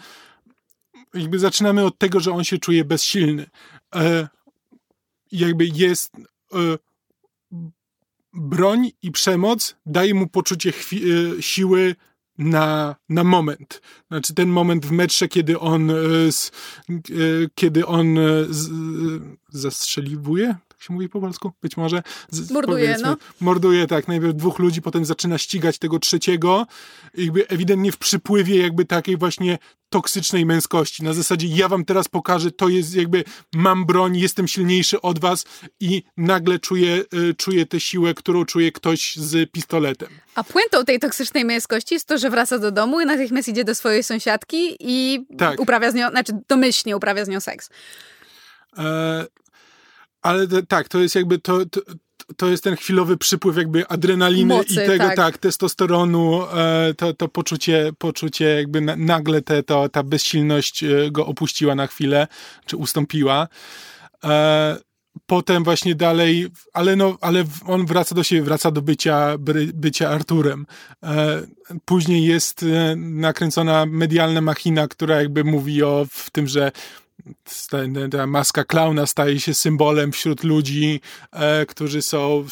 jakby 1.15 1.39
zaczynamy 1.39 1.85
od 1.85 1.99
tego, 1.99 2.21
że 2.21 2.33
on 2.33 2.45
się 2.45 2.59
czuje 2.59 2.85
bezsilny. 2.85 3.47
E, 3.95 4.29
jakby 5.33 5.67
jest 5.67 6.13
e, 6.17 6.57
broń 8.33 8.91
i 9.03 9.13
przemoc 9.13 9.77
daje 9.87 10.15
mu 10.15 10.27
poczucie 10.27 10.71
chwi- 10.71 11.37
e, 11.39 11.43
siły 11.43 11.97
na, 12.39 12.97
na 13.09 13.25
moment. 13.25 13.81
Znaczy 14.09 14.35
ten 14.35 14.49
moment 14.49 14.87
w 14.87 14.93
metrze, 14.93 15.29
kiedy 15.29 15.59
on, 15.59 15.91
e, 15.91 15.95
e, 15.95 16.99
kiedy 17.55 17.87
on 17.87 18.19
e, 18.19 18.23
zastrzeliwuje, 19.49 20.57
się 20.83 20.93
mówi 20.93 21.09
po 21.09 21.21
polsku? 21.21 21.53
Być 21.63 21.77
może. 21.77 22.03
morduje, 22.51 22.97
no. 23.03 23.17
Morduje, 23.41 23.87
tak, 23.87 24.09
najpierw 24.09 24.35
dwóch 24.35 24.59
ludzi, 24.59 24.83
potem 24.83 25.05
zaczyna 25.05 25.39
ścigać 25.39 25.79
tego 25.79 25.99
trzeciego, 25.99 26.67
jakby 27.15 27.49
ewidentnie 27.49 27.93
w 27.93 27.99
przypływie 27.99 28.57
jakby 28.63 28.85
takiej 28.85 29.17
właśnie 29.17 29.59
toksycznej 29.93 30.47
męskości. 30.47 31.05
Na 31.05 31.13
zasadzie 31.13 31.47
ja 31.51 31.69
wam 31.69 31.85
teraz 31.85 32.09
pokażę, 32.09 32.51
to 32.51 32.69
jest 32.69 32.95
jakby 32.95 33.25
mam 33.55 33.87
broń, 33.87 34.17
jestem 34.17 34.49
silniejszy 34.49 35.01
od 35.01 35.19
was 35.19 35.45
i 35.81 36.03
nagle 36.17 36.59
czuję, 36.59 37.05
y, 37.15 37.35
czuję 37.35 37.67
tę 37.67 37.81
siłę, 37.81 38.15
którą 38.15 38.45
czuje 38.45 38.73
ktoś 38.73 39.17
z 39.17 39.51
pistoletem. 39.51 40.09
A 40.35 40.45
puentą 40.45 40.85
tej 40.85 40.99
toksycznej 40.99 41.45
męskości 41.45 41.95
jest 41.95 42.09
to, 42.09 42.19
że 42.19 42.31
wraca 42.31 42.59
do 42.59 42.71
domu 42.71 43.01
i 43.01 43.07
natychmiast 43.07 43.49
idzie 43.49 43.65
do 43.65 43.75
swojej 43.75 44.03
sąsiadki 44.03 44.77
i 44.81 45.27
tak. 45.39 45.61
uprawia 45.61 45.91
z 45.91 45.95
nią, 45.95 46.11
znaczy 46.11 46.33
domyślnie 46.49 46.97
uprawia 46.97 47.25
z 47.25 47.29
nią 47.29 47.41
seks. 47.41 47.71
E, 48.79 49.27
ale 50.23 50.47
tak, 50.69 50.89
to 50.89 51.01
jest 51.01 51.15
jakby 51.15 51.39
to, 51.39 51.67
to, 51.67 51.81
to 52.37 52.49
jest 52.49 52.65
ten 52.65 52.77
chwilowy 52.77 53.17
przypływ 53.17 53.57
jakby 53.57 53.89
adrenaliny 53.89 54.55
Mocy, 54.55 54.73
i 54.73 54.77
tego, 54.77 55.05
tak, 55.05 55.17
tak 55.17 55.39
testosteronu, 55.39 56.43
e, 56.55 56.95
to, 56.95 57.15
to 57.15 57.29
poczucie, 57.29 57.91
poczucie 57.99 58.45
jakby 58.45 58.81
nagle 58.81 59.43
te, 59.43 59.63
to, 59.63 59.89
ta 59.89 60.03
bezsilność 60.03 60.85
e, 60.85 61.11
go 61.11 61.27
opuściła 61.27 61.75
na 61.75 61.87
chwilę, 61.87 62.27
czy 62.67 62.77
ustąpiła. 62.77 63.49
E, 64.25 64.77
potem 65.27 65.65
właśnie 65.65 65.95
dalej, 65.95 66.49
ale 66.73 66.97
no, 66.97 67.19
ale 67.21 67.45
on 67.67 67.87
wraca 67.87 68.15
do 68.15 68.23
siebie, 68.23 68.43
wraca 68.43 68.71
do 68.71 68.83
bycia, 68.83 69.37
bycia 69.75 70.09
Arturem. 70.09 70.67
Później 71.85 72.25
jest 72.27 72.65
nakręcona 72.97 73.87
medialna 73.87 74.41
machina, 74.41 74.89
która 74.89 75.17
jakby 75.17 75.45
mówi 75.45 75.83
o 75.83 76.07
w 76.11 76.31
tym, 76.31 76.47
że 76.47 76.73
ta 78.11 78.27
maska 78.27 78.65
klauna 78.65 79.07
staje 79.07 79.41
się 79.41 79.55
symbolem 79.55 80.13
wśród 80.13 80.45
ludzi, 80.45 81.01
e, 81.33 81.67
którzy 81.67 82.03
są... 82.03 82.45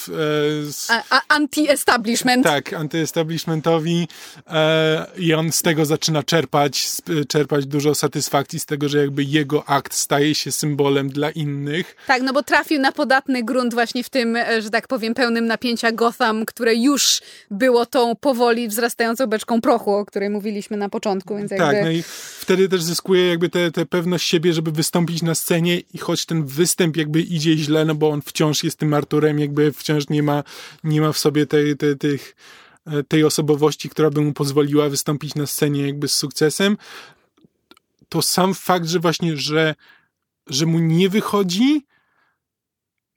E, 0.90 1.02
anti-establishment. 1.28 2.44
Tak, 2.44 2.72
anty-establishmentowi 2.72 4.08
e, 4.46 5.06
i 5.16 5.34
on 5.34 5.52
z 5.52 5.62
tego 5.62 5.84
zaczyna 5.84 6.22
czerpać, 6.22 6.88
czerpać 7.28 7.66
dużo 7.66 7.94
satysfakcji 7.94 8.60
z 8.60 8.66
tego, 8.66 8.88
że 8.88 8.98
jakby 8.98 9.24
jego 9.24 9.68
akt 9.68 9.94
staje 9.94 10.34
się 10.34 10.52
symbolem 10.52 11.08
dla 11.08 11.30
innych. 11.30 11.96
Tak, 12.06 12.22
no 12.22 12.32
bo 12.32 12.42
trafił 12.42 12.80
na 12.80 12.92
podatny 12.92 13.42
grunt 13.42 13.74
właśnie 13.74 14.04
w 14.04 14.08
tym, 14.08 14.36
e, 14.36 14.62
że 14.62 14.70
tak 14.70 14.88
powiem, 14.88 15.14
pełnym 15.14 15.46
napięcia 15.46 15.92
Gotham, 15.92 16.46
które 16.46 16.74
już 16.74 17.20
było 17.50 17.86
tą 17.86 18.16
powoli 18.16 18.68
wzrastającą 18.68 19.26
beczką 19.26 19.60
prochu, 19.60 19.94
o 19.94 20.06
której 20.06 20.30
mówiliśmy 20.30 20.76
na 20.76 20.88
początku, 20.88 21.36
więc 21.36 21.50
tak, 21.50 21.58
jakby... 21.58 21.74
Tak, 21.74 21.84
no 21.84 21.90
i 21.90 22.02
wtedy 22.40 22.68
też 22.68 22.82
zyskuje 22.82 23.28
jakby 23.28 23.48
tę 23.48 23.86
pewność 23.90 24.28
siebie, 24.28 24.52
że 24.52 24.59
żeby 24.60 24.72
wystąpić 24.72 25.22
na 25.22 25.34
scenie 25.34 25.78
i 25.94 25.98
choć 25.98 26.26
ten 26.26 26.44
występ 26.44 26.96
jakby 26.96 27.20
idzie 27.20 27.56
źle, 27.56 27.84
no 27.84 27.94
bo 27.94 28.10
on 28.10 28.22
wciąż 28.22 28.64
jest 28.64 28.78
tym 28.78 28.94
Arturem, 28.94 29.38
jakby 29.38 29.72
wciąż 29.72 30.08
nie 30.08 30.22
ma, 30.22 30.42
nie 30.84 31.00
ma 31.00 31.12
w 31.12 31.18
sobie 31.18 31.46
tej, 31.46 31.76
tej, 31.76 31.98
tych, 31.98 32.36
e, 32.86 33.02
tej 33.02 33.24
osobowości, 33.24 33.88
która 33.88 34.10
by 34.10 34.20
mu 34.20 34.32
pozwoliła 34.32 34.88
wystąpić 34.88 35.34
na 35.34 35.46
scenie 35.46 35.86
jakby 35.86 36.08
z 36.08 36.14
sukcesem, 36.14 36.76
to 38.08 38.22
sam 38.22 38.54
fakt, 38.54 38.86
że 38.86 38.98
właśnie, 38.98 39.36
że, 39.36 39.74
że 40.46 40.66
mu 40.66 40.78
nie 40.78 41.08
wychodzi, 41.08 41.86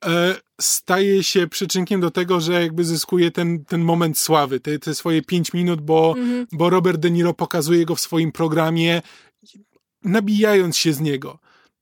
e, 0.04 0.34
staje 0.60 1.22
się 1.22 1.46
przyczynkiem 1.46 2.00
do 2.00 2.10
tego, 2.10 2.40
że 2.40 2.62
jakby 2.62 2.84
zyskuje 2.84 3.30
ten, 3.30 3.64
ten 3.64 3.80
moment 3.80 4.18
sławy, 4.18 4.60
te, 4.60 4.78
te 4.78 4.94
swoje 4.94 5.22
pięć 5.22 5.52
minut, 5.52 5.80
bo, 5.80 6.14
mhm. 6.18 6.46
bo 6.52 6.70
Robert 6.70 7.00
De 7.00 7.10
Niro 7.10 7.34
pokazuje 7.34 7.84
go 7.84 7.94
w 7.94 8.00
swoim 8.00 8.32
programie 8.32 9.02
nabijając 10.04 10.76
się 10.76 10.92
z 10.92 11.00
niego. 11.00 11.38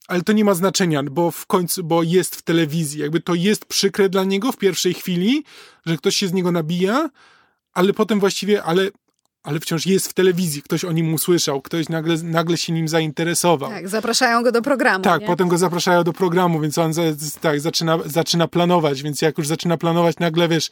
Ale 0.09 0.23
to 0.23 0.33
nie 0.33 0.45
ma 0.45 0.55
znaczenia, 0.55 1.03
bo 1.03 1.31
w 1.31 1.47
końcu, 1.47 1.85
bo 1.85 2.03
jest 2.03 2.37
w 2.37 2.43
telewizji. 2.43 3.01
Jakby 3.01 3.21
to 3.21 3.35
jest 3.35 3.65
przykre 3.65 4.09
dla 4.09 4.25
niego 4.25 4.53
w 4.53 4.57
pierwszej 4.57 4.95
chwili, 4.95 5.45
że 5.87 5.97
ktoś 5.97 6.17
się 6.17 6.29
z 6.29 6.33
niego 6.33 6.53
nabija, 6.53 7.11
ale 7.73 7.93
potem 7.93 8.21
właściwie, 8.21 8.63
ale, 8.63 8.89
ale 9.43 9.61
wciąż 9.61 9.87
jest 9.87 10.09
w 10.09 10.13
telewizji, 10.13 10.63
ktoś 10.63 10.85
o 10.85 10.93
nim 10.93 11.15
usłyszał, 11.15 11.63
ktoś 11.63 11.89
nagle, 11.89 12.17
nagle 12.23 12.57
się 12.57 12.73
nim 12.73 12.89
zainteresował. 12.89 13.71
Tak, 13.71 13.89
zapraszają 13.89 14.43
go 14.43 14.53
do 14.53 14.63
programu. 14.63 15.05
Tak, 15.05 15.21
nie? 15.21 15.27
potem 15.27 15.49
go 15.49 15.59
zapraszają 15.59 16.05
do 16.05 16.13
programu, 16.13 16.61
więc 16.61 16.79
on 16.79 16.93
tak, 17.41 17.61
zaczyna, 17.61 17.99
zaczyna 18.07 18.49
planować, 18.49 19.03
więc 19.03 19.23
jak 19.23 19.39
już 19.39 19.47
zaczyna 19.47 19.77
planować, 19.77 20.19
nagle 20.19 20.49
wiesz, 20.49 20.71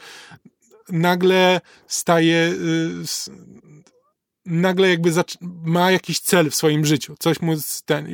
nagle 0.88 1.60
staje. 1.86 2.54
Yy, 2.58 3.50
nagle 4.46 4.88
jakby 4.88 5.12
ma 5.42 5.90
jakiś 5.90 6.20
cel 6.20 6.50
w 6.50 6.54
swoim 6.54 6.86
życiu, 6.86 7.14
coś 7.18 7.40
mu 7.40 7.52
ten, 7.84 8.08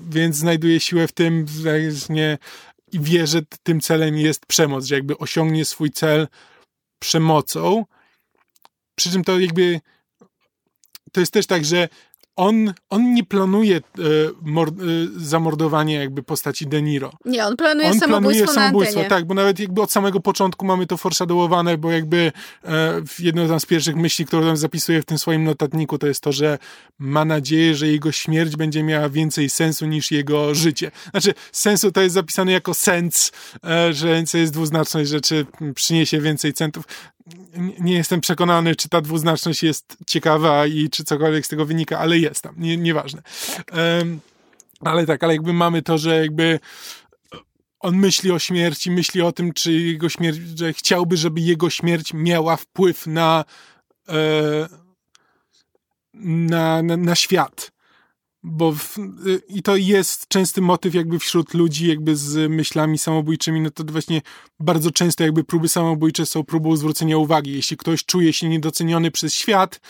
więc 0.00 0.36
znajduje 0.36 0.80
siłę 0.80 1.08
w 1.08 1.12
tym, 1.12 1.46
nie, 2.10 2.38
i 2.92 3.00
wie, 3.00 3.26
że 3.26 3.42
tym 3.62 3.80
celem 3.80 4.18
jest 4.18 4.46
przemoc, 4.46 4.84
że 4.84 4.94
jakby 4.94 5.18
osiągnie 5.18 5.64
swój 5.64 5.90
cel 5.90 6.28
przemocą. 6.98 7.84
Przy 8.94 9.10
czym 9.10 9.24
to 9.24 9.40
jakby 9.40 9.80
to 11.12 11.20
jest 11.20 11.32
też 11.32 11.46
tak, 11.46 11.64
że 11.64 11.88
on, 12.36 12.74
on 12.90 13.14
nie 13.14 13.24
planuje 13.24 13.76
e, 13.76 13.80
mor, 14.42 14.68
e, 14.68 14.72
zamordowania 15.16 16.00
jakby 16.00 16.22
postaci 16.22 16.66
De 16.66 16.82
Niro. 16.82 17.12
Nie, 17.24 17.46
on 17.46 17.56
planuje 17.56 17.90
on 17.90 17.98
samobójstwo 17.98 18.44
planuje 18.44 18.68
samobójstwo, 18.68 19.04
tak, 19.08 19.24
bo 19.24 19.34
nawet 19.34 19.58
jakby 19.58 19.82
od 19.82 19.92
samego 19.92 20.20
początku 20.20 20.66
mamy 20.66 20.86
to 20.86 20.96
foreshadowowane, 20.96 21.78
bo 21.78 21.90
jakby 21.90 22.32
e, 22.64 23.02
jedną 23.18 23.60
z 23.60 23.66
pierwszych 23.66 23.96
myśli, 23.96 24.26
którą 24.26 24.42
tam 24.42 24.56
zapisuje 24.56 25.02
w 25.02 25.04
tym 25.04 25.18
swoim 25.18 25.44
notatniku, 25.44 25.98
to 25.98 26.06
jest 26.06 26.20
to, 26.20 26.32
że 26.32 26.58
ma 26.98 27.24
nadzieję, 27.24 27.74
że 27.74 27.88
jego 27.88 28.12
śmierć 28.12 28.56
będzie 28.56 28.82
miała 28.82 29.08
więcej 29.08 29.50
sensu 29.50 29.86
niż 29.86 30.10
jego 30.10 30.54
życie. 30.54 30.90
Znaczy, 31.10 31.34
sensu 31.52 31.92
to 31.92 32.00
jest 32.00 32.14
zapisane 32.14 32.52
jako 32.52 32.74
sens, 32.74 33.32
że 33.90 34.22
jest 34.34 34.52
dwuznaczność 34.52 35.10
rzeczy 35.10 35.46
przyniesie 35.74 36.20
więcej 36.20 36.52
centów 36.52 36.84
nie 37.78 37.94
jestem 37.94 38.20
przekonany, 38.20 38.76
czy 38.76 38.88
ta 38.88 39.00
dwuznaczność 39.00 39.62
jest 39.62 39.96
ciekawa 40.06 40.66
i 40.66 40.88
czy 40.90 41.04
cokolwiek 41.04 41.46
z 41.46 41.48
tego 41.48 41.66
wynika, 41.66 41.98
ale 41.98 42.18
jest 42.18 42.42
tam, 42.42 42.54
nie, 42.58 42.76
nieważne. 42.76 43.22
Um, 43.72 44.20
ale 44.80 45.06
tak, 45.06 45.24
ale 45.24 45.32
jakby 45.32 45.52
mamy 45.52 45.82
to, 45.82 45.98
że 45.98 46.20
jakby 46.20 46.60
on 47.80 47.96
myśli 47.96 48.30
o 48.30 48.38
śmierci, 48.38 48.90
myśli 48.90 49.22
o 49.22 49.32
tym, 49.32 49.52
czy 49.52 49.72
jego 49.72 50.08
śmierć, 50.08 50.58
że 50.58 50.72
chciałby, 50.72 51.16
żeby 51.16 51.40
jego 51.40 51.70
śmierć 51.70 52.14
miała 52.14 52.56
wpływ 52.56 53.06
na, 53.06 53.44
e, 54.08 54.68
na, 56.14 56.82
na, 56.82 56.96
na, 56.96 57.14
świat. 57.14 57.71
Bo 58.44 58.72
w, 58.72 58.96
i 59.48 59.62
to 59.62 59.76
jest 59.76 60.28
częsty 60.28 60.60
motyw 60.60 60.94
jakby 60.94 61.18
wśród 61.18 61.54
ludzi 61.54 61.86
jakby 61.86 62.16
z 62.16 62.50
myślami 62.50 62.98
samobójczymi, 62.98 63.60
no 63.60 63.70
to 63.70 63.84
właśnie 63.84 64.22
bardzo 64.60 64.90
często 64.90 65.24
jakby 65.24 65.44
próby 65.44 65.68
samobójcze 65.68 66.26
są 66.26 66.44
próbą 66.44 66.76
zwrócenia 66.76 67.18
uwagi. 67.18 67.52
Jeśli 67.52 67.76
ktoś 67.76 68.04
czuje 68.04 68.32
się 68.32 68.48
niedoceniony 68.48 69.10
przez 69.10 69.34
świat, 69.34 69.80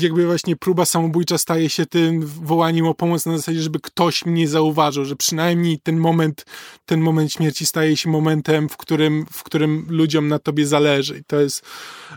jakby 0.00 0.26
właśnie 0.26 0.56
próba 0.56 0.84
samobójcza 0.84 1.38
staje 1.38 1.68
się 1.70 1.86
tym 1.86 2.26
wołaniem 2.26 2.86
o 2.86 2.94
pomoc 2.94 3.26
na 3.26 3.36
zasadzie, 3.36 3.60
żeby 3.60 3.80
ktoś 3.80 4.26
mnie 4.26 4.48
zauważył, 4.48 5.04
że 5.04 5.16
przynajmniej 5.16 5.78
ten 5.78 5.96
moment, 5.96 6.46
ten 6.86 7.00
moment 7.00 7.32
śmierci 7.32 7.66
staje 7.66 7.96
się 7.96 8.10
momentem, 8.10 8.68
w 8.68 8.76
którym, 8.76 9.26
w 9.32 9.42
którym 9.42 9.86
ludziom 9.88 10.28
na 10.28 10.38
tobie 10.38 10.66
zależy. 10.66 11.18
I 11.18 11.24
to 11.24 11.40
jest, 11.40 11.62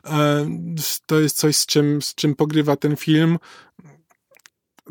e, 0.06 0.50
to 1.06 1.20
jest 1.20 1.38
coś, 1.38 1.56
z 1.56 1.66
czym, 1.66 2.02
z 2.02 2.16
czym 2.16 2.36
pogrywa 2.36 2.76
ten 2.76 2.96
film 2.96 3.38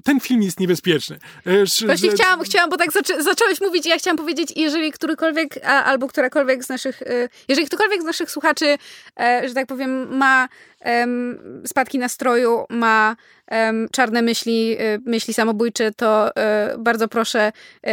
ten 0.05 0.21
film 0.21 0.43
jest 0.43 0.61
niebezpieczny. 0.61 1.19
E, 1.47 1.87
Właśnie 1.87 2.11
że... 2.11 2.17
chciałam, 2.17 2.43
chciałam, 2.43 2.71
bo 2.71 2.77
tak 2.77 2.93
zaczę 2.93 3.23
zacząłeś 3.23 3.61
mówić 3.61 3.87
i 3.87 3.89
ja 3.89 3.99
chciałam 3.99 4.17
powiedzieć, 4.17 4.53
jeżeli 4.57 4.93
którykolwiek 4.93 5.59
a, 5.65 5.85
albo 5.85 6.09
którakolwiek 6.09 6.65
z 6.65 6.69
naszych, 6.69 7.03
e, 7.03 7.29
jeżeli 7.49 7.67
ktokolwiek 7.67 8.03
z 8.03 8.05
naszych 8.05 8.31
słuchaczy, 8.31 8.79
e, 9.21 9.49
że 9.49 9.55
tak 9.55 9.67
powiem, 9.67 10.17
ma 10.17 10.49
spadki 11.67 11.99
nastroju, 11.99 12.65
ma 12.71 13.17
czarne 13.93 14.23
myśli, 14.23 14.77
y, 14.81 15.01
myśli 15.07 15.35
samobójcze, 15.35 15.93
to 15.93 16.31
y, 16.31 16.33
bardzo 16.79 17.09
proszę, 17.09 17.53
y, 17.87 17.91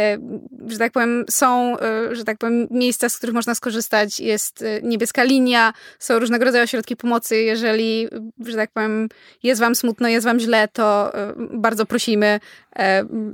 że 0.66 0.78
tak 0.78 0.92
powiem, 0.92 1.24
są, 1.30 1.76
że 2.12 2.24
tak 2.24 2.38
powiem, 2.38 2.66
miejsca, 2.70 3.08
z 3.08 3.16
których 3.16 3.34
można 3.34 3.54
skorzystać. 3.54 4.20
Jest 4.20 4.64
niebieska 4.82 5.22
linia, 5.22 5.72
są 5.98 6.18
różnego 6.18 6.44
rodzaju 6.44 6.66
środki 6.66 6.96
pomocy. 6.96 7.36
Jeżeli, 7.36 8.08
że 8.46 8.56
tak 8.56 8.70
powiem, 8.70 9.08
jest 9.42 9.60
wam 9.60 9.74
smutno, 9.74 10.08
jest 10.08 10.24
wam 10.24 10.40
źle, 10.40 10.68
to 10.72 11.12
bardzo 11.36 11.86
prosimy 11.86 12.40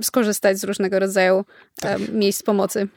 skorzystać 0.01 0.59
z 0.59 0.63
różnego 0.63 0.99
rodzaju 0.99 1.45
tak. 1.75 1.99
miejsc 2.13 2.43
pomocy. 2.43 2.87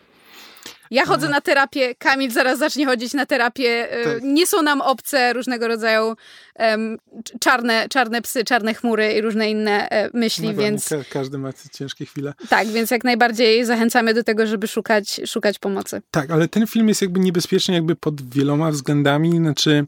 Ja 0.90 1.06
chodzę 1.06 1.28
na 1.28 1.40
terapię, 1.40 1.94
Kamil 1.94 2.30
zaraz 2.30 2.58
zacznie 2.58 2.86
chodzić 2.86 3.14
na 3.14 3.26
terapię. 3.26 3.92
E, 3.92 4.04
tak. 4.04 4.22
Nie 4.22 4.46
są 4.46 4.62
nam 4.62 4.80
obce 4.80 5.32
różnego 5.32 5.68
rodzaju 5.68 6.16
um, 6.58 6.98
czarne, 7.40 7.88
czarne 7.88 8.22
psy, 8.22 8.44
czarne 8.44 8.74
chmury 8.74 9.12
i 9.12 9.20
różne 9.20 9.50
inne 9.50 9.88
e, 9.88 10.10
myśli, 10.14 10.48
no, 10.48 10.54
więc... 10.54 10.88
Ka 10.88 10.96
każdy 11.10 11.38
ma 11.38 11.50
ciężkie 11.72 12.06
chwile. 12.06 12.34
Tak, 12.48 12.68
więc 12.68 12.90
jak 12.90 13.04
najbardziej 13.04 13.64
zachęcamy 13.64 14.14
do 14.14 14.24
tego, 14.24 14.46
żeby 14.46 14.68
szukać, 14.68 15.20
szukać 15.26 15.58
pomocy. 15.58 16.02
Tak, 16.10 16.30
ale 16.30 16.48
ten 16.48 16.66
film 16.66 16.88
jest 16.88 17.02
jakby 17.02 17.20
niebezpieczny 17.20 17.74
jakby 17.74 17.96
pod 17.96 18.30
wieloma 18.30 18.70
względami, 18.70 19.36
znaczy 19.36 19.86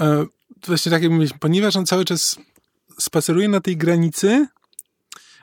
e, 0.00 0.24
właśnie 0.66 0.92
tak 0.92 1.02
jak 1.02 1.12
ponieważ 1.40 1.76
on 1.76 1.86
cały 1.86 2.04
czas 2.04 2.38
spaceruje 2.98 3.48
na 3.48 3.60
tej 3.60 3.76
granicy, 3.76 4.46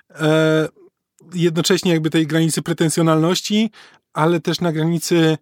e, 0.09 0.67
jednocześnie 1.33 1.91
jakby 1.91 2.09
tej 2.09 2.27
granicy 2.27 2.61
pretensjonalności, 2.61 3.71
ale 4.13 4.39
też 4.39 4.61
na 4.61 4.71
granicy 4.71 5.37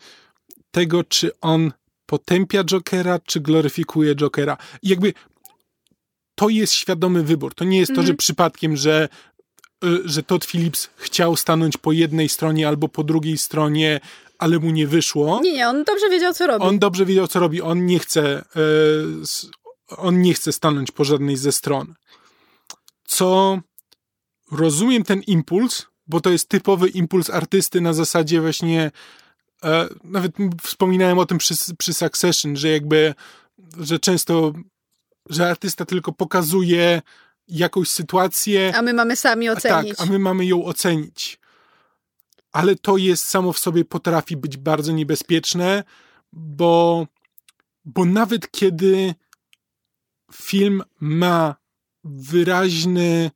tego, 0.71 1.03
czy 1.03 1.31
on 1.41 1.71
potępia 2.05 2.63
Jokera, 2.63 3.19
czy 3.19 3.39
gloryfikuje 3.39 4.15
Jokera. 4.15 4.57
I 4.81 4.89
jakby 4.89 5.13
to 6.35 6.49
jest 6.49 6.73
świadomy 6.73 7.23
wybór. 7.23 7.55
To 7.55 7.65
nie 7.65 7.79
jest 7.79 7.89
to, 7.89 7.95
że 7.95 8.01
mhm. 8.01 8.17
przypadkiem, 8.17 8.77
że, 8.77 9.09
y, 9.85 10.01
że 10.05 10.23
Todd 10.23 10.45
Phillips 10.45 10.89
chciał 10.95 11.35
stanąć 11.35 11.77
po 11.77 11.91
jednej 11.91 12.29
stronie 12.29 12.67
albo 12.67 12.87
po 12.87 13.03
drugiej 13.03 13.37
stronie, 13.37 13.99
ale 14.37 14.59
mu 14.59 14.71
nie 14.71 14.87
wyszło. 14.87 15.39
Nie, 15.43 15.53
nie, 15.53 15.67
on 15.67 15.83
dobrze 15.83 16.09
wiedział, 16.09 16.33
co 16.33 16.47
robi. 16.47 16.65
On 16.65 16.79
dobrze 16.79 17.05
wiedział, 17.05 17.27
co 17.27 17.39
robi. 17.39 17.61
On 17.61 17.85
nie 17.85 17.99
chce, 17.99 18.45
y, 18.55 19.97
on 19.97 20.21
nie 20.21 20.33
chce 20.33 20.51
stanąć 20.51 20.91
po 20.91 21.03
żadnej 21.03 21.37
ze 21.37 21.51
stron. 21.51 21.93
Co 23.05 23.59
rozumiem 24.51 25.03
ten 25.03 25.21
impuls, 25.21 25.85
bo 26.07 26.21
to 26.21 26.29
jest 26.29 26.49
typowy 26.49 26.89
impuls 26.89 27.29
artysty 27.29 27.81
na 27.81 27.93
zasadzie 27.93 28.41
właśnie 28.41 28.91
e, 29.63 29.87
nawet 30.03 30.31
wspominałem 30.63 31.19
o 31.19 31.25
tym 31.25 31.37
przy, 31.37 31.75
przy 31.77 31.93
Succession, 31.93 32.55
że 32.55 32.69
jakby, 32.69 33.13
że 33.77 33.99
często, 33.99 34.53
że 35.29 35.49
artysta 35.49 35.85
tylko 35.85 36.11
pokazuje 36.11 37.01
jakąś 37.47 37.89
sytuację. 37.89 38.73
A 38.75 38.81
my 38.81 38.93
mamy 38.93 39.15
sami 39.15 39.49
ocenić. 39.49 39.97
Tak, 39.97 40.07
a 40.07 40.11
my 40.11 40.19
mamy 40.19 40.45
ją 40.45 40.65
ocenić. 40.65 41.39
Ale 42.51 42.75
to 42.75 42.97
jest 42.97 43.25
samo 43.25 43.53
w 43.53 43.59
sobie 43.59 43.85
potrafi 43.85 44.37
być 44.37 44.57
bardzo 44.57 44.91
niebezpieczne, 44.91 45.83
bo, 46.33 47.07
bo 47.85 48.05
nawet 48.05 48.51
kiedy 48.51 49.15
film 50.33 50.83
ma 50.99 51.55
wyraźny, 52.03 53.31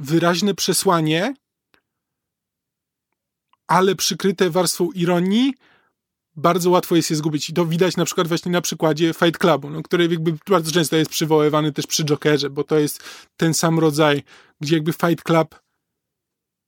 wyraźne 0.00 0.54
przesłanie, 0.54 1.34
ale 3.66 3.94
przykryte 3.94 4.50
warstwą 4.50 4.90
ironii, 4.90 5.54
bardzo 6.36 6.70
łatwo 6.70 6.96
jest 6.96 7.10
je 7.10 7.16
zgubić. 7.16 7.50
I 7.50 7.52
to 7.52 7.66
widać 7.66 7.96
na 7.96 8.04
przykład 8.04 8.28
właśnie 8.28 8.52
na 8.52 8.60
przykładzie 8.60 9.14
Fight 9.14 9.38
Clubu, 9.38 9.70
no, 9.70 9.82
który 9.82 10.08
jakby 10.08 10.34
bardzo 10.48 10.72
często 10.72 10.96
jest 10.96 11.10
przywoływany 11.10 11.72
też 11.72 11.86
przy 11.86 12.04
Jokerze, 12.04 12.50
bo 12.50 12.64
to 12.64 12.78
jest 12.78 13.02
ten 13.36 13.54
sam 13.54 13.78
rodzaj, 13.78 14.22
gdzie 14.60 14.74
jakby 14.74 14.92
Fight 14.92 15.22
Club 15.22 15.60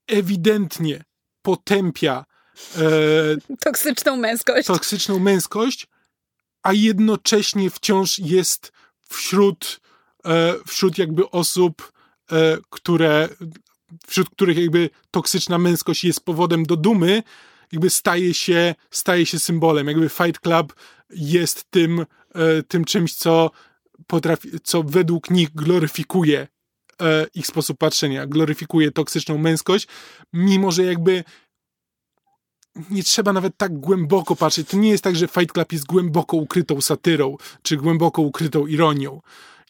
ewidentnie 0.07 1.05
potępia 1.43 2.25
e, 2.77 3.57
toksyczną 3.65 4.17
męskość. 4.17 4.67
Toksyczną 4.67 5.19
męskość, 5.19 5.87
a 6.63 6.73
jednocześnie 6.73 7.71
wciąż 7.71 8.19
jest 8.19 8.73
wśród, 9.09 9.81
e, 10.25 10.55
wśród 10.67 10.99
jakby 10.99 11.31
osób, 11.31 11.93
e, 11.93 12.02
które 12.71 13.29
wśród 14.07 14.31
których 14.31 14.59
jakby 14.59 14.91
toksyczna 15.11 15.59
męskość 15.59 16.05
jest 16.05 16.25
powodem 16.25 16.63
do 16.63 16.77
dumy, 16.77 17.23
jakby 17.73 17.91
staje 17.91 18.35
się, 18.35 18.75
staje 18.91 19.27
się 19.27 19.39
symbolem. 19.39 19.89
Jakby 19.89 20.09
Fight 20.09 20.41
Club 20.41 20.75
jest 21.11 21.65
tym, 21.71 22.07
e, 22.35 22.63
tym 22.63 22.85
czymś, 22.85 23.15
co 23.15 23.51
potrafi, 24.07 24.51
co 24.63 24.83
według 24.83 25.31
nich 25.31 25.55
gloryfikuje 25.55 26.49
e, 27.03 27.27
ich 27.35 27.47
sposób 27.47 27.79
patrzenia, 27.79 28.27
gloryfikuje 28.27 28.91
toksyczną 28.91 29.39
męskość, 29.39 29.89
mimo 30.33 30.73
że 30.73 30.85
jakby 30.85 31.25
nie 32.91 33.03
trzeba 33.03 33.33
nawet 33.33 33.57
tak 33.57 33.79
głęboko 33.79 34.37
patrzeć. 34.37 34.69
To 34.69 34.77
nie 34.77 34.91
jest 34.91 35.05
tak, 35.05 35.17
że 35.17 35.29
Fight 35.29 35.53
Club 35.53 35.73
jest 35.73 35.87
głęboko 35.87 36.37
ukrytą 36.37 36.81
satyrą, 36.81 37.37
czy 37.63 37.77
głęboko 37.77 38.23
ukrytą 38.23 38.67
ironią 38.67 39.21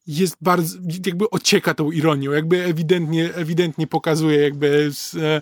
jest 0.07 0.37
bardzo, 0.41 0.79
jakby 1.07 1.31
ocieka 1.31 1.75
tą 1.75 1.91
ironią, 1.91 2.31
jakby 2.31 2.65
ewidentnie, 2.65 3.35
ewidentnie 3.35 3.87
pokazuje, 3.87 4.39
jakby 4.39 4.91
e, 5.23 5.41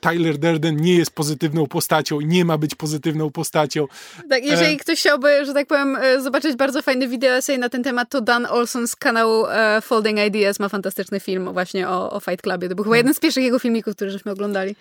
Tyler 0.00 0.38
Durden 0.38 0.76
nie 0.76 0.94
jest 0.94 1.10
pozytywną 1.10 1.66
postacią, 1.66 2.20
nie 2.20 2.44
ma 2.44 2.58
być 2.58 2.74
pozytywną 2.74 3.30
postacią. 3.30 3.86
Tak, 4.30 4.44
jeżeli 4.44 4.74
e... 4.74 4.76
ktoś 4.76 5.00
chciałby, 5.00 5.46
że 5.46 5.54
tak 5.54 5.66
powiem, 5.66 5.96
e, 5.96 6.20
zobaczyć 6.20 6.56
bardzo 6.56 6.82
fajny 6.82 7.08
wideo 7.08 7.36
essay 7.36 7.58
na 7.58 7.68
ten 7.68 7.82
temat, 7.82 8.10
to 8.10 8.20
Dan 8.20 8.46
Olson 8.46 8.88
z 8.88 8.96
kanału 8.96 9.46
e, 9.46 9.80
Folding 9.80 10.18
Ideas 10.26 10.60
ma 10.60 10.68
fantastyczny 10.68 11.20
film 11.20 11.52
właśnie 11.52 11.88
o, 11.88 12.10
o 12.10 12.20
Fight 12.20 12.42
Clubie. 12.42 12.68
To 12.68 12.74
był 12.74 12.84
chyba 12.84 12.96
jeden 12.96 13.14
z 13.14 13.20
pierwszych 13.20 13.44
jego 13.44 13.58
filmików, 13.58 13.94
które 13.94 14.10
żeśmy 14.10 14.32
oglądali. 14.32 14.76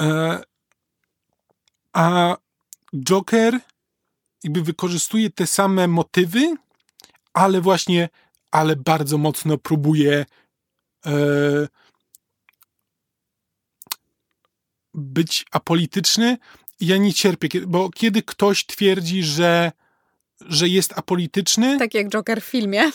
E... 0.00 0.40
A 1.92 2.36
Joker 2.96 3.60
jakby 4.44 4.62
wykorzystuje 4.62 5.30
te 5.30 5.46
same 5.46 5.88
motywy, 5.88 6.54
ale 7.32 7.60
właśnie 7.60 8.08
ale 8.50 8.76
bardzo 8.76 9.18
mocno 9.18 9.58
próbuje 9.58 10.26
e, 11.06 11.12
być 14.94 15.46
apolityczny. 15.50 16.38
Ja 16.80 16.96
nie 16.96 17.14
cierpię, 17.14 17.48
bo 17.66 17.90
kiedy 17.90 18.22
ktoś 18.22 18.66
twierdzi, 18.66 19.22
że, 19.22 19.72
że 20.40 20.68
jest 20.68 20.98
apolityczny. 20.98 21.78
Tak 21.78 21.94
jak 21.94 22.08
Joker 22.08 22.42
w 22.42 22.44
filmie. 22.44 22.90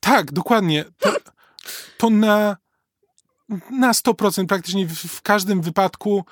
Tak, 0.00 0.32
dokładnie. 0.32 0.84
To, 0.98 1.16
to 1.98 2.10
na, 2.10 2.56
na 3.70 3.92
100% 3.92 4.46
praktycznie 4.46 4.86
w, 4.86 4.94
w 4.94 5.22
każdym 5.22 5.62
wypadku 5.62 6.24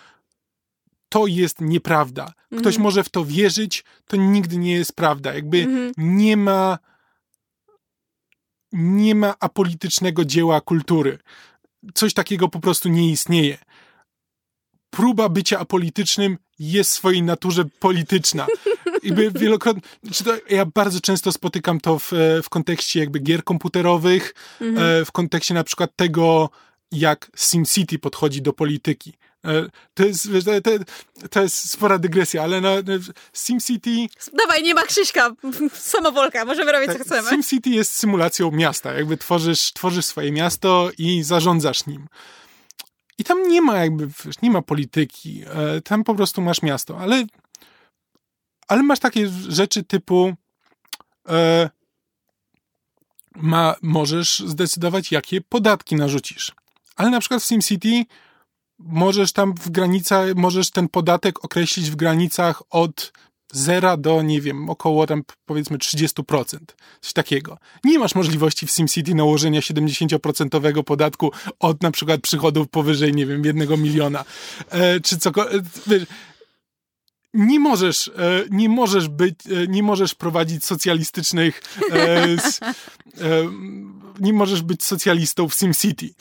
to 1.09 1.27
jest 1.27 1.61
nieprawda. 1.61 2.33
Ktoś 2.47 2.67
mhm. 2.67 2.83
może 2.83 3.05
w 3.05 3.09
to 3.09 3.25
wierzyć, 3.25 3.85
to 4.07 4.17
nigdy 4.17 4.57
nie 4.57 4.73
jest 4.73 4.97
prawda. 4.97 5.35
Jakby 5.35 5.59
mhm. 5.59 5.93
nie 5.97 6.37
ma 6.37 6.79
nie 8.75 9.15
ma 9.15 9.35
apolitycznego 9.41 10.25
dzieła 10.25 10.61
kultury. 10.61 11.19
Coś 11.95 12.15
takiego 12.15 12.49
po 12.49 12.61
prostu 12.61 12.89
nie 12.89 13.11
istnieje. 13.11 13.59
Próba 14.91 15.29
bycia 15.29 15.59
apolitycznym 15.59 16.39
jest 16.59 16.91
w 16.91 16.95
swojej 16.95 17.23
naturze 17.23 17.65
polityczna. 17.79 18.47
Jakby 19.03 19.31
wielokrotnie, 19.31 19.83
znaczy 20.03 20.41
ja 20.51 20.67
bardzo 20.67 21.01
często 21.01 21.33
spotykam 21.33 21.81
to 21.81 21.99
w, 21.99 22.13
w 22.43 22.49
kontekście 22.49 23.01
jakby 23.01 23.19
gier 23.21 23.45
komputerowych, 23.45 24.35
mhm. 24.61 25.01
E, 25.03 25.05
w 25.05 25.13
kontekście 25.13 25.55
na 25.55 25.65
przykład 25.65 25.97
tego, 25.97 26.51
jak 26.93 27.31
SimCity 27.37 27.99
podchodzi 27.99 28.43
do 28.43 28.53
polityki. 28.53 29.13
E, 29.45 29.69
to 29.95 30.05
jest, 30.05 30.29
to, 30.65 30.71
to 31.31 31.43
jest 31.43 31.71
spora 31.71 31.99
dygresja, 31.99 32.43
ale 32.43 32.61
na, 32.61 32.75
na 32.75 32.95
SimCity... 33.33 34.07
Dawaj, 34.33 34.63
nie 34.63 34.75
ma 34.75 34.83
Krzyśka, 34.83 35.31
samowolka, 35.73 36.45
możemy 36.45 36.73
robić 36.73 36.89
tak, 36.89 36.99
co 36.99 37.05
chcemy. 37.05 37.31
SimCity 37.31 37.71
jest 37.71 37.93
symulacją 37.93 38.51
miasta, 38.51 38.93
jakby 38.93 39.17
tworzysz, 39.17 39.73
tworzysz 39.73 40.05
swoje 40.05 40.33
miasto 40.33 40.91
i 40.99 41.23
zarządzasz 41.23 41.87
nim. 41.87 42.07
I 43.19 43.25
tam 43.25 43.49
nie 43.49 43.63
ma 43.63 43.79
jakby, 43.79 44.09
nie 44.43 44.51
ma 44.51 44.63
polityki, 44.63 45.45
e, 45.47 45.81
tam 45.81 46.05
po 46.05 46.15
prostu 46.15 46.43
masz 46.43 46.63
miasto, 46.63 46.99
ale, 46.99 47.25
ale 48.69 48.83
masz 48.83 48.99
takie 48.99 49.29
rzeczy 49.49 49.83
typu 49.83 50.35
e, 51.29 51.71
ma, 53.35 53.75
możesz 53.83 54.39
zdecydować, 54.39 55.13
jakie 55.13 55.41
podatki 55.41 55.97
narzucisz. 55.97 56.53
Ale 56.97 57.11
na 57.11 57.21
przykład 57.21 57.43
w 57.43 57.47
SimCity 57.47 58.05
możesz 58.79 59.33
tam 59.33 59.55
w 59.55 59.71
granicach, 59.71 60.35
możesz 60.35 60.71
ten 60.71 60.89
podatek 60.89 61.45
określić 61.45 61.91
w 61.91 61.97
granicach 61.97 62.63
od 62.71 63.13
zera 63.53 63.97
do, 63.97 64.23
nie 64.23 64.41
wiem, 64.41 64.71
około 64.71 65.07
tam 65.07 65.23
powiedzmy 65.47 65.79
30%. 65.79 66.59
Coś 67.01 67.13
takiego. 67.13 67.59
Nie 67.85 67.99
masz 67.99 68.15
możliwości 68.15 68.67
w 68.67 68.71
SimCity 68.71 69.15
nałożenia 69.15 69.61
70% 69.61 70.83
podatku 70.83 71.33
od 71.59 71.83
na 71.83 71.91
przykład 71.91 72.21
przychodów 72.21 72.69
powyżej, 72.69 73.15
nie 73.15 73.27
wiem, 73.27 73.45
jednego 73.45 73.77
miliona. 73.77 74.25
E, 74.71 75.01
czy 75.01 75.19
cokolwiek. 75.19 75.63
E, 75.63 76.07
nie 77.35 77.61
możesz, 77.61 78.09
e, 78.09 78.45
nie 78.51 78.69
możesz 78.69 79.09
być, 79.09 79.35
e, 79.47 79.67
nie 79.69 79.83
możesz 79.83 80.15
prowadzić 80.15 80.65
socjalistycznych, 80.65 81.63
nie 84.21 84.33
możesz 84.33 84.63
być 84.63 84.85
socjalistą 84.85 85.49
w 85.49 85.55
SimCity. 85.55 86.15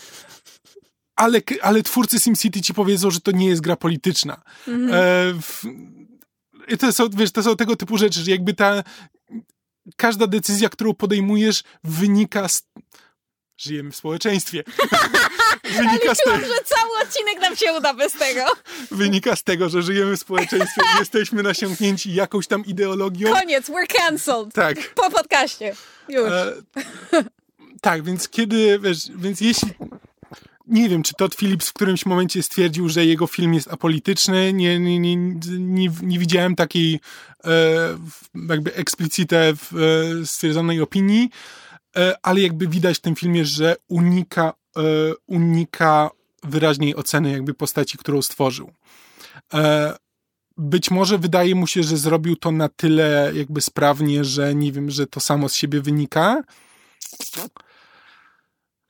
Ale, 1.16 1.42
ale 1.62 1.84
twórcy 1.84 2.20
SimCity 2.20 2.62
ci 2.62 2.74
powiedzą, 2.74 3.12
że 3.12 3.22
to 3.22 3.32
nie 3.32 3.48
jest 3.48 3.62
gra 3.62 3.76
polityczna. 3.76 4.42
Mhm. 4.68 5.40
I 6.68 6.78
to 6.78 6.94
są, 6.94 7.10
wiesz, 7.10 7.32
to 7.32 7.44
są 7.44 7.56
tego 7.56 7.76
typu 7.76 7.98
rzeczy, 7.98 8.20
że 8.20 8.32
jakby 8.32 8.54
ta 8.54 8.84
każda 9.96 10.28
decyzja, 10.28 10.70
którą 10.70 10.94
podejmujesz, 10.94 11.64
wynika 11.84 12.48
z 12.48 12.64
żyjemy 13.58 13.92
w 13.92 13.96
społeczeństwie. 13.96 14.64
wynika 15.78 16.16
z 16.16 16.18
tego, 16.18 16.38
że 16.38 16.64
cały 16.66 16.92
odcinek 17.04 17.42
nam 17.42 17.56
się 17.56 17.74
uda 17.74 17.94
bez 17.94 18.14
tego. 18.14 18.46
Wynika 18.92 19.36
z 19.36 19.44
tego, 19.44 19.70
że 19.70 19.82
żyjemy 19.82 20.18
w 20.18 20.20
społeczeństwie, 20.20 20.82
jesteśmy 21.00 21.44
nasiąknięci 21.44 22.14
jakąś 22.14 22.48
tam 22.48 22.66
ideologią. 22.66 23.34
Koniec, 23.34 23.70
we're 23.70 23.88
cancelled. 23.98 24.54
Tak. 24.54 24.94
Po 24.96 25.12
podcaście. 25.12 25.76
Już. 26.10 26.32
E, 26.32 26.54
tak, 27.82 28.04
więc 28.04 28.30
kiedy, 28.30 28.80
wiesz, 28.80 29.00
więc 29.16 29.42
jeśli 29.42 29.70
nie 30.68 30.90
wiem, 30.90 31.04
czy 31.04 31.14
Todd 31.14 31.36
Phillips 31.36 31.70
w 31.70 31.74
którymś 31.74 32.06
momencie 32.06 32.44
stwierdził, 32.44 32.90
że 32.90 33.06
jego 33.06 33.28
film 33.28 33.54
jest 33.54 33.74
apolityczny. 33.74 34.54
Nie, 34.54 34.80
nie, 34.80 35.00
nie, 35.00 35.16
nie, 35.60 35.90
nie 36.02 36.20
widziałem 36.20 36.56
takiej 36.56 37.00
e, 37.46 37.50
jakby 38.50 38.74
eksplicite 38.74 39.54
w, 39.56 39.74
e, 39.74 40.26
stwierdzonej 40.26 40.82
opinii. 40.82 41.30
E, 41.96 42.16
ale 42.22 42.42
jakby 42.42 42.68
widać 42.68 42.98
w 42.98 43.02
tym 43.02 43.16
filmie, 43.16 43.46
że 43.46 43.76
unika, 43.88 44.54
e, 44.78 44.82
unika 45.28 46.10
wyraźniej 46.44 46.96
oceny 46.96 47.32
jakby 47.32 47.54
postaci, 47.54 47.98
którą 47.98 48.22
stworzył. 48.22 48.72
E, 49.54 49.96
być 50.58 50.92
może 50.92 51.18
wydaje 51.18 51.56
mu 51.56 51.68
się, 51.68 51.84
że 51.84 51.98
zrobił 51.98 52.36
to 52.36 52.52
na 52.52 52.70
tyle 52.70 53.32
jakby 53.36 53.62
sprawnie, 53.62 54.26
że 54.26 54.56
nie 54.56 54.72
wiem, 54.72 54.90
że 54.90 55.08
to 55.08 55.20
samo 55.20 55.50
z 55.50 55.56
siebie 55.56 55.82
wynika. 55.82 56.44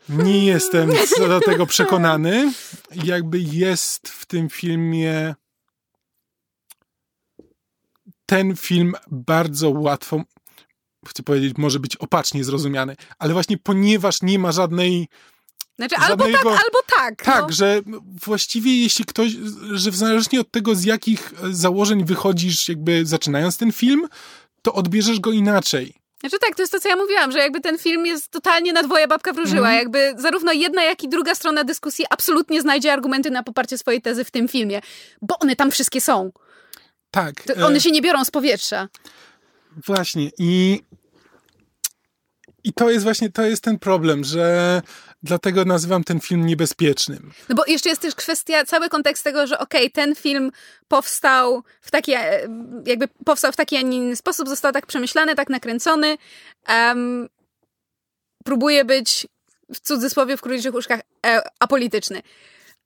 Nie 0.09 0.45
jestem 0.45 0.91
co 1.17 1.27
do 1.27 1.39
tego 1.39 1.65
przekonany. 1.65 2.53
Jakby 3.03 3.39
jest 3.39 4.07
w 4.07 4.25
tym 4.25 4.49
filmie 4.49 5.35
ten 8.25 8.55
film 8.55 8.93
bardzo 9.11 9.69
łatwo 9.69 10.23
chcę 11.07 11.23
powiedzieć, 11.23 11.57
może 11.57 11.79
być 11.79 11.95
opacznie 11.95 12.43
zrozumiany, 12.43 12.95
ale 13.19 13.33
właśnie 13.33 13.57
ponieważ 13.57 14.21
nie 14.21 14.39
ma 14.39 14.51
żadnej 14.51 15.07
znaczy 15.75 15.95
albo 15.95 16.23
tak, 16.23 16.45
albo 16.45 16.79
tak. 16.97 17.23
Tak, 17.23 17.41
no. 17.41 17.51
że 17.51 17.81
właściwie 18.25 18.81
jeśli 18.81 19.05
ktoś, 19.05 19.31
że 19.71 19.91
w 19.91 19.95
zależności 19.95 20.39
od 20.39 20.51
tego, 20.51 20.75
z 20.75 20.83
jakich 20.83 21.33
założeń 21.51 22.05
wychodzisz, 22.05 22.69
jakby 22.69 23.05
zaczynając 23.05 23.57
ten 23.57 23.71
film, 23.71 24.07
to 24.61 24.73
odbierzesz 24.73 25.19
go 25.19 25.31
inaczej. 25.31 26.02
Znaczy 26.23 26.37
tak, 26.39 26.55
to 26.55 26.63
jest 26.63 26.71
to, 26.71 26.79
co 26.79 26.89
ja 26.89 26.95
mówiłam, 26.95 27.31
że 27.31 27.39
jakby 27.39 27.61
ten 27.61 27.77
film 27.77 28.05
jest 28.05 28.31
totalnie 28.31 28.73
na 28.73 28.83
dwoje 28.83 29.07
babka 29.07 29.33
wróżyła. 29.33 29.67
Mm. 29.67 29.79
Jakby 29.79 30.13
zarówno 30.17 30.51
jedna, 30.51 30.83
jak 30.83 31.03
i 31.03 31.09
druga 31.09 31.35
strona 31.35 31.63
dyskusji 31.63 32.05
absolutnie 32.09 32.61
znajdzie 32.61 32.93
argumenty 32.93 33.31
na 33.31 33.43
poparcie 33.43 33.77
swojej 33.77 34.01
tezy 34.01 34.23
w 34.23 34.31
tym 34.31 34.47
filmie. 34.47 34.81
Bo 35.21 35.39
one 35.39 35.55
tam 35.55 35.71
wszystkie 35.71 36.01
są. 36.01 36.31
Tak. 37.11 37.43
To 37.43 37.65
one 37.65 37.77
e... 37.77 37.81
się 37.81 37.91
nie 37.91 38.01
biorą 38.01 38.25
z 38.25 38.31
powietrza. 38.31 38.87
Właśnie 39.85 40.31
i 40.37 40.81
i 42.63 42.73
to 42.73 42.89
jest 42.89 43.03
właśnie, 43.03 43.29
to 43.31 43.41
jest 43.41 43.63
ten 43.63 43.79
problem, 43.79 44.23
że 44.23 44.81
dlatego 45.23 45.65
nazywam 45.65 46.03
ten 46.03 46.19
film 46.19 46.45
niebezpiecznym. 46.45 47.31
No 47.49 47.55
bo 47.55 47.63
jeszcze 47.67 47.89
jest 47.89 48.01
też 48.01 48.15
kwestia, 48.15 48.65
cały 48.65 48.89
kontekst 48.89 49.23
tego, 49.23 49.47
że 49.47 49.59
okej, 49.59 49.81
okay, 49.81 49.89
ten 49.89 50.15
film 50.15 50.51
powstał 50.87 51.63
w 51.81 51.91
taki, 51.91 52.13
e, 52.13 52.47
jakby 52.85 53.07
powstał 53.25 53.51
w 53.51 53.55
taki, 53.55 53.77
a 53.77 53.81
nie 53.81 53.97
inny 53.97 54.15
sposób, 54.15 54.49
został 54.49 54.71
tak 54.71 54.85
przemyślany, 54.85 55.35
tak 55.35 55.49
nakręcony. 55.49 56.17
Um, 56.69 57.29
próbuje 58.43 58.85
być 58.85 59.27
w 59.73 59.79
cudzysłowie 59.79 60.37
w 60.37 60.41
króliczych 60.41 60.75
uszkach 60.75 60.99
e, 61.25 61.41
apolityczny. 61.59 62.21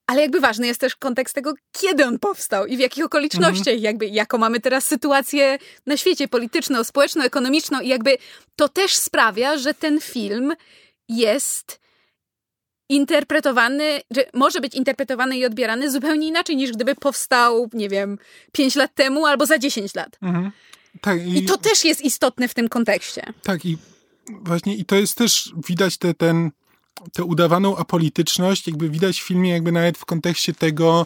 Ale 0.07 0.21
jakby 0.21 0.39
ważny 0.39 0.67
jest 0.67 0.79
też 0.79 0.95
kontekst 0.95 1.35
tego, 1.35 1.53
kiedy 1.71 2.05
on 2.05 2.19
powstał 2.19 2.65
i 2.65 2.77
w 2.77 2.79
jakich 2.79 3.05
okolicznościach, 3.05 3.73
mhm. 3.73 3.83
jakby 3.83 4.07
jaką 4.07 4.37
mamy 4.37 4.59
teraz 4.59 4.85
sytuację 4.85 5.57
na 5.85 5.97
świecie 5.97 6.27
polityczną, 6.27 6.83
społeczną, 6.83 7.23
ekonomiczną 7.23 7.81
i 7.81 7.87
jakby 7.87 8.17
to 8.55 8.69
też 8.69 8.95
sprawia, 8.95 9.57
że 9.57 9.73
ten 9.73 10.01
film 10.01 10.53
jest 11.09 11.79
interpretowany, 12.89 14.01
że 14.11 14.25
może 14.33 14.61
być 14.61 14.75
interpretowany 14.75 15.37
i 15.37 15.45
odbierany 15.45 15.91
zupełnie 15.91 16.27
inaczej 16.27 16.55
niż 16.55 16.71
gdyby 16.71 16.95
powstał, 16.95 17.69
nie 17.73 17.89
wiem, 17.89 18.17
5 18.51 18.75
lat 18.75 18.95
temu 18.95 19.25
albo 19.25 19.45
za 19.45 19.57
10 19.57 19.95
lat. 19.95 20.17
Mhm. 20.21 20.51
Tak, 21.01 21.27
i, 21.27 21.37
I, 21.37 21.45
to 21.45 21.57
też 21.57 21.85
jest 21.85 22.01
istotne 22.01 22.47
w 22.47 22.53
tym 22.53 22.69
kontekście. 22.69 23.33
Tak, 23.43 23.65
i 23.65 23.77
właśnie 24.29 24.75
i 24.75 24.85
to 24.85 24.95
jest 24.95 25.17
też 25.17 25.53
widać 25.67 25.97
te, 25.97 26.13
ten 26.13 26.51
tę 27.13 27.23
udawaną 27.23 27.77
apolityczność 27.77 28.67
jakby 28.67 28.89
widać 28.89 29.21
w 29.21 29.27
filmie 29.27 29.49
jakby 29.49 29.71
nawet 29.71 29.97
w 29.97 30.05
kontekście 30.05 30.53
tego 30.53 31.05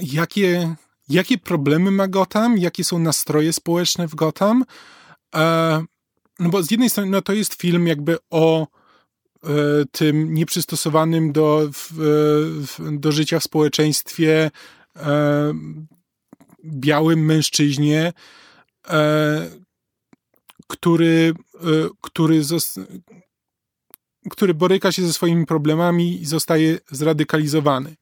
jakie, 0.00 0.74
jakie 1.08 1.38
problemy 1.38 1.90
ma 1.90 2.08
Gotham, 2.08 2.58
jakie 2.58 2.84
są 2.84 2.98
nastroje 2.98 3.52
społeczne 3.52 4.08
w 4.08 4.14
Gotham. 4.14 4.64
E, 5.34 5.84
no 6.38 6.48
bo 6.48 6.62
z 6.62 6.70
jednej 6.70 6.90
strony 6.90 7.10
no 7.10 7.22
to 7.22 7.32
jest 7.32 7.54
film 7.54 7.86
jakby 7.86 8.16
o 8.30 8.62
e, 8.62 9.48
tym 9.92 10.34
nieprzystosowanym 10.34 11.32
do, 11.32 11.68
w, 11.72 11.92
w, 12.66 12.98
do 12.98 13.12
życia 13.12 13.40
w 13.40 13.44
społeczeństwie 13.44 14.50
e, 14.96 15.54
białym 16.64 17.24
mężczyźnie, 17.24 18.12
e, 18.88 19.50
który, 20.66 21.34
e, 21.54 21.88
który, 22.00 22.42
który 24.30 24.54
boryka 24.54 24.92
się 24.92 25.06
ze 25.06 25.12
swoimi 25.12 25.46
problemami 25.46 26.22
i 26.22 26.26
zostaje 26.26 26.78
zradykalizowany. 26.90 27.96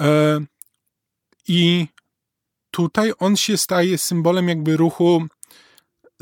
E, 0.00 0.40
I 1.48 1.86
tutaj 2.70 3.12
on 3.18 3.36
się 3.36 3.56
staje 3.56 3.98
symbolem 3.98 4.48
jakby 4.48 4.76
ruchu 4.76 5.26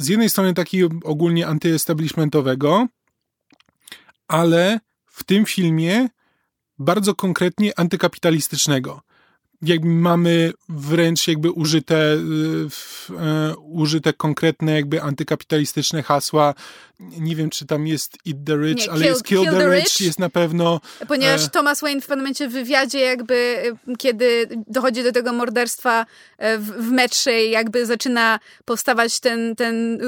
z 0.01 0.09
jednej 0.09 0.31
strony 0.31 0.55
takiego 0.55 0.89
ogólnie 1.05 1.47
antyestablishmentowego, 1.47 2.87
ale 4.29 4.81
w 5.07 5.25
tym 5.25 5.45
filmie 5.45 6.09
bardzo 6.79 7.15
konkretnie 7.15 7.79
antykapitalistycznego 7.79 9.03
jakby 9.63 9.89
mamy 9.89 10.53
wręcz 10.69 11.29
jakby 11.29 11.51
użyte, 11.51 12.15
y, 12.15 13.19
e, 13.19 13.57
użyte 13.57 14.13
konkretne 14.13 14.73
jakby 14.73 15.03
antykapitalistyczne 15.03 16.03
hasła. 16.03 16.55
Nie 17.01 17.37
wiem, 17.37 17.51
czy 17.51 17.67
tam 17.67 17.87
jest 17.87 18.19
Eat 18.29 18.37
the 18.47 18.57
Rich, 18.57 18.77
nie, 18.77 18.91
ale 18.91 19.01
kill, 19.01 19.09
jest 19.09 19.25
Kill, 19.25 19.39
kill 19.39 19.51
the, 19.51 19.59
the 19.59 19.75
rich, 19.75 19.85
rich, 19.85 20.01
jest 20.01 20.19
na 20.19 20.31
pewno... 20.31 20.81
Ponieważ 21.09 21.45
e... 21.45 21.49
Thomas 21.49 21.81
Wayne 21.81 22.01
w 22.01 22.07
pewnym 22.07 22.19
momencie 22.25 22.49
w 22.49 22.53
wywiadzie 22.53 23.01
jakby, 23.01 23.35
y, 23.89 23.97
kiedy 23.97 24.49
dochodzi 24.67 25.03
do 25.03 25.13
tego 25.13 25.33
morderstwa 25.33 26.07
e, 26.39 26.59
w, 26.59 26.67
w 26.67 26.91
metrze 26.91 27.45
i 27.45 27.51
jakby 27.51 27.87
zaczyna 27.87 28.41
powstawać 28.65 29.21
ten, 29.21 29.57
ten 29.57 29.99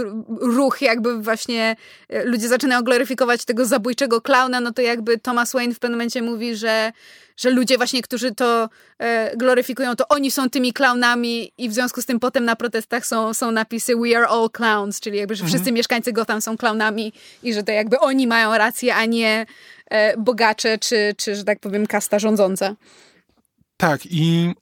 ruch, 0.41 0.83
jakby 0.83 1.23
właśnie 1.23 1.77
e, 2.09 2.25
ludzie 2.25 2.49
zaczynają 2.49 2.83
gloryfikować 2.83 3.45
tego 3.45 3.65
zabójczego 3.65 4.21
klauna, 4.21 4.61
no 4.61 4.73
to 4.73 4.83
jakby 4.83 5.19
Thomas 5.19 5.53
Wayne 5.53 5.75
w 5.75 5.79
pewnym 5.79 5.99
momencie 5.99 6.23
mówi, 6.23 6.57
że 6.57 6.93
że 7.37 7.51
ludzie 7.51 7.77
właśnie, 7.77 8.03
którzy 8.03 8.35
to 8.35 8.69
e, 8.99 9.37
gloryfikują, 9.37 9.97
to 9.97 10.09
oni 10.09 10.31
są 10.31 10.51
tymi 10.51 10.73
klaunami 10.73 11.53
i 11.59 11.69
w 11.69 11.73
związku 11.73 12.03
z 12.03 12.07
tym 12.07 12.21
potem 12.21 12.45
na 12.45 12.57
protestach 12.57 13.07
są, 13.07 13.35
są 13.35 13.51
napisy 13.51 13.97
we 13.97 14.17
are 14.17 14.29
all 14.29 14.51
clowns, 14.51 15.01
czyli 15.01 15.19
jakby, 15.19 15.35
że 15.35 15.45
wszyscy 15.45 15.59
mhm. 15.59 15.75
mieszkańcy 15.75 16.13
Gotham 16.13 16.41
są 16.41 16.57
klaunami 16.83 17.13
i 17.43 17.55
że 17.55 17.63
to 17.63 17.73
jakby 17.73 17.99
oni 17.99 18.27
mają 18.27 18.59
rację, 18.59 18.95
a 18.95 19.05
nie 19.05 19.47
e, 19.91 20.17
bogacze 20.17 20.79
czy, 20.79 21.15
czy, 21.17 21.37
że 21.37 21.45
tak 21.45 21.61
powiem, 21.61 21.87
kasta 21.87 22.19
rządząca. 22.19 22.77
Tak 23.77 24.07
i 24.07 24.55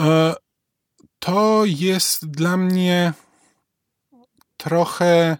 e, 0.00 0.34
to 1.18 1.62
jest 1.64 2.30
dla 2.30 2.56
mnie 2.56 3.12
trochę 4.56 5.36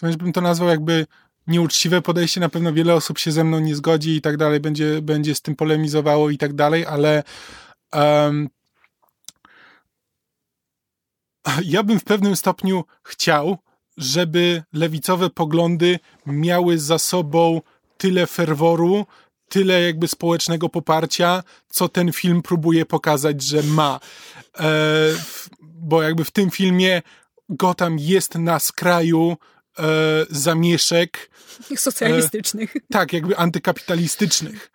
wręcz 0.00 0.16
bym 0.16 0.32
to 0.32 0.40
nazwał 0.40 0.68
jakby 0.68 1.06
nieuczciwe 1.46 2.02
podejście, 2.02 2.40
na 2.40 2.48
pewno 2.48 2.72
wiele 2.72 2.94
osób 2.94 3.18
się 3.18 3.32
ze 3.32 3.44
mną 3.44 3.60
nie 3.60 3.74
zgodzi 3.74 4.16
i 4.16 4.20
tak 4.20 4.36
dalej, 4.36 4.60
będzie, 4.60 5.02
będzie 5.02 5.34
z 5.34 5.42
tym 5.42 5.56
polemizowało 5.56 6.30
i 6.30 6.38
tak 6.38 6.52
dalej, 6.52 6.86
ale 6.86 7.22
um, 7.92 8.48
ja 11.64 11.82
bym 11.82 12.00
w 12.00 12.04
pewnym 12.04 12.36
stopniu 12.36 12.84
chciał, 13.02 13.58
żeby 13.96 14.62
lewicowe 14.72 15.30
poglądy 15.30 15.98
miały 16.26 16.78
za 16.78 16.98
sobą 16.98 17.60
tyle 17.96 18.26
ferworu, 18.26 19.06
tyle 19.48 19.82
jakby 19.82 20.08
społecznego 20.08 20.68
poparcia, 20.68 21.42
co 21.68 21.88
ten 21.88 22.12
film 22.12 22.42
próbuje 22.42 22.86
pokazać, 22.86 23.42
że 23.42 23.62
ma. 23.62 24.00
E, 24.58 24.68
bo 25.62 26.02
jakby 26.02 26.24
w 26.24 26.30
tym 26.30 26.50
filmie 26.50 27.02
Gotham 27.48 27.98
jest 27.98 28.34
na 28.34 28.58
skraju 28.58 29.36
e, 29.78 29.84
zamieszek. 30.30 31.30
Socjalistycznych. 31.76 32.76
E, 32.76 32.80
tak, 32.92 33.12
jakby 33.12 33.36
antykapitalistycznych. 33.36 34.70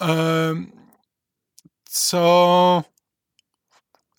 E, 0.00 0.54
co 1.84 2.84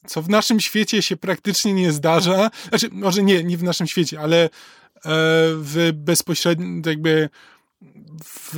co 0.08 0.22
w 0.22 0.30
naszym 0.30 0.60
świecie 0.60 1.02
się 1.02 1.18
praktycznie 1.18 1.74
nie 1.74 1.92
zdarza. 1.92 2.52
Znaczy, 2.70 2.90
może 2.92 3.24
nie, 3.24 3.44
nie 3.44 3.58
w 3.58 3.64
naszym 3.64 3.88
świecie, 3.88 4.20
ale 4.20 4.44
e, 4.46 4.50
w 5.56 5.92
bezpośrednim, 5.94 6.82
jakby 6.86 7.30
w, 8.24 8.54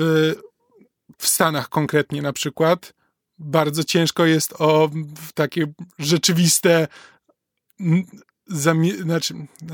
w 1.18 1.28
Stanach 1.28 1.70
konkretnie 1.70 2.22
na 2.22 2.34
przykład 2.34 2.94
bardzo 3.38 3.84
ciężko 3.84 4.26
jest 4.26 4.54
o 4.60 4.90
takie 5.34 5.74
rzeczywiste 6.00 6.88
zamie 8.48 8.94
znaczy, 8.98 9.34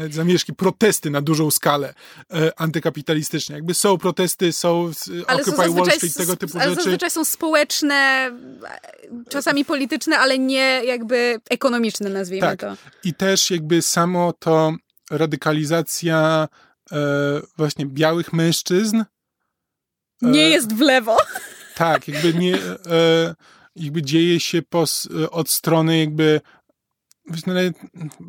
zamieszki, 0.10 0.54
protesty 0.54 1.10
na 1.10 1.22
dużą 1.22 1.52
skalę 1.52 1.94
e, 2.34 2.60
antykapitalistyczne. 2.60 3.56
Jakby 3.56 3.74
są 3.74 3.98
protesty, 3.98 4.54
są 4.54 4.92
ale 5.28 5.42
Occupy 5.42 5.58
są 5.66 5.74
Wall 5.74 5.92
Street, 5.92 6.14
tego 6.14 6.36
typu 6.36 6.58
ale 6.60 6.70
rzeczy. 6.70 6.84
zazwyczaj 6.84 7.12
są 7.12 7.26
społeczne, 7.26 8.32
czasami 9.30 9.66
polityczne, 9.66 10.18
ale 10.20 10.40
nie 10.40 10.82
jakby 10.86 11.40
ekonomiczne, 11.50 12.10
nazwijmy 12.10 12.48
tak. 12.48 12.60
to. 12.60 12.78
I 13.04 13.14
też 13.14 13.52
jakby 13.52 13.82
samo 13.82 14.34
to 14.34 14.76
radykalizacja 15.12 16.48
e, 16.92 16.98
właśnie 17.58 17.86
białych 17.86 18.34
mężczyzn 18.34 18.98
e, 18.98 19.06
nie 20.22 20.50
jest 20.50 20.74
w 20.74 20.80
lewo. 20.80 21.18
Tak, 21.76 22.08
jakby 22.08 22.34
nie 22.34 22.56
e, 22.56 23.36
jakby 23.76 24.02
dzieje 24.02 24.40
się 24.40 24.62
po, 24.62 24.86
od 25.32 25.50
strony 25.50 26.00
jakby 26.00 26.42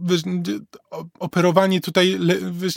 wiesz, 0.03 0.23
operowanie 1.19 1.81
tutaj, 1.81 2.19
wiesz, 2.53 2.75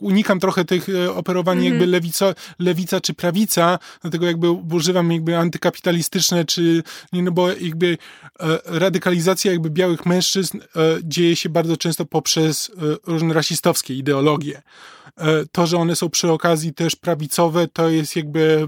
unikam 0.00 0.40
trochę 0.40 0.64
tych 0.64 0.88
e, 0.88 1.14
operowań 1.14 1.58
mm 1.58 1.68
-hmm. 1.68 1.70
jakby 1.70 1.86
lewica, 1.86 2.34
lewica 2.58 3.00
czy 3.00 3.14
prawica, 3.14 3.78
dlatego 4.02 4.26
jakby 4.26 4.50
używam 4.50 5.12
jakby 5.12 5.38
antykapitalistyczne, 5.38 6.44
czy 6.44 6.82
nie, 7.12 7.22
no 7.22 7.32
bo 7.32 7.48
jakby 7.48 7.98
e, 8.40 8.58
radykalizacja 8.64 9.52
jakby 9.52 9.70
białych 9.70 10.06
mężczyzn 10.06 10.58
e, 10.58 10.62
dzieje 11.02 11.36
się 11.36 11.48
bardzo 11.48 11.76
często 11.76 12.04
poprzez 12.04 12.70
różne 13.06 13.34
rasistowskie 13.34 13.94
ideologie. 13.94 14.62
E, 15.16 15.44
to, 15.52 15.66
że 15.66 15.78
one 15.78 15.96
są 15.96 16.10
przy 16.10 16.32
okazji 16.32 16.74
też 16.74 16.96
prawicowe, 16.96 17.68
to 17.68 17.88
jest 17.88 18.16
jakby, 18.16 18.66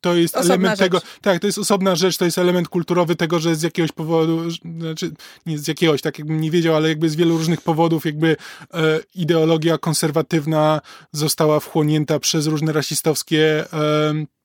to, 0.00 0.14
jest 0.14 0.36
osobna 0.36 0.54
element 0.54 0.78
rzecz. 0.78 0.78
tego, 0.78 1.00
tak, 1.22 1.40
to 1.40 1.46
jest 1.46 1.58
osobna 1.58 1.96
rzecz, 1.96 2.16
to 2.16 2.24
jest 2.24 2.38
element 2.38 2.68
kulturowy 2.68 3.16
tego, 3.16 3.38
że 3.38 3.56
z 3.56 3.62
jakiegoś 3.62 3.92
powodu, 3.92 4.50
znaczy 4.50 5.12
nie 5.46 5.58
z 5.58 5.68
jakiegoś, 5.68 6.02
tak 6.02 6.18
jakbym 6.18 6.40
nie 6.40 6.50
wiedział, 6.50 6.76
ale 6.76 6.88
jakby 6.88 7.08
z 7.08 7.16
wielu 7.16 7.38
różnych 7.38 7.60
powodów 7.60 8.06
jakby 8.06 8.36
e, 8.74 9.00
ideologia 9.14 9.78
konserwatywna 9.78 10.80
została 11.12 11.60
wchłonięta 11.60 12.18
przez 12.18 12.46
różne 12.46 12.72
rasistowskie 12.72 13.64
E, 13.72 14.39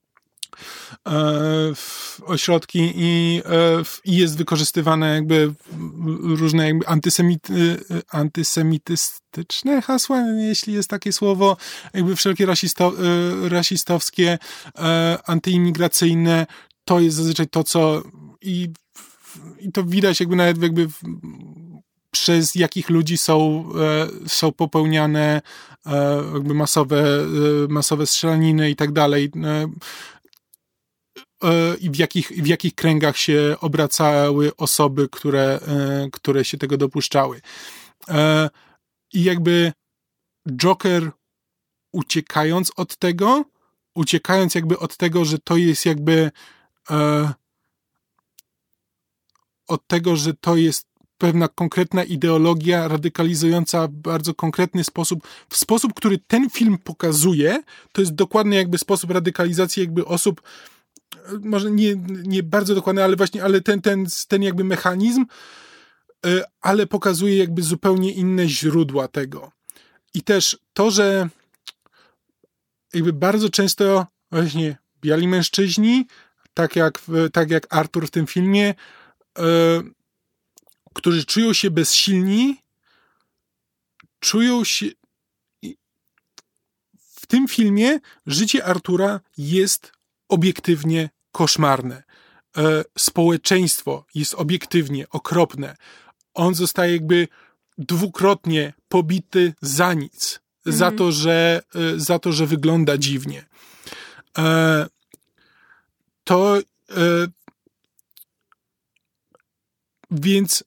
ośrodki 2.26 2.91
i, 2.95 3.41
e, 3.45 3.84
i 4.06 4.18
jest 4.18 4.38
wykorzystywane 4.38 5.15
jakby 5.15 5.53
różne 6.23 6.68
jakby 6.68 6.88
antysemity, 6.88 7.77
antysemitystyczne 8.10 9.82
hasła, 9.82 10.22
jeśli 10.22 10.73
jest 10.73 10.90
takie 10.90 11.11
słowo, 11.11 11.57
jakby 11.94 12.15
wszelkie 12.15 12.45
rasisto, 12.45 12.94
e, 13.45 13.49
rasistowskie, 13.49 14.38
antyimigracyjne, 15.27 16.45
to 16.86 16.99
jest 16.99 17.18
zazwyczaj 17.18 17.48
to, 17.48 17.64
co 17.64 18.03
i, 18.41 18.69
i 19.60 19.72
to 19.72 19.84
widać 19.84 20.19
jakby 20.19 20.36
nawet 20.36 20.64
jakby 20.64 20.88
przez 22.11 22.56
jakich 22.56 22.90
ludzi 22.90 23.18
są, 23.18 23.69
są 24.27 24.52
popełniane 24.52 25.41
jakby 26.34 26.53
masowe, 26.53 27.03
masowe 27.69 28.06
strzelaniny 28.06 28.69
i 28.69 28.76
tak 28.76 28.91
dalej. 28.91 29.32
E, 31.44 31.76
i 31.76 31.90
w 31.90 31.95
jakich, 31.95 32.28
w 32.28 32.48
jakich 32.48 32.76
kręgach 32.76 33.18
się 33.18 33.56
obracały 33.62 34.56
osoby, 34.56 35.10
które, 35.10 35.60
e, 35.68 36.07
które 36.12 36.45
się 36.45 36.57
tego 36.57 36.78
dopuszczały. 36.78 37.41
E, 38.10 38.49
I 39.14 39.24
jakby 39.24 39.74
Joker 40.52 41.12
uciekając 41.91 42.72
od 42.76 42.98
tego, 42.98 43.45
uciekając 43.95 44.56
jakby 44.56 44.80
od 44.80 44.98
tego, 44.98 45.26
że 45.26 45.40
to 45.40 45.57
jest 45.57 45.86
jakby 45.86 46.32
od 49.68 49.88
tego, 49.88 50.16
że 50.16 50.34
to 50.34 50.56
jest 50.56 50.88
pewna 51.18 51.48
konkretna 51.48 52.03
ideologia 52.03 52.88
radykalizująca 52.88 53.88
w 53.88 53.91
bardzo 53.91 54.34
konkretny 54.34 54.84
sposób, 54.84 55.28
w 55.49 55.57
sposób, 55.57 55.94
który 55.94 56.18
ten 56.28 56.49
film 56.49 56.78
pokazuje, 56.78 57.64
to 57.91 58.02
jest 58.02 58.16
dokładnie 58.16 58.57
jakby 58.57 58.78
sposób 58.78 59.12
radykalizacji 59.12 59.82
jakby 59.82 60.06
osób, 60.06 60.41
może 61.41 61.72
nie, 61.72 61.95
nie 62.07 62.44
bardzo 62.44 62.76
dokładny, 62.76 63.03
ale 63.03 63.15
właśnie, 63.15 63.44
ale 63.44 63.61
ten, 63.61 63.82
ten, 63.82 64.06
ten 64.27 64.44
jakby 64.44 64.64
mechanizm, 64.64 65.26
e, 66.26 66.44
ale 66.61 66.88
pokazuje 66.88 67.38
jakby 67.38 67.64
zupełnie 67.64 68.11
inne 68.11 68.48
źródła 68.48 69.07
tego. 69.07 69.52
I 70.14 70.22
też 70.22 70.57
to, 70.73 70.91
że 70.91 71.30
jakby 72.94 73.14
bardzo 73.14 73.49
często 73.49 74.07
właśnie 74.32 74.77
biali 75.02 75.27
mężczyźni, 75.27 76.07
tak 76.53 76.76
jak, 76.76 77.02
tak 77.34 77.49
jak 77.49 77.76
Arthur 77.76 78.07
w 78.07 78.11
tym 78.11 78.27
filmie, 78.27 78.73
e, 79.40 79.44
którzy 80.94 81.26
czują 81.26 81.53
się 81.53 81.72
bezsilni, 81.72 82.57
czują 84.19 84.64
się. 84.64 84.86
W 86.98 87.27
tym 87.27 87.48
filmie 87.48 87.99
życie 88.26 88.65
Artura 88.65 89.19
jest 89.38 89.95
obiektywnie 90.30 91.10
koszmarne. 91.32 92.04
E, 92.58 92.84
społeczeństwo 92.98 94.06
jest 94.16 94.34
obiektywnie 94.34 95.10
okropne. 95.10 95.76
On 96.34 96.56
zostaje 96.56 96.94
jakby 96.94 97.28
dwukrotnie 97.78 98.74
pobity 98.88 99.54
za 99.62 99.94
nic. 99.94 100.40
Mhm. 100.66 100.78
Za, 100.78 100.92
to, 100.92 101.12
że, 101.12 101.62
e, 101.76 102.00
za 102.00 102.20
to, 102.20 102.32
że 102.32 102.46
wygląda 102.46 102.98
dziwnie. 102.98 103.46
E, 104.38 104.88
to 106.24 106.58
więc 110.12 110.64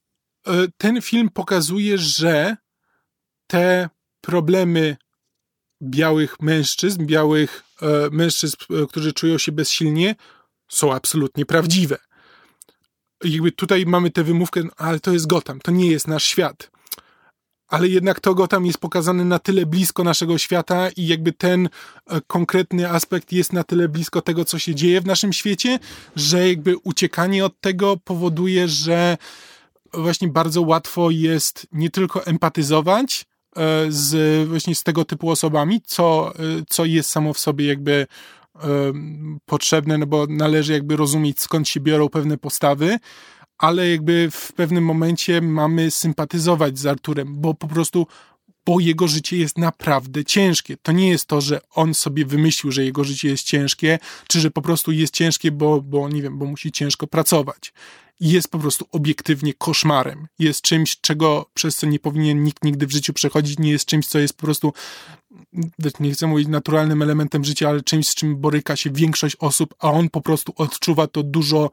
ten 0.78 1.02
film 1.02 1.30
pokazuje, 1.30 1.98
że 1.98 2.56
te 3.46 3.88
problemy 4.20 4.96
białych 5.82 6.40
mężczyzn, 6.40 7.06
białych 7.06 7.67
mężczyzn, 8.10 8.56
e, 8.70 8.86
którzy 8.86 9.12
czują 9.12 9.38
się 9.38 9.52
bezsilnie, 9.52 10.14
są 10.68 10.94
absolutnie 10.94 11.46
prawdziwe. 11.46 11.98
Jakby 13.24 13.52
tutaj 13.52 13.86
mamy 13.86 14.10
tę 14.10 14.24
wymówkę, 14.24 14.62
no, 14.64 14.70
ale 14.76 15.00
to 15.00 15.12
jest 15.12 15.26
Gotham, 15.26 15.60
to 15.60 15.70
nie 15.70 15.90
jest 15.90 16.08
nasz 16.08 16.24
świat. 16.24 16.70
Ale 17.68 17.88
jednak 17.88 18.20
to 18.20 18.34
Gotham 18.34 18.66
jest 18.66 18.78
pokazany 18.78 19.24
na 19.24 19.38
tyle 19.38 19.66
blisko 19.66 20.04
naszego 20.04 20.38
świata 20.38 20.88
i 20.96 21.06
jakby 21.06 21.32
ten 21.32 21.68
e, 22.06 22.20
konkretny 22.26 22.90
aspekt 22.90 23.32
jest 23.32 23.52
na 23.52 23.64
tyle 23.64 23.88
blisko 23.88 24.22
tego, 24.22 24.44
co 24.44 24.58
się 24.58 24.74
dzieje 24.74 25.00
w 25.00 25.06
naszym 25.06 25.32
świecie, 25.32 25.78
że 26.16 26.48
jakby 26.48 26.76
uciekanie 26.76 27.44
od 27.44 27.60
tego 27.60 27.96
powoduje, 27.96 28.68
że 28.68 29.16
właśnie 29.92 30.28
bardzo 30.28 30.62
łatwo 30.62 31.10
jest 31.10 31.66
nie 31.72 31.90
tylko 31.90 32.26
empatyzować, 32.26 33.27
E, 33.27 33.27
z 33.88 34.48
właśnie 34.48 34.74
z 34.74 34.82
tego 34.82 35.04
typu 35.04 35.30
osobami, 35.30 35.80
co, 35.86 36.34
e, 36.34 36.38
co 36.68 36.84
jest 36.84 37.10
samo 37.10 37.34
w 37.34 37.38
sobie 37.38 37.66
jakby 37.66 38.06
potrzebne, 39.46 39.98
no 39.98 40.06
bo 40.06 40.26
należy 40.28 40.72
jakby 40.72 40.96
rozumieć 40.96 41.40
skąd 41.40 41.68
się 41.68 41.80
biorą 41.80 42.08
pewne 42.08 42.38
postawy, 42.38 42.98
ale 43.58 43.90
jakby 43.90 44.28
w 44.30 44.52
pewnym 44.52 44.84
momencie 44.84 45.40
mamy 45.40 45.90
sympatyzować 45.90 46.78
z 46.78 46.86
Arturem, 46.86 47.34
bo 47.36 47.54
po 47.54 47.68
prostu 47.68 48.06
bo 48.66 48.80
jego 48.80 49.08
życie 49.08 49.36
jest 49.36 49.58
naprawdę 49.58 50.24
ciężkie. 50.24 50.76
To 50.82 50.92
nie 50.92 51.08
jest 51.08 51.26
to, 51.26 51.40
że 51.40 51.60
on 51.70 51.94
sobie 51.94 52.26
wymyślił, 52.26 52.72
że 52.72 52.84
jego 52.84 53.04
życie 53.04 53.28
jest 53.28 53.42
ciężkie, 53.42 53.98
czy 54.28 54.40
że 54.40 54.50
po 54.50 54.62
prostu 54.62 54.92
jest 54.92 55.14
ciężkie, 55.14 55.52
bo, 55.52 55.82
bo 55.82 56.08
nie 56.08 56.22
wiem, 56.22 56.38
bo 56.38 56.44
musi 56.46 56.72
ciężko 56.72 57.06
pracować. 57.06 57.72
Jest 58.20 58.50
po 58.50 58.58
prostu 58.58 58.86
obiektywnie 58.92 59.54
koszmarem. 59.54 60.26
Jest 60.38 60.62
czymś, 60.62 61.00
czego 61.00 61.50
przez 61.54 61.76
co 61.76 61.86
nie 61.86 61.98
powinien 61.98 62.44
nikt 62.44 62.64
nigdy 62.64 62.86
w 62.86 62.92
życiu 62.92 63.12
przechodzić, 63.12 63.58
nie 63.58 63.70
jest 63.70 63.86
czymś, 63.86 64.06
co 64.06 64.18
jest 64.18 64.34
po 64.34 64.42
prostu, 64.42 64.72
nie 66.00 66.12
chcę 66.12 66.26
mówić 66.26 66.48
naturalnym 66.48 67.02
elementem 67.02 67.44
życia, 67.44 67.68
ale 67.68 67.82
czymś, 67.82 68.08
z 68.08 68.14
czym 68.14 68.36
boryka 68.36 68.76
się 68.76 68.90
większość 68.90 69.36
osób, 69.36 69.74
a 69.78 69.90
on 69.90 70.10
po 70.10 70.20
prostu 70.20 70.52
odczuwa 70.56 71.06
to 71.06 71.22
dużo, 71.22 71.70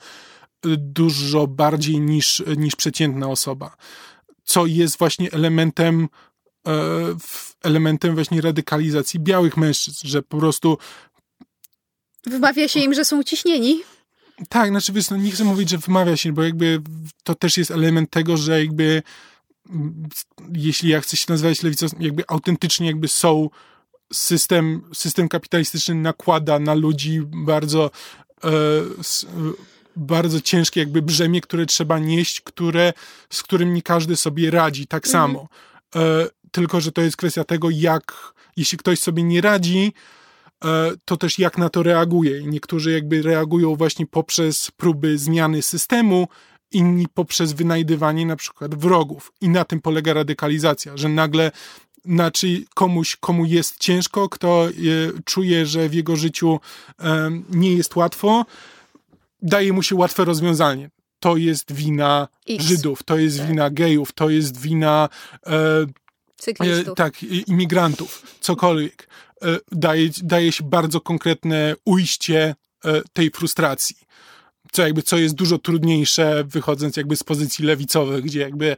dużo 0.78 1.48
bardziej 1.48 2.00
niż, 2.00 2.44
niż 2.58 2.76
przeciętna 2.76 3.28
osoba. 3.28 3.76
Co 4.44 4.66
jest 4.66 4.98
właśnie 4.98 5.32
elementem 5.32 6.08
E, 6.68 7.16
elementem 7.64 8.16
właśnie 8.16 8.42
radykalizacji 8.42 9.20
białych 9.20 9.58
mężczyzn, 9.58 10.08
że 10.08 10.22
po 10.22 10.38
prostu 10.38 10.78
Wymawia 12.26 12.68
się 12.68 12.80
im, 12.80 12.94
że 12.94 13.06
są 13.06 13.20
uciśnieni. 13.20 13.84
Tak, 14.50 14.70
znaczy 14.70 14.94
wiesz, 14.94 15.10
no 15.10 15.18
nie 15.18 15.32
chcę 15.32 15.44
mówić, 15.44 15.70
że 15.70 15.78
wymawia 15.78 16.18
się, 16.18 16.34
bo 16.34 16.44
jakby 16.44 16.82
to 17.24 17.36
też 17.36 17.58
jest 17.58 17.72
element 17.72 18.10
tego, 18.10 18.38
że 18.38 18.66
jakby 18.66 19.04
jeśli 20.54 20.90
ja 20.90 21.02
chcę 21.02 21.18
się 21.18 21.26
nazywać 21.30 21.64
lewicą, 21.64 21.88
jakby 22.00 22.24
autentycznie 22.28 22.88
jakby 22.88 23.08
są 23.08 23.50
system, 24.14 24.82
system 24.94 25.30
kapitalistyczny 25.30 25.96
nakłada 25.96 26.60
na 26.60 26.74
ludzi 26.74 27.22
bardzo 27.26 27.92
e, 28.44 28.50
s, 29.00 29.26
bardzo 29.96 30.42
ciężkie 30.42 30.80
jakby 30.80 31.02
brzemię, 31.02 31.42
które 31.42 31.66
trzeba 31.66 32.00
nieść, 32.00 32.42
które, 32.42 32.94
z 33.30 33.44
którym 33.44 33.74
nie 33.74 33.82
każdy 33.82 34.16
sobie 34.16 34.52
radzi 34.52 34.88
tak 34.88 35.06
mhm. 35.06 35.12
samo. 35.12 35.48
E, 35.96 36.28
tylko 36.52 36.82
że 36.82 36.92
to 36.92 37.02
jest 37.02 37.18
kwestia 37.18 37.44
tego, 37.44 37.70
jak, 37.70 38.34
jeśli 38.58 38.78
ktoś 38.78 39.00
sobie 39.00 39.24
nie 39.24 39.42
radzi, 39.42 39.94
e, 39.94 40.25
to 41.06 41.18
też 41.18 41.40
jak 41.40 41.58
na 41.58 41.70
to 41.70 41.84
reaguje. 41.84 42.44
Niektórzy 42.44 42.92
jakby 42.92 43.22
reagują 43.22 43.76
właśnie 43.76 44.08
poprzez 44.08 44.72
próby 44.72 45.18
zmiany 45.18 45.62
systemu, 45.62 46.28
inni 46.72 47.08
poprzez 47.14 47.54
wynajdywanie 47.54 48.26
na 48.26 48.36
przykład 48.36 48.76
wrogów. 48.76 49.32
I 49.42 49.50
na 49.50 49.66
tym 49.66 49.82
polega 49.82 50.14
radykalizacja, 50.14 50.98
że 50.98 51.10
nagle 51.10 51.52
znaczy 52.06 52.64
komuś, 52.74 53.16
komu 53.16 53.46
jest 53.46 53.80
ciężko, 53.80 54.30
kto 54.30 54.68
e, 54.68 54.72
czuje, 55.26 55.66
że 55.66 55.90
w 55.90 55.94
jego 55.94 56.16
życiu 56.16 56.60
e, 57.00 57.32
nie 57.50 57.74
jest 57.74 57.96
łatwo, 57.96 58.46
daje 59.42 59.74
mu 59.74 59.84
się 59.84 59.96
łatwe 59.96 60.26
rozwiązanie. 60.26 60.90
To 61.20 61.38
jest 61.38 61.74
wina 61.74 62.28
X. 62.50 62.66
Żydów, 62.66 63.04
to 63.04 63.18
jest 63.18 63.38
tak. 63.38 63.48
wina 63.48 63.70
gejów, 63.70 64.12
to 64.12 64.30
jest 64.30 64.62
wina 64.62 65.10
Cyklistów. 66.38 66.88
E, 66.88 66.96
tak, 66.96 67.24
imigrantów, 67.24 68.38
cokolwiek. 68.40 69.08
E, 69.46 69.60
daje, 69.72 70.10
daje 70.24 70.52
się 70.52 70.64
bardzo 70.64 71.02
konkretne 71.02 71.76
ujście 71.86 72.56
e, 72.86 73.02
tej 73.14 73.32
frustracji. 73.32 73.96
Co 74.72 74.82
jakby, 74.82 75.02
co 75.02 75.18
jest 75.18 75.36
dużo 75.36 75.58
trudniejsze, 75.58 76.44
wychodząc 76.48 76.98
jakby 76.98 77.16
z 77.16 77.24
pozycji 77.24 77.66
lewicowych, 77.66 78.24
gdzie 78.24 78.40
jakby 78.40 78.78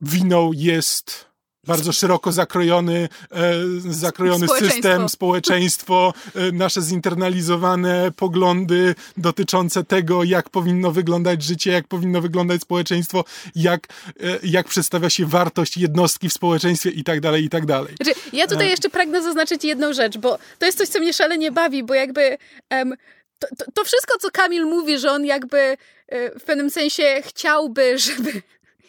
winą 0.00 0.50
jest 0.52 1.29
bardzo 1.66 1.92
szeroko 1.92 2.32
zakrojony, 2.32 3.08
e, 3.32 3.54
zakrojony 3.90 4.46
społeczeństwo. 4.46 4.74
system, 4.74 5.08
społeczeństwo, 5.08 6.14
e, 6.34 6.52
nasze 6.52 6.82
zinternalizowane 6.82 8.10
poglądy 8.16 8.94
dotyczące 9.16 9.84
tego, 9.84 10.24
jak 10.24 10.50
powinno 10.50 10.90
wyglądać 10.92 11.42
życie, 11.42 11.70
jak 11.70 11.88
powinno 11.88 12.20
wyglądać 12.20 12.60
społeczeństwo, 12.60 13.24
jak, 13.54 13.86
e, 14.20 14.38
jak 14.42 14.68
przedstawia 14.68 15.10
się 15.10 15.26
wartość 15.26 15.76
jednostki 15.76 16.28
w 16.28 16.32
społeczeństwie 16.32 16.90
i 16.90 17.04
tak 17.04 17.20
dalej, 17.20 17.44
i 17.44 17.48
tak 17.48 17.66
dalej. 17.66 17.94
Znaczy, 18.02 18.20
ja 18.32 18.46
tutaj 18.46 18.66
e. 18.66 18.70
jeszcze 18.70 18.90
pragnę 18.90 19.22
zaznaczyć 19.22 19.64
jedną 19.64 19.92
rzecz, 19.92 20.18
bo 20.18 20.38
to 20.58 20.66
jest 20.66 20.78
coś, 20.78 20.88
co 20.88 20.98
mnie 20.98 21.12
szalenie 21.12 21.52
bawi, 21.52 21.82
bo 21.82 21.94
jakby... 21.94 22.38
Um, 22.70 22.94
to, 23.38 23.48
to, 23.58 23.64
to 23.74 23.84
wszystko, 23.84 24.18
co 24.18 24.30
Kamil 24.30 24.66
mówi, 24.66 24.98
że 24.98 25.10
on 25.10 25.24
jakby 25.24 25.76
e, 26.08 26.38
w 26.38 26.44
pewnym 26.44 26.70
sensie 26.70 27.22
chciałby, 27.24 27.98
żeby 27.98 28.42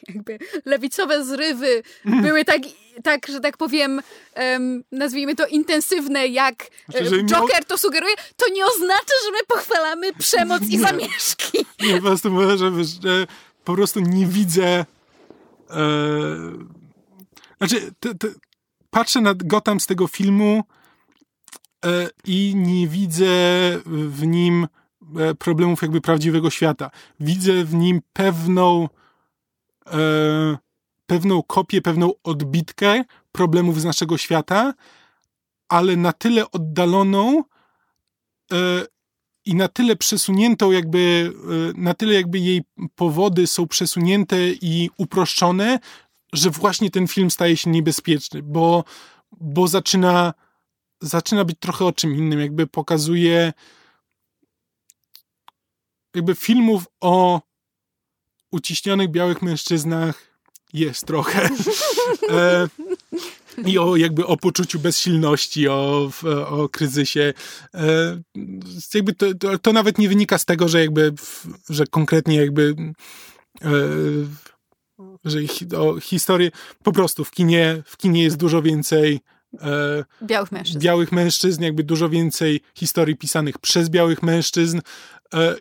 jakby 0.08 0.40
lewicowe 0.66 1.26
zrywy 1.26 1.84
były 2.06 2.46
tak, 2.46 2.62
tak, 3.04 3.28
że 3.28 3.40
tak 3.40 3.58
powiem, 3.58 4.02
um, 4.36 4.84
nazwijmy 4.92 5.36
to 5.36 5.48
intensywne, 5.48 6.28
jak 6.28 6.68
znaczy, 6.90 7.24
Joker 7.24 7.66
to 7.66 7.78
sugeruje, 7.78 8.16
to 8.38 8.46
nie 8.54 8.66
oznacza, 8.66 9.14
że 9.26 9.32
my 9.32 9.40
pochwalamy 9.48 10.14
przemoc 10.14 10.64
i 10.64 10.80
zamieszki. 10.80 11.66
Nie, 11.82 11.96
po 11.96 12.02
prostu 12.02 12.32
mówię, 12.32 12.58
że, 12.58 12.72
że 12.84 13.28
po 13.64 13.74
prostu 13.76 14.00
nie 14.00 14.26
widzę 14.26 14.86
e, 15.70 15.86
znaczy 17.58 17.92
te, 18.00 18.16
te, 18.16 18.28
patrzę 18.90 19.22
na 19.22 19.34
Gotham 19.34 19.80
z 19.80 19.88
tego 19.88 20.08
filmu 20.08 20.64
e, 21.86 22.10
i 22.26 22.54
nie 22.56 22.88
widzę 22.88 23.28
w 23.86 24.28
nim 24.28 24.68
e, 25.20 25.36
problemów 25.36 25.82
jakby 25.82 26.02
prawdziwego 26.02 26.50
świata. 26.50 26.92
Widzę 27.20 27.64
w 27.64 27.74
nim 27.74 28.02
pewną 28.14 28.84
e, 28.84 29.01
pewną 31.06 31.44
kopię, 31.44 31.82
pewną 31.82 32.12
odbitkę 32.24 33.04
problemów 33.32 33.82
z 33.82 33.86
naszego 33.86 34.18
świata, 34.18 34.74
ale 35.70 35.96
na 35.96 36.14
tyle 36.14 36.52
oddaloną 36.52 37.44
e, 38.52 38.56
i 39.46 39.56
na 39.56 39.68
tyle 39.68 39.96
przesuniętą, 39.96 40.72
jakby, 40.72 41.34
e, 41.76 41.82
na 41.82 41.94
tyle 41.94 42.14
jakby 42.14 42.40
jej 42.40 42.62
powody 42.96 43.48
są 43.48 43.68
przesunięte 43.68 44.38
i 44.50 44.90
uproszczone, 44.98 45.80
że 46.34 46.50
właśnie 46.50 46.92
ten 46.92 47.08
film 47.08 47.32
staje 47.32 47.58
się 47.58 47.70
niebezpieczny, 47.70 48.44
bo, 48.44 48.84
bo 49.32 49.68
zaczyna, 49.68 50.34
zaczyna 51.02 51.46
być 51.46 51.60
trochę 51.60 51.86
o 51.86 51.92
czym 51.92 52.16
innym, 52.16 52.40
jakby 52.40 52.68
pokazuje 52.68 53.54
jakby 56.16 56.36
filmów 56.36 56.86
o 57.02 57.42
uciśnionych 58.52 59.10
białych 59.10 59.42
mężczyznach 59.42 60.32
jest 60.74 61.06
trochę. 61.06 61.50
e, 62.30 62.68
I 63.66 63.78
o 63.78 63.96
jakby 63.96 64.26
o 64.26 64.38
poczuciu 64.38 64.80
bezsilności, 64.80 65.68
o, 65.68 66.12
o 66.48 66.70
kryzysie. 66.70 67.34
E, 67.74 68.22
jakby 68.94 69.14
to, 69.14 69.34
to, 69.34 69.60
to, 69.60 69.74
nawet 69.74 69.98
nie 69.98 70.10
wynika 70.10 70.38
z 70.38 70.46
tego, 70.46 70.68
że 70.68 70.80
jakby, 70.80 71.14
że 71.70 71.88
konkretnie 71.88 72.36
jakby 72.36 72.76
e, 73.62 73.72
że 75.26 75.40
o 75.78 76.00
historię, 76.00 76.52
po 76.84 76.92
prostu 76.92 77.26
w 77.26 77.32
kinie, 77.32 77.84
w 77.86 77.98
kinie 77.98 78.24
jest 78.24 78.38
dużo 78.38 78.62
więcej 78.62 79.20
e, 79.62 80.04
białych 80.24 80.52
mężczyzn. 80.52 80.80
białych 80.80 81.12
mężczyzn, 81.12 81.64
jakby 81.64 81.84
dużo 81.84 82.10
więcej 82.10 82.62
historii 82.76 83.16
pisanych 83.16 83.58
przez 83.58 83.90
białych 83.90 84.24
mężczyzn, 84.24 84.80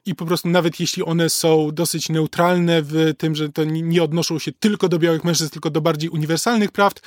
i 0.06 0.14
po 0.14 0.26
prostu 0.26 0.48
nawet 0.48 0.80
jeśli 0.80 1.04
one 1.04 1.30
są 1.30 1.70
dosyć 1.72 2.08
neutralne 2.08 2.82
w 2.82 3.14
tym, 3.18 3.34
że 3.34 3.48
to 3.48 3.64
nie 3.64 4.02
odnoszą 4.02 4.38
się 4.38 4.52
tylko 4.52 4.88
do 4.88 4.98
białych 4.98 5.24
mężczyzn, 5.24 5.50
tylko 5.50 5.70
do 5.70 5.80
bardziej 5.80 6.10
uniwersalnych 6.10 6.72
prawd, 6.72 7.00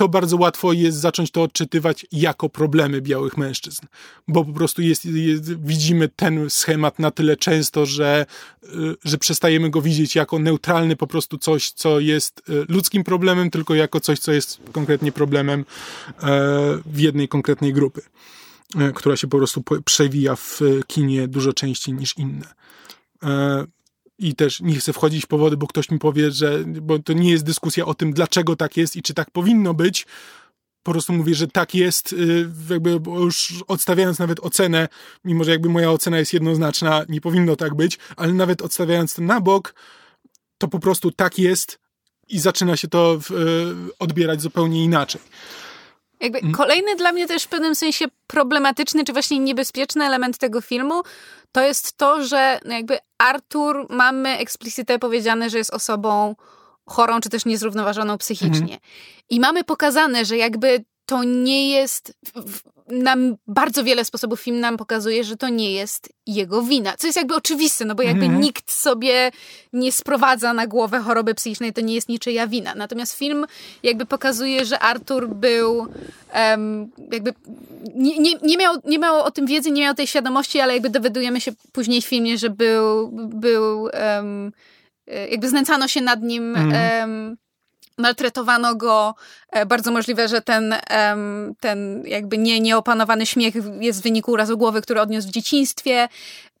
to 0.00 0.08
bardzo 0.08 0.36
łatwo 0.36 0.72
jest 0.72 0.98
zacząć 0.98 1.30
to 1.30 1.42
odczytywać 1.42 2.06
jako 2.12 2.48
problemy 2.48 3.00
białych 3.00 3.36
mężczyzn, 3.36 3.86
bo 4.28 4.44
po 4.44 4.52
prostu 4.52 4.82
jest, 4.82 5.04
jest, 5.04 5.64
widzimy 5.64 6.08
ten 6.08 6.50
schemat 6.50 6.98
na 6.98 7.10
tyle 7.10 7.36
często, 7.36 7.86
że, 7.86 8.26
e, 8.64 8.68
że 9.04 9.18
przestajemy 9.18 9.70
go 9.70 9.82
widzieć 9.82 10.14
jako 10.14 10.38
neutralny 10.38 10.96
po 10.96 11.06
prostu 11.06 11.38
coś, 11.38 11.70
co 11.70 12.00
jest 12.00 12.42
e, 12.48 12.52
ludzkim 12.68 13.04
problemem, 13.04 13.50
tylko 13.50 13.74
jako 13.74 14.00
coś, 14.00 14.18
co 14.18 14.32
jest 14.32 14.60
konkretnie 14.72 15.12
problemem 15.12 15.64
w 16.86 17.00
jednej 17.00 17.28
konkretnej 17.28 17.72
grupy. 17.72 18.02
E, 18.78 18.92
która 18.92 19.16
się 19.16 19.26
po 19.26 19.36
prostu 19.36 19.62
przewija 19.84 20.36
w 20.36 20.60
kinie 20.86 21.28
dużo 21.28 21.52
częściej 21.52 21.94
niż 21.94 22.16
inne. 22.16 22.54
E, 23.22 23.64
I 24.18 24.34
też 24.34 24.60
nie 24.60 24.76
chcę 24.76 24.92
wchodzić 24.92 25.24
w 25.24 25.26
powody, 25.26 25.56
bo 25.56 25.66
ktoś 25.66 25.90
mi 25.90 25.98
powie, 25.98 26.30
że 26.30 26.64
bo 26.64 26.98
to 26.98 27.12
nie 27.12 27.30
jest 27.30 27.44
dyskusja 27.44 27.86
o 27.86 27.94
tym, 27.94 28.12
dlaczego 28.12 28.56
tak 28.56 28.76
jest 28.76 28.96
i 28.96 29.02
czy 29.02 29.14
tak 29.14 29.30
powinno 29.30 29.74
być. 29.74 30.06
Po 30.82 30.92
prostu 30.92 31.12
mówię, 31.12 31.34
że 31.34 31.48
tak 31.48 31.74
jest, 31.74 32.14
jakby 32.70 33.00
już 33.06 33.64
odstawiając 33.68 34.18
nawet 34.18 34.40
ocenę, 34.40 34.88
mimo 35.24 35.44
że 35.44 35.50
jakby 35.50 35.68
moja 35.68 35.90
ocena 35.90 36.18
jest 36.18 36.32
jednoznaczna, 36.32 37.04
nie 37.08 37.20
powinno 37.20 37.56
tak 37.56 37.74
być, 37.74 37.98
ale 38.16 38.32
nawet 38.32 38.62
odstawiając 38.62 39.14
to 39.14 39.22
na 39.22 39.40
bok, 39.40 39.74
to 40.58 40.68
po 40.68 40.78
prostu 40.78 41.10
tak 41.10 41.38
jest 41.38 41.78
i 42.28 42.38
zaczyna 42.38 42.76
się 42.76 42.88
to 42.88 43.20
odbierać 43.98 44.42
zupełnie 44.42 44.84
inaczej. 44.84 45.20
Jakby 46.20 46.40
hmm. 46.40 46.54
kolejny 46.54 46.96
dla 46.96 47.12
mnie 47.12 47.26
też 47.26 47.42
w 47.42 47.48
pewnym 47.48 47.74
sensie 47.74 48.04
problematyczny, 48.26 49.04
czy 49.04 49.12
właśnie 49.12 49.38
niebezpieczny 49.38 50.04
element 50.04 50.38
tego 50.38 50.60
filmu, 50.60 51.02
to 51.52 51.60
jest 51.60 51.96
to, 51.96 52.24
że 52.24 52.60
no 52.64 52.74
jakby 52.74 52.98
Artur 53.18 53.86
mamy 53.90 54.38
eksplicite 54.38 54.98
powiedziane, 54.98 55.50
że 55.50 55.58
jest 55.58 55.74
osobą 55.74 56.34
chorą, 56.86 57.20
czy 57.20 57.28
też 57.28 57.44
niezrównoważoną 57.44 58.18
psychicznie. 58.18 58.58
Hmm. 58.58 58.80
I 59.30 59.40
mamy 59.40 59.64
pokazane, 59.64 60.24
że 60.24 60.36
jakby 60.36 60.84
to 61.06 61.24
nie 61.24 61.70
jest 61.70 62.12
nam 62.92 63.36
bardzo 63.46 63.84
wiele 63.84 64.04
sposobów 64.04 64.40
film 64.40 64.60
nam 64.60 64.76
pokazuje, 64.76 65.24
że 65.24 65.36
to 65.36 65.48
nie 65.48 65.72
jest 65.72 66.08
jego 66.26 66.62
wina. 66.62 66.94
Co 66.98 67.06
jest 67.06 67.16
jakby 67.16 67.34
oczywiste, 67.34 67.84
no 67.84 67.94
bo 67.94 68.02
jakby 68.02 68.24
Mhm. 68.24 68.40
nikt 68.42 68.72
sobie 68.72 69.30
nie 69.72 69.92
sprowadza 69.92 70.52
na 70.52 70.66
głowę 70.66 70.98
choroby 71.00 71.34
psychicznej, 71.34 71.72
to 71.72 71.80
nie 71.80 71.94
jest 71.94 72.08
niczyja 72.08 72.46
wina. 72.46 72.74
Natomiast 72.74 73.14
film 73.18 73.46
jakby 73.82 74.06
pokazuje, 74.06 74.64
że 74.64 74.78
Artur 74.78 75.28
był 75.28 75.86
em, 76.32 76.90
jakby 77.12 77.34
nie, 77.94 78.18
nie, 78.18 78.34
nie, 78.42 78.56
miał, 78.56 78.74
nie 78.84 78.98
miał 78.98 79.20
o 79.20 79.30
tym 79.30 79.46
wiedzy, 79.46 79.70
nie 79.70 79.82
miał 79.82 79.94
tej 79.94 80.06
świadomości, 80.06 80.60
ale 80.60 80.72
jakby 80.72 80.90
dowiadujemy 80.90 81.40
się 81.40 81.52
później 81.72 82.02
w 82.02 82.06
filmie, 82.06 82.38
że 82.38 82.50
był, 82.50 83.08
był 83.12 83.88
e, 83.88 84.22
jakby 85.30 85.48
znęcano 85.48 85.88
się 85.88 86.00
nad 86.00 86.22
nim 86.22 86.56
em, 86.56 87.36
maltretowano 88.00 88.74
go. 88.74 89.14
E, 89.50 89.66
Bardzo 89.66 89.90
możliwe, 89.90 90.28
że 90.28 90.40
ten, 90.42 90.74
ten 91.60 92.02
jakby 92.06 92.38
nie, 92.38 92.60
nieopanowany 92.60 93.26
śmiech 93.26 93.54
jest 93.80 94.00
w 94.00 94.02
wyniku 94.02 94.32
urazu 94.32 94.58
głowy, 94.58 94.82
który 94.82 95.00
odniósł 95.00 95.28
w 95.28 95.30
dzieciństwie. 95.30 96.08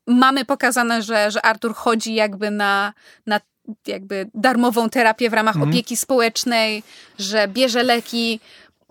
Mamy 0.06 0.44
pokazane, 0.44 1.02
że, 1.02 1.30
że 1.30 1.42
Artur 1.44 1.74
chodzi 1.74 2.14
jakby 2.14 2.50
na, 2.50 2.92
na 3.26 3.40
jakby 3.86 4.30
darmową 4.34 4.90
terapię 4.90 5.30
w 5.30 5.32
ramach 5.32 5.56
Mhm. 5.56 5.70
opieki 5.72 5.96
społecznej, 5.96 6.82
że 7.18 7.48
bierze 7.48 7.82
leki. 7.82 8.40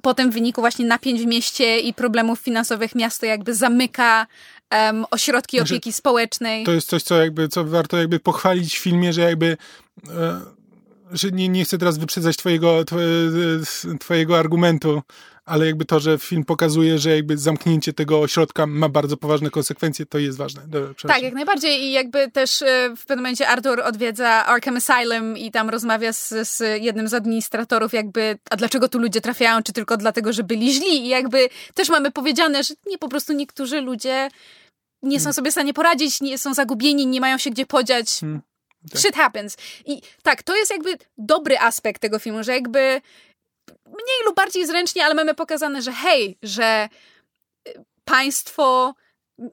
Potem 0.01 0.31
w 0.31 0.33
wyniku 0.33 0.61
właśnie 0.61 0.85
napięć 0.85 1.21
w 1.21 1.25
mieście 1.25 1.79
i 1.79 1.93
problemów 1.93 2.39
finansowych 2.39 2.95
miasto 2.95 3.25
jakby 3.25 3.55
zamyka 3.55 4.27
em, 4.69 5.05
ośrodki 5.11 5.57
Znaczy, 5.57 5.73
opieki 5.73 5.93
społecznej. 5.93 6.65
To 6.65 6.71
jest 6.71 6.89
coś, 6.89 7.03
co 7.03 7.15
jakby, 7.21 7.47
co 7.49 7.65
warto 7.65 7.97
jakby 7.97 8.19
pochwalić 8.19 8.75
w 8.77 8.81
filmie, 8.81 9.13
że 9.13 9.21
jakby 9.21 9.57
e, 10.07 10.39
że 11.11 11.31
nie, 11.31 11.49
nie 11.49 11.65
chcę 11.65 11.77
teraz 11.77 11.97
wyprzedzać 11.97 12.37
twojego, 12.37 12.85
twoje, 12.85 13.09
twojego 13.99 14.39
argumentu, 14.39 15.01
ale 15.49 15.65
jakby 15.65 15.85
to, 15.85 15.99
że 15.99 16.17
film 16.17 16.45
pokazuje, 16.45 16.99
że 16.99 17.15
jakby 17.15 17.37
zamknięcie 17.37 17.93
tego 17.93 18.19
ośrodka 18.19 18.67
ma 18.67 18.89
bardzo 18.89 19.17
poważne 19.17 19.49
konsekwencje, 19.49 20.05
to 20.05 20.17
jest 20.17 20.37
ważne. 20.37 20.61
Dobra, 20.67 20.93
Tak, 21.07 21.21
jak 21.21 21.33
najbardziej. 21.33 21.81
I 21.81 21.91
jakby 21.91 22.31
też 22.31 22.61
e, 22.61 22.93
w 22.97 23.05
pewnym 23.05 23.23
momencie 23.23 23.47
Arthur 23.47 23.81
odwiedza 23.81 24.29
Arkham 24.45 24.77
Asylum 24.77 25.37
i 25.37 25.51
tam 25.51 25.69
rozmawia 25.69 26.13
z, 26.13 26.33
z 26.47 26.83
jednym 26.83 27.07
z 27.07 27.13
administratorów 27.13 27.93
jakby, 27.93 28.37
a 28.49 28.55
dlaczego 28.55 28.89
tu 28.89 28.99
ludzie 28.99 29.21
trafiają, 29.21 29.63
czy 29.63 29.73
tylko 29.73 29.97
dlatego, 29.97 30.33
że 30.33 30.43
byli 30.43 30.73
źli? 30.73 31.05
I 31.05 31.07
jakby 31.07 31.49
też 31.73 31.89
mamy 31.89 32.11
powiedziane, 32.11 32.63
że 32.63 32.73
nie, 32.87 32.97
po 32.97 33.09
prostu 33.09 33.33
niektórzy 33.33 33.81
ludzie 33.81 34.29
nie 35.03 35.19
są 35.19 35.33
sobie 35.33 35.51
w 35.51 35.53
stanie 35.53 35.73
poradzić, 35.73 36.21
nie 36.21 36.37
są 36.37 36.53
zagubieni, 36.53 37.07
nie 37.07 37.21
mają 37.21 37.37
się 37.37 37.49
gdzie 37.49 37.65
podziać. 37.65 38.19
Hmm, 38.19 38.41
tak. 38.91 39.01
Shit 39.01 39.15
happens. 39.15 39.57
I 39.85 40.01
tak, 40.23 40.43
to 40.43 40.55
jest 40.55 40.71
jakby 40.71 40.97
dobry 41.17 41.59
aspekt 41.59 42.01
tego 42.01 42.19
filmu, 42.19 42.43
że 42.43 42.53
jakby 42.53 43.01
mniej 43.85 44.25
lub 44.25 44.35
bardziej 44.35 44.65
zręcznie, 44.67 45.05
ale 45.05 45.13
mamy 45.13 45.35
pokazane, 45.35 45.81
że 45.81 45.91
hej, 45.91 46.37
że 46.43 46.89
y, 47.67 47.73
państwo, 48.05 48.93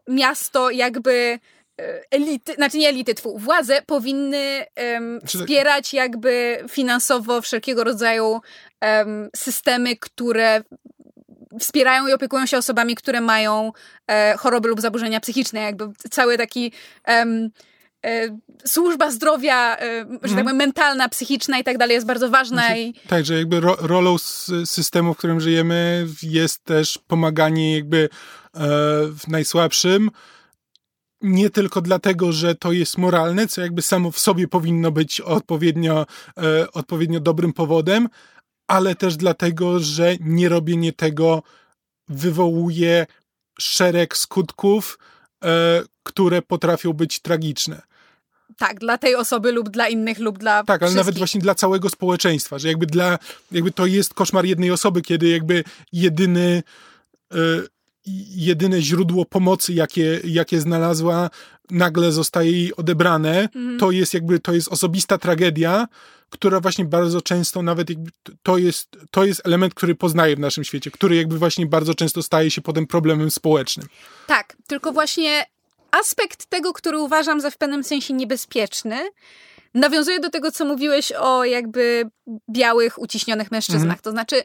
miasto, 0.09 0.71
jakby 0.71 1.39
y, 1.81 1.85
elity, 2.11 2.55
znaczy 2.55 2.79
nie 2.79 2.89
elity, 2.89 3.15
tfu, 3.15 3.39
władze 3.39 3.83
powinny 3.83 4.67
tak- 4.75 5.31
wspierać 5.31 5.95
jakby 5.95 6.65
finansowo 6.69 7.43
wszelkiego 7.43 7.85
rodzaju 7.85 8.41
em, 8.81 9.29
systemy, 9.37 9.97
które 9.97 10.63
wspierają 11.61 12.07
i 12.07 12.13
opiekują 12.13 12.47
się 12.47 12.59
osobami, 12.59 12.95
które 12.95 13.21
mają 13.21 13.73
e, 14.11 14.37
choroby 14.37 14.69
lub 14.69 14.81
zaburzenia 14.81 15.21
psychiczne. 15.21 15.61
Jakby 15.61 15.89
cały 16.11 16.37
taki 16.39 16.73
e, 17.09 17.27
służba 18.67 19.11
zdrowia, 19.11 19.77
e, 19.79 20.07
że 20.23 20.35
tak 20.35 20.45
powiem, 20.45 20.57
mentalna, 20.57 21.09
psychiczna 21.09 21.59
i 21.59 21.65
tak 21.65 21.79
dalej 21.79 21.95
jest 21.95 22.07
bardzo 22.07 22.31
ważna 22.31 22.77
i 22.77 22.95
Tak, 23.09 23.25
że 23.25 23.35
jakby 23.35 23.61
ro, 23.61 23.77
rolą 23.81 24.19
systemu, 24.65 25.15
w 25.15 25.17
którym 25.17 25.41
żyjemy 25.41 26.07
jest 26.23 26.65
też 26.65 26.99
pomaganie 27.07 27.75
jakby 27.75 27.99
e, 27.99 28.09
w 29.19 29.29
najsłabszym. 29.29 30.11
Nie 31.21 31.51
tylko 31.51 31.81
dlatego, 31.81 32.33
że 32.33 32.55
to 32.55 32.73
jest 32.73 32.99
moralne, 32.99 33.47
co 33.47 33.61
jakby 33.61 33.83
samo 33.83 34.11
w 34.11 34.19
sobie 34.19 34.49
powinno 34.49 34.93
być 34.93 35.21
odpowiednio, 35.21 36.07
e, 36.39 36.73
odpowiednio 36.73 37.21
dobrym 37.21 37.53
powodem, 37.53 38.09
ale 38.69 38.95
też 38.95 39.17
dlatego, 39.17 39.81
że 39.81 40.17
nierobienie 40.21 40.93
tego 40.93 41.43
wywołuje 42.09 43.07
szereg 43.59 44.17
skutków, 44.17 44.99
e, 45.45 45.83
które 46.03 46.43
potrafią 46.43 46.93
być 46.93 47.21
tragiczne. 47.21 47.83
Tak, 48.59 48.79
dla 48.81 48.99
tej 48.99 49.15
osoby 49.15 49.53
lub 49.53 49.69
dla 49.71 49.89
innych 49.89 50.19
lub 50.19 50.39
dla 50.39 50.65
Tak, 50.65 50.69
ale 50.69 50.79
wszystkich. 50.79 50.97
nawet 50.97 51.19
właśnie 51.19 51.41
dla 51.41 51.55
całego 51.55 51.89
społeczeństwa, 51.89 52.59
że 52.59 52.69
jakby 52.69 52.87
dla, 52.87 53.19
jakby 53.53 53.71
to 53.73 53.87
jest 53.87 54.15
koszmar 54.15 54.45
jednej 54.45 54.71
osoby, 54.71 55.03
kiedy 55.03 55.29
jakby 55.29 55.65
jedyny, 55.93 56.63
e, 57.35 57.37
jedyne 58.37 58.83
źródło 58.83 59.25
pomocy, 59.25 59.73
jakie, 59.73 60.21
jakie 60.25 60.61
znalazła, 60.61 61.31
nagle 61.71 62.13
zostaje 62.13 62.51
jej 62.53 62.77
odebrane, 62.77 63.49
Mhm. 63.55 63.79
to 63.79 63.91
jest 63.91 64.15
jakby, 64.15 64.39
to 64.39 64.53
jest 64.53 64.69
osobista 64.69 65.19
tragedia, 65.19 65.87
która 66.31 66.61
właśnie 66.61 66.85
bardzo 66.85 67.21
często 67.21 67.63
nawet 67.63 67.91
jakby, 67.91 68.11
to 68.43 68.59
jest, 68.59 68.89
to 69.11 69.25
jest 69.25 69.43
element, 69.45 69.75
który 69.75 69.95
poznaje 69.95 70.37
w 70.37 70.39
naszym 70.39 70.65
świecie, 70.65 70.91
który 70.91 71.17
jakby 71.17 71.39
właśnie 71.39 71.67
bardzo 71.67 71.95
często 71.95 72.23
staje 72.23 72.51
się 72.51 72.63
potem 72.63 72.87
problemem 72.87 73.31
społecznym. 73.31 73.87
Tak, 74.27 74.57
tylko 74.67 74.93
właśnie 74.93 75.45
aspekt 76.01 76.47
tego, 76.47 76.73
który 76.73 76.99
uważam 76.99 77.41
za 77.41 77.51
w 77.51 77.57
pewnym 77.57 77.85
sensie 77.85 78.15
niebezpieczny, 78.15 79.09
nawiązuje 79.75 80.21
do 80.21 80.31
tego, 80.31 80.53
co 80.53 80.65
mówiłeś 80.65 81.13
o 81.13 81.45
jakby 81.45 82.11
białych, 82.51 82.99
uciśnionych 82.99 83.51
mężczyznach. 83.51 83.83
Mhm. 83.83 83.99
To 84.03 84.11
znaczy, 84.11 84.43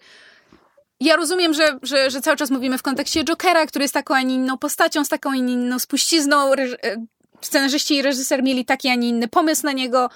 ja 1.00 1.16
rozumiem, 1.16 1.54
że, 1.54 1.80
że, 1.82 2.12
że 2.12 2.22
cały 2.22 2.38
czas 2.38 2.50
mówimy 2.50 2.78
w 2.78 2.82
kontekście 2.82 3.24
Jokera, 3.24 3.66
który 3.66 3.84
jest 3.84 3.94
taką, 3.94 4.16
a 4.16 4.22
nie 4.22 4.36
inną 4.36 4.58
postacią, 4.58 5.06
z 5.06 5.10
taką, 5.10 5.32
a 5.32 5.36
nie 5.36 5.54
inną 5.54 5.80
spuścizną. 5.80 6.54
Reż- 6.54 6.78
e, 6.84 7.06
Scenarzyści 7.42 7.96
i 7.96 8.02
reżyser 8.02 8.44
mieli 8.44 8.66
taki, 8.66 8.90
a 8.90 8.96
nie 8.96 9.10
inny 9.10 9.28
pomysł 9.28 9.66
na 9.66 9.72
niego, 9.72 10.10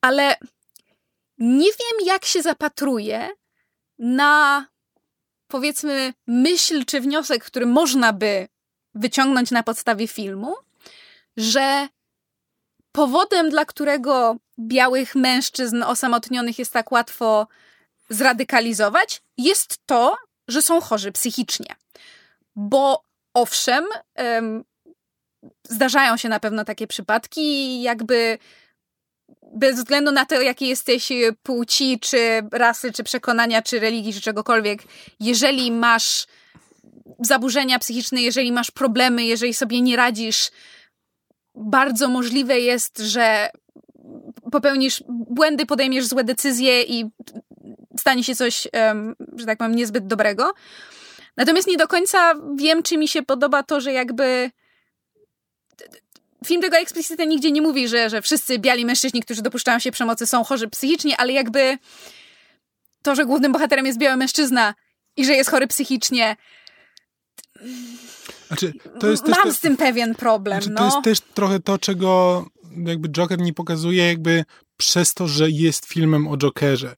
ale 0.00 0.36
nie 1.38 1.66
wiem, 1.66 2.06
jak 2.06 2.24
się 2.24 2.42
zapatruje 2.42 3.28
na 3.98 4.66
powiedzmy 5.48 6.12
myśl 6.26 6.84
czy 6.84 7.00
wniosek, 7.00 7.44
który 7.44 7.66
można 7.66 8.12
by 8.12 8.48
wyciągnąć 8.98 9.50
na 9.50 9.62
podstawie 9.62 10.08
filmu, 10.08 10.54
że 11.36 11.88
powodem, 12.92 13.50
dla 13.50 13.64
którego 13.64 14.36
białych 14.58 15.14
mężczyzn 15.14 15.82
osamotnionych 15.82 16.58
jest 16.58 16.72
tak 16.72 16.92
łatwo 16.92 17.46
zradykalizować, 18.10 19.22
jest 19.38 19.78
to, 19.86 20.16
że 20.48 20.62
są 20.62 20.80
chorzy 20.80 21.12
psychicznie. 21.12 21.76
Bo 22.56 23.04
owszem, 23.34 23.84
em, 24.14 24.64
zdarzają 25.64 26.16
się 26.16 26.28
na 26.28 26.40
pewno 26.40 26.64
takie 26.64 26.86
przypadki, 26.86 27.82
jakby 27.82 28.38
bez 29.52 29.76
względu 29.76 30.12
na 30.12 30.26
to, 30.26 30.40
jakiej 30.40 30.68
jesteś 30.68 31.12
płci, 31.42 32.00
czy 32.00 32.42
rasy, 32.52 32.92
czy 32.92 33.04
przekonania, 33.04 33.62
czy 33.62 33.80
religii, 33.80 34.14
czy 34.14 34.20
czegokolwiek, 34.20 34.82
jeżeli 35.20 35.72
masz 35.72 36.26
zaburzenia 37.18 37.78
psychiczne, 37.78 38.22
jeżeli 38.22 38.52
masz 38.52 38.70
problemy, 38.70 39.24
jeżeli 39.24 39.54
sobie 39.54 39.80
nie 39.80 39.96
radzisz, 39.96 40.50
bardzo 41.54 42.08
możliwe 42.08 42.60
jest, 42.60 42.98
że 42.98 43.50
popełnisz 44.52 45.04
błędy, 45.08 45.66
podejmiesz 45.66 46.06
złe 46.06 46.24
decyzje 46.24 46.82
i 46.82 47.04
stanie 47.98 48.24
się 48.24 48.34
coś, 48.34 48.68
że 49.36 49.46
tak 49.46 49.58
powiem, 49.58 49.74
niezbyt 49.74 50.06
dobrego. 50.06 50.52
Natomiast 51.36 51.68
nie 51.68 51.76
do 51.76 51.88
końca 51.88 52.34
wiem, 52.56 52.82
czy 52.82 52.98
mi 52.98 53.08
się 53.08 53.22
podoba 53.22 53.62
to, 53.62 53.80
że 53.80 53.92
jakby 53.92 54.50
film 56.46 56.62
tego 56.62 56.76
eksplicitnie 56.76 57.26
nigdzie 57.26 57.50
nie 57.50 57.62
mówi, 57.62 57.88
że, 57.88 58.10
że 58.10 58.22
wszyscy 58.22 58.58
biali 58.58 58.84
mężczyźni, 58.84 59.22
którzy 59.22 59.42
dopuszczają 59.42 59.78
się 59.78 59.90
przemocy 59.90 60.26
są 60.26 60.44
chorzy 60.44 60.68
psychicznie, 60.68 61.16
ale 61.16 61.32
jakby 61.32 61.78
to, 63.02 63.14
że 63.14 63.24
głównym 63.24 63.52
bohaterem 63.52 63.86
jest 63.86 63.98
biały 63.98 64.16
mężczyzna 64.16 64.74
i 65.16 65.24
że 65.24 65.32
jest 65.32 65.50
chory 65.50 65.66
psychicznie, 65.66 66.36
Znaczy, 68.48 68.72
mam 69.28 69.42
te- 69.44 69.52
z 69.52 69.60
tym 69.60 69.76
pewien 69.76 70.14
problem, 70.14 70.62
Znaczy, 70.62 70.70
no. 70.70 70.78
To 70.78 70.84
jest 70.84 71.04
też 71.04 71.32
trochę 71.34 71.60
to, 71.60 71.78
czego 71.78 72.46
jakby 72.76 73.08
Joker 73.08 73.38
nie 73.38 73.52
pokazuje 73.52 74.06
jakby 74.06 74.44
przez 74.76 75.14
to, 75.14 75.28
że 75.28 75.50
jest 75.50 75.86
filmem 75.86 76.28
o 76.28 76.36
Jokerze. 76.36 76.96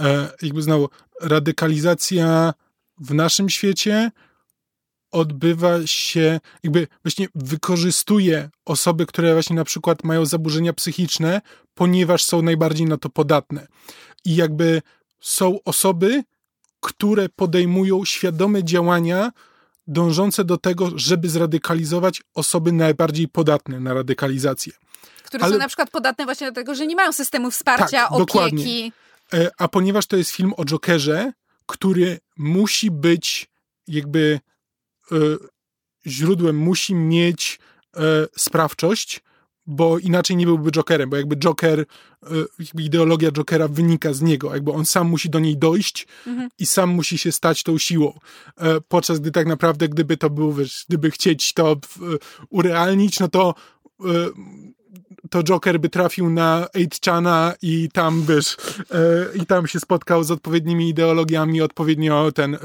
E, 0.00 0.28
jakby 0.42 0.62
znowu, 0.62 0.88
radykalizacja 1.20 2.54
w 3.00 3.14
naszym 3.14 3.48
świecie 3.48 4.10
odbywa 5.12 5.86
się, 5.86 6.40
jakby 6.62 6.86
właśnie 7.04 7.28
wykorzystuje 7.34 8.50
osoby, 8.64 9.06
które 9.06 9.32
właśnie 9.32 9.56
na 9.56 9.64
przykład 9.64 10.04
mają 10.04 10.26
zaburzenia 10.26 10.72
psychiczne, 10.72 11.40
ponieważ 11.74 12.24
są 12.24 12.42
najbardziej 12.42 12.86
na 12.86 12.96
to 12.96 13.08
podatne. 13.08 13.66
I 14.24 14.36
jakby 14.36 14.82
są 15.20 15.58
osoby, 15.64 16.22
które 16.80 17.28
podejmują 17.28 18.04
świadome 18.04 18.64
działania 18.64 19.30
dążące 19.86 20.44
do 20.44 20.56
tego, 20.56 20.90
żeby 20.96 21.28
zradykalizować 21.28 22.22
osoby 22.34 22.72
najbardziej 22.72 23.28
podatne 23.28 23.80
na 23.80 23.94
radykalizację. 23.94 24.72
które 25.24 25.44
ale- 25.44 25.52
są 25.52 25.58
na 25.58 25.66
przykład 25.68 25.90
podatne 25.90 26.24
właśnie 26.24 26.46
do 26.46 26.52
tego, 26.54 26.74
że 26.74 26.86
nie 26.86 26.96
mają 26.96 27.12
systemu 27.12 27.50
wsparcia, 27.50 28.02
Tak, 28.02 28.12
opieki. 28.12 28.26
dokładnie. 28.26 28.90
E, 29.34 29.50
A 29.58 29.68
ponieważ 29.68 30.06
to 30.06 30.16
jest 30.16 30.30
film 30.30 30.52
o 30.56 30.64
Jokerze, 30.64 31.32
który 31.66 32.18
musi 32.36 32.90
być 32.90 33.48
jakby 33.86 34.40
źródłem 36.06 36.56
musi 36.56 36.94
mieć 36.94 37.58
sprawczość, 38.36 39.20
bo 39.70 39.98
inaczej 39.98 40.36
nie 40.36 40.46
byłby 40.46 40.70
Jokerem, 40.70 41.10
bo 41.10 41.16
jakby 41.16 41.36
Joker, 41.36 41.84
jakby 42.58 42.82
ideologia 42.82 43.30
Jokera 43.30 43.68
wynika 43.68 44.12
z 44.12 44.22
niego, 44.22 44.54
jakby 44.54 44.72
on 44.72 44.86
sam 44.86 45.08
musi 45.08 45.30
do 45.30 45.38
niej 45.38 45.56
dojść 45.56 46.06
mhm. 46.26 46.48
i 46.58 46.66
sam 46.66 46.90
musi 46.90 47.18
się 47.18 47.32
stać 47.32 47.62
tą 47.62 47.78
siłą. 47.78 48.18
Podczas 48.88 49.20
gdy 49.20 49.30
tak 49.30 49.46
naprawdę, 49.46 49.88
gdyby 49.88 50.16
to 50.16 50.30
był, 50.30 50.52
wiesz, 50.52 50.84
gdyby 50.88 51.10
chcieć 51.10 51.52
to 51.52 51.76
urealnić, 52.50 53.20
no 53.20 53.28
to 53.28 53.54
to 55.30 55.42
Joker 55.42 55.80
by 55.80 55.88
trafił 55.88 56.30
na 56.30 56.66
8chana 56.76 57.54
i 57.62 57.88
tam, 57.92 58.22
wiesz, 58.28 58.56
e, 58.90 59.36
i 59.36 59.46
tam 59.46 59.66
się 59.66 59.80
spotkał 59.80 60.24
z 60.24 60.30
odpowiednimi 60.30 60.88
ideologiami, 60.88 61.62
odpowiednio 61.62 62.32
ten, 62.32 62.54
e, 62.54 62.58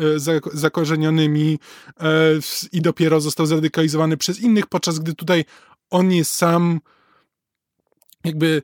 zakorzenionymi 0.54 1.60
e, 2.00 2.06
i 2.72 2.82
dopiero 2.82 3.22
został 3.22 3.46
zradykalizowany 3.46 4.18
przez 4.18 4.40
innych, 4.40 4.68
podczas 4.68 5.00
gdy 5.00 5.14
tutaj 5.14 5.46
on 5.90 6.12
jest 6.12 6.32
sam 6.32 6.80
jakby 8.26 8.62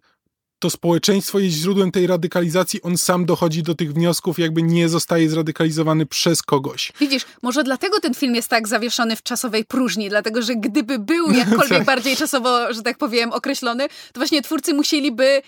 to 0.62 0.70
społeczeństwo 0.70 1.40
jest 1.40 1.58
źródłem 1.58 1.92
tej 1.92 2.08
radykalizacji, 2.08 2.82
on 2.82 2.98
sam 2.98 3.26
dochodzi 3.26 3.64
do 3.64 3.76
tych 3.76 3.94
wniosków, 3.94 4.40
jakby 4.40 4.64
nie 4.64 4.90
zostaje 4.90 5.30
zradykalizowany 5.30 6.06
przez 6.06 6.44
kogoś. 6.44 6.92
Widzisz, 7.00 7.26
może 7.42 7.64
dlatego 7.64 8.00
ten 8.00 8.14
film 8.14 8.36
jest 8.36 8.50
tak 8.50 8.68
zawieszony 8.68 9.16
w 9.16 9.24
czasowej 9.24 9.66
próżni, 9.66 10.10
dlatego 10.10 10.42
że 10.42 10.56
gdyby 10.56 11.00
był 11.00 11.32
jakkolwiek 11.42 11.78
tak. 11.78 11.86
bardziej 11.86 12.16
czasowo, 12.16 12.74
że 12.74 12.82
tak 12.82 12.98
powiem, 12.98 13.32
określony, 13.32 13.88
to 13.88 14.20
właśnie 14.20 14.42
twórcy 14.42 14.74
musieliby 14.74 15.42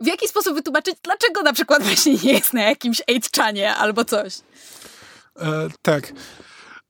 w 0.00 0.06
jaki 0.06 0.28
sposób 0.28 0.54
wytłumaczyć, 0.54 0.94
dlaczego 1.02 1.42
na 1.42 1.52
przykład 1.52 1.82
właśnie 1.82 2.14
nie 2.24 2.32
jest 2.32 2.52
na 2.52 2.62
jakimś 2.62 3.02
8 3.36 3.56
albo 3.78 4.04
coś. 4.04 4.34
E, 5.40 5.68
tak. 5.82 6.12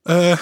E, 0.09 0.37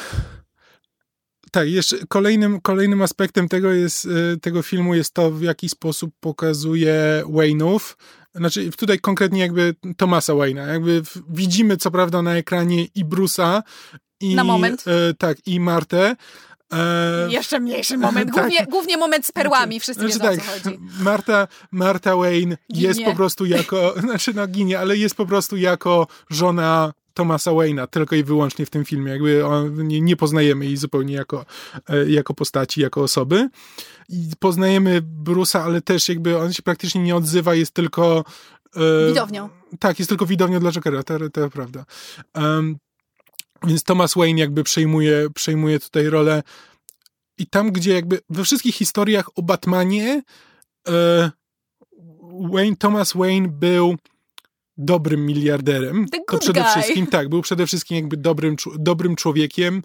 tak, 1.53 1.69
jeszcze 1.69 1.97
kolejnym, 2.07 2.61
kolejnym 2.61 3.01
aspektem 3.01 3.49
tego, 3.49 3.71
jest, 3.71 4.05
y, 4.05 4.39
tego 4.41 4.61
filmu 4.61 4.95
jest 4.95 5.13
to, 5.13 5.31
w 5.31 5.41
jaki 5.41 5.69
sposób 5.69 6.13
pokazuje 6.19 7.23
Wayne'ów. 7.25 7.95
Znaczy, 8.35 8.71
tutaj 8.71 8.99
konkretnie 8.99 9.39
jakby 9.41 9.75
Tomasa 9.97 10.33
Wayne'a. 10.33 10.67
Jakby 10.67 11.01
widzimy, 11.29 11.77
co 11.77 11.91
prawda, 11.91 12.21
na 12.21 12.35
ekranie 12.35 12.85
i 12.95 13.05
Bruce'a, 13.05 13.61
i, 14.19 14.35
na 14.35 14.43
moment. 14.43 14.83
E, 14.87 15.13
tak, 15.13 15.37
i 15.45 15.59
Martę. 15.59 16.15
E, 16.73 17.27
Jeszcze 17.29 17.59
mniejszy 17.59 17.97
moment, 17.97 18.31
tak. 18.33 18.41
głównie, 18.41 18.59
tak. 18.59 18.69
głównie 18.69 18.97
moment 18.97 19.25
z 19.25 19.31
perłami, 19.31 19.79
wszyscy 19.79 20.11
znaczy, 20.11 20.35
wiedzą 20.35 20.43
tak, 20.43 20.57
o 20.57 20.63
co 20.63 20.69
chodzi. 20.69 20.79
Marta, 20.99 21.47
Marta 21.71 22.15
Wayne 22.15 22.57
ginie. 22.73 22.87
jest 22.87 23.03
po 23.03 23.15
prostu 23.15 23.45
jako, 23.45 23.93
znaczy 24.05 24.33
no 24.33 24.47
ginie, 24.47 24.79
ale 24.79 24.97
jest 24.97 25.15
po 25.15 25.25
prostu 25.25 25.57
jako 25.57 26.07
żona 26.29 26.93
Thomasa 27.13 27.51
Wayne'a 27.51 27.87
tylko 27.87 28.15
i 28.15 28.23
wyłącznie 28.23 28.65
w 28.65 28.69
tym 28.69 28.85
filmie. 28.85 29.11
Jakby 29.11 29.45
on, 29.45 29.87
nie, 29.87 30.01
nie, 30.01 30.15
poznajemy 30.15 30.65
jej 30.65 30.77
zupełnie 30.77 31.13
jako, 31.13 31.45
e, 31.89 32.09
jako 32.09 32.33
postaci, 32.33 32.81
jako 32.81 33.01
osoby. 33.01 33.49
I 34.09 34.29
poznajemy 34.39 35.01
Bruce'a, 35.01 35.59
ale 35.59 35.81
też 35.81 36.09
jakby 36.09 36.37
on 36.37 36.53
się 36.53 36.63
praktycznie 36.63 37.01
nie 37.01 37.15
odzywa, 37.15 37.55
jest 37.55 37.73
tylko... 37.73 38.23
E, 38.75 39.07
widownią. 39.07 39.49
Tak, 39.79 39.99
jest 39.99 40.09
tylko 40.09 40.25
widownią 40.25 40.59
dla 40.59 40.71
Jokera, 40.71 41.03
to, 41.03 41.29
to 41.29 41.49
prawda. 41.49 41.85
Um, 42.35 42.77
więc 43.67 43.83
Thomas 43.83 44.13
Wayne 44.15 44.39
jakby 44.39 44.63
przejmuje, 44.63 45.27
przejmuje 45.35 45.79
tutaj 45.79 46.09
rolę 46.09 46.43
i 47.37 47.47
tam, 47.47 47.71
gdzie 47.71 47.93
jakby 47.93 48.19
we 48.29 48.43
wszystkich 48.43 48.75
historiach 48.75 49.29
o 49.35 49.41
Batmanie 49.41 50.21
e, 50.87 51.31
Wayne, 52.51 52.75
Thomas 52.75 53.13
Wayne 53.13 53.47
był 53.47 53.95
dobrym 54.77 55.25
miliarderem. 55.25 56.05
to 56.27 56.37
przede 56.37 56.61
guy. 56.61 56.69
wszystkim, 56.69 57.07
tak, 57.07 57.29
był 57.29 57.41
przede 57.41 57.67
wszystkim 57.67 57.97
jakby 57.97 58.17
dobrym, 58.17 58.55
dobrym 58.79 59.15
człowiekiem, 59.15 59.83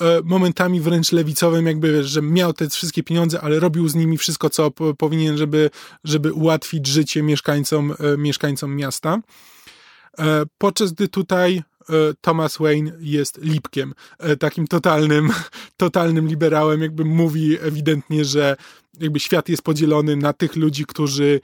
e, 0.00 0.20
momentami 0.24 0.80
wręcz 0.80 1.12
lewicowym, 1.12 1.66
jakby, 1.66 2.04
że 2.04 2.22
miał 2.22 2.52
te 2.52 2.68
wszystkie 2.68 3.02
pieniądze, 3.02 3.40
ale 3.40 3.60
robił 3.60 3.88
z 3.88 3.94
nimi 3.94 4.18
wszystko, 4.18 4.50
co 4.50 4.70
powinien, 4.98 5.38
żeby, 5.38 5.70
żeby 6.04 6.32
ułatwić 6.32 6.86
życie 6.86 7.22
mieszkańcom, 7.22 7.94
e, 7.98 8.16
mieszkańcom 8.16 8.76
miasta. 8.76 9.18
E, 10.18 10.42
podczas 10.58 10.92
gdy 10.92 11.08
tutaj 11.08 11.62
Thomas 12.20 12.58
Wayne 12.58 12.92
jest 13.00 13.38
lipkiem, 13.38 13.94
takim 14.38 14.66
totalnym, 14.66 15.30
totalnym 15.76 16.28
liberałem, 16.28 16.82
jakby 16.82 17.04
mówi 17.04 17.58
ewidentnie, 17.60 18.24
że 18.24 18.56
jakby 19.00 19.20
świat 19.20 19.48
jest 19.48 19.62
podzielony 19.62 20.16
na 20.16 20.32
tych 20.32 20.56
ludzi, 20.56 20.84
którzy 20.84 21.40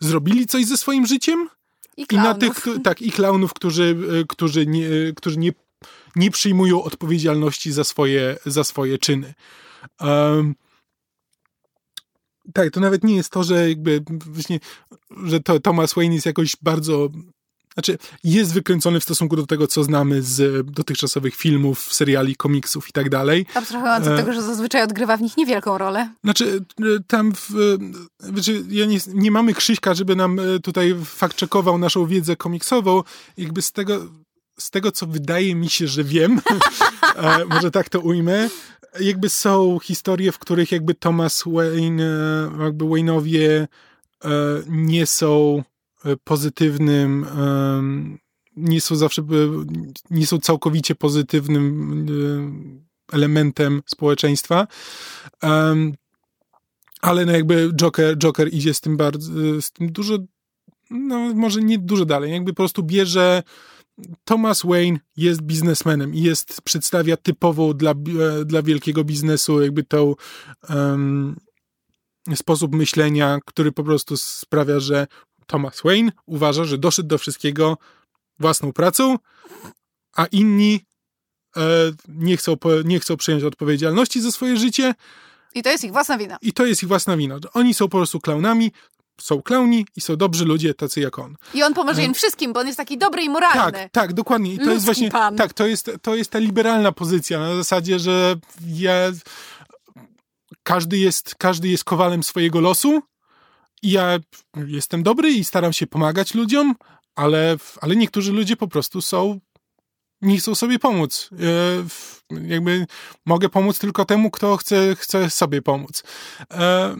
zrobili 0.00 0.46
coś 0.46 0.66
ze 0.66 0.76
swoim 0.76 1.06
życiem, 1.06 1.48
i, 1.96 2.06
I 2.10 2.16
na 2.16 2.34
tych, 2.34 2.64
tak, 2.84 3.02
i 3.02 3.12
klaunów, 3.12 3.54
którzy, 3.54 3.96
e, 4.20 4.24
którzy, 4.28 4.66
nie, 4.66 4.86
e, 4.86 5.12
którzy 5.16 5.38
nie, 5.38 5.52
nie 6.16 6.30
przyjmują 6.30 6.82
odpowiedzialności 6.82 7.72
za 7.72 7.84
swoje, 7.84 8.36
za 8.46 8.64
swoje 8.64 8.98
czyny. 8.98 9.34
Um, 10.00 10.54
tak, 12.54 12.70
to 12.70 12.80
nawet 12.80 13.04
nie 13.04 13.16
jest 13.16 13.30
to, 13.30 13.44
że 13.44 13.68
jakby 13.68 14.02
właśnie, 14.26 14.60
że 15.24 15.40
to 15.40 15.60
Thomas 15.60 15.94
Wayne 15.94 16.14
jest 16.14 16.26
jakoś 16.26 16.56
bardzo 16.62 17.10
znaczy, 17.74 17.98
jest 18.24 18.54
wykręcony 18.54 19.00
w 19.00 19.02
stosunku 19.02 19.36
do 19.36 19.46
tego, 19.46 19.66
co 19.66 19.84
znamy 19.84 20.22
z 20.22 20.66
dotychczasowych 20.70 21.34
filmów, 21.36 21.92
seriali, 21.92 22.36
komiksów 22.36 22.88
i 22.88 22.92
tak 22.92 23.10
dalej. 23.10 23.46
Abstrahując 23.54 24.06
od 24.06 24.12
e, 24.12 24.16
tego, 24.16 24.32
że 24.32 24.42
zazwyczaj 24.42 24.82
odgrywa 24.82 25.16
w 25.16 25.22
nich 25.22 25.36
niewielką 25.36 25.78
rolę. 25.78 26.10
Znaczy, 26.24 26.64
e, 26.80 26.84
tam 27.06 27.32
w, 27.34 27.50
znaczy, 28.18 28.64
ja 28.68 28.86
nie, 28.86 28.98
nie 29.06 29.30
mamy 29.30 29.54
Krzyśka, 29.54 29.94
żeby 29.94 30.16
nam 30.16 30.40
tutaj 30.62 30.94
fakt-checkował 30.94 31.78
naszą 31.78 32.06
wiedzę 32.06 32.36
komiksową. 32.36 33.02
Jakby 33.36 33.62
z 33.62 33.72
tego, 33.72 34.06
z 34.58 34.70
tego, 34.70 34.92
co 34.92 35.06
wydaje 35.06 35.54
mi 35.54 35.70
się, 35.70 35.88
że 35.88 36.04
wiem, 36.04 36.40
może 37.50 37.70
tak 37.70 37.88
to 37.88 38.00
ujmę, 38.00 38.48
jakby 39.00 39.28
są 39.28 39.78
historie, 39.82 40.32
w 40.32 40.38
których 40.38 40.72
jakby 40.72 40.94
Thomas 40.94 41.42
Wayne, 41.46 42.02
jakby 42.60 42.84
Wayne'owie 42.84 43.66
nie 44.68 45.06
są 45.06 45.62
pozytywnym, 46.24 47.26
nie 48.56 48.80
są 48.80 48.96
zawsze, 48.96 49.22
nie 50.10 50.26
są 50.26 50.38
całkowicie 50.38 50.94
pozytywnym 50.94 52.06
elementem 53.12 53.82
społeczeństwa. 53.86 54.66
Ale 57.00 57.26
no 57.26 57.32
jakby 57.32 57.70
Joker, 57.72 58.18
Joker 58.18 58.54
idzie 58.54 58.74
z 58.74 58.80
tym 58.80 58.96
bardzo, 58.96 59.32
z 59.60 59.72
tym 59.72 59.92
dużo, 59.92 60.18
no 60.90 61.34
może 61.34 61.62
nie 61.62 61.78
dużo 61.78 62.04
dalej, 62.04 62.32
jakby 62.32 62.52
po 62.52 62.56
prostu 62.56 62.82
bierze 62.82 63.42
Thomas 64.24 64.62
Wayne 64.62 64.98
jest 65.16 65.42
biznesmenem 65.42 66.14
i 66.14 66.22
jest, 66.22 66.62
przedstawia 66.62 67.16
typową 67.16 67.72
dla, 67.72 67.90
e, 67.90 68.44
dla 68.44 68.62
wielkiego 68.62 69.04
biznesu 69.04 69.62
jakby 69.62 69.84
tą 69.84 70.14
um, 70.68 71.36
sposób 72.34 72.74
myślenia, 72.74 73.38
który 73.46 73.72
po 73.72 73.84
prostu 73.84 74.16
sprawia, 74.16 74.80
że 74.80 75.06
Thomas 75.46 75.80
Wayne 75.84 76.12
uważa, 76.26 76.64
że 76.64 76.78
doszedł 76.78 77.08
do 77.08 77.18
wszystkiego 77.18 77.78
własną 78.38 78.72
pracą, 78.72 79.18
a 80.16 80.26
inni 80.26 80.80
e, 81.56 81.60
nie, 82.08 82.36
chcą, 82.36 82.56
nie 82.84 83.00
chcą 83.00 83.16
przyjąć 83.16 83.44
odpowiedzialności 83.44 84.20
za 84.20 84.32
swoje 84.32 84.56
życie. 84.56 84.94
I 85.54 85.62
to 85.62 85.70
jest 85.70 85.84
ich 85.84 85.92
własna 85.92 86.18
wina. 86.18 86.38
I 86.42 86.52
to 86.52 86.66
jest 86.66 86.82
ich 86.82 86.88
własna 86.88 87.16
wina. 87.16 87.38
Oni 87.52 87.74
są 87.74 87.88
po 87.88 87.98
prostu 87.98 88.20
klaunami, 88.20 88.72
są 89.20 89.42
klauni 89.42 89.86
i 89.96 90.00
są 90.00 90.16
dobrzy 90.16 90.44
ludzie, 90.44 90.74
tacy 90.74 91.00
jak 91.00 91.18
on. 91.18 91.36
I 91.54 91.62
on 91.62 91.74
pomoże 91.74 92.02
im 92.02 92.10
e, 92.10 92.14
wszystkim, 92.14 92.52
bo 92.52 92.60
on 92.60 92.66
jest 92.66 92.76
taki 92.76 92.98
dobry 92.98 93.22
i 93.22 93.28
moralny. 93.28 93.72
Tak, 93.72 93.90
tak, 93.92 94.12
dokładnie. 94.12 94.54
I 94.54 94.58
to 94.58 94.70
jest 94.70 94.84
właśnie, 94.84 95.10
pan. 95.10 95.36
tak, 95.36 95.52
to 95.52 95.66
jest, 95.66 95.90
to 96.02 96.14
jest 96.14 96.30
ta 96.30 96.38
liberalna 96.38 96.92
pozycja 96.92 97.38
na 97.38 97.56
zasadzie, 97.56 97.98
że 97.98 98.36
ja, 98.66 98.94
każdy 100.62 100.98
jest, 100.98 101.34
każdy 101.34 101.68
jest 101.68 101.84
kowalem 101.84 102.22
swojego 102.22 102.60
losu 102.60 103.02
ja 103.92 104.18
jestem 104.66 105.02
dobry 105.02 105.32
i 105.32 105.44
staram 105.44 105.72
się 105.72 105.86
pomagać 105.86 106.34
ludziom, 106.34 106.74
ale, 107.14 107.56
ale 107.80 107.96
niektórzy 107.96 108.32
ludzie 108.32 108.56
po 108.56 108.68
prostu 108.68 109.02
są 109.02 109.40
nie 110.22 110.38
chcą 110.38 110.54
sobie 110.54 110.78
pomóc. 110.78 111.30
E, 111.32 112.38
jakby 112.48 112.86
mogę 113.26 113.48
pomóc 113.48 113.78
tylko 113.78 114.04
temu, 114.04 114.30
kto 114.30 114.56
chce, 114.56 114.96
chce 114.96 115.30
sobie 115.30 115.62
pomóc. 115.62 116.02
E, 116.50 116.96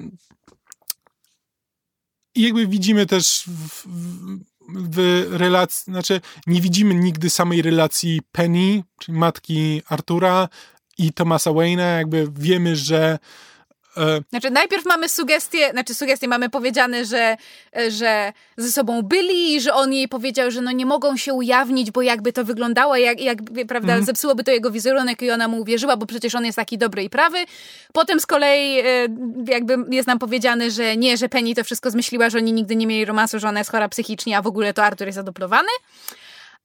I 2.35 2.43
jakby 2.43 2.66
widzimy 2.66 3.06
też 3.06 3.44
w, 3.47 3.86
w 4.69 5.27
relacji, 5.31 5.93
znaczy 5.93 6.20
nie 6.47 6.61
widzimy 6.61 6.94
nigdy 6.94 7.31
samej 7.31 7.62
relacji 7.62 8.20
Penny, 8.32 8.82
czyli 9.01 9.19
matki 9.19 9.82
Artura 9.89 10.48
i 10.98 11.12
Thomasa 11.12 11.51
Wayne'a, 11.51 11.97
jakby 11.97 12.28
wiemy, 12.35 12.77
że 12.77 13.19
znaczy, 14.31 14.51
najpierw 14.51 14.85
mamy 14.85 15.09
sugestie, 15.09 15.71
znaczy 15.71 15.95
sugestie 15.95 16.29
mamy 16.29 16.51
powiedziane, 16.51 17.05
że, 17.05 17.37
że 17.89 18.33
ze 18.57 18.73
sobą 18.73 19.03
byli, 19.03 19.61
że 19.61 19.75
on 19.75 19.93
jej 19.93 20.09
powiedział, 20.09 20.51
że 20.51 20.61
no 20.61 20.73
nie 20.73 20.87
mogą 20.87 21.16
się 21.16 21.35
ujawnić, 21.35 21.91
bo 21.91 22.03
jakby 22.03 22.33
to 22.33 22.45
wyglądało, 22.45 22.97
jak, 22.97 23.21
jak 23.21 23.39
prawda, 23.69 23.93
mm. 23.93 24.05
zepsułoby 24.05 24.45
to 24.45 24.51
jego 24.51 24.71
wizerunek 24.71 25.23
i 25.23 25.31
ona 25.31 25.49
mu 25.49 25.61
uwierzyła, 25.61 25.97
bo 25.97 26.07
przecież 26.07 26.35
on 26.35 26.45
jest 26.45 26.57
taki 26.57 26.79
dobry 26.79 27.03
i 27.05 27.11
prawy. 27.11 27.39
Potem 27.93 28.21
z 28.21 28.27
kolei 28.27 28.79
e, 28.79 28.85
jakby 29.49 29.77
jest 29.91 30.09
nam 30.09 30.19
powiedziane, 30.19 30.71
że 30.71 30.97
nie, 30.97 31.16
że 31.16 31.29
Penny 31.29 31.55
to 31.55 31.65
wszystko 31.65 31.91
zmyśliła, 31.91 32.31
że 32.31 32.39
oni 32.39 32.53
nigdy 32.53 32.77
nie 32.77 32.87
mieli 32.87 33.05
romansu, 33.05 33.39
że 33.39 33.49
ona 33.49 33.61
jest 33.61 33.71
chora 33.71 33.89
psychicznie, 33.89 34.39
a 34.39 34.43
w 34.43 34.47
ogóle 34.47 34.75
to 34.75 34.85
Artur 34.85 35.07
jest 35.07 35.19
adoplowany. 35.19 35.69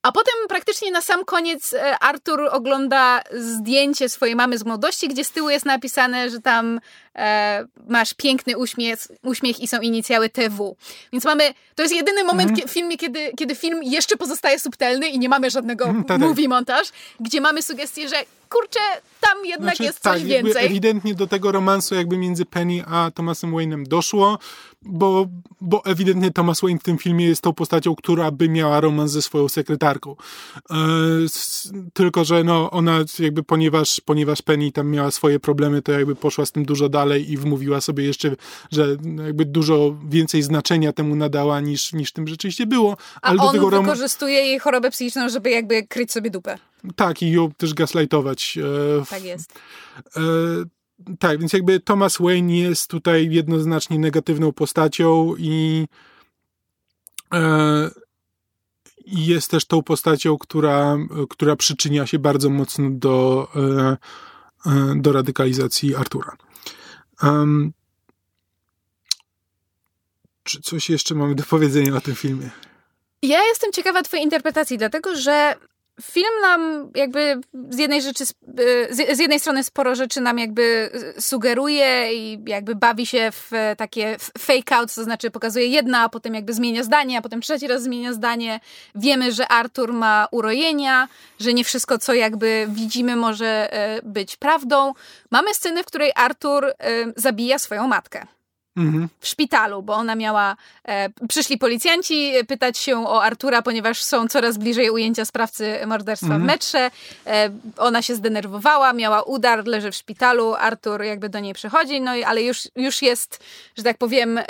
A 0.01 0.11
potem 0.11 0.33
praktycznie 0.49 0.91
na 0.91 1.01
sam 1.01 1.25
koniec 1.25 1.73
e, 1.73 1.99
Artur 1.99 2.41
ogląda 2.51 3.21
zdjęcie 3.31 4.09
swojej 4.09 4.35
mamy 4.35 4.57
z 4.57 4.65
młodości, 4.65 5.07
gdzie 5.07 5.23
z 5.23 5.31
tyłu 5.31 5.49
jest 5.49 5.65
napisane, 5.65 6.29
że 6.29 6.41
tam 6.41 6.79
e, 7.15 7.65
masz 7.87 8.13
piękny 8.13 8.57
uśmiech, 8.57 8.99
uśmiech 9.23 9.59
i 9.59 9.67
są 9.67 9.81
inicjały 9.81 10.29
TW. 10.29 10.75
Więc 11.13 11.25
mamy, 11.25 11.53
to 11.75 11.83
jest 11.83 11.95
jedyny 11.95 12.23
moment 12.23 12.49
mhm. 12.49 12.67
w 12.67 12.71
filmie, 12.71 12.97
kiedy, 12.97 13.31
kiedy 13.37 13.55
film 13.55 13.83
jeszcze 13.83 14.17
pozostaje 14.17 14.59
subtelny 14.59 15.09
i 15.09 15.19
nie 15.19 15.29
mamy 15.29 15.49
żadnego 15.49 15.85
mhm, 15.85 16.03
tak, 16.03 16.19
tak. 16.19 16.27
movie 16.27 16.47
montaż, 16.47 16.87
gdzie 17.19 17.41
mamy 17.41 17.61
sugestię, 17.61 18.09
że 18.09 18.15
kurczę, 18.49 18.79
tam 19.21 19.45
jednak 19.45 19.75
znaczy, 19.75 19.83
jest 19.83 19.99
coś 19.99 20.19
tak, 20.19 20.27
więcej. 20.27 20.65
ewidentnie 20.65 21.15
do 21.15 21.27
tego 21.27 21.51
romansu 21.51 21.95
jakby 21.95 22.17
między 22.17 22.45
Penny 22.45 22.85
a 22.85 23.11
Thomasem 23.11 23.51
Wayne'em 23.51 23.87
doszło, 23.87 24.37
bo, 24.81 25.27
bo 25.61 25.85
ewidentnie 25.85 26.31
Thomas 26.31 26.61
Wayne 26.61 26.79
w 26.79 26.83
tym 26.83 26.97
filmie 26.97 27.25
jest 27.25 27.41
tą 27.41 27.53
postacią, 27.53 27.95
która 27.95 28.31
by 28.31 28.49
miała 28.49 28.79
romans 28.79 29.11
ze 29.11 29.21
swoją 29.21 29.49
sekretarką. 29.49 30.15
E, 30.71 30.75
tylko, 31.93 32.25
że 32.25 32.43
no 32.43 32.71
ona 32.71 32.99
jakby 33.19 33.43
ponieważ, 33.43 34.01
ponieważ 34.05 34.41
Penny 34.41 34.71
tam 34.71 34.89
miała 34.89 35.11
swoje 35.11 35.39
problemy, 35.39 35.81
to 35.81 35.91
jakby 35.91 36.15
poszła 36.15 36.45
z 36.45 36.51
tym 36.51 36.65
dużo 36.65 36.89
dalej 36.89 37.31
i 37.31 37.37
wmówiła 37.37 37.81
sobie 37.81 38.03
jeszcze, 38.03 38.35
że 38.71 38.97
jakby 39.25 39.45
dużo 39.45 39.95
więcej 40.09 40.43
znaczenia 40.43 40.93
temu 40.93 41.15
nadała 41.15 41.61
niż, 41.61 41.93
niż 41.93 42.11
tym 42.11 42.27
rzeczywiście 42.27 42.65
było. 42.65 42.97
Ale 43.21 43.39
a 43.39 43.43
on 43.43 43.55
do 43.55 43.69
tego 43.69 43.81
wykorzystuje 43.81 44.35
jej 44.35 44.59
chorobę 44.59 44.91
psychiczną, 44.91 45.29
żeby 45.29 45.49
jakby 45.49 45.87
kryć 45.87 46.11
sobie 46.11 46.29
dupę. 46.29 46.57
Tak, 46.95 47.21
i 47.21 47.31
ją 47.31 47.51
też 47.51 47.73
gaslightować. 47.73 48.57
E, 48.57 49.05
tak 49.05 49.23
jest. 49.23 49.59
E, 50.15 50.21
tak, 51.19 51.39
więc 51.39 51.53
jakby 51.53 51.79
Thomas 51.79 52.17
Wayne 52.17 52.57
jest 52.57 52.87
tutaj 52.87 53.29
jednoznacznie 53.31 53.99
negatywną 53.99 54.51
postacią 54.51 55.35
i 55.37 55.87
e, 57.33 57.89
jest 59.05 59.51
też 59.51 59.65
tą 59.65 59.83
postacią, 59.83 60.37
która, 60.37 60.97
która 61.29 61.55
przyczynia 61.55 62.07
się 62.07 62.19
bardzo 62.19 62.49
mocno 62.49 62.89
do, 62.89 63.47
do 64.95 65.11
radykalizacji 65.11 65.95
Artura. 65.95 66.37
Um, 67.23 67.73
czy 70.43 70.61
coś 70.61 70.89
jeszcze 70.89 71.15
mamy 71.15 71.35
do 71.35 71.43
powiedzenia 71.43 71.95
o 71.95 72.01
tym 72.01 72.15
filmie? 72.15 72.49
Ja 73.21 73.43
jestem 73.43 73.71
ciekawa 73.71 74.01
Twojej 74.01 74.23
interpretacji, 74.23 74.77
dlatego 74.77 75.15
że 75.15 75.55
film 76.01 76.41
nam 76.41 76.91
jakby 76.95 77.41
z 77.69 77.77
jednej 77.77 78.01
rzeczy, 78.01 78.23
z 78.89 79.19
jednej 79.19 79.39
strony 79.39 79.63
sporo 79.63 79.95
rzeczy 79.95 80.21
nam 80.21 80.39
jakby 80.39 80.89
sugeruje 81.19 82.13
i 82.13 82.43
jakby 82.45 82.75
bawi 82.75 83.05
się 83.05 83.31
w 83.31 83.51
takie 83.77 84.17
fake 84.37 84.75
out, 84.75 84.93
to 84.95 85.03
znaczy 85.03 85.31
pokazuje 85.31 85.67
jedna, 85.67 86.03
a 86.03 86.09
potem 86.09 86.35
jakby 86.35 86.53
zmienia 86.53 86.83
zdanie, 86.83 87.17
a 87.17 87.21
potem 87.21 87.41
trzeci 87.41 87.67
raz 87.67 87.83
zmienia 87.83 88.13
zdanie. 88.13 88.59
Wiemy, 88.95 89.31
że 89.31 89.47
Artur 89.47 89.93
ma 89.93 90.27
urojenia, 90.31 91.07
że 91.39 91.53
nie 91.53 91.63
wszystko, 91.63 91.97
co 91.97 92.13
jakby 92.13 92.67
widzimy, 92.69 93.15
może 93.15 93.73
e, 93.73 94.01
być 94.03 94.37
prawdą. 94.37 94.93
Mamy 95.31 95.53
scenę, 95.53 95.83
w 95.83 95.85
której 95.85 96.11
Artur 96.15 96.65
e, 96.65 96.73
zabija 97.15 97.59
swoją 97.59 97.87
matkę 97.87 98.38
w 99.19 99.27
szpitalu, 99.27 99.81
bo 99.81 99.93
ona 99.93 100.15
miała. 100.15 100.55
E, 100.87 101.09
przyszli 101.27 101.57
policjanci 101.57 102.31
pytać 102.47 102.77
się 102.77 103.07
o 103.07 103.23
Artura, 103.23 103.61
ponieważ 103.61 104.03
są 104.03 104.27
coraz 104.27 104.57
bliżej 104.57 104.89
ujęcia 104.89 105.25
sprawcy 105.25 105.79
morderstwa 105.87 106.27
w 106.27 106.31
mhm. 106.31 106.45
metrze. 106.45 106.91
E, 107.27 107.49
ona 107.77 108.01
się 108.01 108.15
zdenerwowała, 108.15 108.93
miała 108.93 109.23
udar, 109.23 109.67
leży 109.67 109.91
w 109.91 109.95
szpitalu. 109.95 110.55
Artur 110.55 111.03
jakby 111.03 111.29
do 111.29 111.39
niej 111.39 111.53
przychodzi, 111.53 112.01
no 112.01 112.15
i 112.15 112.23
ale 112.23 112.43
już, 112.43 112.67
już 112.75 113.01
jest, 113.01 113.43
że 113.77 113.83
tak 113.83 113.97
powiem. 113.97 114.37
Y, 114.37 114.43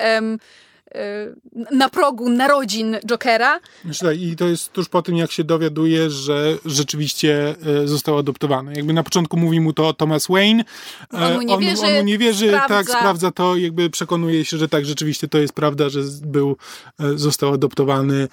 na 1.72 1.90
progu 1.90 2.30
narodzin 2.30 2.98
Jokera. 3.06 3.60
Znaczy 3.86 4.16
I 4.16 4.36
to 4.36 4.48
jest 4.48 4.74
tuż 4.74 4.90
po 4.90 5.02
tym, 5.02 5.16
jak 5.16 5.32
się 5.32 5.44
dowiaduje, 5.44 6.10
że 6.10 6.58
rzeczywiście 6.66 7.56
e, 7.84 7.88
został 7.88 8.18
adoptowany. 8.18 8.74
Jakby 8.76 8.94
na 8.94 9.04
początku 9.04 9.38
mówi 9.38 9.60
mu 9.60 9.74
to 9.74 9.94
Thomas 9.94 10.28
Wayne. 10.28 10.64
On 11.12 11.34
mu 11.34 11.42
nie 11.42 11.56
on, 11.56 11.62
wierzy, 11.62 11.86
on 11.86 11.94
mu 11.94 12.04
nie 12.04 12.18
wierzy 12.18 12.48
sprawdza. 12.48 12.76
tak, 12.76 12.90
sprawdza 12.90 13.32
to, 13.32 13.58
jakby 13.58 13.90
przekonuje 13.90 14.46
się, 14.46 14.58
że 14.58 14.70
tak, 14.70 14.86
rzeczywiście 14.86 15.28
to 15.28 15.38
jest 15.38 15.54
prawda, 15.54 15.90
że 15.90 16.00
był, 16.22 16.58
e, 17.00 17.18
został 17.18 17.54
adoptowany 17.54 18.28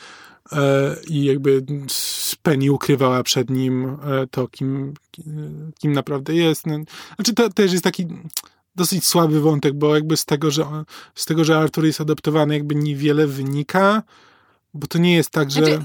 e, 0.53 0.97
i 1.09 1.25
jakby 1.25 1.63
Penny 2.43 2.73
ukrywała 2.73 3.23
przed 3.23 3.51
nim 3.51 3.97
to, 4.31 4.49
kim, 4.49 4.95
kim 5.79 5.93
naprawdę 5.93 6.35
jest. 6.35 6.67
No, 6.67 6.79
znaczy 7.17 7.35
to 7.35 7.51
też 7.51 7.73
jest 7.73 7.85
taki 7.85 8.07
dosyć 8.77 9.07
słaby 9.07 9.41
wątek, 9.41 9.75
bo 9.75 9.95
jakby 9.95 10.17
z 10.17 10.25
tego, 10.25 10.51
że, 10.51 10.67
z 11.15 11.25
tego, 11.25 11.45
że 11.45 11.59
Arthur 11.59 11.85
jest 11.85 12.01
adoptowany, 12.01 12.55
jakby 12.55 12.75
niewiele 12.75 13.27
wynika, 13.27 14.03
bo 14.75 14.87
to 14.87 14.99
nie 14.99 15.15
jest 15.15 15.31
tak, 15.31 15.51
że... 15.51 15.65
Znaczy, 15.65 15.85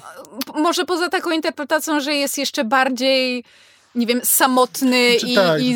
może 0.56 0.86
poza 0.86 1.10
taką 1.10 1.32
interpretacją, 1.32 2.00
że 2.00 2.14
jest 2.14 2.38
jeszcze 2.38 2.64
bardziej 2.64 3.44
nie 3.96 4.08
wiem, 4.08 4.22
samotny 4.24 5.12
znaczy, 5.12 5.28
i, 5.28 5.36
tak. 5.36 5.62
i, 5.62 5.76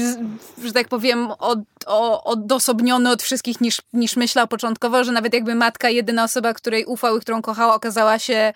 że 0.66 0.72
tak 0.74 0.88
powiem, 0.88 1.32
od, 1.32 1.60
o, 1.86 2.24
odosobniony 2.24 3.12
od 3.12 3.24
wszystkich 3.24 3.62
niż, 3.62 3.82
niż 3.94 4.16
myślał 4.16 4.48
początkowo, 4.48 5.04
że 5.04 5.12
nawet 5.12 5.34
jakby 5.34 5.56
matka, 5.56 5.90
jedyna 5.90 6.24
osoba, 6.24 6.54
której 6.54 6.86
ufał 6.86 7.18
i 7.18 7.22
którą 7.22 7.42
kochała, 7.42 7.76
okazała 7.76 8.20
się 8.20 8.54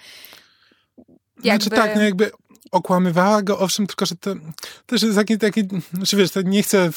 jakby... 1.44 1.64
Znaczy 1.65 1.69
tak, 1.69 1.95
no 1.95 2.02
jakby 2.02 2.31
okłamywała 2.72 3.41
go, 3.41 3.60
owszem, 3.60 3.88
tylko 3.88 4.06
że 4.06 4.15
to 4.15 4.31
też 4.86 5.03
jest 5.03 5.15
taki, 5.15 5.38
taki 5.38 5.68
znaczy 5.94 6.18
wiesz, 6.18 6.30
nie 6.45 6.64
chcę 6.64 6.90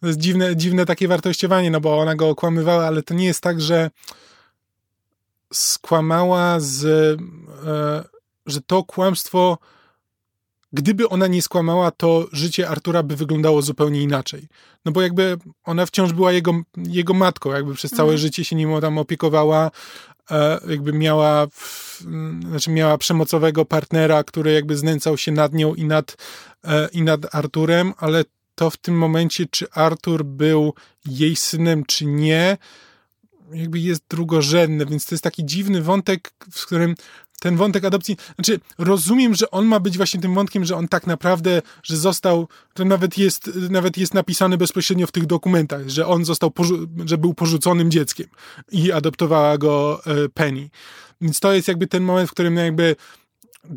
to 0.00 0.06
jest 0.06 0.18
dziwne, 0.18 0.56
dziwne 0.56 0.86
takie 0.86 1.08
wartościowanie, 1.08 1.70
no 1.70 1.80
bo 1.80 1.98
ona 1.98 2.14
go 2.14 2.28
okłamywała, 2.28 2.86
ale 2.86 3.02
to 3.02 3.14
nie 3.14 3.26
jest 3.26 3.40
tak, 3.40 3.60
że 3.60 3.90
skłamała 5.52 6.60
z, 6.60 6.84
e, 7.66 8.04
że 8.46 8.60
to 8.60 8.84
kłamstwo, 8.84 9.58
gdyby 10.72 11.08
ona 11.08 11.26
nie 11.26 11.42
skłamała, 11.42 11.90
to 11.90 12.26
życie 12.32 12.68
Artura 12.68 13.02
by 13.02 13.16
wyglądało 13.16 13.62
zupełnie 13.62 14.02
inaczej. 14.02 14.48
No 14.84 14.92
bo 14.92 15.02
jakby 15.02 15.36
ona 15.64 15.86
wciąż 15.86 16.12
była 16.12 16.32
jego, 16.32 16.52
jego 16.76 17.14
matką, 17.14 17.52
jakby 17.52 17.74
przez 17.74 17.90
całe 17.90 18.08
mhm. 18.08 18.18
życie 18.18 18.44
się 18.44 18.56
nim 18.56 18.80
tam 18.80 18.98
opiekowała, 18.98 19.70
e, 20.30 20.60
jakby 20.68 20.92
miała, 20.92 21.46
znaczy 22.48 22.70
miała 22.70 22.98
przemocowego 22.98 23.64
partnera, 23.64 24.24
który 24.24 24.52
jakby 24.52 24.76
znęcał 24.76 25.16
się 25.16 25.32
nad 25.32 25.54
nią 25.54 25.74
i 25.74 25.84
nad, 25.84 26.16
e, 26.64 26.88
i 26.92 27.02
nad 27.02 27.34
Arturem, 27.34 27.94
ale 27.96 28.24
to 28.58 28.70
w 28.70 28.76
tym 28.76 28.98
momencie, 28.98 29.46
czy 29.50 29.70
Artur 29.70 30.24
był 30.24 30.74
jej 31.06 31.36
synem, 31.36 31.84
czy 31.84 32.06
nie, 32.06 32.58
jakby 33.52 33.78
jest 33.78 34.02
drugorzędne, 34.08 34.86
więc 34.86 35.06
to 35.06 35.14
jest 35.14 35.24
taki 35.24 35.44
dziwny 35.44 35.82
wątek, 35.82 36.32
w 36.52 36.66
którym 36.66 36.94
ten 37.40 37.56
wątek 37.56 37.84
adopcji, 37.84 38.16
znaczy 38.34 38.60
rozumiem, 38.78 39.34
że 39.34 39.50
on 39.50 39.66
ma 39.66 39.80
być 39.80 39.96
właśnie 39.96 40.20
tym 40.20 40.34
wątkiem, 40.34 40.64
że 40.64 40.76
on 40.76 40.88
tak 40.88 41.06
naprawdę, 41.06 41.62
że 41.82 41.96
został, 41.96 42.48
to 42.74 42.84
nawet 42.84 43.18
jest, 43.18 43.50
nawet 43.70 43.96
jest 43.96 44.14
napisane 44.14 44.56
bezpośrednio 44.56 45.06
w 45.06 45.12
tych 45.12 45.26
dokumentach, 45.26 45.88
że 45.88 46.06
on 46.06 46.24
został, 46.24 46.52
że 47.04 47.18
był 47.18 47.34
porzuconym 47.34 47.90
dzieckiem 47.90 48.26
i 48.72 48.92
adoptowała 48.92 49.58
go 49.58 50.00
e, 50.06 50.28
Penny. 50.28 50.70
Więc 51.20 51.40
to 51.40 51.52
jest 51.52 51.68
jakby 51.68 51.86
ten 51.86 52.02
moment, 52.02 52.28
w 52.30 52.32
którym 52.32 52.56
jakby 52.56 52.96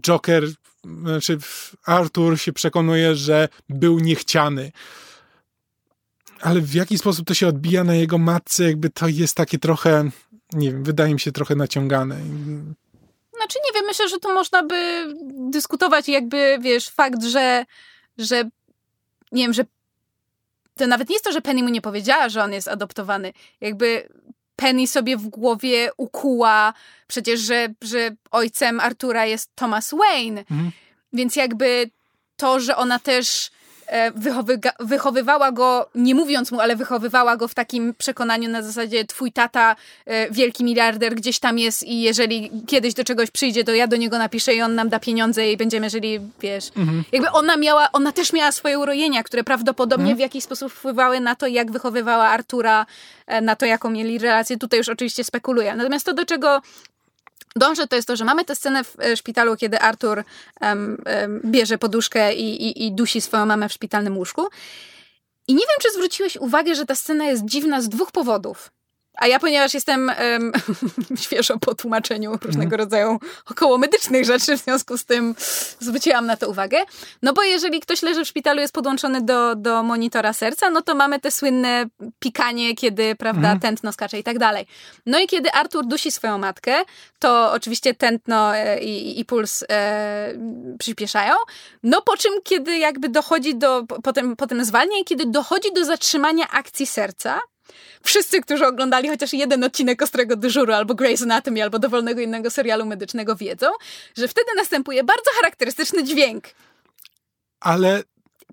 Joker 0.01 0.47
znaczy 0.83 1.37
Arthur 1.85 2.39
się 2.39 2.53
przekonuje, 2.53 3.15
że 3.15 3.47
był 3.69 3.99
niechciany. 3.99 4.71
Ale 6.41 6.61
w 6.61 6.73
jaki 6.73 6.97
sposób 6.97 7.27
to 7.27 7.33
się 7.33 7.47
odbija 7.47 7.83
na 7.83 7.95
jego 7.95 8.17
matce, 8.17 8.63
jakby 8.63 8.89
to 8.89 9.07
jest 9.07 9.35
takie 9.35 9.59
trochę, 9.59 10.09
nie 10.53 10.71
wiem, 10.71 10.83
wydaje 10.83 11.13
mi 11.13 11.19
się 11.19 11.31
trochę 11.31 11.55
naciągane. 11.55 12.15
Znaczy 13.37 13.59
nie 13.65 13.73
wiem, 13.73 13.85
myślę, 13.85 14.09
że 14.09 14.19
tu 14.19 14.33
można 14.33 14.63
by 14.63 15.05
dyskutować 15.51 16.07
jakby, 16.07 16.57
wiesz, 16.61 16.89
fakt, 16.89 17.23
że, 17.23 17.65
że 18.17 18.43
nie 19.31 19.43
wiem, 19.43 19.53
że 19.53 19.65
to 20.75 20.87
nawet 20.87 21.09
nie 21.09 21.15
jest 21.15 21.25
to, 21.25 21.31
że 21.31 21.41
Penny 21.41 21.63
mu 21.63 21.69
nie 21.69 21.81
powiedziała, 21.81 22.29
że 22.29 22.43
on 22.43 22.53
jest 22.53 22.67
adoptowany. 22.67 23.33
Jakby 23.61 24.09
Penny 24.61 24.87
sobie 24.87 25.17
w 25.17 25.27
głowie 25.27 25.89
ukuła 25.97 26.73
przecież, 27.07 27.39
że, 27.39 27.67
że 27.81 28.15
ojcem 28.31 28.79
Artura 28.79 29.25
jest 29.25 29.51
Thomas 29.55 29.93
Wayne. 29.93 30.39
Mhm. 30.39 30.71
Więc 31.13 31.35
jakby 31.35 31.89
to, 32.35 32.59
że 32.59 32.75
ona 32.75 32.99
też 32.99 33.51
e, 33.91 34.11
wychowywała 34.79 35.51
go, 35.51 35.89
nie 35.95 36.15
mówiąc 36.15 36.51
mu, 36.51 36.59
ale 36.59 36.75
wychowywała 36.75 37.37
go 37.37 37.47
w 37.47 37.53
takim 37.53 37.93
przekonaniu 37.93 38.49
na 38.49 38.61
zasadzie 38.61 39.05
twój 39.05 39.31
tata, 39.31 39.75
e, 40.05 40.31
wielki 40.31 40.63
miliarder 40.63 41.15
gdzieś 41.15 41.39
tam 41.39 41.59
jest 41.59 41.83
i 41.83 42.01
jeżeli 42.01 42.51
kiedyś 42.67 42.93
do 42.93 43.03
czegoś 43.03 43.31
przyjdzie, 43.31 43.63
to 43.63 43.73
ja 43.73 43.87
do 43.87 43.97
niego 43.97 44.17
napiszę 44.17 44.53
i 44.53 44.61
on 44.61 44.75
nam 44.75 44.89
da 44.89 44.99
pieniądze 44.99 45.51
i 45.51 45.57
będziemy 45.57 45.89
żyli, 45.89 46.19
wiesz. 46.41 46.71
Mhm. 46.77 47.03
Jakby 47.11 47.29
ona 47.31 47.57
miała, 47.57 47.91
ona 47.91 48.11
też 48.11 48.33
miała 48.33 48.51
swoje 48.51 48.79
urojenia, 48.79 49.23
które 49.23 49.43
prawdopodobnie 49.43 50.11
mhm. 50.11 50.17
w 50.17 50.19
jakiś 50.19 50.43
sposób 50.43 50.73
wpływały 50.73 51.19
na 51.19 51.35
to, 51.35 51.47
jak 51.47 51.71
wychowywała 51.71 52.27
Artura, 52.27 52.85
e, 53.27 53.41
na 53.41 53.55
to, 53.55 53.65
jaką 53.65 53.89
mieli 53.89 54.19
relację. 54.19 54.57
Tutaj 54.57 54.77
już 54.77 54.89
oczywiście 54.89 55.23
spekuluję. 55.23 55.75
Natomiast 55.75 56.05
to, 56.05 56.13
do 56.13 56.25
czego 56.25 56.61
dążę, 57.55 57.87
to 57.87 57.95
jest 57.95 58.07
to, 58.07 58.15
że 58.15 58.25
mamy 58.25 58.45
tę 58.45 58.55
scenę 58.55 58.83
w 58.83 58.99
e, 58.99 59.17
szpitalu, 59.17 59.55
kiedy 59.55 59.79
Artur 59.79 60.23
um, 60.61 60.97
um, 61.05 61.41
bierze 61.45 61.77
poduszkę 61.77 62.33
i, 62.33 62.67
i, 62.67 62.85
i 62.85 62.91
dusi 62.91 63.21
swoją 63.21 63.45
mamę 63.45 63.69
w 63.69 63.73
szpitalnym 63.73 64.17
łóżku. 64.17 64.47
I 65.47 65.53
nie 65.53 65.59
wiem, 65.59 65.77
czy 65.81 65.91
zwróciłeś 65.91 66.37
uwagę, 66.37 66.75
że 66.75 66.85
ta 66.85 66.95
scena 66.95 67.25
jest 67.25 67.45
dziwna 67.45 67.81
z 67.81 67.89
dwóch 67.89 68.11
powodów. 68.11 68.71
A 69.17 69.27
ja, 69.27 69.39
ponieważ 69.39 69.73
jestem 69.73 70.11
um, 70.31 70.51
świeżo 71.23 71.59
po 71.59 71.75
tłumaczeniu 71.75 72.37
różnego 72.41 72.77
rodzaju 72.77 73.19
około 73.45 73.77
medycznych 73.77 74.25
rzeczy, 74.25 74.57
w 74.57 74.61
związku 74.61 74.97
z 74.97 75.05
tym 75.05 75.35
zwróciłam 75.79 76.25
na 76.25 76.37
to 76.37 76.49
uwagę. 76.49 76.77
No 77.21 77.33
bo 77.33 77.43
jeżeli 77.43 77.79
ktoś 77.79 78.01
leży 78.01 78.25
w 78.25 78.27
szpitalu, 78.27 78.61
jest 78.61 78.73
podłączony 78.73 79.21
do, 79.21 79.55
do 79.55 79.83
monitora 79.83 80.33
serca, 80.33 80.69
no 80.69 80.81
to 80.81 80.95
mamy 80.95 81.19
te 81.19 81.31
słynne 81.31 81.85
pikanie, 82.19 82.75
kiedy, 82.75 83.15
prawda, 83.15 83.39
mhm. 83.39 83.59
tętno 83.59 83.91
skacze 83.91 84.19
i 84.19 84.23
tak 84.23 84.39
dalej. 84.39 84.65
No 85.05 85.19
i 85.19 85.27
kiedy 85.27 85.51
Artur 85.51 85.85
dusi 85.85 86.11
swoją 86.11 86.37
matkę, 86.37 86.75
to 87.19 87.51
oczywiście 87.51 87.93
tętno 87.93 88.55
e, 88.55 88.79
i, 88.83 89.19
i 89.19 89.25
puls 89.25 89.63
e, 89.69 90.33
przyspieszają. 90.79 91.35
No 91.83 92.01
po 92.01 92.17
czym, 92.17 92.31
kiedy 92.43 92.77
jakby 92.77 93.09
dochodzi 93.09 93.55
do, 93.55 93.83
potem, 94.03 94.35
potem 94.35 94.65
zwalnia 94.65 94.99
i 94.99 95.05
kiedy 95.05 95.25
dochodzi 95.25 95.73
do 95.73 95.85
zatrzymania 95.85 96.47
akcji 96.49 96.87
serca, 96.87 97.39
Wszyscy, 98.03 98.41
którzy 98.41 98.67
oglądali 98.67 99.09
chociaż 99.09 99.33
jeden 99.33 99.63
odcinek 99.63 100.01
Ostrego 100.01 100.35
Dyżuru, 100.35 100.73
albo 100.73 100.93
Grey's 100.93 101.23
Anatomy, 101.23 101.63
albo 101.63 101.79
dowolnego 101.79 102.21
innego 102.21 102.49
serialu 102.49 102.85
medycznego 102.85 103.35
wiedzą, 103.35 103.67
że 104.17 104.27
wtedy 104.27 104.47
następuje 104.55 105.03
bardzo 105.03 105.31
charakterystyczny 105.35 106.03
dźwięk. 106.03 106.43
Ale... 107.59 108.03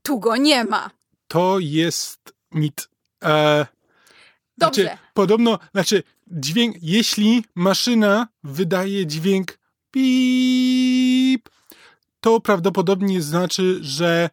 Tu 0.02 0.20
go 0.20 0.36
nie 0.36 0.64
ma. 0.64 0.90
To 1.28 1.58
jest 1.58 2.32
mit. 2.52 2.88
E, 3.24 3.66
Dobrze. 4.58 4.82
Znaczy, 4.82 4.98
podobno, 5.14 5.58
znaczy 5.72 6.02
dźwięk, 6.26 6.76
jeśli 6.82 7.44
maszyna 7.54 8.28
wydaje 8.44 9.06
dźwięk 9.06 9.58
pip, 9.90 11.48
to 12.20 12.40
prawdopodobnie 12.40 13.22
znaczy, 13.22 13.78
że 13.80 14.30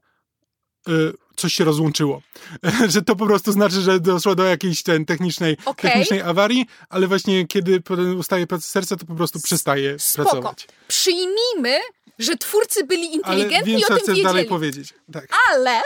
y, 0.90 1.14
coś 1.36 1.54
się 1.54 1.64
rozłączyło. 1.64 2.22
że 2.94 3.02
to 3.02 3.16
po 3.16 3.26
prostu 3.26 3.52
znaczy, 3.52 3.82
że 3.82 4.00
doszło 4.00 4.36
do 4.36 4.44
jakiejś 4.44 4.84
ten, 4.84 5.06
technicznej, 5.06 5.58
okay. 5.66 5.92
technicznej 5.92 6.22
awarii, 6.22 6.66
ale 6.90 7.08
właśnie 7.08 7.48
kiedy 7.48 7.82
ustaje 8.18 8.48
praca 8.48 8.68
serca, 8.68 8.96
to 8.96 9.06
po 9.06 9.16
prostu 9.16 9.40
przestaje 9.40 10.00
Spoko. 10.00 10.30
pracować. 10.30 10.68
Przyjmijmy, 10.88 11.80
że 12.20 12.38
twórcy 12.38 12.84
byli 12.84 13.14
inteligentni 13.14 13.58
ale 13.58 13.66
wiem, 13.66 13.80
i 13.80 13.84
o 13.84 13.88
co 13.88 13.94
tym 13.94 13.98
chcesz 13.98 14.08
wiedzieli. 14.08 14.24
dalej 14.24 14.46
powiedzieć. 14.46 14.94
Tak. 15.14 15.28
Ale 15.52 15.82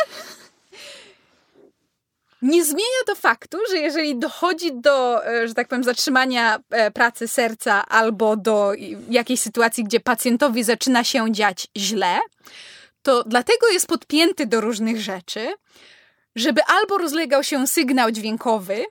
nie 2.42 2.66
zmienia 2.66 3.04
to 3.06 3.16
faktu, 3.16 3.58
że 3.70 3.78
jeżeli 3.78 4.20
dochodzi 4.20 4.72
do, 4.74 5.26
e, 5.28 5.48
że 5.48 5.54
tak 5.54 5.68
powiem, 5.68 5.84
zatrzymania 5.84 6.60
e, 6.70 6.92
pracy 6.92 7.28
serca 7.28 7.86
albo 7.86 8.38
do 8.38 8.72
jakiejś 9.10 9.40
sytuacji, 9.40 9.84
gdzie 9.84 10.00
pacjentowi 10.00 10.64
zaczyna 10.64 11.04
się 11.04 11.32
dziać 11.32 11.68
źle, 11.78 12.20
to 13.10 13.24
dlatego 13.24 13.68
jest 13.68 13.88
podpięty 13.88 14.46
do 14.46 14.62
różnych 14.62 15.02
rzeczy, 15.02 15.54
żeby 16.36 16.62
albo 16.64 16.98
rozlegał 16.98 17.44
się 17.44 17.68
sygnał 17.68 18.12
dźwiękowy, 18.12 18.86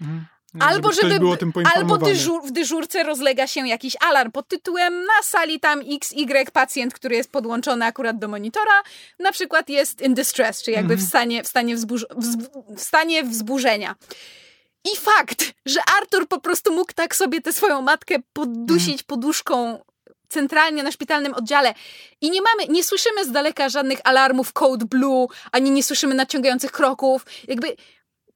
mhm. 0.00 0.26
albo 0.60 0.92
żeby, 0.92 1.10
żeby 1.10 1.26
albo 1.74 1.98
dyżur, 1.98 2.42
w 2.46 2.50
dyżurce 2.50 3.02
rozlega 3.02 3.46
się 3.46 3.68
jakiś 3.68 3.96
alarm 4.00 4.32
pod 4.32 4.48
tytułem 4.48 5.04
na 5.04 5.22
sali 5.22 5.60
tam 5.60 5.80
XY 5.80 6.52
pacjent, 6.52 6.94
który 6.94 7.16
jest 7.16 7.32
podłączony 7.32 7.84
akurat 7.84 8.18
do 8.18 8.28
monitora, 8.28 8.82
na 9.18 9.32
przykład 9.32 9.68
jest 9.68 10.00
in 10.00 10.14
distress, 10.14 10.62
czyli 10.62 10.74
jakby 10.74 10.94
mhm. 10.94 11.06
w 11.06 11.08
stanie, 11.08 11.42
w 11.42 11.48
stanie, 11.48 11.74
wzburz, 11.74 12.06
w 12.76 12.80
stanie 12.80 13.24
wzburzenia. 13.24 13.94
I 14.84 14.96
fakt, 14.96 15.52
że 15.66 15.80
Artur 16.00 16.28
po 16.28 16.40
prostu 16.40 16.74
mógł 16.74 16.92
tak 16.92 17.16
sobie 17.16 17.40
tę 17.40 17.52
swoją 17.52 17.82
matkę 17.82 18.14
poddusić 18.32 18.92
mhm. 18.92 19.06
poduszką 19.06 19.78
centralnie 20.32 20.82
na 20.82 20.92
szpitalnym 20.92 21.34
oddziale 21.34 21.74
i 22.20 22.30
nie 22.30 22.40
mamy, 22.42 22.72
nie 22.72 22.84
słyszymy 22.84 23.24
z 23.24 23.30
daleka 23.30 23.68
żadnych 23.68 23.98
alarmów 24.04 24.52
Code 24.52 24.86
Blue, 24.86 25.26
ani 25.52 25.70
nie 25.70 25.82
słyszymy 25.82 26.14
nadciągających 26.14 26.72
kroków. 26.72 27.26
Jakby 27.48 27.76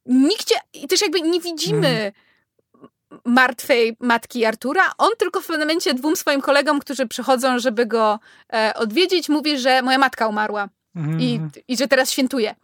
nikt 0.06 0.52
i 0.72 0.88
też 0.88 1.00
jakby 1.00 1.20
nie 1.20 1.40
widzimy 1.40 1.88
mm. 1.88 2.12
martwej 3.24 3.96
matki 4.00 4.44
Artura. 4.44 4.92
On 4.98 5.10
tylko 5.18 5.40
w 5.40 5.46
pewnym 5.46 5.68
momencie 5.68 5.94
dwóm 5.94 6.16
swoim 6.16 6.40
kolegom, 6.40 6.80
którzy 6.80 7.06
przychodzą, 7.06 7.58
żeby 7.58 7.86
go 7.86 8.18
e, 8.52 8.72
odwiedzić, 8.74 9.28
mówi, 9.28 9.58
że 9.58 9.82
moja 9.82 9.98
matka 9.98 10.28
umarła 10.28 10.68
mm. 10.96 11.20
i, 11.20 11.40
i 11.68 11.76
że 11.76 11.88
teraz 11.88 12.10
świętuje. 12.10 12.54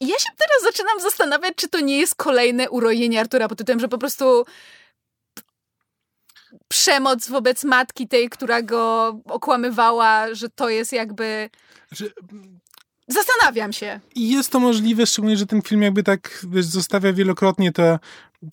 I 0.00 0.06
ja 0.08 0.18
się 0.18 0.28
teraz 0.38 0.74
zaczynam 0.74 1.00
zastanawiać, 1.00 1.54
czy 1.56 1.68
to 1.68 1.80
nie 1.80 1.98
jest 1.98 2.14
kolejne 2.14 2.70
urojenie 2.70 3.20
Artura 3.20 3.48
pod 3.48 3.58
tytułem, 3.58 3.80
że 3.80 3.88
po 3.88 3.98
prostu 3.98 4.44
przemoc 6.68 7.28
wobec 7.28 7.64
matki 7.64 8.08
tej, 8.08 8.30
która 8.30 8.62
go 8.62 9.08
okłamywała, 9.24 10.34
że 10.34 10.48
to 10.48 10.68
jest 10.68 10.92
jakby... 10.92 11.50
Że... 11.92 12.04
Zastanawiam 13.08 13.72
się. 13.72 14.00
I 14.14 14.30
jest 14.30 14.50
to 14.50 14.60
możliwe, 14.60 15.06
szczególnie, 15.06 15.36
że 15.36 15.46
ten 15.46 15.62
film 15.62 15.82
jakby 15.82 16.02
tak 16.02 16.46
wiesz, 16.50 16.64
zostawia 16.64 17.12
wielokrotnie 17.12 17.72
to 17.72 17.98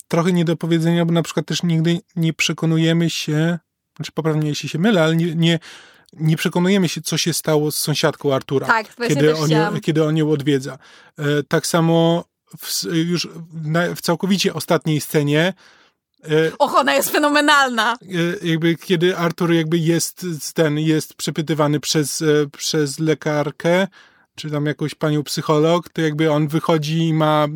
trochę 0.08 0.32
niedopowiedzenia, 0.32 1.04
bo 1.04 1.12
na 1.12 1.22
przykład 1.22 1.46
też 1.46 1.62
nigdy 1.62 2.00
nie 2.16 2.32
przekonujemy 2.32 3.10
się, 3.10 3.58
znaczy 3.96 4.12
poprawnie 4.12 4.48
jeśli 4.48 4.68
się 4.68 4.78
mylę, 4.78 5.02
ale 5.02 5.16
nie, 5.16 5.34
nie, 5.34 5.58
nie 6.12 6.36
przekonujemy 6.36 6.88
się, 6.88 7.00
co 7.00 7.18
się 7.18 7.32
stało 7.32 7.70
z 7.70 7.76
sąsiadką 7.76 8.34
Artura, 8.34 8.66
tak, 8.66 8.96
kiedy, 9.08 9.36
on 9.36 9.50
ją, 9.50 9.80
kiedy 9.80 10.04
on 10.04 10.16
ją 10.16 10.30
odwiedza. 10.30 10.78
E, 11.18 11.24
tak 11.48 11.66
samo 11.66 12.24
w, 12.58 12.84
już 12.92 13.28
w 13.96 14.00
całkowicie 14.00 14.54
ostatniej 14.54 15.00
scenie 15.00 15.54
Och, 16.58 16.74
ona 16.74 16.94
jest 16.94 17.10
fenomenalna. 17.10 17.96
E, 18.02 18.46
jakby 18.46 18.76
kiedy 18.76 19.16
Artur 19.16 19.52
jakby 19.52 19.78
jest 19.78 20.26
ten, 20.54 20.78
jest 20.78 21.14
przepytywany 21.14 21.80
przez, 21.80 22.22
e, 22.22 22.26
przez 22.56 22.98
lekarkę, 22.98 23.88
czy 24.34 24.50
tam 24.50 24.66
jakąś 24.66 24.94
panią 24.94 25.22
psycholog, 25.22 25.88
to 25.88 26.00
jakby 26.00 26.30
on 26.30 26.48
wychodzi 26.48 26.98
i 26.98 27.14
ma 27.14 27.46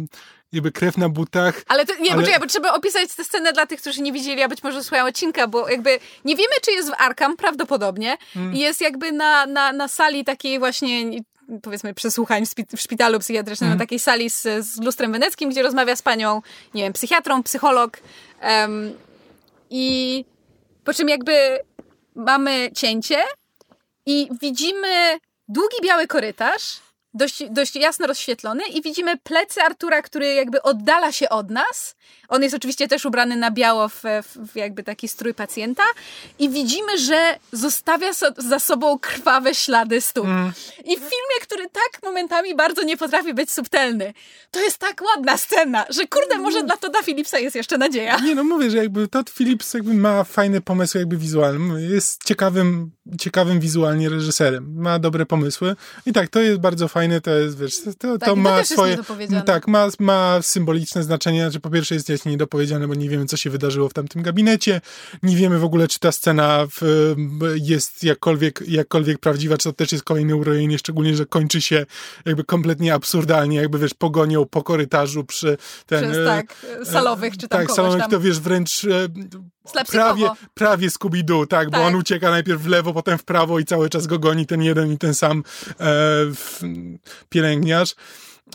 jakby 0.53 0.73
krew 0.73 0.99
na 0.99 1.09
butach. 1.09 1.63
Ale 1.69 1.87
to, 1.87 1.95
nie, 2.01 2.13
ale... 2.13 2.21
poczekaj, 2.21 2.41
bo 2.41 2.47
trzeba 2.47 2.73
opisać 2.73 3.15
tę 3.15 3.25
scenę 3.25 3.53
dla 3.53 3.67
tych, 3.67 3.81
którzy 3.81 4.03
nie 4.03 4.13
widzieli, 4.13 4.43
a 4.43 4.49
być 4.49 4.63
może 4.63 4.83
słuchają 4.83 5.07
odcinka, 5.07 5.47
bo 5.47 5.69
jakby 5.69 5.99
nie 6.25 6.37
wiemy, 6.37 6.55
czy 6.65 6.71
jest 6.71 6.91
w 6.91 6.95
Arkham, 6.99 7.37
prawdopodobnie, 7.37 8.17
i 8.53 8.59
jest 8.59 8.81
jakby 8.81 9.13
na, 9.13 9.47
na, 9.47 9.73
na 9.73 9.89
sali 9.89 10.25
takiej 10.25 10.59
właśnie 10.59 11.11
powiedzmy 11.63 11.95
przesłuchań 11.95 12.45
w, 12.47 12.81
szpitalu 12.81 13.19
psychiatrycznym, 13.19 13.69
mm. 13.69 13.79
na 13.79 13.85
takiej 13.85 13.99
sali 13.99 14.31
z, 14.31 14.43
z 14.43 14.81
lustrem 14.81 15.13
weneckim, 15.13 15.51
gdzie 15.51 15.63
rozmawia 15.63 15.97
z 15.97 16.03
panią, 16.03 16.43
nie 16.75 16.83
wiem, 16.83 16.93
psychiatrą, 16.93 17.43
psycholog 17.43 18.01
um, 18.43 18.95
i 19.71 20.25
po 20.85 20.95
czym 20.95 21.09
jakby 21.09 21.59
mamy 22.15 22.71
cięcie 22.75 23.23
i 24.07 24.29
widzimy 24.41 25.19
długi 25.49 25.77
biały 25.83 26.07
korytarz, 26.07 26.81
dość, 27.15 27.51
dość 27.51 27.77
jasno 27.77 28.07
rozświetlony 28.07 28.67
i 28.67 28.83
widzimy 28.83 29.19
plecy 29.19 29.63
Artura, 29.63 30.03
który 30.03 30.35
jakby 30.35 30.63
oddala 30.63 31.13
się 31.13 31.29
od 31.29 31.51
nas. 31.51 31.97
On 32.29 32.43
jest 32.43 32.55
oczywiście 32.55 32.89
też 32.89 33.05
ubrany 33.05 33.37
na 33.37 33.51
biało 33.51 33.89
w, 33.89 34.03
w 34.53 34.57
jakby 34.57 34.83
taki 34.83 35.09
strój 35.09 35.35
pacjenta 35.35 35.83
i 36.39 36.49
widzimy, 36.49 36.99
że 36.99 37.39
zostawia 37.53 38.15
so, 38.15 38.27
za 38.37 38.59
sobą 38.59 38.99
krwawe 38.99 39.55
ślady 39.55 40.01
stóp. 40.01 40.25
Mm. 40.25 40.53
I 40.79 40.97
w 40.97 40.99
filmie, 40.99 41.41
który 41.43 41.65
tak 41.65 42.03
momentami 42.03 42.57
bardzo 42.57 42.83
nie 42.83 42.97
potrafi 42.97 43.35
być 43.35 43.51
subtelny, 43.51 44.15
to 44.51 44.61
jest 44.61 44.79
tak 44.79 45.03
ładna 45.03 45.37
scena, 45.37 45.87
że 45.91 46.07
kurde, 46.07 46.39
może 46.39 46.63
dla 46.63 46.77
Toda 46.77 47.03
Phillipsa 47.03 47.39
jest 47.39 47.57
jeszcze 47.57 47.79
nadzieja. 47.79 48.19
Nie 48.19 48.35
no, 48.35 48.45
mówię, 48.45 48.71
że 48.71 48.77
jakby 48.77 49.09
Todd 49.09 49.31
Phillips 49.31 49.75
jakby 49.75 49.95
ma 49.95 50.25
fajne 50.25 50.61
pomysły 50.61 51.01
jakby 51.01 51.17
wizualne. 51.17 51.83
Jest 51.83 52.25
ciekawym, 52.25 52.91
ciekawym 53.21 53.61
wizualnie 53.61 54.09
reżyserem. 54.09 54.75
Ma 54.77 54.99
dobre 54.99 55.27
pomysły. 55.27 55.77
I 56.07 56.13
tak, 56.13 56.29
to 56.29 56.41
jest 56.41 56.61
bardzo 56.61 56.89
fajne 56.89 57.21
to 57.21 57.31
jest, 57.31 57.59
wiesz, 57.59 57.77
to, 57.99 58.19
tak, 58.19 58.29
to 58.29 58.37
ma 58.37 58.59
to 58.59 58.65
swoje... 58.65 58.99
Tak, 59.47 59.69
ma, 59.69 59.89
ma 59.99 60.43
symboliczne 60.43 61.03
znaczenie, 61.03 61.39
że 61.39 61.51
znaczy, 61.51 61.61
po 61.61 61.71
pierwsze 61.71 61.95
jest 61.95 62.09
jaśnie 62.19 62.33
niedopowiedziane, 62.33 62.89
bo 62.89 62.95
nie 62.95 63.09
wiemy, 63.09 63.27
co 63.27 63.37
się 63.37 63.51
wydarzyło 63.51 63.89
w 63.89 63.95
tamtym 63.95 64.23
gabinecie, 64.23 64.81
nie 65.23 65.37
wiemy 65.37 65.59
w 65.59 65.65
ogóle, 65.65 65.89
czy 65.89 65.99
ta 65.99 66.13
scena 66.13 66.67
w, 66.71 67.15
jest 67.55 68.05
jakkolwiek, 68.05 68.63
jakkolwiek 68.69 69.19
prawdziwa, 69.19 69.59
czy 69.59 69.65
to 69.65 69.73
też 69.73 69.93
jest 69.93 70.05
kolejne 70.05 70.37
urojenie, 70.37 70.79
szczególnie, 70.79 71.17
że 71.17 71.27
kończy 71.27 71.61
się 71.61 71.87
jakby 72.25 72.45
kompletnie 72.45 72.95
absurdalnie, 72.95 73.57
jakby, 73.57 73.79
wiesz, 73.79 73.95
pogonią 73.95 74.47
po 74.47 74.63
korytarzu 74.63 75.25
przy 75.25 75.57
ten... 75.87 76.11
Przez, 76.11 76.27
tak, 76.27 76.55
salowych, 76.85 77.39
czy 77.39 77.49
tam 77.49 77.61
Tak, 77.61 77.71
salowych, 77.77 78.01
tam. 78.01 78.11
to 78.11 78.21
wiesz, 78.21 78.41
wręcz 78.41 78.85
e, 78.85 79.09
prawie, 79.85 80.31
prawie 80.55 80.89
Scooby-Doo, 80.89 81.47
tak, 81.47 81.71
tak, 81.71 81.81
bo 81.81 81.87
on 81.87 81.95
ucieka 81.95 82.31
najpierw 82.31 82.63
w 82.63 82.67
lewo, 82.67 82.93
potem 82.93 83.19
w 83.19 83.25
prawo 83.25 83.59
i 83.59 83.65
cały 83.65 83.89
czas 83.89 84.07
go 84.07 84.19
goni 84.19 84.47
ten 84.47 84.63
jeden 84.63 84.93
i 84.93 84.99
ten 84.99 85.15
sam 85.15 85.43
e, 85.81 85.85
pielęgniarz. 87.29 87.95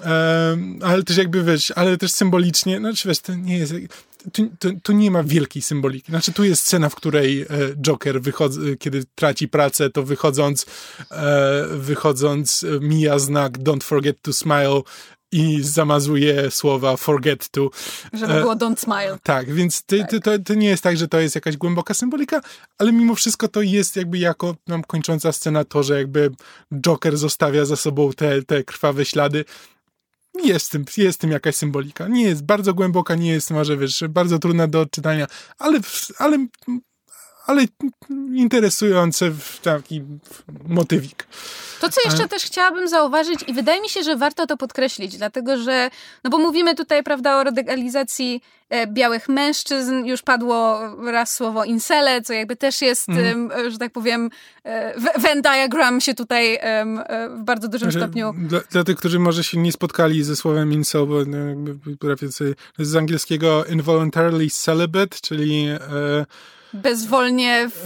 E, 0.06 0.58
ale 0.82 1.04
też 1.04 1.18
jakby, 1.18 1.44
wiesz, 1.44 1.74
ale 1.76 1.98
też 1.98 2.12
symbolicznie, 2.12 2.80
no 2.80 2.94
czy 2.94 3.08
wiesz, 3.08 3.20
to 3.20 3.36
nie 3.36 3.58
jest... 3.58 3.74
Tu, 4.34 4.50
tu, 4.60 4.70
tu, 4.84 4.92
nie 4.92 5.12
ma 5.12 5.24
wielkiej 5.24 5.62
symboliki. 5.62 6.12
Znaczy, 6.12 6.34
tu 6.34 6.44
jest 6.44 6.62
scena, 6.62 6.90
w 6.90 6.96
której 6.96 7.42
e, 7.42 7.46
Joker, 7.82 8.22
wychodzi, 8.22 8.60
kiedy 8.80 9.04
traci 9.16 9.48
pracę, 9.48 9.90
to 9.90 10.04
wychodząc, 10.04 10.66
e, 11.12 11.68
wychodząc, 11.72 12.64
e, 12.64 12.80
mija 12.80 13.20
znak 13.20 13.58
Don't 13.58 13.84
forget 13.84 14.22
to 14.22 14.34
smile 14.34 14.82
i 15.34 15.64
zamazuje 15.64 16.52
słowa 16.52 16.98
forget 16.98 17.50
to. 17.50 17.70
Żeby 18.14 18.34
było 18.34 18.56
don't 18.56 18.78
smile. 18.78 19.18
Tak, 19.24 19.54
więc 19.54 19.84
ty, 19.84 20.00
tak. 20.00 20.10
Ty, 20.10 20.20
to, 20.20 20.40
to, 20.40 20.54
nie 20.54 20.68
jest 20.68 20.84
tak, 20.84 20.98
że 20.98 21.08
to 21.08 21.20
jest 21.20 21.36
jakaś 21.36 21.58
głęboka 21.58 21.94
symbolika, 21.94 22.42
ale 22.78 22.92
mimo 22.92 23.16
wszystko 23.16 23.48
to 23.48 23.62
jest 23.62 23.96
jakby 23.96 24.18
jako 24.18 24.56
nam 24.68 24.84
kończąca 24.84 25.32
scena 25.32 25.64
to, 25.64 25.84
że 25.84 25.98
jakby 25.98 26.30
Joker 26.82 27.18
zostawia 27.18 27.66
za 27.66 27.76
sobą 27.76 28.12
te, 28.12 28.42
te 28.42 28.64
krwawe 28.64 29.06
ślady. 29.06 29.46
Jest 30.98 31.22
tym 31.22 31.32
jakaś 31.32 31.56
symbolika. 31.56 32.08
Nie 32.08 32.24
jest 32.24 32.46
bardzo 32.46 32.74
głęboka, 32.74 33.16
nie 33.16 33.32
jest 33.32 33.52
może, 33.52 33.78
wiesz, 33.78 34.04
bardzo 34.10 34.40
trudna 34.40 34.68
do 34.68 34.82
odczytania, 34.82 35.28
ale, 35.58 35.80
ale, 36.18 36.48
ale 37.46 37.66
interesujący 38.34 39.34
taki 39.62 40.04
motywik. 40.68 41.28
To, 41.82 41.90
co 41.90 42.02
jeszcze 42.06 42.28
też 42.28 42.44
chciałabym 42.44 42.88
zauważyć 42.88 43.40
i 43.48 43.54
wydaje 43.54 43.82
mi 43.82 43.90
się, 43.90 44.04
że 44.04 44.16
warto 44.16 44.48
to 44.48 44.58
podkreślić, 44.58 45.18
dlatego 45.18 45.58
że, 45.58 45.90
no 46.24 46.30
bo 46.30 46.38
mówimy 46.38 46.76
tutaj, 46.76 47.04
prawda, 47.04 47.38
o 47.38 47.44
radykalizacji 47.44 48.42
e, 48.70 48.88
białych 48.88 49.30
mężczyzn, 49.30 50.06
już 50.06 50.22
padło 50.22 50.80
raz 51.12 51.36
słowo 51.36 51.64
incele, 51.64 52.22
co 52.22 52.34
jakby 52.34 52.56
też 52.56 52.82
jest, 52.82 53.10
mm. 53.10 53.52
e, 53.52 53.72
że 53.72 53.78
tak 53.78 53.92
powiem, 53.92 54.30
e, 54.64 55.20
Venn 55.20 55.42
diagram 55.42 56.02
się 56.02 56.14
tutaj 56.14 56.60
w 57.30 57.44
bardzo 57.44 57.68
dużym 57.68 57.92
znaczy, 57.92 58.06
stopniu... 58.06 58.34
Dla, 58.38 58.60
dla, 58.60 58.84
tych, 58.84 58.98
którzy 58.98 59.20
może 59.20 59.44
się 59.44 59.58
nie 59.58 59.72
spotkali 59.72 60.24
ze 60.24 60.36
słowem 60.36 60.74
incel, 60.74 61.08
bo 61.08 61.26
no, 61.26 61.38
jakby, 61.38 61.76
z 62.80 62.96
angielskiego 62.96 63.66
involuntarily 63.66 64.50
celibate, 64.50 65.18
czyli 65.22 65.66
e, 65.68 66.26
bezwolnie 66.74 67.70
w, 67.70 67.84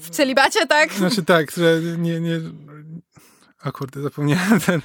w 0.00 0.10
celibacie, 0.10 0.66
tak? 0.66 0.92
Znaczy 0.92 1.24
tak, 1.24 1.50
że 1.50 1.80
nie, 1.98 2.20
nie, 2.20 2.40
a 3.62 3.72
kurde, 3.72 4.02
zapomniałem 4.02 4.60
ten... 4.60 4.80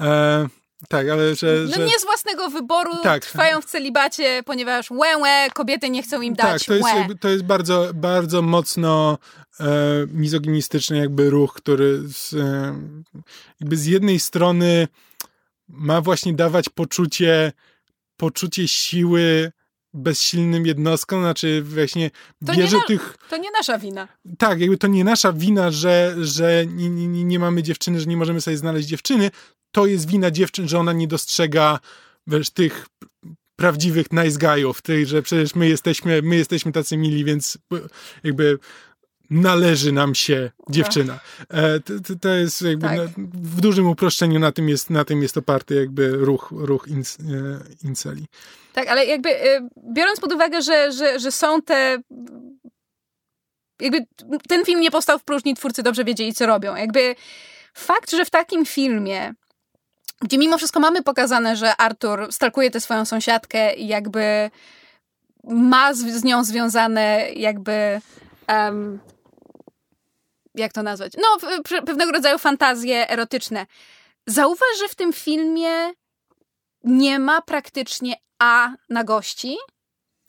E, 0.00 0.48
tak, 0.88 1.08
ale 1.08 1.34
że, 1.34 1.46
No 1.70 1.76
że... 1.76 1.86
nie 1.86 1.98
z 1.98 2.04
własnego 2.04 2.50
wyboru 2.50 2.92
tak. 3.02 3.22
trwają 3.22 3.60
w 3.60 3.64
celibacie, 3.64 4.42
ponieważ 4.46 4.90
łę, 4.90 5.18
łę, 5.18 5.48
kobiety 5.54 5.90
nie 5.90 6.02
chcą 6.02 6.20
im 6.20 6.34
dać 6.34 6.64
Tak, 6.64 6.66
to 6.66 6.74
jest, 6.74 6.96
jakby, 6.96 7.16
to 7.16 7.28
jest 7.28 7.44
bardzo, 7.44 7.90
bardzo 7.94 8.42
mocno 8.42 9.18
e, 9.60 9.64
mizoginistyczny 10.12 10.98
jakby 10.98 11.30
ruch, 11.30 11.54
który 11.54 12.02
z, 12.08 12.32
e, 12.32 12.74
jakby 13.60 13.76
z 13.76 13.86
jednej 13.86 14.20
strony 14.20 14.88
ma 15.68 16.00
właśnie 16.00 16.34
dawać 16.34 16.68
poczucie 16.68 17.52
poczucie 18.16 18.68
siły 18.68 19.52
bezsilnym 19.94 20.66
jednostkom, 20.66 21.20
znaczy 21.20 21.62
właśnie 21.62 22.10
to 22.46 22.54
bierze 22.54 22.76
na, 22.76 22.84
tych... 22.84 23.18
To 23.30 23.36
nie 23.36 23.50
nasza 23.50 23.78
wina. 23.78 24.08
Tak, 24.38 24.60
jakby 24.60 24.78
to 24.78 24.86
nie 24.86 25.04
nasza 25.04 25.32
wina, 25.32 25.70
że, 25.70 26.16
że 26.20 26.66
nie, 26.66 26.90
nie, 26.90 27.24
nie 27.24 27.38
mamy 27.38 27.62
dziewczyny, 27.62 28.00
że 28.00 28.06
nie 28.06 28.16
możemy 28.16 28.40
sobie 28.40 28.56
znaleźć 28.56 28.88
dziewczyny. 28.88 29.30
To 29.70 29.86
jest 29.86 30.08
wina 30.08 30.30
dziewczyn, 30.30 30.68
że 30.68 30.78
ona 30.78 30.92
nie 30.92 31.08
dostrzega 31.08 31.78
wiesz, 32.26 32.50
tych 32.50 32.86
prawdziwych 33.56 34.06
nice 34.12 34.38
guyów, 34.38 34.82
tych, 34.82 35.06
że 35.06 35.22
przecież 35.22 35.54
my 35.54 35.68
jesteśmy, 35.68 36.22
my 36.22 36.36
jesteśmy 36.36 36.72
tacy 36.72 36.96
mili, 36.96 37.24
więc 37.24 37.58
jakby 38.24 38.58
należy 39.34 39.92
nam 39.92 40.14
się 40.14 40.50
dziewczyna. 40.70 41.18
E, 41.48 41.80
to, 41.80 41.92
to, 42.20 42.28
jest 42.28 42.62
jakby 42.62 42.86
tak. 42.86 42.96
na, 42.96 43.04
w 43.34 43.60
dużym 43.60 43.88
uproszczeniu 43.88 44.38
na 44.38 44.52
tym 44.52 44.68
jest, 44.68 44.90
na 44.90 45.04
tym 45.04 45.22
jest 45.22 45.36
oparty 45.36 45.74
jakby 45.74 46.08
ruch, 46.08 46.52
ruch 46.56 46.88
ins, 46.88 47.18
e, 47.20 47.24
inceli. 47.84 48.26
Tak, 48.72 48.88
ale 48.88 49.06
jakby 49.06 49.30
y, 49.30 49.68
biorąc 49.94 50.20
pod 50.20 50.32
uwagę, 50.32 50.62
że, 50.62 50.92
że, 50.92 51.20
że 51.20 51.32
są 51.32 51.62
te 51.62 51.98
jakby 53.80 54.06
ten 54.48 54.64
film 54.64 54.80
nie 54.80 54.90
powstał 54.90 55.18
w 55.18 55.24
próżni, 55.24 55.54
twórcy 55.54 55.82
dobrze 55.82 56.04
wiedzieli, 56.04 56.34
co 56.34 56.46
robią. 56.46 56.76
Jakby 56.76 57.14
fakt, 57.74 58.10
że 58.10 58.24
w 58.24 58.30
takim 58.30 58.66
filmie, 58.66 59.34
gdzie 60.20 60.38
mimo 60.38 60.58
wszystko 60.58 60.80
mamy 60.80 61.02
pokazane, 61.02 61.56
że 61.56 61.76
Artur 61.76 62.32
stalkuje 62.32 62.70
tę 62.70 62.80
swoją 62.80 63.04
sąsiadkę 63.04 63.74
i 63.74 63.86
jakby 63.86 64.50
ma 65.44 65.94
z, 65.94 65.98
z 65.98 66.24
nią 66.24 66.44
związane 66.44 67.28
jakby 67.36 68.00
um, 68.48 68.98
jak 70.54 70.72
to 70.72 70.82
nazwać? 70.82 71.12
No, 71.16 71.50
pewnego 71.86 72.12
rodzaju 72.12 72.38
fantazje 72.38 73.10
erotyczne. 73.10 73.66
Zauważ, 74.26 74.78
że 74.78 74.88
w 74.88 74.94
tym 74.94 75.12
filmie 75.12 75.92
nie 76.84 77.18
ma 77.18 77.42
praktycznie 77.42 78.14
A 78.38 78.70
na 78.90 79.04
gości 79.04 79.56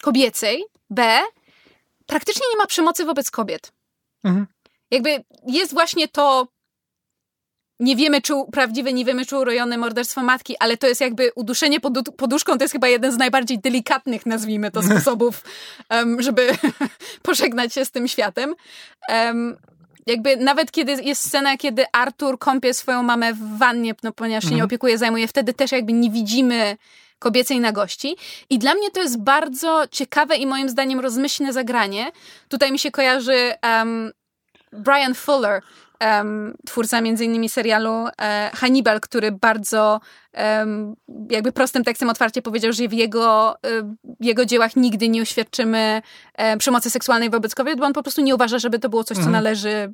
kobiecej, 0.02 0.64
B 0.90 1.22
praktycznie 2.06 2.46
nie 2.52 2.58
ma 2.58 2.66
przemocy 2.66 3.06
wobec 3.06 3.32
kobiet. 3.32 3.72
Mhm. 4.24 4.48
Jakby 4.92 5.24
jest 5.48 5.74
właśnie 5.74 6.08
to 6.08 6.48
nie 7.80 7.96
wiemy, 7.96 8.22
czy 8.22 8.34
prawdziwe, 8.52 8.94
nie 8.94 9.06
wiemy, 9.06 9.26
czy 9.26 9.38
urojone 9.38 9.78
morderstwo 9.78 10.24
matki, 10.24 10.56
ale 10.60 10.78
to 10.78 10.88
jest 10.88 11.02
jakby 11.02 11.32
uduszenie 11.36 11.80
pod, 11.80 11.94
poduszką, 12.18 12.58
to 12.58 12.64
jest 12.64 12.72
chyba 12.72 12.88
jeden 12.88 13.12
z 13.12 13.18
najbardziej 13.18 13.60
delikatnych, 13.60 14.26
nazwijmy 14.26 14.72
to, 14.72 14.84
sposobów, 14.92 15.44
um, 15.90 16.22
żeby 16.22 16.50
pożegnać 17.24 17.74
się 17.74 17.86
z 17.86 17.92
tym 17.92 18.08
światem. 18.08 18.56
Um, 19.10 19.58
jakby 20.06 20.38
nawet 20.38 20.72
kiedy 20.72 20.92
jest 20.92 21.28
scena, 21.28 21.58
kiedy 21.58 21.86
Artur 21.92 22.40
kąpie 22.40 22.74
swoją 22.74 23.04
mamę 23.04 23.34
w 23.34 23.58
wannie, 23.58 23.96
no, 24.04 24.12
ponieważ 24.12 24.44
się 24.44 24.50
nie 24.50 24.56
mhm. 24.56 24.68
opiekuje, 24.68 24.98
zajmuje, 24.98 25.28
wtedy 25.28 25.54
też 25.54 25.72
jakby 25.72 25.94
nie 25.94 26.10
widzimy 26.10 26.78
kobiecej 27.20 27.60
nagości. 27.60 28.18
I 28.50 28.60
dla 28.60 28.74
mnie 28.74 28.92
to 28.92 29.02
jest 29.02 29.20
bardzo 29.20 29.84
ciekawe 29.92 30.36
i 30.36 30.48
moim 30.48 30.70
zdaniem 30.70 31.00
rozmyślne 31.00 31.54
zagranie. 31.54 32.12
Tutaj 32.50 32.72
mi 32.72 32.80
się 32.80 32.92
kojarzy 32.92 33.54
um, 33.64 34.12
Brian 34.72 35.16
Fuller, 35.16 35.62
twórca 36.66 37.02
między 37.02 37.26
innymi 37.26 37.50
serialu 37.50 38.08
e, 38.22 38.52
Hannibal, 38.54 39.02
który 39.02 39.32
bardzo 39.32 40.00
jakby 41.30 41.52
prostym 41.52 41.84
tekstem 41.84 42.10
otwarcie 42.10 42.42
powiedział, 42.42 42.74
że 42.74 42.88
w 42.88 42.94
jego, 42.94 43.56
e, 43.56 43.96
jego 44.20 44.46
dziełach 44.46 44.76
nigdy 44.76 45.10
nie 45.10 45.22
uświadczymy 45.22 46.02
e, 46.34 46.58
przemocy 46.58 46.90
seksualnej 46.90 47.30
wobec 47.30 47.56
kobiet, 47.56 47.80
bo 47.80 47.86
on 47.86 47.94
po 47.94 48.04
prostu 48.04 48.22
nie 48.22 48.36
uważa, 48.36 48.60
żeby 48.60 48.80
to 48.80 48.90
było 48.90 49.04
coś, 49.04 49.18
co 49.18 49.24
mhm. 49.24 49.44
należy 49.44 49.92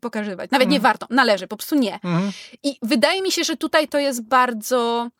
pokazywać. 0.00 0.50
Nawet 0.50 0.68
nie 0.68 0.76
mhm. 0.76 0.92
warto, 0.92 1.06
należy, 1.10 1.46
po 1.46 1.56
prostu 1.56 1.76
nie. 1.76 1.94
Mhm. 1.94 2.32
I 2.62 2.76
wydaje 2.82 3.22
mi 3.22 3.32
się, 3.32 3.44
że 3.44 3.56
tutaj 3.56 3.88
to 3.88 3.98
jest 3.98 4.22
bardzo 4.22 5.10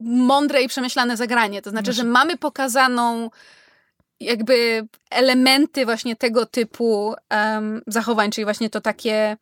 mądre 0.00 0.62
i 0.62 0.68
przemyślane 0.68 1.16
zagranie. 1.16 1.62
To 1.62 1.70
znaczy, 1.70 1.92
że 1.92 2.04
mamy 2.04 2.36
pokazaną 2.36 3.30
jakby 4.20 4.86
elementy 5.10 5.84
właśnie 5.84 6.16
tego 6.16 6.46
typu 6.46 7.14
um, 7.30 7.82
zachowań, 7.86 8.30
czyli 8.30 8.44
właśnie 8.44 8.70
to 8.70 8.80
takie 8.80 9.36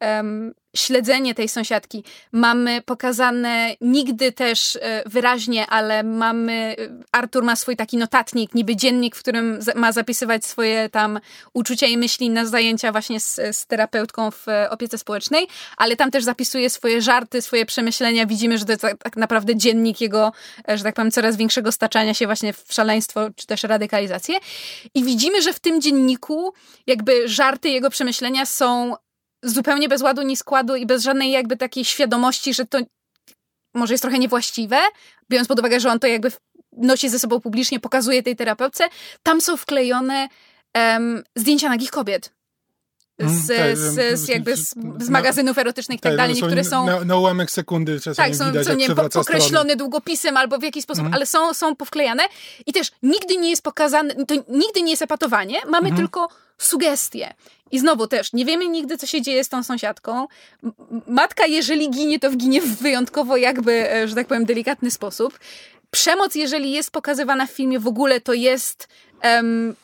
um, 0.00 0.54
śledzenie 0.76 1.34
tej 1.34 1.48
sąsiadki. 1.48 2.04
Mamy 2.32 2.82
pokazane 2.82 3.74
nigdy 3.80 4.32
też 4.32 4.76
e, 4.76 5.02
wyraźnie, 5.06 5.66
ale 5.66 6.02
mamy, 6.02 6.76
Artur 7.12 7.44
ma 7.44 7.56
swój 7.56 7.76
taki 7.76 7.96
notatnik, 7.96 8.54
niby 8.54 8.76
dziennik, 8.76 9.16
w 9.16 9.18
którym 9.18 9.58
ma 9.74 9.92
zapisywać 9.92 10.44
swoje 10.44 10.88
tam 10.88 11.20
uczucia 11.52 11.86
i 11.86 11.98
myśli 11.98 12.30
na 12.30 12.46
zajęcia 12.46 12.92
właśnie 12.92 13.20
z, 13.20 13.40
z 13.52 13.66
terapeutką 13.66 14.30
w 14.30 14.48
e, 14.48 14.70
opiece 14.70 14.98
społecznej, 14.98 15.46
ale 15.76 15.96
tam 15.96 16.10
też 16.10 16.24
zapisuje 16.24 16.70
swoje 16.70 17.02
żarty, 17.02 17.42
swoje 17.42 17.66
przemyślenia. 17.66 18.26
Widzimy, 18.26 18.58
że 18.58 18.64
to 18.64 18.72
jest 18.72 18.82
tak, 18.82 19.02
tak 19.02 19.16
naprawdę 19.16 19.56
dziennik 19.56 20.00
jego, 20.00 20.32
e, 20.68 20.78
że 20.78 20.84
tak 20.84 20.94
powiem, 20.94 21.10
coraz 21.10 21.36
większego 21.36 21.72
staczania 21.72 22.14
się 22.14 22.26
właśnie 22.26 22.52
w 22.52 22.64
szaleństwo, 22.70 23.20
czy 23.36 23.46
też 23.46 23.62
radykalizację. 23.62 24.38
I 24.94 25.04
widzimy, 25.04 25.42
że 25.42 25.52
w 25.52 25.60
tym 25.60 25.80
dzienniku 25.80 26.52
jakby 26.86 27.28
żarty 27.28 27.68
jego 27.68 27.90
przemyślenia 27.90 28.46
są 28.46 28.94
zupełnie 29.42 29.88
bez 29.88 30.02
ładu 30.02 30.22
ni 30.22 30.36
składu 30.36 30.76
i 30.76 30.86
bez 30.86 31.02
żadnej 31.02 31.30
jakby 31.30 31.56
takiej 31.56 31.84
świadomości, 31.84 32.54
że 32.54 32.66
to 32.66 32.78
może 33.74 33.94
jest 33.94 34.02
trochę 34.02 34.18
niewłaściwe, 34.18 34.78
biorąc 35.30 35.48
pod 35.48 35.58
uwagę, 35.58 35.80
że 35.80 35.90
on 35.90 35.98
to 35.98 36.06
jakby 36.06 36.32
nosi 36.76 37.08
ze 37.08 37.18
sobą 37.18 37.40
publicznie, 37.40 37.80
pokazuje 37.80 38.22
tej 38.22 38.36
terapeutce, 38.36 38.88
tam 39.22 39.40
są 39.40 39.56
wklejone 39.56 40.28
um, 40.74 41.22
zdjęcia 41.36 41.68
nagich 41.68 41.90
kobiet. 41.90 42.36
Mhm, 43.18 43.42
z, 43.42 43.46
tak, 43.46 43.76
z, 43.76 44.20
z, 44.20 44.28
jakby 44.28 44.56
z, 44.56 44.74
z 45.00 45.08
magazynów 45.08 45.58
erotycznych 45.58 45.98
i 45.98 46.00
tak, 46.00 46.12
tak 46.12 46.16
dalej. 46.16 46.34
Niektóre 46.34 46.64
są. 46.64 46.86
Na, 46.86 47.04
na 47.04 47.16
ułamek 47.16 47.50
sekundy 47.50 48.00
czasami 48.00 48.28
tak, 48.28 48.38
są, 48.38 48.46
widać, 48.46 48.66
są 48.66 48.74
nie, 48.74 48.88
pokreślone 48.94 49.48
strony. 49.48 49.76
długopisem 49.76 50.36
albo 50.36 50.58
w 50.58 50.62
jakiś 50.62 50.82
sposób, 50.82 51.00
mm. 51.00 51.14
ale 51.14 51.26
są, 51.26 51.54
są 51.54 51.76
powklejane. 51.76 52.22
I 52.66 52.72
też 52.72 52.92
nigdy 53.02 53.36
nie 53.36 53.50
jest 53.50 53.62
pokazane, 53.62 54.14
to 54.14 54.34
nigdy 54.34 54.82
nie 54.82 54.90
jest 54.90 55.02
epatowanie, 55.02 55.60
mamy 55.68 55.88
mm. 55.88 55.96
tylko 55.96 56.28
sugestie. 56.58 57.34
I 57.70 57.78
znowu 57.78 58.06
też, 58.06 58.32
nie 58.32 58.44
wiemy 58.44 58.68
nigdy, 58.68 58.98
co 58.98 59.06
się 59.06 59.22
dzieje 59.22 59.44
z 59.44 59.48
tą 59.48 59.62
sąsiadką. 59.62 60.26
Matka, 61.06 61.46
jeżeli 61.46 61.90
ginie, 61.90 62.18
to 62.18 62.30
ginie 62.30 62.60
w 62.60 62.76
wyjątkowo 62.76 63.36
jakby, 63.36 63.92
e, 63.92 64.08
że 64.08 64.14
tak 64.14 64.26
powiem, 64.26 64.44
delikatny 64.44 64.90
sposób. 64.90 65.38
Przemoc, 65.90 66.34
jeżeli 66.34 66.72
jest 66.72 66.90
pokazywana 66.90 67.46
w 67.46 67.50
filmie 67.50 67.78
w 67.78 67.86
ogóle, 67.86 68.20
to 68.20 68.32
jest 68.32 68.88
um, 69.24 69.74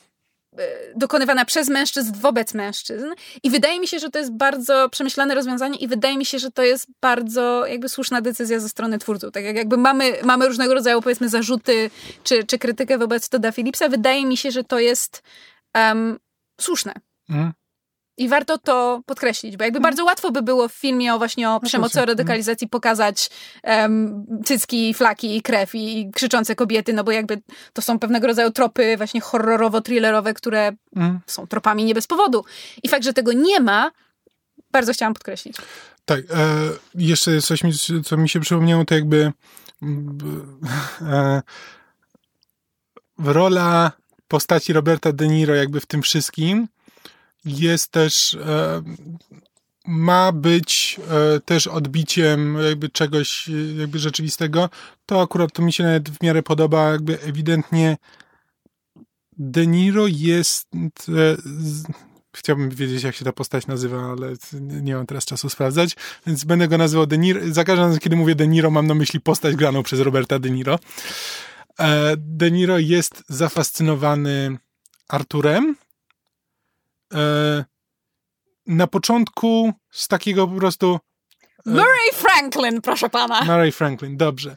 dokonywana 0.96 1.44
przez 1.44 1.68
mężczyzn 1.68 2.12
wobec 2.20 2.54
mężczyzn. 2.54 3.06
I 3.42 3.50
wydaje 3.50 3.80
mi 3.80 3.88
się, 3.88 3.98
że 3.98 4.10
to 4.10 4.18
jest 4.18 4.32
bardzo 4.32 4.88
przemyślane 4.88 5.34
rozwiązanie 5.34 5.78
i 5.78 5.88
wydaje 5.88 6.18
mi 6.18 6.24
się, 6.24 6.38
że 6.38 6.50
to 6.50 6.62
jest 6.62 6.86
bardzo 7.00 7.66
jakby 7.66 7.88
słuszna 7.88 8.20
decyzja 8.20 8.60
ze 8.60 8.68
strony 8.68 8.98
twórców. 8.98 9.32
Tak 9.32 9.44
jak 9.44 9.56
jakby 9.56 9.76
mamy, 9.76 10.12
mamy 10.24 10.48
różnego 10.48 10.74
rodzaju 10.74 11.02
powiedzmy 11.02 11.28
zarzuty 11.28 11.90
czy, 12.24 12.44
czy 12.44 12.58
krytykę 12.58 12.98
wobec 12.98 13.28
Toda 13.28 13.52
Phillipsa, 13.52 13.88
wydaje 13.88 14.26
mi 14.26 14.36
się, 14.36 14.50
że 14.50 14.64
to 14.64 14.78
jest 14.78 15.22
um, 15.74 16.18
słuszne. 16.60 16.94
Mhm. 17.30 17.52
I 18.16 18.28
warto 18.28 18.58
to 18.58 19.02
podkreślić, 19.06 19.56
bo 19.56 19.64
jakby 19.64 19.76
hmm. 19.76 19.90
bardzo 19.90 20.04
łatwo 20.04 20.30
by 20.30 20.42
było 20.42 20.68
w 20.68 20.72
filmie 20.72 21.14
o 21.14 21.18
właśnie 21.18 21.48
o 21.48 21.52
no 21.52 21.60
przemocy, 21.60 22.02
o 22.02 22.04
radykalizacji 22.04 22.68
pokazać 22.68 23.30
um, 23.64 24.26
cycki, 24.44 24.94
flaki 24.94 25.36
i 25.36 25.42
krew 25.42 25.74
i, 25.74 26.00
i, 26.00 26.10
krzyczące 26.10 26.54
kobiety, 26.54 26.92
no 26.92 27.04
bo 27.04 27.12
jakby 27.12 27.42
to 27.72 27.82
są 27.82 27.98
pewnego 27.98 28.26
rodzaju 28.26 28.50
tropy 28.50 28.96
właśnie 28.96 29.20
horrorowo-thrillerowe, 29.20 30.34
które 30.34 30.72
hmm. 30.94 31.20
są 31.26 31.46
tropami 31.46 31.84
nie 31.84 31.94
bez 31.94 32.06
powodu. 32.06 32.44
I 32.82 32.88
fakt, 32.88 33.04
że 33.04 33.12
tego 33.12 33.32
nie 33.32 33.60
ma, 33.60 33.90
bardzo 34.72 34.92
chciałam 34.92 35.14
podkreślić. 35.14 35.56
Tak, 36.04 36.20
e, 36.20 36.24
jeszcze 36.94 37.42
coś, 37.42 37.64
mi, 37.64 37.72
co 38.04 38.16
mi 38.16 38.28
się 38.28 38.40
przypomniało, 38.40 38.84
to 38.84 38.94
jakby 38.94 39.32
e, 41.02 41.42
rola 43.18 43.92
postaci 44.28 44.72
Roberta 44.72 45.12
De 45.12 45.28
Niro 45.28 45.54
jakby 45.54 45.80
w 45.80 45.86
tym 45.86 46.02
wszystkim 46.02 46.68
jest 47.44 47.90
też 47.90 48.34
e, 48.34 48.82
ma 49.86 50.32
być 50.32 51.00
e, 51.10 51.40
też 51.40 51.66
odbiciem 51.66 52.58
jakby 52.68 52.88
czegoś 52.88 53.50
jakby 53.78 53.98
rzeczywistego, 53.98 54.70
to 55.06 55.22
akurat 55.22 55.52
to 55.52 55.62
mi 55.62 55.72
się 55.72 55.84
nawet 55.84 56.10
w 56.10 56.22
miarę 56.22 56.42
podoba, 56.42 56.90
jakby 56.90 57.20
ewidentnie 57.20 57.96
De 59.38 59.66
Niro 59.66 60.06
jest 60.06 60.68
e, 61.08 61.36
chciałbym 62.36 62.70
wiedzieć, 62.70 63.02
jak 63.02 63.14
się 63.14 63.24
ta 63.24 63.32
postać 63.32 63.66
nazywa, 63.66 64.12
ale 64.12 64.32
nie 64.60 64.94
mam 64.94 65.06
teraz 65.06 65.24
czasu 65.24 65.48
sprawdzać, 65.48 65.96
więc 66.26 66.44
będę 66.44 66.68
go 66.68 66.78
nazywał 66.78 67.06
De 67.06 67.18
Niro. 67.18 67.40
Za 67.50 67.64
każdym 67.64 67.84
razem, 67.84 68.00
kiedy 68.00 68.16
mówię 68.16 68.34
De 68.34 68.48
Niro, 68.48 68.70
mam 68.70 68.86
na 68.86 68.94
myśli 68.94 69.20
postać 69.20 69.56
graną 69.56 69.82
przez 69.82 70.00
Roberta 70.00 70.38
De 70.38 70.50
Niro. 70.50 70.78
E, 71.78 72.14
De 72.16 72.50
Niro 72.50 72.78
jest 72.78 73.24
zafascynowany 73.28 74.58
Arturem. 75.08 75.76
E, 77.14 77.64
na 78.66 78.86
początku 78.86 79.72
z 79.90 80.08
takiego 80.08 80.48
po 80.48 80.56
prostu. 80.56 80.98
E, 81.66 81.70
Murray 81.70 82.12
Franklin, 82.14 82.80
proszę 82.80 83.10
pana. 83.10 83.42
Murray 83.42 83.72
Franklin, 83.72 84.16
dobrze. 84.16 84.56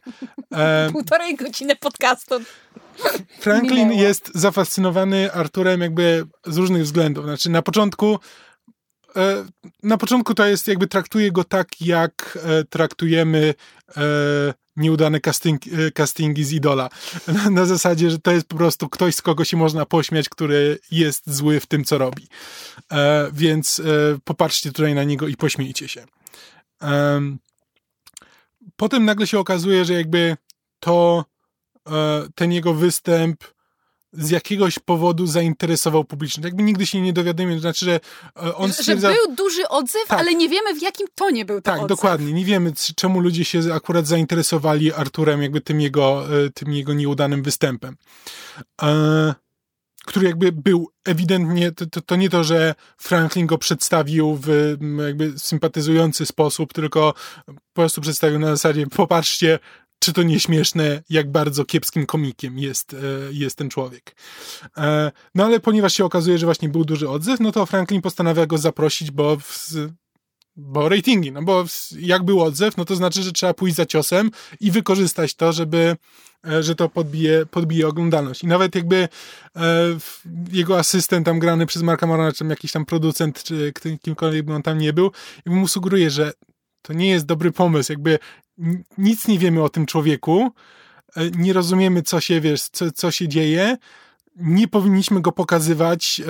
Półtorej 0.91 1.35
godziny 1.35 1.75
podcastu. 1.75 2.35
Franklin 3.39 3.89
Minęło. 3.89 4.01
jest 4.01 4.31
zafascynowany 4.35 5.31
Arturem 5.33 5.81
jakby 5.81 6.25
z 6.45 6.57
różnych 6.57 6.83
względów. 6.83 7.25
Znaczy 7.25 7.49
na 7.49 7.61
początku 7.61 8.19
na 9.83 9.97
początku 9.97 10.33
to 10.33 10.45
jest 10.45 10.67
jakby 10.67 10.87
traktuje 10.87 11.31
go 11.31 11.43
tak, 11.43 11.81
jak 11.81 12.37
traktujemy 12.69 13.53
nieudane 14.75 15.19
casting, 15.19 15.61
e, 15.67 15.91
castingi 15.91 16.43
z 16.43 16.51
Idola. 16.51 16.89
Na, 17.27 17.49
na, 17.49 17.65
zasadzie, 17.65 18.09
że 18.09 18.19
to 18.19 18.31
jest 18.31 18.47
po 18.47 18.57
prostu 18.57 18.89
ktoś, 18.89 19.15
z 19.15 19.21
kogo 19.21 19.45
się 19.45 19.57
można 19.57 19.85
pośmiać, 19.85 20.29
który 20.29 20.79
jest 20.91 21.33
zły 21.33 21.59
w 21.59 21.65
tym, 21.65 21.83
co 21.83 21.97
robi. 21.97 22.27
E, 22.91 23.29
więc 23.33 23.79
e, 23.79 23.83
popatrzcie 24.23 24.71
tutaj 24.71 24.95
na 24.95 25.03
niego 25.03 25.27
i 25.27 25.35
pośmiejcie 25.35 25.87
się. 25.87 26.05
E, 26.81 27.21
potem 28.75 29.05
nagle 29.05 29.27
się 29.27 29.39
okazuje, 29.39 29.85
że 29.85 29.93
jakby 29.93 30.37
to 30.79 31.25
e, 31.87 32.27
ten 32.35 32.51
jego 32.51 32.73
występ 32.73 33.54
z 34.17 34.29
jakiegoś 34.29 34.79
powodu 34.79 35.27
zainteresował 35.27 36.03
publiczność. 36.03 36.45
Jakby 36.45 36.63
nigdy 36.63 36.85
się 36.85 37.01
nie 37.01 37.13
dowiadujemy, 37.13 37.55
to 37.55 37.61
znaczy, 37.61 37.85
że 37.85 37.99
e, 38.43 38.55
on 38.55 38.73
stwierdza... 38.73 39.09
Że 39.09 39.15
był 39.25 39.35
duży 39.35 39.67
odzew, 39.67 40.07
tak. 40.07 40.19
ale 40.19 40.35
nie 40.35 40.49
wiemy 40.49 40.75
w 40.75 40.81
jakim 40.81 41.07
tonie 41.15 41.45
był 41.45 41.57
to 41.57 41.61
Tak, 41.61 41.75
odzew. 41.75 41.89
dokładnie. 41.89 42.33
Nie 42.33 42.45
wiemy, 42.45 42.73
czemu 42.95 43.19
ludzie 43.19 43.45
się 43.45 43.61
akurat 43.73 44.07
zainteresowali 44.07 44.93
Arturem, 44.93 45.41
jakby 45.41 45.61
tym 45.61 45.81
jego, 45.81 46.25
e, 46.45 46.49
tym 46.49 46.73
jego 46.73 46.93
nieudanym 46.93 47.43
występem. 47.43 47.97
E, 48.81 49.35
który 50.05 50.27
jakby 50.27 50.51
był 50.51 50.89
ewidentnie, 51.05 51.71
to, 51.71 51.85
to, 51.85 52.01
to, 52.01 52.15
nie 52.15 52.29
to, 52.29 52.43
że 52.43 52.75
Franklin 52.97 53.47
go 53.47 53.57
przedstawił 53.57 54.39
w 54.41 54.77
jakby 55.05 55.39
sympatyzujący 55.39 56.25
sposób, 56.25 56.73
tylko 56.73 57.13
po 57.45 57.53
prostu 57.73 58.01
przedstawił 58.01 58.39
na 58.39 58.47
zasadzie, 58.47 58.87
popatrzcie, 58.87 59.59
czy 59.99 60.13
to 60.13 60.23
nieśmieszne, 60.23 61.03
jak 61.09 61.31
bardzo 61.31 61.65
kiepskim 61.65 62.05
komikiem 62.05 62.59
jest, 62.59 62.93
e, 62.93 62.97
jest 63.31 63.57
ten 63.57 63.69
człowiek. 63.69 64.15
E, 64.77 65.11
no 65.35 65.45
ale 65.45 65.59
ponieważ 65.59 65.93
się 65.93 66.05
okazuje, 66.05 66.37
że 66.37 66.45
właśnie 66.45 66.69
był 66.69 66.85
duży 66.85 67.09
odzew, 67.09 67.39
no 67.39 67.51
to 67.51 67.65
Franklin 67.65 68.01
postanawia 68.01 68.45
go 68.45 68.57
zaprosić, 68.57 69.11
bo 69.11 69.37
w, 69.39 69.69
bo 70.55 70.89
ratingi, 70.89 71.31
no 71.31 71.43
bo 71.43 71.65
jak 71.99 72.23
był 72.23 72.41
odzew, 72.41 72.77
no 72.77 72.85
to 72.85 72.95
znaczy, 72.95 73.23
że 73.23 73.31
trzeba 73.31 73.53
pójść 73.53 73.75
za 73.75 73.85
ciosem 73.85 74.31
i 74.59 74.71
wykorzystać 74.71 75.35
to, 75.35 75.53
żeby, 75.53 75.95
e, 76.47 76.63
że 76.63 76.75
to 76.75 76.89
podbije, 76.89 77.45
podbije 77.45 77.87
oglądalność. 77.87 78.43
I 78.43 78.47
nawet 78.47 78.75
jakby 78.75 78.95
e, 78.95 79.09
jego 80.51 80.79
asystent 80.79 81.25
tam 81.25 81.39
grany 81.39 81.65
przez 81.65 81.81
Marka 81.81 82.07
Morona, 82.07 82.31
czy 82.31 82.45
jakiś 82.45 82.71
tam 82.71 82.85
producent, 82.85 83.43
czy 83.43 83.73
kimkolwiek 84.01 84.45
by 84.45 84.53
on 84.53 84.63
tam 84.63 84.77
nie 84.77 84.93
był, 84.93 85.11
mu 85.45 85.67
sugeruje, 85.67 86.09
że 86.09 86.33
to 86.81 86.93
nie 86.93 87.09
jest 87.09 87.25
dobry 87.25 87.51
pomysł, 87.51 87.91
jakby 87.91 88.19
nic 88.97 89.27
nie 89.27 89.39
wiemy 89.39 89.63
o 89.63 89.69
tym 89.69 89.85
człowieku, 89.85 90.51
e, 91.15 91.29
nie 91.29 91.53
rozumiemy, 91.53 92.01
co 92.01 92.21
się, 92.21 92.41
wiesz, 92.41 92.61
co, 92.61 92.91
co 92.91 93.11
się 93.11 93.27
dzieje, 93.27 93.77
nie 94.35 94.67
powinniśmy 94.67 95.21
go 95.21 95.31
pokazywać 95.31 96.21
e, 96.21 96.25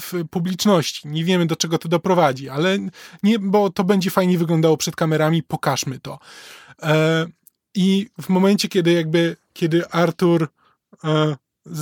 w 0.00 0.24
publiczności. 0.30 1.08
Nie 1.08 1.24
wiemy, 1.24 1.46
do 1.46 1.56
czego 1.56 1.78
to 1.78 1.88
doprowadzi, 1.88 2.48
ale 2.48 2.78
nie, 3.22 3.38
bo 3.38 3.70
to 3.70 3.84
będzie 3.84 4.10
fajnie 4.10 4.38
wyglądało 4.38 4.76
przed 4.76 4.96
kamerami, 4.96 5.42
pokażmy 5.42 5.98
to. 6.00 6.18
E, 6.82 7.26
I 7.74 8.08
w 8.20 8.28
momencie, 8.28 8.68
kiedy 8.68 8.92
jakby, 8.92 9.36
kiedy 9.52 9.88
Artur 9.88 10.48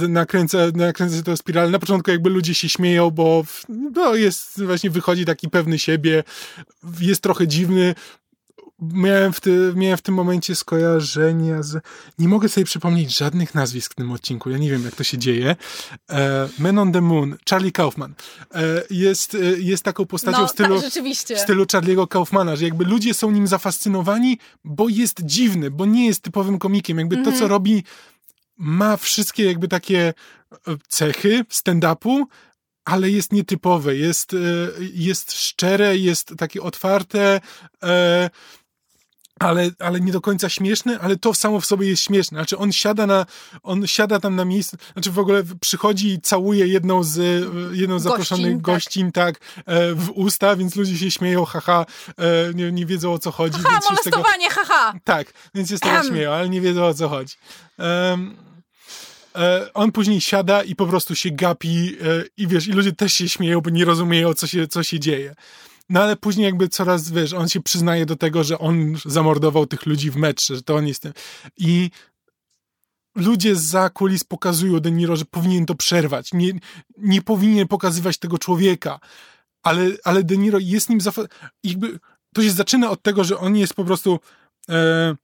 nakręca, 0.09 0.59
nakręca 0.74 1.22
tę 1.22 1.36
spiralę. 1.36 1.70
Na 1.70 1.78
początku 1.78 2.10
jakby 2.10 2.30
ludzie 2.30 2.54
się 2.54 2.68
śmieją, 2.68 3.10
bo 3.10 3.44
no, 3.68 4.14
jest, 4.14 4.62
właśnie 4.64 4.90
wychodzi 4.90 5.24
taki 5.24 5.50
pewny 5.50 5.78
siebie, 5.78 6.24
jest 7.00 7.22
trochę 7.22 7.48
dziwny, 7.48 7.94
miałem 8.82 9.32
w, 9.32 9.40
ty, 9.40 9.72
miałem 9.76 9.96
w 9.96 10.02
tym 10.02 10.14
momencie 10.14 10.54
skojarzenia 10.54 11.62
z... 11.62 11.84
Nie 12.18 12.28
mogę 12.28 12.48
sobie 12.48 12.64
przypomnieć 12.64 13.16
żadnych 13.16 13.54
nazwisk 13.54 13.92
w 13.92 13.94
tym 13.94 14.12
odcinku. 14.12 14.50
Ja 14.50 14.59
nie 14.59 14.70
wiem, 14.70 14.84
jak 14.84 14.94
to 14.94 15.04
się 15.04 15.18
dzieje. 15.18 15.56
E, 16.10 16.48
Man 16.59 16.78
on 16.78 16.92
the 16.92 17.00
Moon, 17.00 17.36
Charlie 17.50 17.72
Kaufman. 17.72 18.14
E, 18.54 18.82
jest, 18.90 19.34
e, 19.34 19.38
jest 19.59 19.82
taką 19.82 20.06
postacią 20.06 20.40
no, 20.40 20.46
w, 20.46 20.50
stylu, 20.50 20.80
tak, 20.80 20.90
w 21.36 21.40
stylu 21.40 21.64
Charlie'ego 21.64 22.09
Kaufmana, 22.09 22.56
że 22.56 22.64
jakby 22.64 22.84
ludzie 22.84 23.14
są 23.14 23.30
nim 23.30 23.46
zafascynowani, 23.46 24.38
bo 24.64 24.88
jest 24.88 25.22
dziwny, 25.24 25.70
bo 25.70 25.86
nie 25.86 26.06
jest 26.06 26.22
typowym 26.22 26.59
komikiem. 26.59 26.98
Jakby 26.98 27.14
mm 27.14 27.24
-hmm. 27.24 27.30
to, 27.30 27.32
co 27.32 27.44
mhm. 27.44 27.50
robi, 27.50 27.84
ma 28.56 28.96
wszystkie 28.96 29.44
jakby 29.44 29.68
takie 29.68 30.14
e, 30.52 30.76
cechy 30.88 31.44
stand-upu, 31.50 32.24
ale 32.84 33.10
jest 33.10 33.32
nietypowe, 33.32 33.96
jest, 33.96 34.34
e, 34.34 34.36
jest 34.94 35.32
szczere, 35.32 35.96
jest 35.96 36.34
takie 36.38 36.62
otwarte, 36.62 37.40
ale, 39.43 39.70
ale 39.78 40.01
nie 40.01 40.12
do 40.12 40.20
końca 40.20 40.48
śmieszny, 40.48 41.01
ale 41.01 41.16
to 41.16 41.35
samo 41.35 41.60
w 41.60 41.66
sobie 41.66 41.89
jest 41.89 42.02
śmieszne. 42.02 42.39
Znaczy 42.39 42.59
on 42.59 42.73
siada 42.73 43.06
na, 43.06 43.27
on 43.62 43.86
siada 43.86 44.20
tam 44.20 44.36
na 44.36 44.44
miejscu, 44.44 44.77
znaczy 44.93 45.10
w 45.10 45.19
ogóle 45.19 45.43
przychodzi 45.60 46.09
i 46.09 46.20
całuje 46.20 46.66
jedną 46.66 47.05
z, 47.05 47.47
jedną 47.73 47.98
z 47.98 48.02
zaproszonych 48.02 48.60
gościń, 48.60 49.12
tak, 49.12 49.39
tak 49.39 49.64
w 49.94 50.10
usta, 50.14 50.56
więc 50.56 50.77
ludzie 50.77 50.98
się 50.98 51.10
śmieją, 51.10 51.44
haha, 51.44 51.86
e, 52.19 52.55
nie, 52.55 52.73
nie 52.73 52.86
wiedzą 52.86 53.12
o 53.12 53.19
co 53.19 53.31
chodzi. 53.31 53.59
Haha, 53.59 53.70
więc 53.70 53.90
molestowanie, 53.90 54.48
tego, 54.48 54.60
haha! 54.66 54.94
Tak, 55.05 55.32
więc 55.55 55.70
się 55.70 55.77
z 55.77 55.81
tego 55.81 56.02
śmieją, 56.02 56.32
ale 56.32 56.48
nie 56.48 56.60
wiedzą 56.60 56.85
o 56.85 56.94
co 56.94 57.09
chodzi. 57.09 57.35
Um, 57.78 58.36
on 59.74 59.93
później 59.93 60.20
siada 60.20 60.62
i 60.62 60.77
po 60.77 60.86
prostu 60.86 61.14
się 61.14 61.31
gapi 61.31 61.97
e, 62.01 62.24
i 62.36 62.47
wiesz, 62.47 62.66
i 62.66 62.73
ludzie 62.73 62.93
też 62.93 63.12
się 63.12 63.28
śmieją, 63.28 63.60
bo 63.60 63.70
nie 63.70 63.85
rozumieją, 63.85 64.35
co 64.35 64.47
się, 64.47 64.69
co 64.69 64.82
się 64.82 65.01
dzieje. 65.01 65.35
No 65.88 66.02
ale 66.02 66.16
później 66.16 66.44
jakby 66.44 66.68
coraz, 66.68 67.10
wiesz, 67.10 67.32
on 67.32 67.48
się 67.48 67.60
przyznaje 67.60 68.06
do 68.06 68.16
tego, 68.16 68.44
że 68.44 68.59
on 68.59 68.96
zamordował 69.04 69.66
tych 69.66 69.86
ludzi 69.86 70.10
w 70.10 70.16
metrze, 70.16 70.56
że 70.56 70.62
to 70.62 70.74
on 70.74 70.86
jest 70.86 71.02
tym. 71.02 71.12
I 71.56 71.90
ludzie 73.14 73.56
za 73.56 73.90
kulis 73.90 74.24
pokazują 74.24 74.80
De 74.80 74.90
Niro, 74.90 75.16
że 75.16 75.24
powinien 75.24 75.66
to 75.66 75.74
przerwać. 75.74 76.32
Nie, 76.32 76.52
nie 76.98 77.22
powinien 77.22 77.68
pokazywać 77.68 78.18
tego 78.18 78.38
człowieka. 78.38 79.00
Ale, 79.62 79.90
ale 80.04 80.24
De 80.24 80.36
Niro 80.36 80.59
jest 80.59 80.90
nim 80.90 80.98
zafa- 81.00 81.28
jakby 81.64 81.98
to 82.34 82.42
się 82.42 82.50
zaczyna 82.50 82.90
od 82.90 83.02
tego, 83.02 83.24
że 83.24 83.38
on 83.38 83.56
jest 83.56 83.74
po 83.74 83.84
prostu 83.84 84.20
e, 84.68 85.16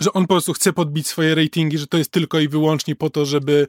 że 0.00 0.12
on 0.12 0.22
po 0.26 0.34
prostu 0.34 0.52
chce 0.52 0.72
podbić 0.72 1.06
swoje 1.06 1.34
ratingi, 1.34 1.78
że 1.78 1.86
to 1.86 1.98
jest 1.98 2.10
tylko 2.10 2.40
i 2.40 2.48
wyłącznie 2.48 2.96
po 2.96 3.10
to, 3.10 3.26
żeby 3.26 3.66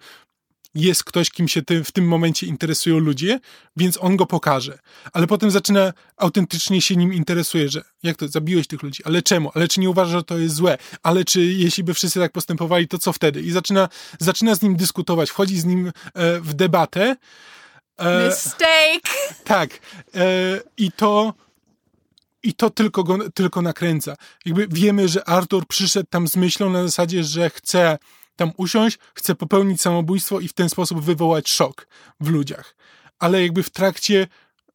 jest 0.76 1.04
ktoś, 1.04 1.30
kim 1.30 1.48
się 1.48 1.62
tym, 1.62 1.84
w 1.84 1.92
tym 1.92 2.08
momencie 2.08 2.48
interesują 2.48 3.00
ludzie, 3.00 3.40
więc 3.78 3.98
on 4.02 4.18
go 4.18 4.26
pokaże. 4.26 4.80
Ale 5.14 5.28
potem 5.28 5.52
zaczyna 5.52 5.94
autentycznie 6.18 6.82
się 6.82 6.96
nim 6.96 7.14
interesuje, 7.14 7.70
że 7.70 7.82
jak 8.04 8.18
to, 8.18 8.28
zabiłeś 8.28 8.68
tych 8.68 8.84
ludzi, 8.84 9.04
ale 9.06 9.22
czemu? 9.22 9.52
Ale 9.56 9.68
czy 9.68 9.80
nie 9.80 9.90
uważa, 9.90 10.12
że 10.12 10.24
to 10.24 10.38
jest 10.38 10.56
złe? 10.56 10.78
Ale 11.04 11.26
czy 11.26 11.46
jeśli 11.46 11.84
by 11.84 11.94
wszyscy 11.94 12.20
tak 12.20 12.32
postępowali, 12.32 12.88
to 12.88 12.98
co 12.98 13.14
wtedy? 13.14 13.42
I 13.42 13.52
zaczyna, 13.52 13.90
zaczyna 14.20 14.56
z 14.56 14.62
nim 14.62 14.76
dyskutować, 14.76 15.30
wchodzi 15.30 15.60
z 15.60 15.66
nim 15.66 15.88
e, 15.88 16.40
w 16.40 16.54
debatę. 16.54 17.16
E, 17.98 18.28
Mistake! 18.28 19.10
Tak. 19.44 19.80
E, 20.16 20.26
I 20.78 20.92
to 20.92 21.34
i 22.44 22.54
to 22.54 22.70
tylko 22.70 23.04
go 23.04 23.30
tylko 23.30 23.62
nakręca. 23.62 24.16
Jakby 24.46 24.68
wiemy, 24.68 25.08
że 25.08 25.30
Arthur 25.30 25.68
przyszedł 25.68 26.08
tam 26.10 26.28
z 26.28 26.36
myślą 26.36 26.70
na 26.70 26.84
zasadzie, 26.84 27.24
że 27.24 27.50
chce 27.50 27.98
tam 28.40 28.52
usiąść, 28.58 29.00
chce 29.14 29.36
popełnić 29.36 29.82
samobójstwo 29.82 30.40
i 30.40 30.48
w 30.48 30.54
ten 30.54 30.70
sposób 30.70 31.02
wywołać 31.02 31.50
szok 31.50 31.88
w 32.20 32.30
ludziach. 32.30 32.76
Ale 33.20 33.42
jakby 33.42 33.64
w 33.64 33.70
trakcie, 33.70 34.28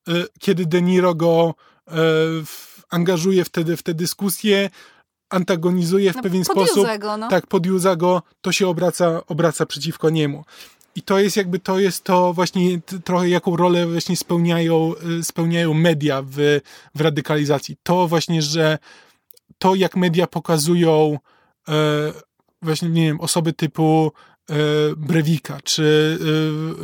e, 0.08 0.12
kiedy 0.38 0.66
De 0.66 0.82
Niro 0.82 1.14
go 1.14 1.54
e, 1.88 1.94
angażuje 2.90 3.44
wtedy 3.44 3.76
w 3.76 3.82
tę 3.82 3.94
dyskusję, 3.94 4.70
antagonizuje 5.30 6.12
w 6.12 6.16
no, 6.16 6.22
pewien 6.22 6.44
sposób, 6.44 6.86
go, 6.98 7.16
no. 7.16 7.28
tak, 7.28 7.46
podjuza 7.46 7.96
go, 7.96 8.22
to 8.40 8.52
się 8.52 8.68
obraca, 8.68 9.26
obraca 9.26 9.66
przeciwko 9.66 10.10
niemu. 10.10 10.44
i 10.94 11.02
to 11.02 11.18
jest 11.18 11.36
jakby, 11.36 11.58
to 11.58 11.78
jest 11.78 12.04
to 12.04 12.32
właśnie 12.32 12.80
trochę 13.04 13.28
jaką 13.28 13.56
rolę 13.56 13.86
właśnie 13.86 14.16
spełniają, 14.16 14.92
y, 15.20 15.24
spełniają 15.24 15.74
media 15.74 16.22
w, 16.22 16.60
w 16.94 17.00
radykalizacji. 17.00 17.76
To 17.82 18.08
właśnie, 18.08 18.42
że 18.42 18.78
to 19.58 19.74
jak 19.74 19.96
media 19.96 20.26
pokazują 20.26 21.18
e, 21.68 21.72
właśnie, 22.64 22.88
nie 22.88 23.02
wiem, 23.02 23.20
osoby 23.20 23.52
typu 23.52 24.12
E, 24.50 24.54
Brewika, 24.96 25.58
czy, 25.64 26.18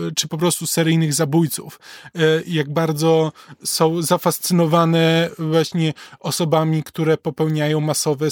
e, 0.08 0.14
czy 0.14 0.28
po 0.28 0.38
prostu 0.38 0.66
seryjnych 0.66 1.14
zabójców. 1.14 1.80
E, 2.14 2.20
jak 2.46 2.72
bardzo 2.72 3.32
są 3.64 4.02
zafascynowane 4.02 5.30
właśnie 5.38 5.92
osobami, 6.20 6.82
które 6.82 7.16
popełniają 7.16 7.80
masowe, 7.80 8.28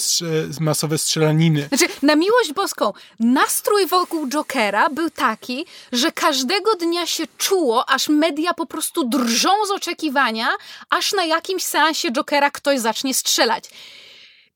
masowe 0.59 0.97
strzelaniny. 0.97 1.67
Znaczy, 1.67 1.87
na 2.01 2.15
miłość 2.15 2.53
boską, 2.53 2.93
nastrój 3.19 3.87
wokół 3.87 4.27
Jokera 4.27 4.89
był 4.89 5.09
taki, 5.09 5.65
że 5.91 6.11
każdego 6.11 6.75
dnia 6.75 7.07
się 7.07 7.23
czuło, 7.37 7.89
aż 7.89 8.09
media 8.09 8.53
po 8.53 8.65
prostu 8.65 9.09
drżą 9.09 9.49
z 9.67 9.71
oczekiwania, 9.71 10.47
aż 10.89 11.13
na 11.13 11.25
jakimś 11.25 11.63
seansie 11.63 12.11
Jokera 12.11 12.51
ktoś 12.51 12.79
zacznie 12.79 13.13
strzelać. 13.13 13.69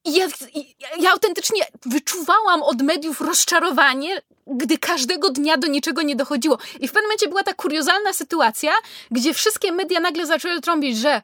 Ja, 0.05 0.27
ja 0.99 1.11
autentycznie 1.11 1.61
wyczuwałam 1.85 2.63
od 2.63 2.81
mediów 2.81 3.21
rozczarowanie, 3.21 4.21
gdy 4.47 4.77
każdego 4.77 5.29
dnia 5.29 5.57
do 5.57 5.67
niczego 5.67 6.01
nie 6.01 6.15
dochodziło. 6.15 6.57
I 6.79 6.87
w 6.87 6.91
pewnym 6.91 7.03
momencie 7.03 7.27
była 7.27 7.43
ta 7.43 7.53
kuriozalna 7.53 8.13
sytuacja, 8.13 8.71
gdzie 9.11 9.33
wszystkie 9.33 9.71
media 9.71 9.99
nagle 9.99 10.25
zaczęły 10.25 10.61
trąbić, 10.61 10.97
że 10.97 11.21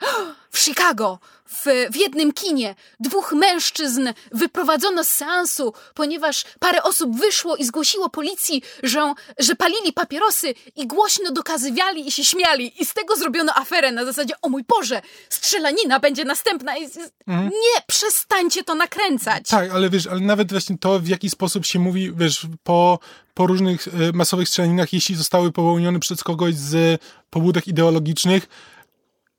w 0.51 0.59
Chicago 0.59 1.19
w, 1.49 1.65
w 1.91 1.95
jednym 1.95 2.31
kinie 2.31 2.75
dwóch 2.99 3.33
mężczyzn 3.33 4.09
wyprowadzono 4.31 5.03
z 5.03 5.07
seansu, 5.07 5.73
ponieważ 5.93 6.43
parę 6.59 6.83
osób 6.83 7.15
wyszło 7.15 7.55
i 7.55 7.65
zgłosiło 7.65 8.09
policji, 8.09 8.61
że, 8.83 9.13
że 9.39 9.55
palili 9.55 9.93
papierosy 9.93 10.53
i 10.75 10.87
głośno 10.87 11.31
dokazywali 11.31 12.07
i 12.07 12.11
się 12.11 12.25
śmiali. 12.25 12.81
I 12.81 12.85
z 12.85 12.93
tego 12.93 13.15
zrobiono 13.15 13.53
aferę 13.55 13.91
na 13.91 14.05
zasadzie, 14.05 14.33
o 14.41 14.49
mój 14.49 14.63
Boże, 14.63 15.01
strzelanina 15.29 15.99
będzie 15.99 16.25
następna. 16.25 16.77
I, 16.77 16.83
mhm. 17.27 17.49
Nie, 17.49 17.81
przestańcie 17.87 18.63
to 18.63 18.75
nakręcać. 18.75 19.49
Tak, 19.49 19.71
ale 19.71 19.89
wiesz, 19.89 20.07
ale 20.07 20.19
nawet 20.19 20.51
właśnie 20.51 20.77
to, 20.77 20.99
w 20.99 21.07
jaki 21.07 21.29
sposób 21.29 21.65
się 21.65 21.79
mówi, 21.79 22.13
wiesz, 22.15 22.47
po, 22.63 22.99
po 23.33 23.47
różnych 23.47 23.87
e, 23.87 23.91
masowych 24.13 24.49
strzelaninach, 24.49 24.93
jeśli 24.93 25.15
zostały 25.15 25.51
popełnione 25.51 25.99
przez 25.99 26.23
kogoś 26.23 26.55
z 26.55 27.01
pobudek 27.29 27.67
ideologicznych, 27.67 28.47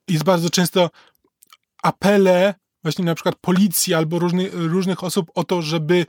jest 0.09 0.25
bardzo 0.25 0.51
często 0.51 0.91
apele 1.83 2.55
właśnie 2.83 3.05
na 3.05 3.15
przykład 3.15 3.35
policji 3.41 3.95
albo 3.95 4.19
różny, 4.19 4.51
różnych 4.53 5.05
osób 5.05 5.31
o 5.35 5.45
to, 5.45 5.63
żeby 5.63 6.07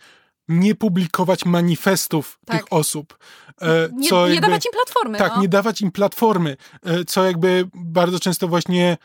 nie 0.48 0.76
publikować 0.76 1.46
manifestów 1.46 2.40
tak. 2.46 2.58
tych 2.58 2.74
osób. 2.74 3.18
E, 3.62 3.90
co 4.10 4.28
nie, 4.28 4.34
nie 4.34 4.42
dawać 4.42 4.66
im 4.66 4.72
platformy. 4.72 5.18
Tak, 5.18 5.36
no. 5.36 5.42
nie 5.42 5.48
dawać 5.48 5.82
im 5.82 5.92
platformy, 5.92 6.58
e, 6.84 7.06
co 7.06 7.26
jakby 7.26 7.70
bardzo 7.74 8.20
często 8.20 8.48
właśnie, 8.48 8.98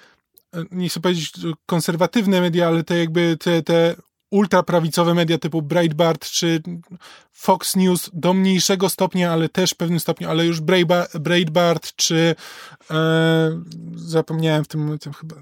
nie 0.71 0.89
chcę 0.89 1.01
powiedzieć 1.01 1.33
konserwatywne 1.67 2.41
media, 2.41 2.67
ale 2.67 2.85
te 2.85 2.99
jakby 2.99 3.37
te, 3.41 3.63
te 3.63 3.95
ultraprawicowe 4.31 5.15
media 5.15 5.39
typu 5.39 5.63
Breitbart 5.63 6.31
czy 6.31 6.63
Fox 7.33 7.77
News 7.77 8.11
do 8.13 8.35
mniejszego 8.35 8.89
stopnia, 8.89 9.33
ale 9.33 9.49
też 9.49 9.71
w 9.71 9.77
pewnym 9.77 10.01
stopniu, 10.01 10.31
ale 10.31 10.47
już 10.47 10.61
Breitbart 11.15 11.97
czy 11.97 12.35
e, 12.91 13.63
zapomniałem 13.95 14.65
w 14.65 14.69
tym 14.69 14.81
momencie 14.81 15.11
chyba 15.13 15.37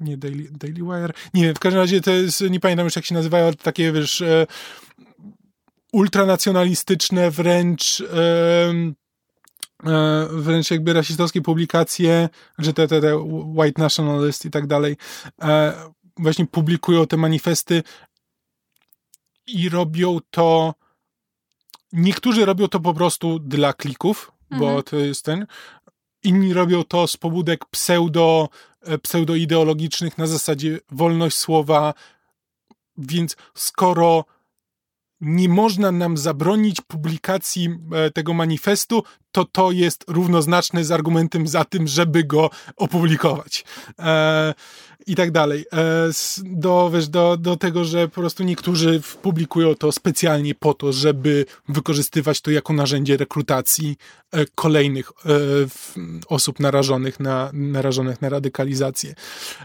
nie 0.00 0.16
Daily, 0.16 0.48
Daily 0.50 0.82
Wire, 0.82 1.12
nie 1.34 1.42
wiem, 1.42 1.54
w 1.54 1.58
każdym 1.58 1.80
razie 1.80 2.00
to 2.00 2.10
jest, 2.10 2.40
nie 2.40 2.60
pamiętam 2.60 2.84
już 2.84 2.96
jak 2.96 3.04
się 3.04 3.14
nazywają, 3.14 3.52
takie 3.52 3.92
wiesz 3.92 4.22
e, 4.22 4.46
ultranacjonalistyczne 5.92 7.30
wręcz 7.30 8.00
e 8.00 8.92
wręcz 10.30 10.70
jakby 10.70 10.92
rasistowskie 10.92 11.42
publikacje, 11.42 12.28
że 12.58 12.72
te, 12.72 12.88
te, 12.88 13.00
te 13.00 13.16
white 13.56 13.82
nationalist 13.82 14.44
i 14.44 14.50
tak 14.50 14.66
dalej, 14.66 14.96
e, 15.42 15.72
właśnie 16.16 16.46
publikują 16.46 17.06
te 17.06 17.16
manifesty 17.16 17.82
i 19.52 19.68
robią 19.68 20.18
to. 20.30 20.74
Niektórzy 21.92 22.44
robią 22.44 22.68
to 22.68 22.80
po 22.80 22.94
prostu 22.94 23.38
dla 23.38 23.72
klików, 23.72 24.32
mhm. 24.50 24.74
bo 24.74 24.82
to 24.82 24.96
jest 24.96 25.24
ten. 25.24 25.46
Inni 26.22 26.52
robią 26.52 26.84
to 26.84 27.06
z 27.06 27.16
pobudek 27.16 27.64
pseudo, 27.64 28.48
e, 28.82 28.98
pseudoideologicznych 28.98 30.18
na 30.18 30.26
zasadzie 30.26 30.80
wolność 30.90 31.38
słowa. 31.38 31.94
Więc 32.96 33.36
skoro 33.54 34.24
nie 35.20 35.48
można 35.48 35.92
nam 35.92 36.16
zabronić 36.16 36.80
publikacji 36.80 37.78
e, 37.92 38.10
tego 38.10 38.34
manifestu, 38.34 39.02
to 39.32 39.44
to 39.44 39.70
jest 39.70 40.04
równoznaczne 40.08 40.84
z 40.84 40.90
argumentem 40.90 41.48
za 41.48 41.64
tym, 41.64 41.88
żeby 41.88 42.24
go 42.24 42.50
opublikować. 42.76 43.64
E, 43.98 44.54
I 45.06 45.14
tak 45.14 45.30
dalej. 45.30 45.64
E, 45.72 46.10
do, 46.44 46.90
wiesz, 46.90 47.08
do, 47.08 47.36
do 47.36 47.56
tego, 47.56 47.84
że 47.84 48.08
po 48.08 48.20
prostu 48.20 48.44
niektórzy 48.44 49.00
publikują 49.22 49.74
to 49.74 49.92
specjalnie 49.92 50.54
po 50.54 50.74
to, 50.74 50.92
żeby 50.92 51.46
wykorzystywać 51.68 52.40
to 52.40 52.50
jako 52.50 52.72
narzędzie 52.72 53.16
rekrutacji 53.16 53.96
e, 54.32 54.46
kolejnych 54.54 55.10
e, 55.10 55.30
osób 56.28 56.60
narażonych 56.60 57.20
na, 57.20 57.50
narażonych 57.52 58.22
na 58.22 58.28
radykalizację. 58.28 59.14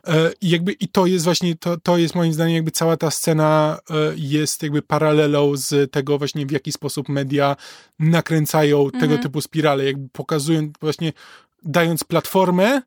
E, 0.08 0.32
I 0.42 0.50
jakby 0.50 0.72
i 0.72 0.88
to 0.88 1.06
jest 1.06 1.26
właśnie, 1.26 1.56
to, 1.56 1.78
to 1.78 1.98
jest 1.98 2.16
moim 2.16 2.34
zdaniem 2.34 2.56
jakby 2.56 2.72
cała 2.72 2.98
ta 2.98 3.12
scena 3.12 3.80
e, 3.90 3.94
jest 4.16 4.64
jakby 4.64 4.82
paralelą 4.82 5.56
z 5.56 5.92
tego 5.92 6.18
właśnie 6.18 6.46
w 6.46 6.52
jaki 6.52 6.72
sposób 6.72 7.10
media 7.10 7.56
nakręcają 8.00 8.86
mhm. 8.86 9.02
tego 9.02 9.24
typu 9.24 9.42
spirale, 9.56 9.86
jakby 9.86 10.10
pokazują 10.10 10.72
właśnie, 10.82 11.14
dając 11.64 12.04
platformę, 12.04 12.82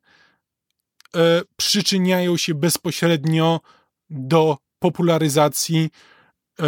e, 1.15 1.41
przyczyniają 1.57 2.37
się 2.37 2.53
bezpośrednio 2.53 3.59
do 4.09 4.57
popularyzacji 4.79 5.89
e, 6.59 6.65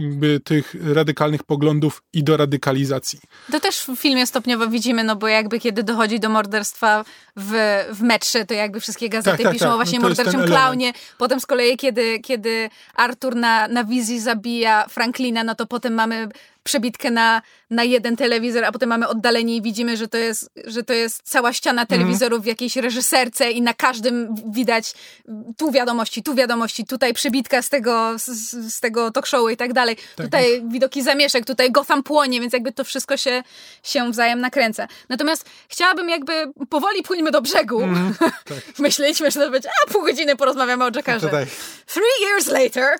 jakby 0.00 0.40
tych 0.40 0.74
radykalnych 0.94 1.42
poglądów 1.42 2.02
i 2.12 2.24
do 2.24 2.36
radykalizacji. 2.36 3.20
To 3.52 3.60
też 3.60 3.80
w 3.80 3.96
filmie 3.96 4.26
stopniowo 4.26 4.68
widzimy, 4.68 5.04
no 5.04 5.16
bo 5.16 5.28
jakby 5.28 5.60
kiedy 5.60 5.82
dochodzi 5.82 6.20
do 6.20 6.28
morderstwa 6.28 7.04
w, 7.36 7.52
w 7.92 8.02
metrze, 8.02 8.44
to 8.44 8.54
jakby 8.54 8.80
wszystkie 8.80 9.08
gazety 9.08 9.36
tak, 9.36 9.46
tak, 9.46 9.52
piszą 9.52 9.64
tak. 9.64 9.74
o 9.74 9.76
właśnie 9.76 9.98
no 9.98 10.08
morderczym 10.08 10.44
klaunie. 10.44 10.92
Potem 11.18 11.40
z 11.40 11.46
kolei, 11.46 11.76
kiedy, 11.76 12.20
kiedy 12.20 12.70
Artur 12.94 13.36
na, 13.36 13.68
na 13.68 13.84
wizji 13.84 14.20
zabija 14.20 14.86
Franklina, 14.88 15.44
no 15.44 15.54
to 15.54 15.66
potem 15.66 15.94
mamy 15.94 16.28
przebitkę 16.62 17.10
na, 17.10 17.42
na 17.70 17.84
jeden 17.84 18.16
telewizor, 18.16 18.64
a 18.64 18.72
potem 18.72 18.88
mamy 18.88 19.08
oddalenie 19.08 19.56
i 19.56 19.62
widzimy, 19.62 19.96
że 19.96 20.08
to 20.08 20.18
jest, 20.18 20.50
że 20.64 20.82
to 20.82 20.92
jest 20.92 21.22
cała 21.24 21.52
ściana 21.52 21.86
telewizorów 21.86 22.36
mm. 22.36 22.42
w 22.42 22.46
jakiejś 22.46 22.76
reżyserce 22.76 23.50
i 23.50 23.62
na 23.62 23.74
każdym 23.74 24.34
widać 24.52 24.94
tu 25.56 25.70
wiadomości, 25.70 26.22
tu 26.22 26.34
wiadomości, 26.34 26.84
tutaj 26.86 27.14
przebitka 27.14 27.62
z 27.62 27.68
tego, 27.68 28.18
z, 28.18 28.26
z 28.74 28.80
tego 28.80 29.10
talk 29.10 29.26
showu 29.26 29.48
i 29.48 29.56
tak 29.56 29.72
dalej. 29.72 29.96
Tak. 29.96 30.26
Tutaj 30.26 30.62
widoki 30.68 31.02
zamieszek, 31.02 31.44
tutaj 31.44 31.72
Gotham 31.72 32.02
płonie, 32.02 32.40
więc 32.40 32.52
jakby 32.52 32.72
to 32.72 32.84
wszystko 32.84 33.16
się, 33.16 33.42
się 33.82 34.10
wzajem 34.10 34.40
nakręca. 34.40 34.88
Natomiast 35.08 35.50
chciałabym 35.68 36.08
jakby 36.08 36.52
powoli 36.70 37.02
płyńmy 37.02 37.30
do 37.30 37.42
brzegu. 37.42 37.82
Mm, 37.82 38.14
tak. 38.20 38.58
Myśleliśmy, 38.78 39.30
że 39.30 39.40
to 39.40 39.50
będzie, 39.50 39.68
a 39.86 39.90
pół 39.90 40.02
godziny 40.02 40.36
porozmawiamy 40.36 40.84
o 40.84 40.90
Jackarze. 40.94 41.30
Three 41.86 42.26
years 42.26 42.46
later 42.46 42.98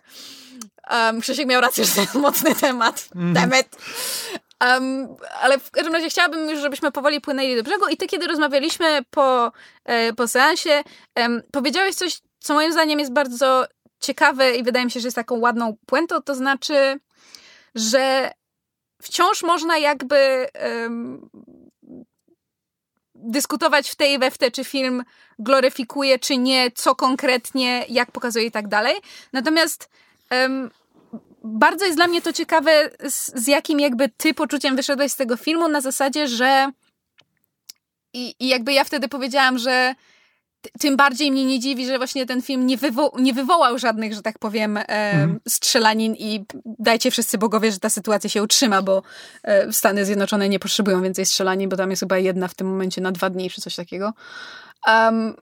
Um, 0.91 1.21
Krzysiek 1.21 1.47
miał 1.47 1.61
rację, 1.61 1.85
że 1.87 1.95
to 1.95 2.01
jest 2.01 2.15
mocny 2.15 2.55
temat. 2.55 3.09
Mm. 3.15 3.35
Demet. 3.35 3.77
Um, 4.65 5.09
ale 5.41 5.59
w 5.59 5.71
każdym 5.71 5.93
razie 5.93 6.11
chciałabym 6.11 6.51
już, 6.51 6.61
żebyśmy 6.61 6.93
powoli 6.93 7.21
płynęli 7.21 7.57
do 7.57 7.63
brzegu 7.63 7.89
i 7.89 7.97
ty, 7.97 8.07
kiedy 8.07 8.27
rozmawialiśmy 8.27 9.01
po, 9.11 9.53
e, 9.85 10.13
po 10.13 10.29
seansie, 10.29 10.85
um, 11.17 11.43
powiedziałeś 11.53 11.95
coś, 11.95 12.21
co 12.39 12.55
moim 12.55 12.73
zdaniem 12.73 12.99
jest 12.99 13.13
bardzo 13.13 13.67
ciekawe 14.01 14.55
i 14.55 14.63
wydaje 14.63 14.85
mi 14.85 14.91
się, 14.91 15.01
że 15.01 15.07
jest 15.07 15.17
taką 15.17 15.39
ładną 15.39 15.77
puentą, 15.87 16.23
to 16.23 16.35
znaczy, 16.35 17.01
że 17.75 18.31
wciąż 19.03 19.43
można 19.43 19.79
jakby 19.79 20.47
um, 20.83 21.31
dyskutować 23.15 23.91
w 23.91 23.95
tej 23.95 24.19
we 24.19 24.31
w 24.31 24.39
te, 24.39 24.51
czy 24.51 24.65
film 24.65 25.05
gloryfikuje, 25.39 26.19
czy 26.19 26.37
nie, 26.37 26.71
co 26.71 26.95
konkretnie, 26.95 27.85
jak 27.89 28.11
pokazuje 28.11 28.45
i 28.47 28.51
tak 28.51 28.69
dalej. 28.69 28.97
Natomiast 29.33 29.89
um, 30.33 30.71
bardzo 31.45 31.85
jest 31.85 31.99
dla 31.99 32.07
mnie 32.07 32.23
to 32.23 32.33
ciekawe, 32.33 32.91
z, 33.09 33.33
z, 33.35 33.47
jakim 33.47 33.81
jakby 33.81 34.09
ty 34.09 34.35
poczuciem 34.35 34.77
wyszedłeś 34.77 35.13
z 35.13 35.17
tego 35.17 35.37
filmu, 35.37 35.69
na 35.69 35.81
zasadzie, 35.81 36.29
że 36.29 36.71
i, 38.13 38.35
i 38.41 38.49
jakby 38.49 38.73
ja 38.73 38.85
wtedy 38.85 39.09
powiedziałam, 39.09 39.59
że 39.59 39.95
tym 40.81 40.97
bardziej 40.97 41.33
mnie 41.33 41.45
nie 41.45 41.61
dziwi, 41.61 41.87
że 41.87 41.99
właśnie 41.99 42.27
ten 42.27 42.43
film 42.43 42.67
nie, 42.67 42.77
wywo 42.77 43.13
nie 43.19 43.35
wywołał 43.35 43.79
żadnych, 43.79 44.15
że 44.15 44.23
tak 44.23 44.39
powiem, 44.39 44.77
e, 44.77 45.39
strzelanin 45.49 46.15
i 46.15 46.45
dajcie 46.65 47.11
wszyscy 47.11 47.39
bogowie, 47.39 47.73
że 47.73 47.79
ta 47.79 47.91
sytuacja 47.91 48.31
się 48.31 48.43
utrzyma, 48.43 48.83
bo 48.83 49.03
e, 49.43 49.73
Stany 49.73 50.05
Zjednoczone 50.05 50.49
nie 50.49 50.59
potrzebują 50.59 51.03
więcej 51.03 51.27
strzelanin, 51.27 51.69
bo 51.69 51.77
tam 51.77 51.91
jest 51.91 52.01
chyba 52.01 52.19
jedna 52.19 52.49
w 52.49 52.55
tym 52.55 52.67
momencie 52.67 53.01
na 53.01 53.13
dwa 53.13 53.31
dni, 53.31 53.51
czy 53.51 53.61
coś 53.61 53.77
takiego. 53.77 54.13
Um, 54.87 55.37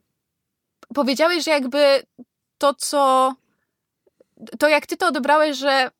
powiedziałeś, 0.94 1.44
że 1.44 1.50
jakby 1.50 2.02
to, 2.58 2.74
co 2.74 3.34
to 4.58 4.68
jak 4.68 4.86
ty 4.86 4.96
to 4.96 5.06
odebrałeś, 5.06 5.56
że 5.56 5.90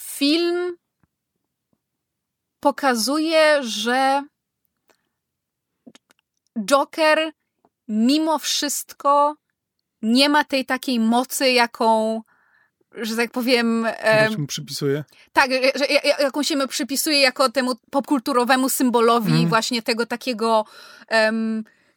film 0.00 0.76
pokazuje, 2.60 3.62
że 3.62 4.22
Joker 6.64 7.32
mimo 7.88 8.38
wszystko 8.38 9.36
nie 10.02 10.28
ma 10.28 10.44
tej 10.44 10.64
takiej 10.64 11.00
mocy, 11.00 11.50
jaką 11.50 12.22
że 12.96 13.16
tak 13.16 13.30
powiem... 13.30 13.86
E, 13.86 14.30
mu 14.38 14.46
przypisuje? 14.46 15.04
Tak, 15.32 15.50
że, 15.74 15.86
jaką 16.20 16.42
się 16.42 16.56
my 16.56 16.68
przypisuje 16.68 17.20
jako 17.20 17.50
temu 17.50 17.74
popkulturowemu 17.90 18.68
symbolowi 18.68 19.32
mm. 19.32 19.48
właśnie 19.48 19.82
tego 19.82 20.06
takiego... 20.06 20.64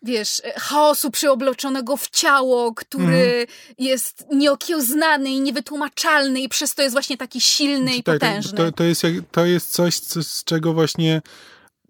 wiesz, 0.01 0.41
chaosu 0.55 1.11
przeobloczonego 1.11 1.97
w 1.97 2.09
ciało, 2.09 2.73
który 2.73 3.05
mm. 3.05 3.47
jest 3.77 4.26
nieokiełznany 4.34 5.30
i 5.30 5.41
niewytłumaczalny 5.41 6.41
i 6.41 6.49
przez 6.49 6.76
to 6.76 6.81
jest 6.81 6.93
właśnie 6.93 7.17
taki 7.17 7.41
silny 7.41 7.95
i 7.95 8.03
tak, 8.03 8.15
potężny. 8.15 8.57
To, 8.57 8.71
to, 8.71 8.84
jest, 8.84 9.03
to 9.31 9.45
jest 9.45 9.71
coś, 9.71 9.99
co, 9.99 10.23
z 10.23 10.43
czego 10.43 10.73
właśnie 10.73 11.21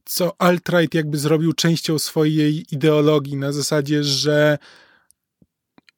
co 0.06 0.36
alt-right 0.40 0.96
jakby 0.96 1.18
zrobił 1.18 1.54
częścią 1.54 2.00
swojej 2.00 2.66
ideologii 2.72 3.36
na 3.36 3.52
zasadzie, 3.52 4.04
że 4.04 4.58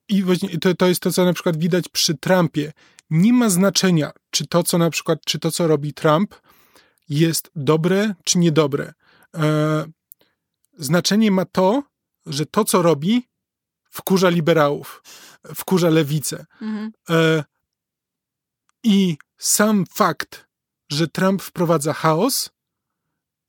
i 0.09 0.23
właśnie 0.23 0.59
to, 0.59 0.73
to 0.75 0.87
jest 0.87 1.01
to, 1.01 1.11
co 1.11 1.25
na 1.25 1.33
przykład 1.33 1.57
widać 1.57 1.89
przy 1.89 2.17
Trumpie. 2.17 2.73
Nie 3.09 3.33
ma 3.33 3.49
znaczenia, 3.49 4.11
czy 4.29 4.47
to, 4.47 4.63
co 4.63 4.77
na 4.77 4.89
przykład, 4.89 5.19
czy 5.25 5.39
to, 5.39 5.51
co 5.51 5.67
robi 5.67 5.93
Trump, 5.93 6.35
jest 7.09 7.51
dobre, 7.55 8.13
czy 8.23 8.37
niedobre. 8.37 8.93
E, 9.37 9.85
znaczenie 10.77 11.31
ma 11.31 11.45
to, 11.45 11.83
że 12.25 12.45
to, 12.45 12.65
co 12.65 12.81
robi, 12.81 13.27
wkurza 13.91 14.29
liberałów, 14.29 15.03
wkurza 15.55 15.89
lewicę. 15.89 16.45
Mhm. 16.61 16.91
E, 17.09 17.43
I 18.83 19.17
sam 19.37 19.85
fakt, 19.93 20.47
że 20.89 21.07
Trump 21.07 21.41
wprowadza 21.41 21.93
chaos, 21.93 22.49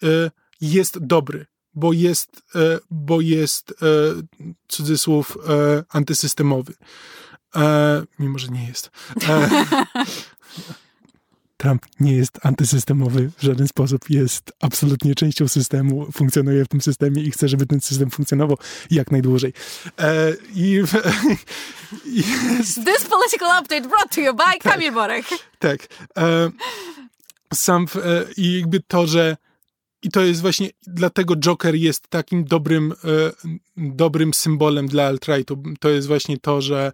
e, 0.03 0.31
jest 0.61 0.99
dobry, 0.99 1.47
bo 1.74 1.93
jest, 1.93 2.43
e, 2.55 2.78
bo 2.90 3.20
jest 3.20 3.74
cudzysłów 4.69 5.39
antysystemowy. 5.89 6.74
Mimo, 8.19 8.39
że 8.39 8.49
nie 8.49 8.66
jest. 8.66 8.90
Trump 11.62 11.86
nie 12.01 12.12
jest 12.16 12.47
antysystemowy 12.47 13.30
w 13.39 13.43
żaden 13.43 13.68
sposób, 13.68 14.10
jest 14.10 14.52
absolutnie 14.60 15.14
częścią 15.14 15.48
systemu, 15.48 16.12
funkcjonuje 16.12 16.64
w 16.64 16.68
tym 16.68 16.80
systemie 16.80 17.22
i 17.22 17.30
chce, 17.30 17.48
żeby 17.48 17.66
ten 17.66 17.80
system 17.80 18.10
funkcjonował 18.10 18.59
jak 18.90 19.10
najdłużej. 19.10 19.52
E, 19.98 20.32
i, 20.55 20.70
jest, 22.05 22.74
This 22.74 23.05
political 23.10 23.62
update 23.62 23.89
brought 23.89 24.14
to 24.14 24.20
you 24.20 24.34
by 24.34 24.43
tak, 24.44 24.59
Kamil 24.59 24.93
Borek. 24.93 25.26
Tak. 25.59 25.86
E, 26.16 26.51
sam 27.55 27.86
e, 28.05 28.24
i 28.36 28.59
jakby 28.59 28.80
to, 28.80 29.06
że 29.06 29.36
i 30.02 30.10
to 30.10 30.20
jest 30.20 30.40
właśnie, 30.40 30.70
dlatego 30.86 31.36
Joker 31.36 31.74
jest 31.74 32.09
takim 32.09 32.44
dobrym, 32.44 32.93
e, 32.93 33.32
dobrym 33.76 34.34
symbolem 34.34 34.86
dla 34.86 35.06
alt-rightu. 35.06 35.62
To 35.80 35.89
jest 35.89 36.09
właśnie 36.09 36.39
to, 36.39 36.60
że, 36.60 36.93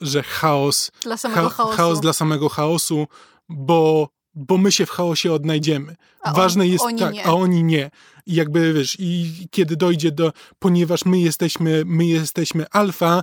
że 0.00 0.22
chaos, 0.22 0.90
dla 1.02 1.16
samego 1.16 1.48
cha 1.48 1.56
chaosu. 1.56 1.76
chaos 1.76 2.00
dla 2.00 2.12
samego 2.12 2.48
chaosu, 2.48 3.06
bo, 3.48 4.08
bo 4.34 4.58
my 4.58 4.72
się 4.72 4.86
w 4.86 4.90
chaosie 4.90 5.32
odnajdziemy. 5.32 5.96
A 6.22 6.32
Ważne 6.32 6.64
on, 6.64 6.70
jest 6.70 6.84
oni 6.84 6.98
tak, 6.98 7.14
nie. 7.14 7.26
a 7.26 7.32
oni 7.32 7.64
nie. 7.64 7.90
I 8.26 8.34
jakby 8.34 8.72
wiesz, 8.72 8.96
i 8.98 9.32
kiedy 9.50 9.76
dojdzie 9.76 10.12
do, 10.12 10.32
ponieważ 10.58 11.04
my 11.04 11.20
jesteśmy, 11.20 11.82
my 11.86 12.06
jesteśmy 12.06 12.66
alfa, 12.70 13.22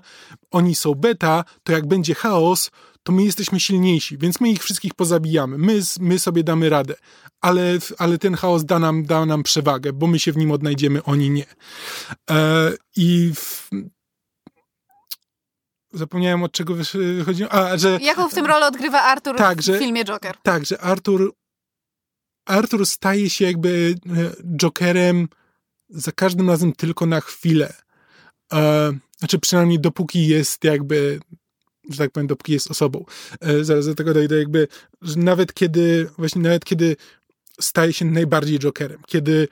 oni 0.52 0.76
są 0.76 0.96
beta, 0.96 1.44
to 1.64 1.72
jak 1.72 1.88
będzie 1.88 2.16
chaos, 2.16 2.72
to 3.04 3.12
my 3.12 3.24
jesteśmy 3.24 3.60
silniejsi, 3.60 4.18
więc 4.18 4.42
my 4.42 4.50
ich 4.50 4.64
wszystkich 4.64 4.94
pozabijamy. 4.94 5.58
My, 5.58 5.80
my 6.00 6.20
sobie 6.20 6.44
damy 6.44 6.70
radę, 6.70 6.96
ale, 7.42 7.78
ale 7.98 8.18
ten 8.18 8.36
chaos 8.36 8.66
da 8.66 8.80
nam, 8.80 9.04
da 9.04 9.26
nam 9.26 9.44
przewagę, 9.44 9.94
bo 9.94 10.08
my 10.08 10.20
się 10.20 10.32
w 10.32 10.38
nim 10.38 10.52
odnajdziemy, 10.52 11.04
oni 11.04 11.30
nie. 11.30 11.46
E, 12.30 12.72
I 12.96 13.32
w, 13.36 13.70
zapomniałem 15.94 16.44
od 16.44 16.52
czego 16.52 16.76
wychodziło. 16.94 17.52
A, 17.52 17.78
że, 17.78 18.00
Jaką 18.02 18.30
w 18.30 18.34
tym 18.34 18.46
rolę 18.46 18.68
odgrywa 18.68 19.02
Arthur 19.02 19.38
tak, 19.38 19.58
w 19.58 19.62
że, 19.62 19.80
filmie 19.80 20.06
Joker? 20.06 20.38
Tak, 20.44 20.66
że 20.66 20.82
Arthur, 20.82 21.34
Arthur 22.46 22.86
staje 22.86 23.30
się 23.30 23.46
jakby 23.46 23.96
e, 24.06 24.58
Jokerem 24.58 25.28
za 25.90 26.12
każdym 26.12 26.50
razem 26.50 26.74
tylko 26.74 27.06
na 27.06 27.22
chwilę. 27.22 27.74
E, 28.54 28.92
znaczy 29.18 29.40
przynajmniej 29.40 29.80
dopóki 29.80 30.28
jest 30.28 30.64
jakby 30.64 31.20
że 31.90 31.98
tak 31.98 32.12
powiem, 32.12 32.28
dopóki 32.28 32.54
jest 32.54 32.72
osobą. 32.72 33.06
E, 33.42 33.64
zaraz 33.64 33.86
do 33.86 33.96
tego 33.96 34.14
dojdę, 34.14 34.38
jakby, 34.40 34.68
że 35.02 35.20
nawet 35.20 35.54
kiedy, 35.54 36.10
właśnie 36.18 36.42
nawet 36.42 36.66
kiedy 36.66 36.96
staje 37.60 37.94
się 37.94 38.06
najbardziej 38.06 38.60
Jokerem, 38.60 39.02
kiedy 39.08 39.48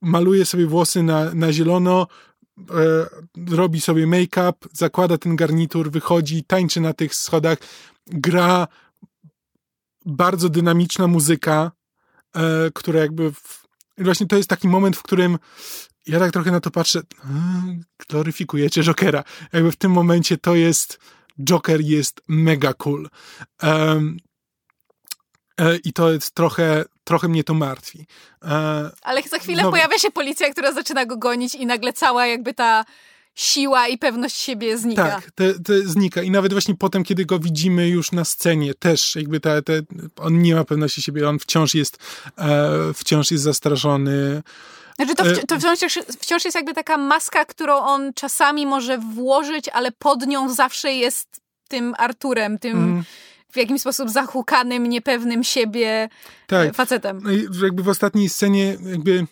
maluje 0.00 0.44
sobie 0.44 0.66
włosy 0.66 1.02
na, 1.02 1.34
na 1.34 1.52
zielono, 1.52 2.06
robi 3.50 3.80
sobie 3.80 4.06
make-up, 4.06 4.68
zakłada 4.72 5.18
ten 5.18 5.36
garnitur, 5.36 5.90
wychodzi, 5.90 6.44
tańczy 6.44 6.80
na 6.80 6.92
tych 6.92 7.14
schodach, 7.14 7.58
gra 8.06 8.68
bardzo 10.06 10.48
dynamiczna 10.48 11.06
muzyka, 11.06 11.72
e, 12.36 12.70
która 12.74 13.00
jakby 13.00 13.32
w, 13.32 13.66
właśnie 13.98 14.26
to 14.26 14.36
jest 14.36 14.48
taki 14.48 14.68
moment, 14.68 14.96
w 14.96 15.02
którym 15.02 15.38
ja 16.06 16.18
tak 16.18 16.32
trochę 16.32 16.50
na 16.50 16.60
to 16.60 16.70
patrzę, 16.70 17.02
gloryfikujecie 18.08 18.82
Jokera. 18.82 19.24
Jakby 19.52 19.72
w 19.72 19.76
tym 19.76 19.92
momencie 19.92 20.36
to 20.38 20.54
jest 20.54 20.98
Joker 21.40 21.80
jest 21.80 22.20
mega 22.28 22.72
cool. 22.74 23.08
Um, 23.62 24.16
i 25.84 25.92
to 25.92 26.12
jest 26.12 26.34
trochę, 26.34 26.84
trochę 27.04 27.28
mnie 27.28 27.44
to 27.44 27.54
martwi. 27.54 28.06
E, 28.42 28.90
Ale 29.02 29.22
za 29.22 29.38
chwilę 29.38 29.62
no, 29.62 29.70
pojawia 29.70 29.98
się 29.98 30.10
policja, 30.10 30.50
która 30.50 30.72
zaczyna 30.72 31.06
go 31.06 31.16
gonić 31.16 31.54
i 31.54 31.66
nagle 31.66 31.92
cała 31.92 32.26
jakby 32.26 32.54
ta 32.54 32.84
siła 33.34 33.88
i 33.88 33.98
pewność 33.98 34.36
siebie 34.36 34.78
znika. 34.78 35.04
Tak, 35.04 35.30
te, 35.30 35.54
te 35.54 35.82
znika. 35.82 36.22
I 36.22 36.30
nawet 36.30 36.52
właśnie 36.52 36.74
potem, 36.74 37.04
kiedy 37.04 37.24
go 37.24 37.38
widzimy 37.38 37.88
już 37.88 38.12
na 38.12 38.24
scenie, 38.24 38.74
też 38.74 39.16
jakby 39.16 39.40
te, 39.40 39.62
te, 39.62 39.80
on 40.16 40.42
nie 40.42 40.54
ma 40.54 40.64
pewności 40.64 41.02
siebie, 41.02 41.28
on 41.28 41.38
wciąż 41.38 41.74
jest, 41.74 41.98
e, 42.38 42.70
wciąż 42.94 43.30
jest 43.30 43.44
zastraszony. 43.44 44.42
Znaczy 44.96 45.14
to, 45.14 45.26
e, 45.26 45.36
to 45.36 45.76
wciąż, 45.76 45.98
wciąż 46.20 46.44
jest 46.44 46.54
jakby 46.54 46.74
taka 46.74 46.96
maska, 46.96 47.44
którą 47.44 47.76
on 47.76 48.12
czasami 48.14 48.66
może 48.66 48.98
włożyć, 48.98 49.68
ale 49.68 49.92
pod 49.92 50.26
nią 50.26 50.54
zawsze 50.54 50.92
jest 50.92 51.40
tym 51.68 51.94
Arturem, 51.98 52.58
tym 52.58 52.78
mm. 52.78 53.04
W 53.52 53.56
jakiś 53.56 53.80
sposób 53.80 54.10
zahukanym, 54.10 54.86
niepewnym 54.86 55.44
siebie 55.44 55.88
e, 55.88 56.08
tak. 56.46 56.74
facetem. 56.74 57.20
No 57.22 57.32
i 57.32 57.46
jakby 57.62 57.82
w 57.82 57.88
ostatniej 57.88 58.28
scenie 58.28 58.76
jakby 58.86 59.26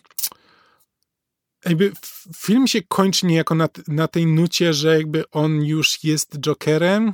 jakby 1.65 1.91
film 2.35 2.67
się 2.67 2.81
kończy 2.81 3.25
niejako 3.25 3.55
na, 3.55 3.69
na 3.87 4.07
tej 4.07 4.25
nucie, 4.25 4.73
że 4.73 4.97
jakby 4.97 5.23
on 5.31 5.65
już 5.65 6.03
jest 6.03 6.39
Jokerem. 6.39 7.13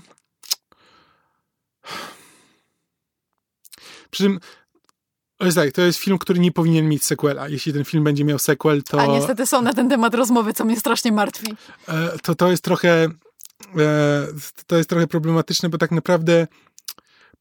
Przy 4.11 4.23
czym 4.23 4.39
jest 5.41 5.57
tak, 5.57 5.71
to 5.71 5.81
jest 5.81 5.99
film, 5.99 6.17
który 6.17 6.39
nie 6.39 6.51
powinien 6.51 6.89
mieć 6.89 7.03
sequela. 7.03 7.47
Jeśli 7.47 7.73
ten 7.73 7.85
film 7.85 8.03
będzie 8.03 8.23
miał 8.23 8.39
sequel, 8.39 8.83
to... 8.83 9.01
A 9.01 9.05
niestety 9.05 9.45
są 9.45 9.61
na 9.61 9.73
ten 9.73 9.89
temat 9.89 10.15
rozmowy, 10.15 10.53
co 10.53 10.65
mnie 10.65 10.79
strasznie 10.79 11.11
martwi. 11.11 11.55
E, 11.87 12.19
to 12.23 12.35
to 12.35 12.51
jest 12.51 12.63
trochę... 12.63 13.07
E, 13.77 14.27
to 14.67 14.77
jest 14.77 14.89
trochę 14.89 15.07
problematyczne, 15.07 15.69
bo 15.69 15.77
tak 15.77 15.91
naprawdę 15.91 16.47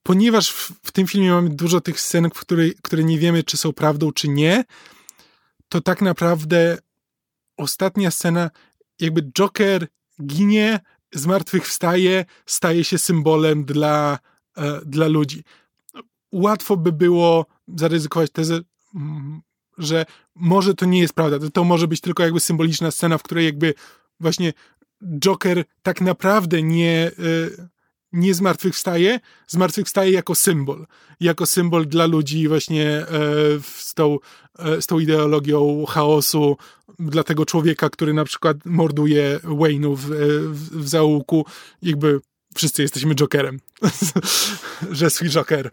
ponieważ 0.06 0.52
w, 0.52 0.72
w 0.82 0.92
tym 0.92 1.06
filmie 1.06 1.30
mamy 1.30 1.50
dużo 1.50 1.80
tych 1.80 2.00
scen, 2.00 2.30
w 2.34 2.40
której, 2.40 2.74
które 2.82 3.04
nie 3.04 3.18
wiemy, 3.18 3.42
czy 3.42 3.56
są 3.56 3.72
prawdą, 3.72 4.12
czy 4.12 4.28
nie, 4.28 4.64
to 5.68 5.80
tak 5.80 6.02
naprawdę 6.02 6.78
ostatnia 7.56 8.10
scena, 8.10 8.50
jakby 9.00 9.22
Joker 9.22 9.86
ginie, 10.22 10.80
zmartwychwstaje, 11.14 12.24
staje 12.46 12.84
się 12.84 12.98
symbolem 12.98 13.64
dla, 13.64 14.18
e, 14.56 14.80
dla 14.84 15.06
ludzi. 15.06 15.44
Łatwo 16.32 16.76
by 16.76 16.92
było 16.92 17.46
zaryzykować 17.76 18.30
tezę, 18.30 18.60
mm, 18.94 19.42
że 19.78 20.06
może 20.34 20.74
to 20.74 20.86
nie 20.86 21.00
jest 21.00 21.14
prawda. 21.14 21.50
To, 21.52 21.64
może 21.64 21.88
być 21.88 22.00
tylko 22.00 22.22
jakby 22.22 22.40
symboliczna 22.40 22.90
scena, 22.90 23.18
w 23.18 23.22
której 23.22 23.44
jakby 23.44 23.74
właśnie 24.20 24.52
Joker 25.18 25.64
tak 25.82 26.00
naprawdę 26.00 26.62
nie, 26.62 27.10
e, 27.58 27.68
nie 28.16 28.34
zmartwychwstaje, 28.34 29.20
zmartwychwstaje 29.46 30.10
jako 30.12 30.34
symbol. 30.34 30.86
Jako 31.20 31.46
symbol 31.46 31.86
dla 31.86 32.06
ludzi 32.06 32.48
właśnie 32.48 32.90
e, 32.90 33.06
z 33.76 33.94
tą, 33.94 34.18
e, 34.58 34.82
z 34.82 34.86
tą 34.86 34.98
ideologią 34.98 35.84
chaosu, 35.88 36.56
dla 36.98 37.22
tego 37.22 37.46
człowieka, 37.46 37.90
który 37.90 38.14
na 38.14 38.24
przykład 38.24 38.56
morduje 38.64 39.40
Wayne'ów 39.44 39.96
w, 39.96 40.08
w, 40.52 40.82
w 40.82 40.88
zaułku. 40.88 41.46
Jakby 41.82 42.20
wszyscy 42.56 42.82
jesteśmy 42.82 43.14
Jokerem. 43.14 43.60
że 44.90 45.10
swój 45.10 45.28
Joker. 45.28 45.70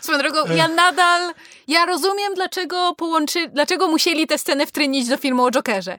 Swoją 0.00 0.18
drogą, 0.18 0.54
ja 0.54 0.66
e. 0.66 0.74
nadal, 0.74 1.34
ja 1.68 1.86
rozumiem, 1.86 2.34
dlaczego 2.34 2.94
połączy, 2.94 3.48
dlaczego 3.48 3.88
musieli 3.88 4.26
tę 4.26 4.38
scenę 4.38 4.66
wtrynić 4.66 5.08
do 5.08 5.16
filmu 5.16 5.44
o 5.44 5.50
Jokerze. 5.50 5.98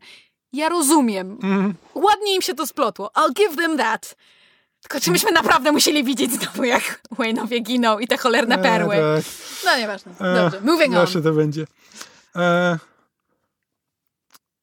Ja 0.54 0.70
rozumiem. 0.70 1.38
Mm. 1.44 1.76
Ładnie 1.96 2.36
im 2.36 2.42
się 2.42 2.54
to 2.54 2.68
splotło. 2.68 3.12
I'll 3.16 3.34
give 3.34 3.56
them 3.56 3.78
that. 3.78 4.16
Tylko 4.82 5.00
czy 5.00 5.12
myśmy 5.12 5.32
naprawdę 5.32 5.72
musieli 5.72 6.04
widzieć 6.04 6.32
znowu, 6.34 6.64
jak 6.64 7.02
Wayne'owie 7.16 7.64
giną 7.64 8.00
i 8.00 8.08
te 8.08 8.18
cholerne 8.18 8.56
E, 8.56 8.62
perły? 8.64 8.96
tak. 8.96 9.26
No 9.66 9.78
nieważne. 9.78 10.12
E, 10.20 10.36
Dobrze, 10.36 10.62
moving 10.62 10.90
on. 10.90 10.96
Zawsze 10.96 11.22
to 11.22 11.34
będzie. 11.34 11.66
E, 12.36 12.78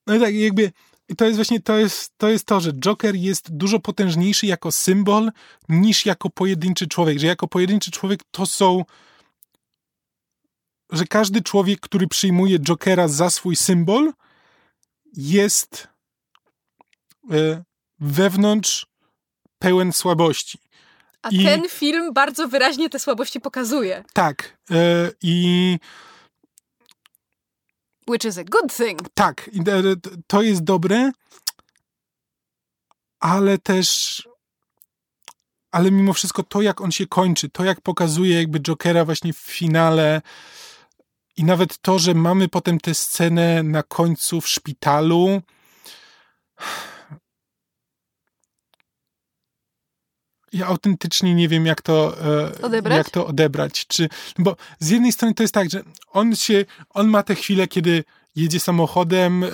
no 0.07 0.15
i 0.15 0.21
tak, 0.21 0.35
jakby 0.35 0.73
i 1.09 1.17
to 1.17 1.25
jest 1.25 1.37
właśnie 1.37 1.61
to 1.61 1.79
jest, 1.79 2.13
to 2.17 2.29
jest 2.29 2.47
to, 2.47 2.61
że 2.61 2.73
Joker 2.73 3.15
jest 3.15 3.57
dużo 3.57 3.81
potężniejszy 3.81 4.47
jako 4.47 4.73
symbol 4.73 5.31
niż 5.69 6.07
jako 6.07 6.31
pojedynczy 6.31 6.87
człowiek. 6.87 7.19
Że 7.19 7.27
jako 7.27 7.49
pojedynczy 7.49 7.91
człowiek 7.91 8.21
to 8.31 8.47
są. 8.47 8.85
Że 10.93 11.05
każdy 11.05 11.43
człowiek, 11.43 11.81
który 11.81 12.07
przyjmuje 12.09 12.59
Jokera 12.59 13.09
za 13.09 13.31
swój 13.31 13.57
symbol, 13.57 14.13
jest 15.13 15.89
e, 17.31 17.63
wewnątrz 18.01 18.87
pełen 19.59 19.93
słabości. 19.93 20.59
A 21.23 21.29
i- 21.29 21.45
ten 21.45 21.69
film 21.69 22.13
bardzo 22.13 22.49
wyraźnie 22.49 22.91
te 22.91 22.99
słabości 22.99 23.41
pokazuje. 23.41 24.05
Tak. 24.13 24.57
E, 24.71 25.11
I 25.23 25.79
Which 28.09 28.25
is 28.25 28.39
a 28.39 28.45
good 28.45 28.77
thing. 28.77 29.01
Tak, 29.15 29.51
to 30.27 30.43
jest 30.43 30.65
dobre, 30.65 31.11
ale 33.21 33.59
też. 33.59 34.23
Ale 35.73 35.91
mimo 35.91 36.13
wszystko 36.13 36.43
to, 36.43 36.63
jak 36.63 36.81
on 36.81 36.93
się 36.93 37.07
kończy, 37.07 37.49
to 37.51 37.65
jak 37.65 37.81
pokazuje 37.81 38.37
jakby 38.37 38.61
Jokera 38.61 39.05
właśnie 39.05 39.33
w 39.33 39.37
finale 39.39 40.23
i 41.37 41.45
nawet 41.45 41.79
to, 41.79 41.99
że 41.99 42.15
mamy 42.15 42.49
potem 42.49 42.81
tę 42.81 42.95
scenę 42.95 43.63
na 43.63 43.83
końcu 43.83 44.41
w 44.41 44.49
szpitalu. 44.49 45.43
Ja 50.57 50.67
autentycznie 50.67 51.35
nie 51.35 51.49
wiem, 51.49 51.67
jak 51.67 51.83
to, 51.83 52.17
e, 52.21 52.63
Odebrać? 52.63 52.97
jak 52.99 53.11
to 53.11 53.27
odebrać. 53.27 53.87
Czy, 53.87 54.09
bo 54.39 54.57
z 54.79 54.91
jednej 54.91 55.13
strony 55.13 55.35
to 55.35 55.43
jest 55.43 55.55
tak, 55.55 55.71
że 55.71 55.83
on 56.13 56.37
się, 56.37 56.65
on 56.91 57.09
ma 57.09 57.23
tę 57.23 57.35
chwilę, 57.35 57.69
kiedy 57.69 58.05
jedzie 58.37 58.61
samochodem, 58.61 59.45
e, 59.45 59.49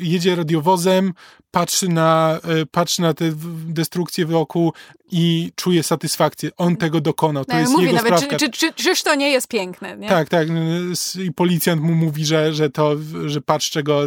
jedzie 0.00 0.34
radiowozem, 0.36 1.12
patrzy 1.50 1.88
na, 1.88 2.38
e, 2.44 2.66
patrzy 2.66 3.02
na 3.02 3.14
tę 3.14 3.30
w- 3.30 3.72
destrukcję 3.72 4.26
wokół 4.26 4.72
i 5.10 5.52
czuje 5.56 5.82
satysfakcję. 5.82 6.50
On 6.56 6.76
tego 6.76 7.00
dokonał. 7.00 7.44
To 7.44 7.52
No, 7.52 7.60
jest 7.60 7.72
mówię 7.72 7.84
jego 7.84 7.96
nawet, 7.96 8.14
sprawka. 8.18 8.36
czy, 8.38 8.50
czy, 8.50 8.58
czy, 8.72 8.82
czyż 8.84 9.02
to 9.02 9.14
nie 9.14 9.30
jest 9.30 9.48
piękne, 9.48 9.96
nie? 9.96 10.08
Tak, 10.08 10.28
tak. 10.28 10.48
s- 10.92 11.16
I 11.16 11.32
policjant 11.32 11.82
mu 11.82 11.94
mówi, 11.94 12.24
że, 12.24 12.54
że 12.54 12.70
to, 12.70 12.96
że 13.26 13.40
patrz 13.40 13.70
czego, 13.70 14.00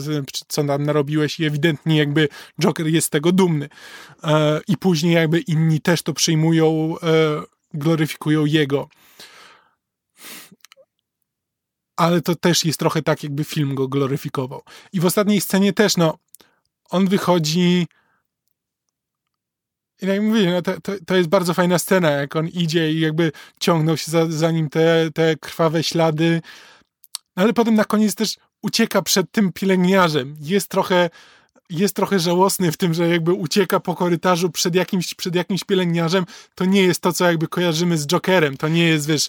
co 0.48 0.64
nam 0.64 0.84
narobiłeś 0.84 1.40
i 1.40 1.46
ewidentnie 1.46 1.98
jakby 1.98 2.28
Joker 2.62 2.88
jest 2.88 3.08
z 3.08 3.10
tego 3.10 3.32
dumny. 3.32 3.70
E, 4.24 4.60
I 4.68 4.78
później 4.78 5.14
jakby 5.14 5.40
inni 5.40 5.82
też 5.82 6.02
to 6.02 6.14
przyjmują, 6.14 6.96
gloryfikują 7.74 8.46
jego. 8.46 8.90
Ale 11.98 12.22
to 12.22 12.36
też 12.36 12.66
jest 12.66 12.80
trochę 12.80 13.02
tak, 13.02 13.24
jakby 13.24 13.44
film 13.44 13.76
go 13.76 13.88
gloryfikował. 13.88 14.62
I 14.94 15.00
w 15.00 15.06
ostatniej 15.06 15.42
scenie 15.42 15.74
też, 15.74 15.98
no, 15.98 16.18
on 16.90 17.08
wychodzi 17.08 17.88
i 20.02 20.06
tak 20.06 20.10
jak 20.16 20.22
mówię, 20.22 20.52
no 20.52 20.62
to, 20.62 20.82
to, 20.82 20.92
to 21.06 21.16
jest 21.16 21.30
bardzo 21.30 21.54
fajna 21.54 21.80
scena, 21.80 22.12
jak 22.12 22.36
on 22.36 22.48
idzie 22.48 22.92
i 22.92 23.00
jakby 23.00 23.32
ciągną 23.60 23.96
się 23.96 24.12
za, 24.12 24.32
za 24.32 24.52
nim 24.52 24.70
te, 24.70 25.12
te 25.14 25.36
krwawe 25.36 25.84
ślady, 25.84 26.42
no 27.36 27.44
ale 27.44 27.54
potem 27.54 27.76
na 27.76 27.86
koniec 27.86 28.16
też 28.16 28.36
ucieka 28.62 29.02
przed 29.02 29.32
tym 29.32 29.54
pielęgniarzem. 29.54 30.36
Jest 30.40 30.70
trochę, 30.70 31.10
jest 31.70 31.96
trochę 31.96 32.20
żałosny 32.20 32.72
w 32.72 32.78
tym, 32.78 32.94
że 32.94 33.08
jakby 33.10 33.34
ucieka 33.34 33.80
po 33.80 33.96
korytarzu 33.96 34.50
przed 34.50 34.76
jakimś, 34.76 35.14
przed 35.14 35.36
jakimś 35.36 35.64
pielęgniarzem. 35.64 36.26
To 36.56 36.66
nie 36.66 36.84
jest 36.84 37.02
to, 37.02 37.14
co 37.14 37.26
jakby 37.26 37.48
kojarzymy 37.48 37.98
z 37.98 38.08
Jokerem. 38.08 38.58
To 38.58 38.68
nie 38.68 38.88
jest, 38.88 39.08
wiesz... 39.08 39.28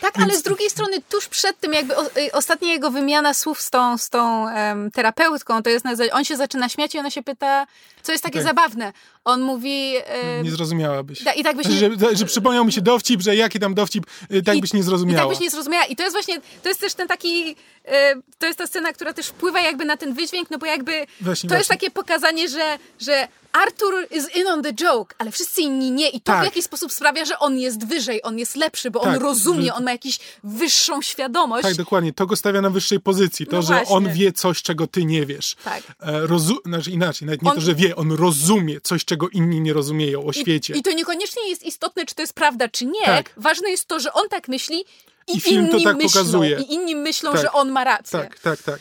Tak, 0.00 0.18
ale 0.18 0.36
z 0.36 0.42
drugiej 0.42 0.70
strony 0.70 1.02
tuż 1.08 1.28
przed 1.28 1.60
tym 1.60 1.72
jakby 1.72 1.96
o, 1.96 2.06
y, 2.06 2.32
ostatnia 2.32 2.68
jego 2.72 2.90
wymiana 2.90 3.34
słów 3.34 3.60
z 3.60 3.70
tą, 3.70 3.98
z 3.98 4.10
tą 4.10 4.48
em, 4.48 4.90
terapeutką, 4.90 5.62
to 5.62 5.70
jest 5.70 5.86
on 6.12 6.24
się 6.24 6.36
zaczyna 6.36 6.68
śmiać 6.68 6.94
i 6.94 6.98
ona 6.98 7.10
się 7.10 7.22
pyta, 7.22 7.66
co 8.02 8.12
jest 8.12 8.24
takie 8.24 8.38
Tak. 8.38 8.46
zabawne. 8.48 8.92
On 9.24 9.40
mówi... 9.40 9.94
em, 10.06 10.44
Nie 10.44 10.50
zrozumiałabyś. 10.50 11.22
da, 11.22 11.32
I 11.32 11.42
tak 11.44 11.56
byś 11.56 11.66
nie, 11.66 11.72
Że, 11.72 11.90
że, 12.16 12.24
przypomniał 12.24 12.64
mi 12.64 12.72
się 12.72 12.80
dowcip, 12.80 13.22
że 13.22 13.36
jaki 13.36 13.60
tam 13.60 13.74
dowcip, 13.74 14.06
y, 14.32 14.42
tak 14.42 14.56
I- 14.56 14.60
byś 14.60 14.72
nie 14.72 14.80
I 14.80 14.82
zrozumiała. 14.82 15.20
tak 15.20 15.28
byś 15.28 15.40
nie 15.40 15.50
zrozumiała. 15.50 15.84
I 15.84 15.96
to 15.96 16.02
jest 16.02 16.14
właśnie, 16.16 16.40
to 16.62 16.68
jest 16.68 16.80
też 16.80 16.94
ten 16.94 17.08
taki, 17.08 17.56
e, 17.84 18.14
to 18.38 18.46
jest 18.46 18.58
ta 18.58 18.66
scena, 18.66 18.92
która 18.92 19.12
też 19.12 19.26
wpływa 19.26 19.60
jakby 19.60 19.84
na 19.84 19.96
ten 19.96 20.14
wydźwięk, 20.14 20.50
no 20.50 20.58
bo 20.58 20.66
jakby 20.66 21.06
Właśnie, 21.20 21.48
to 21.48 21.54
jest 21.56 21.68
właśnie. 21.68 21.76
takie 21.76 21.90
pokazanie, 21.90 22.48
że, 22.48 22.78
że 23.00 23.28
Arthur 23.54 24.06
is 24.10 24.36
in 24.36 24.46
on 24.46 24.62
the 24.62 24.72
joke, 24.72 25.14
ale 25.18 25.30
wszyscy 25.30 25.60
inni 25.62 25.90
nie. 25.90 26.08
I 26.08 26.20
to 26.20 26.32
Tak. 26.32 26.40
w 26.42 26.44
jakiś 26.44 26.64
sposób 26.64 26.92
sprawia, 26.92 27.24
że 27.24 27.38
on 27.38 27.58
jest 27.58 27.86
wyżej, 27.86 28.20
on 28.22 28.38
jest 28.38 28.56
lepszy, 28.56 28.90
bo 28.90 29.00
on 29.00 29.12
Tak, 29.12 29.22
rozumie, 29.22 29.64
że- 29.66 29.74
on 29.74 29.84
ma 29.84 29.92
jakąś 29.92 30.18
wyższą 30.44 31.02
świadomość. 31.02 31.62
Tak, 31.62 31.74
dokładnie. 31.74 32.12
To 32.12 32.26
go 32.26 32.36
stawia 32.36 32.60
na 32.60 32.70
wyższej 32.70 33.00
pozycji. 33.00 33.46
To, 33.46 33.56
No 33.56 33.62
że 33.62 33.74
właśnie. 33.74 33.96
on 33.96 34.12
wie 34.12 34.32
coś, 34.32 34.62
czego 34.62 34.86
ty 34.86 35.04
nie 35.04 35.26
wiesz. 35.26 35.56
Tak. 35.64 35.82
E, 36.00 36.26
Rozu- 36.26 36.58
znaczy 36.66 36.90
inaczej, 36.90 37.26
nawet 37.26 37.42
nie 37.42 37.50
On- 37.50 37.54
to, 37.56 37.60
że 37.60 37.74
wie, 37.74 37.96
on 37.96 38.12
rozumie 38.12 38.80
coś, 38.80 39.04
czego 39.04 39.28
inni 39.28 39.60
nie 39.60 39.72
rozumieją 39.72 40.26
o 40.26 40.32
świecie. 40.32 40.74
I, 40.74 40.78
I 40.78 40.82
to 40.82 40.92
niekoniecznie 40.92 41.48
jest 41.48 41.62
istotne, 41.62 42.06
czy 42.06 42.14
to 42.14 42.22
jest 42.22 42.32
prawda, 42.34 42.68
czy 42.68 42.86
nie. 42.86 43.04
Tak. 43.06 43.30
Ważne 43.36 43.70
jest 43.70 43.86
to, 43.86 44.00
że 44.00 44.12
on 44.12 44.28
tak 44.28 44.48
myśli 44.48 44.84
i, 45.28 45.36
I 45.36 45.40
film 45.40 45.66
to 45.68 45.72
inni 45.72 45.84
tak 45.84 45.96
myślą. 45.96 46.08
pokazuje. 46.20 46.60
I 46.60 46.74
inni 46.74 46.96
myślą, 46.96 47.32
Tak. 47.32 47.40
że 47.40 47.52
on 47.52 47.70
ma 47.70 47.84
rację. 47.84 48.18
Tak, 48.18 48.38
tak, 48.38 48.62
tak. 48.62 48.80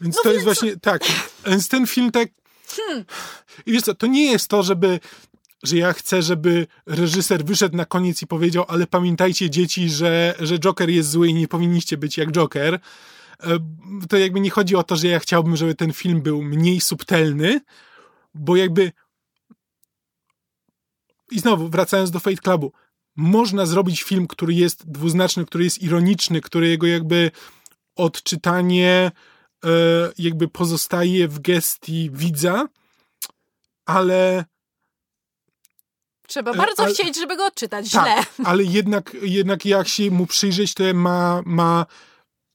Więc 0.00 0.16
No 0.16 0.22
to 0.22 0.28
więc- 0.28 0.34
jest 0.34 0.44
właśnie, 0.60 0.76
tak. 0.80 1.02
Więc 1.46 1.68
ten 1.68 1.86
film 1.86 2.12
tak... 2.12 2.28
Hmm. 2.66 3.04
I 3.66 3.72
wiesz 3.72 3.82
co, 3.82 3.94
to 3.94 4.06
nie 4.06 4.32
jest 4.32 4.48
to, 4.48 4.62
żeby 4.62 5.00
że 5.62 5.76
ja 5.76 5.92
chcę, 5.92 6.22
żeby 6.22 6.66
reżyser 6.86 7.44
wyszedł 7.44 7.76
na 7.76 7.84
koniec 7.84 8.22
i 8.22 8.26
powiedział, 8.26 8.64
ale 8.68 8.86
pamiętajcie 8.86 9.50
dzieci, 9.50 9.90
że, 9.90 10.34
że 10.40 10.58
Joker 10.58 10.90
jest 10.90 11.10
zły 11.10 11.28
i 11.28 11.34
nie 11.34 11.48
powinniście 11.48 11.96
być 11.96 12.18
jak 12.18 12.32
Joker. 12.32 12.74
E, 12.74 13.58
To 14.08 14.16
jakby 14.16 14.40
nie 14.40 14.50
chodzi 14.50 14.76
o 14.76 14.82
to, 14.82 14.96
że 14.96 15.08
ja 15.08 15.18
chciałbym, 15.18 15.56
żeby 15.56 15.74
ten 15.74 15.92
film 15.92 16.22
był 16.22 16.42
mniej 16.42 16.80
subtelny, 16.80 17.60
bo 18.34 18.56
jakby 18.56 18.92
i 21.30 21.38
znowu, 21.38 21.68
wracając 21.68 22.10
do 22.10 22.20
Fate 22.20 22.36
Clubu, 22.36 22.72
można 23.16 23.66
zrobić 23.66 24.02
film, 24.02 24.26
który 24.26 24.54
jest 24.54 24.90
dwuznaczny, 24.90 25.46
który 25.46 25.64
jest 25.64 25.82
ironiczny, 25.82 26.40
który 26.40 26.68
jego 26.68 26.86
jakby 26.86 27.30
odczytanie 27.96 29.10
jakby 30.18 30.48
pozostaje 30.48 31.28
w 31.28 31.38
gestii 31.38 32.10
widza, 32.12 32.68
ale 33.86 34.44
Trzeba 36.28 36.52
E, 36.52 36.56
bardzo 36.56 36.82
ale- 36.82 36.94
chcieć, 36.94 37.16
żeby 37.16 37.36
go 37.36 37.46
odczytać 37.46 37.86
źle. 37.86 38.00
tak, 38.00 38.26
ale 38.50 38.64
jednak, 38.64 39.16
jednak 39.22 39.64
jak 39.66 39.88
się 39.88 40.10
mu 40.10 40.26
przyjrzeć, 40.26 40.74
to 40.74 40.84
ma, 40.94 41.42
ma 41.46 41.86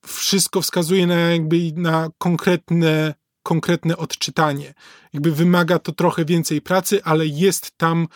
wszystko 0.06 0.62
wskazuje 0.62 1.08
na 1.08 1.16
jakby 1.16 1.58
na 1.76 2.10
konkretne, 2.18 3.14
konkretne 3.44 3.98
odczytanie. 3.98 4.74
Jakby 5.14 5.32
wymaga 5.32 5.80
to 5.80 5.92
trochę 5.92 6.26
więcej 6.26 6.62
pracy, 6.62 7.04
ale 7.04 7.28
jest 7.28 7.78
tam 7.78 8.08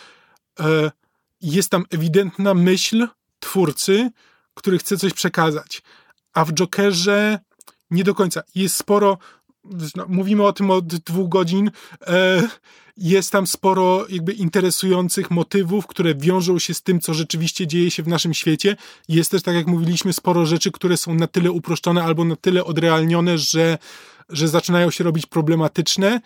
e, 0.60 0.92
jest 1.42 1.70
tam 1.70 1.86
ewidentna 1.92 2.54
myśl 2.54 3.08
twórcy, 3.40 4.10
który 4.54 4.78
chce 4.78 4.98
coś 4.98 5.14
przekazać. 5.14 5.82
A 6.34 6.46
w 6.46 6.54
Jokerze 6.54 7.40
nie 7.92 8.04
do 8.04 8.16
końca. 8.16 8.44
Jest 8.56 8.76
sporo, 8.76 9.18
no, 9.96 10.06
mówimy 10.08 10.44
o 10.44 10.54
tym 10.54 10.72
od 10.72 10.86
dwóch 10.88 11.30
godzin, 11.30 11.72
e, 12.08 12.48
jest 12.98 13.32
tam 13.32 13.48
sporo 13.48 14.06
jakby 14.10 14.34
interesujących 14.34 15.32
motywów, 15.32 15.88
które 15.88 16.16
wiążą 16.16 16.60
się 16.60 16.74
z 16.74 16.82
tym, 16.82 17.00
co 17.00 17.14
rzeczywiście 17.14 17.68
dzieje 17.68 17.92
się 17.92 18.04
w 18.04 18.08
naszym 18.08 18.34
świecie. 18.34 18.76
Jest 19.08 19.32
też, 19.32 19.44
tak 19.44 19.56
jak 19.56 19.68
mówiliśmy, 19.68 20.14
sporo 20.14 20.46
rzeczy, 20.46 20.72
które 20.72 20.98
są 20.98 21.16
na 21.16 21.28
tyle 21.28 21.52
uproszczone 21.52 22.04
albo 22.04 22.26
na 22.26 22.36
tyle 22.36 22.66
odrealnione, 22.66 23.38
że, 23.38 23.78
że 24.30 24.48
zaczynają 24.48 24.92
się 24.92 25.04
robić 25.04 25.26
problematyczne. 25.26 26.22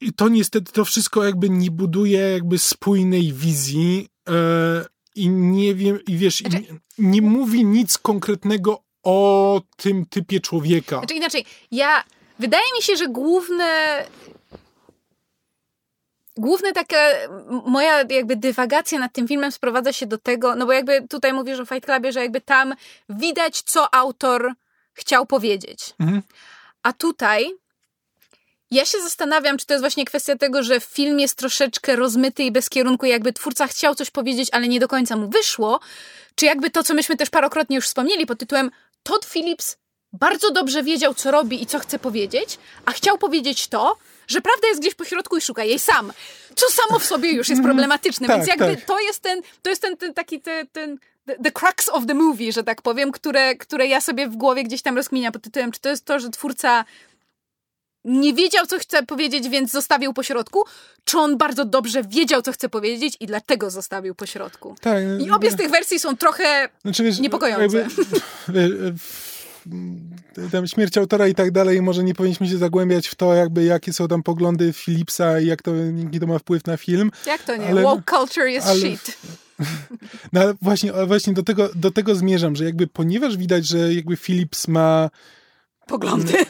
I 0.00 0.12
to 0.12 0.28
niestety, 0.28 0.72
to 0.72 0.84
wszystko 0.84 1.24
jakby 1.24 1.50
nie 1.50 1.70
buduje 1.70 2.18
jakby 2.20 2.58
spójnej 2.58 3.32
wizji 3.32 4.08
e, 4.28 4.84
i 5.14 5.28
nie 5.28 5.74
wiem, 5.74 5.98
i 6.08 6.16
wiesz, 6.16 6.40
i 6.40 6.50
Znaczy- 6.50 6.64
nie, 6.98 7.10
nie 7.10 7.22
mówi 7.22 7.64
nic 7.64 7.98
konkretnego 7.98 8.82
o 9.02 9.60
tym 9.76 10.06
typie 10.06 10.40
człowieka. 10.40 10.98
Znaczy 10.98 11.14
inaczej, 11.14 11.44
ja... 11.70 12.04
Wydaje 12.38 12.64
mi 12.76 12.82
się, 12.82 12.96
że 12.96 13.08
główne... 13.08 14.04
Główne 16.36 16.72
taka 16.72 16.96
moja 17.66 18.02
jakby 18.10 18.36
dywagacja 18.36 18.98
nad 18.98 19.12
tym 19.12 19.28
filmem 19.28 19.52
sprowadza 19.52 19.92
się 19.92 20.06
do 20.06 20.18
tego, 20.18 20.54
no 20.54 20.66
bo 20.66 20.72
jakby 20.72 21.08
tutaj 21.08 21.32
mówisz 21.32 21.60
o 21.60 21.66
Fight 21.66 21.84
Clubie, 21.84 22.12
że 22.12 22.20
jakby 22.20 22.40
tam 22.40 22.74
widać, 23.08 23.62
co 23.62 23.94
autor 23.94 24.52
chciał 24.92 25.26
powiedzieć. 25.26 25.94
Mhm. 25.98 26.22
A 26.82 26.92
tutaj 26.92 27.50
ja 28.70 28.84
się 28.84 28.98
zastanawiam, 29.02 29.58
czy 29.58 29.66
to 29.66 29.74
jest 29.74 29.82
właśnie 29.82 30.04
kwestia 30.04 30.36
tego, 30.36 30.62
że 30.62 30.80
film 30.80 31.20
jest 31.20 31.34
troszeczkę 31.34 31.96
rozmyty 31.96 32.42
i 32.42 32.52
bez 32.52 32.70
kierunku, 32.70 33.06
jakby 33.06 33.32
twórca 33.32 33.66
chciał 33.66 33.94
coś 33.94 34.10
powiedzieć, 34.10 34.48
ale 34.52 34.68
nie 34.68 34.80
do 34.80 34.88
końca 34.88 35.16
mu 35.16 35.28
wyszło, 35.28 35.80
czy 36.34 36.46
jakby 36.46 36.70
to, 36.70 36.82
co 36.82 36.94
myśmy 36.94 37.16
też 37.16 37.30
parokrotnie 37.30 37.76
już 37.76 37.86
wspomnieli 37.86 38.26
pod 38.26 38.38
tytułem 38.38 38.70
Todd 39.02 39.26
Phillips 39.26 39.76
bardzo 40.12 40.50
dobrze 40.50 40.82
wiedział, 40.82 41.14
co 41.14 41.30
robi 41.30 41.62
i 41.62 41.66
co 41.66 41.78
chce 41.78 41.98
powiedzieć, 41.98 42.58
a 42.84 42.92
chciał 42.92 43.18
powiedzieć 43.18 43.68
to, 43.68 43.96
że 44.28 44.40
prawda 44.40 44.68
jest 44.68 44.80
gdzieś 44.80 44.94
po 44.94 45.04
środku 45.04 45.36
i 45.36 45.40
szuka 45.40 45.64
jej 45.64 45.78
sam. 45.78 46.12
Co 46.56 46.66
samo 46.70 46.98
w 46.98 47.04
sobie 47.04 47.32
już 47.32 47.48
jest 47.48 47.62
problematyczne, 47.62 48.26
Tak, 48.26 48.36
więc 48.36 48.48
jakby 48.48 48.76
tak. 48.76 48.84
to 48.84 49.00
jest 49.00 49.20
ten, 49.20 49.42
to 49.62 49.70
jest 49.70 49.82
ten, 49.82 49.96
ten 49.96 50.14
taki 50.14 50.40
ten, 50.40 50.66
ten 50.66 50.98
the, 51.26 51.36
the 51.36 51.52
crux 51.52 51.88
of 51.88 52.06
the 52.06 52.14
movie, 52.14 52.52
że 52.52 52.64
tak 52.64 52.82
powiem, 52.82 53.12
które, 53.12 53.56
które 53.56 53.86
ja 53.86 54.00
sobie 54.00 54.28
w 54.28 54.36
głowie 54.36 54.64
gdzieś 54.64 54.82
tam 54.82 54.96
rozkminiam 54.96 55.32
pod 55.32 55.42
tytułem, 55.42 55.72
czy 55.72 55.80
to 55.80 55.88
jest 55.88 56.04
to, 56.04 56.20
że 56.20 56.30
twórca 56.30 56.84
nie 58.04 58.34
wiedział, 58.34 58.66
co 58.66 58.78
chce 58.78 59.02
powiedzieć, 59.02 59.48
więc 59.48 59.70
zostawił 59.72 60.12
po 60.12 60.22
środku, 60.22 60.62
czy 61.04 61.18
on 61.18 61.38
bardzo 61.38 61.64
dobrze 61.64 62.02
wiedział, 62.02 62.42
co 62.42 62.52
chce 62.52 62.68
powiedzieć 62.68 63.16
i 63.20 63.26
dlatego 63.26 63.70
zostawił 63.70 64.14
po 64.14 64.26
środku. 64.26 64.74
Tak, 64.80 64.98
I 65.20 65.30
obie 65.30 65.50
z 65.50 65.56
tych 65.56 65.70
wersji 65.70 65.98
są 65.98 66.16
trochę 66.16 66.68
Znaczy, 66.82 67.04
wiesz, 67.04 67.18
Niepokojące. 67.18 67.78
jakby, 67.78 68.94
tam 70.52 70.66
śmierć 70.66 70.98
autora 70.98 71.28
i 71.28 71.34
tak 71.34 71.50
dalej, 71.50 71.82
może 71.82 72.04
nie 72.04 72.14
powinniśmy 72.14 72.48
się 72.48 72.58
zagłębiać 72.58 73.08
w 73.08 73.14
to, 73.14 73.34
jakby 73.34 73.64
jakie 73.64 73.92
są 73.92 74.08
tam 74.08 74.22
poglądy 74.22 74.72
Philipsa 74.72 75.40
i 75.40 75.46
jak 75.46 75.62
to, 75.62 75.74
jaki 76.04 76.20
to 76.20 76.26
ma 76.26 76.38
wpływ 76.38 76.66
na 76.66 76.76
film. 76.76 77.10
Jak 77.26 77.42
to 77.42 77.56
nie? 77.56 77.66
Ale- 77.68 77.82
Woke 77.82 78.16
culture 78.18 78.46
jest 78.46 78.66
ale- 78.66 78.78
shit. 78.80 79.18
No 80.32 80.40
ale 80.40 80.54
właśnie, 80.62 80.92
ale 80.94 81.06
właśnie 81.06 81.32
do, 81.32 81.42
tego, 81.42 81.68
do 81.74 81.90
tego 81.90 82.14
zmierzam, 82.14 82.56
że 82.56 82.64
jakby 82.64 82.86
ponieważ 82.86 83.36
widać, 83.36 83.66
że 83.66 83.94
jakby 83.94 84.16
Philips 84.16 84.68
ma 84.68 85.10
Poglądy. 85.90 86.32
e, 86.38 86.44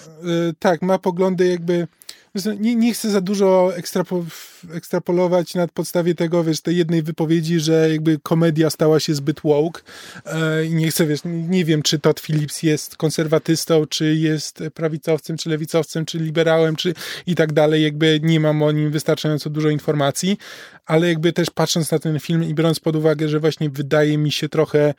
tak, 0.59 0.83
ma 0.83 0.99
poglądy 0.99 1.47
jakby 1.47 1.87
zresztą 2.35 2.63
nie, 2.63 2.75
nie 2.75 2.95
chcę 2.95 3.11
za 3.11 3.21
dużo 3.21 3.77
ekstrapo, 3.77 4.25
ekstrapolować 4.73 5.55
na 5.55 5.69
podstawie 5.69 6.15
tego, 6.15 6.45
wiesz, 6.45 6.61
tej 6.61 6.77
jednej 6.77 7.03
wypowiedzi, 7.03 7.61
że 7.61 7.91
jakby 7.91 8.19
komedia 8.23 8.71
stała 8.71 9.01
się 9.01 9.15
zbyt 9.15 9.41
woke. 9.41 9.83
E, 10.27 10.65
i 10.65 10.75
nie 10.75 10.91
chcę, 10.91 11.07
wiesz, 11.07 11.21
nie, 11.25 11.65
wiem, 11.65 11.83
czy 11.83 11.99
Todd 11.99 12.21
Phillips 12.21 12.63
jest 12.63 12.97
konserwatystą, 12.97 13.87
czy 13.87 14.15
jest 14.15 14.63
prawicowcem, 14.75 15.37
czy 15.37 15.51
lewicowcem, 15.51 16.05
czy 16.05 16.19
liberałem, 16.19 16.77
czy 16.77 16.95
i 17.27 17.35
tak 17.35 17.53
dalej, 17.53 17.83
jakby 17.83 18.21
nie 18.23 18.41
mam 18.41 18.63
o 18.63 18.73
nim 18.73 18.91
wystarczająco 18.91 19.51
dużo 19.51 19.69
informacji, 19.69 20.39
ale 20.87 21.09
jakby 21.09 21.33
też 21.33 21.51
patrząc 21.51 21.91
na 21.91 21.99
ten 21.99 22.21
film 22.21 22.45
i 22.45 22.55
biorąc 22.55 22.81
pod 22.81 22.97
uwagę, 22.97 23.29
że 23.29 23.41
właśnie 23.41 23.71
wydaje 23.71 24.19
mi 24.19 24.33
się 24.33 24.49
trochę 24.49 24.95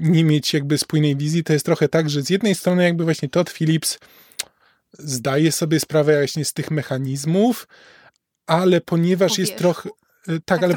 nie 0.00 0.24
mieć 0.24 0.54
jakby 0.54 0.78
spójnej 0.78 1.16
wizji, 1.16 1.44
to 1.44 1.52
jest 1.52 1.64
trochę 1.66 1.88
tak, 1.88 2.10
że 2.10 2.22
z 2.22 2.30
jednej 2.30 2.54
strony 2.54 2.84
jakby 2.84 3.04
właśnie 3.04 3.28
Todd 3.28 3.50
Phillips 3.50 3.98
zdaje 4.98 5.52
sobie 5.52 5.80
sprawę 5.80 6.18
właśnie 6.18 6.44
z 6.44 6.52
tych 6.52 6.70
mechanizmów, 6.70 7.68
ale 8.46 8.80
ponieważ 8.80 9.38
jest 9.38 9.56
trochę... 9.56 9.88
e, 10.28 10.32
Tak, 10.32 10.40
Tak 10.44 10.62
ale, 10.62 10.74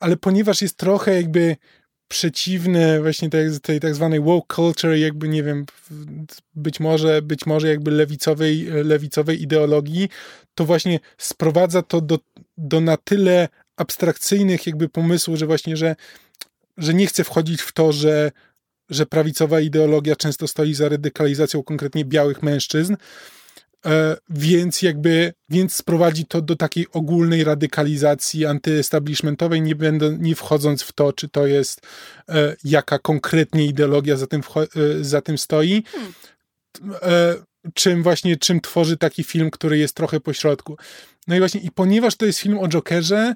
ale 0.00 0.16
ponieważ 0.16 0.62
jest 0.62 0.76
trochę 0.76 1.14
jakby 1.14 1.56
przeciwny 2.08 3.02
właśnie 3.02 3.30
tej, 3.30 3.60
tej 3.60 3.80
tak 3.80 3.94
zwanej 3.94 4.20
woke 4.20 4.54
culture, 4.56 4.96
jakby 4.96 5.28
nie 5.28 5.42
wiem, 5.42 5.66
być 6.54 6.80
może, 6.80 7.22
być 7.22 7.46
może 7.46 7.68
jakby 7.68 7.90
lewicowej, 7.90 8.64
lewicowej 8.64 9.42
ideologii, 9.42 10.08
to 10.54 10.64
właśnie 10.64 11.00
sprowadza 11.18 11.82
to 11.82 12.00
do, 12.00 12.18
do 12.58 12.80
na 12.80 12.96
tyle 12.96 13.48
abstrakcyjnych 13.76 14.66
jakby 14.66 14.88
pomysłów, 14.88 15.38
że 15.38 15.46
właśnie, 15.46 15.76
że, 15.76 15.96
że 16.76 16.94
nie 16.94 17.06
chce 17.06 17.24
wchodzić 17.24 17.62
w 17.62 17.72
to, 17.72 17.92
że, 17.92 18.32
że 18.90 19.06
prawicowa 19.06 19.60
ideologia 19.60 20.16
często 20.16 20.48
stoi 20.48 20.74
za 20.74 20.88
radykalizacją 20.88 21.62
konkretnie 21.62 22.04
białych 22.04 22.42
mężczyzn, 22.42 22.96
E, 23.86 24.16
więc 24.30 24.82
jakby, 24.82 25.32
więc 25.48 25.74
sprowadzi 25.74 26.26
to 26.26 26.42
do 26.42 26.56
takiej 26.56 26.86
ogólnej 26.92 27.44
radykalizacji 27.44 28.46
antyestablishmentowej, 28.46 29.62
nie, 29.62 29.74
będą, 29.74 30.12
nie 30.12 30.34
wchodząc 30.34 30.82
w 30.82 30.92
to, 30.92 31.12
czy 31.12 31.28
to 31.28 31.46
jest 31.46 31.80
e, 32.28 32.56
jaka 32.64 32.98
konkretnie 32.98 33.66
ideologia 33.66 34.16
za 34.16 34.26
tym, 34.26 34.40
e, 34.40 35.04
za 35.04 35.20
tym 35.20 35.38
stoi. 35.38 35.82
E, 37.02 37.34
czym 37.74 38.02
właśnie, 38.02 38.36
czym 38.36 38.60
tworzy 38.60 38.96
taki 38.96 39.24
film, 39.24 39.50
który 39.50 39.78
jest 39.78 39.96
trochę 39.96 40.20
pośrodku. 40.20 40.76
No 41.26 41.36
i 41.36 41.38
właśnie, 41.38 41.60
i 41.60 41.70
ponieważ 41.70 42.16
to 42.16 42.26
jest 42.26 42.38
film 42.38 42.58
o 42.58 42.68
Jokerze, 42.68 43.34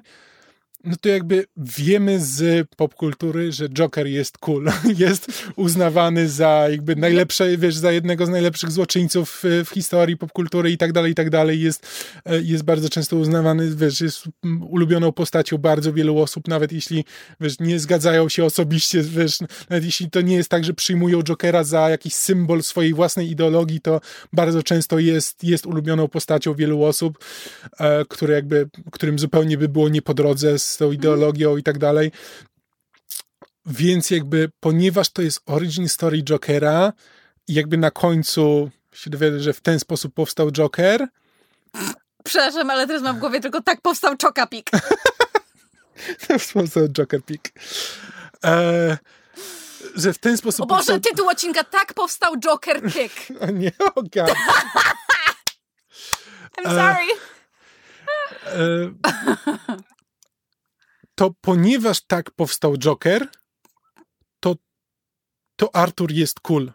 no 0.89 0.95
to 1.01 1.09
jakby 1.09 1.45
wiemy 1.57 2.19
z 2.19 2.67
popkultury, 2.77 3.51
że 3.51 3.69
Joker 3.69 4.07
jest 4.07 4.37
cool. 4.37 4.65
Jest 4.97 5.43
uznawany 5.55 6.29
za 6.29 6.67
jakby 6.71 6.95
najlepsze, 6.95 7.57
wiesz, 7.57 7.75
za 7.75 7.91
jednego 7.91 8.25
z 8.25 8.29
najlepszych 8.29 8.71
złoczyńców 8.71 9.41
w, 9.43 9.63
w 9.65 9.69
historii 9.73 10.17
popkultury 10.17 10.71
i 10.71 10.77
tak 10.77 10.93
dalej, 10.93 11.11
i 11.11 11.15
tak 11.15 11.29
dalej. 11.29 11.61
Jest, 11.61 11.87
e, 12.25 12.41
jest 12.41 12.63
bardzo 12.63 12.89
często 12.89 13.15
uznawany, 13.15 13.75
wiesz, 13.75 14.01
jest 14.01 14.23
ulubioną 14.69 15.11
postacią 15.11 15.57
bardzo 15.57 15.93
wielu 15.93 16.19
osób, 16.19 16.47
nawet 16.47 16.71
jeśli, 16.71 17.05
wiesz, 17.39 17.59
nie 17.59 17.79
zgadzają 17.79 18.29
się 18.29 18.45
osobiście, 18.45 19.01
wiesz, 19.01 19.39
nawet 19.69 19.85
jeśli 19.85 20.09
to 20.09 20.21
nie 20.21 20.35
jest 20.35 20.49
tak, 20.49 20.63
że 20.63 20.73
przyjmują 20.73 21.23
Jokera 21.23 21.63
za 21.63 21.89
jakiś 21.89 22.15
symbol 22.15 22.63
swojej 22.63 22.93
własnej 22.93 23.31
ideologii, 23.31 23.81
to 23.81 24.01
bardzo 24.33 24.63
często 24.63 24.99
jest, 24.99 25.43
jest 25.43 25.65
ulubioną 25.65 26.07
postacią 26.07 26.53
wielu 26.53 26.83
osób, 26.83 27.25
e, 27.79 28.05
które 28.05 28.33
jakby, 28.33 28.69
którym 28.91 29.19
zupełnie 29.19 29.57
by 29.57 29.69
było 29.69 29.89
nie 29.89 30.01
po 30.01 30.13
drodze 30.13 30.59
z 30.59 30.78
tą 30.79 30.91
ideologią 30.91 31.57
i 31.57 31.63
tak 31.63 31.77
dalej. 31.77 32.11
Więc 33.65 34.09
jakby, 34.09 34.51
ponieważ 34.59 35.09
to 35.09 35.21
jest 35.21 35.41
origin 35.45 35.89
story 35.89 36.23
Jokera 36.23 36.93
i 37.47 37.53
jakby 37.53 37.77
na 37.77 37.91
końcu 37.91 38.69
się 38.93 39.09
dowiedzę, 39.09 39.39
że 39.39 39.53
w 39.53 39.61
ten 39.61 39.79
sposób 39.79 40.13
powstał 40.13 40.51
Joker, 40.51 41.07
Przepraszam, 42.23 42.69
ale 42.69 42.87
teraz 42.87 43.03
mam 43.03 43.15
w 43.15 43.19
głowie 43.19 43.39
tylko 43.39 43.61
tak 43.61 43.81
powstał 43.81 44.15
Chocapik. 44.21 44.69
powstał 46.27 46.87
Joker 46.89 47.23
Pick. 47.23 47.51
E, 48.45 48.97
że 49.95 50.13
w 50.13 50.17
ten 50.17 50.37
sposób 50.37 50.61
O 50.63 50.65
Boże, 50.65 50.77
powstał... 50.77 50.99
tytuł 50.99 51.29
odcinka 51.29 51.63
Tak 51.63 51.93
powstał 51.93 52.37
Joker 52.37 52.81
Pick. 52.81 53.41
O 53.41 53.45
nie, 53.61 53.71
o 53.95 54.01
God. 54.01 54.13
I'm 56.57 56.63
sorry. 56.63 57.07
E, 58.45 58.91
to 61.19 61.33
ponieważ 61.41 62.01
tak 62.01 62.31
powstał 62.31 62.77
Joker, 62.77 63.27
to, 64.39 64.55
to 65.55 65.75
Arthur 65.75 66.11
jest 66.11 66.39
cool. 66.39 66.71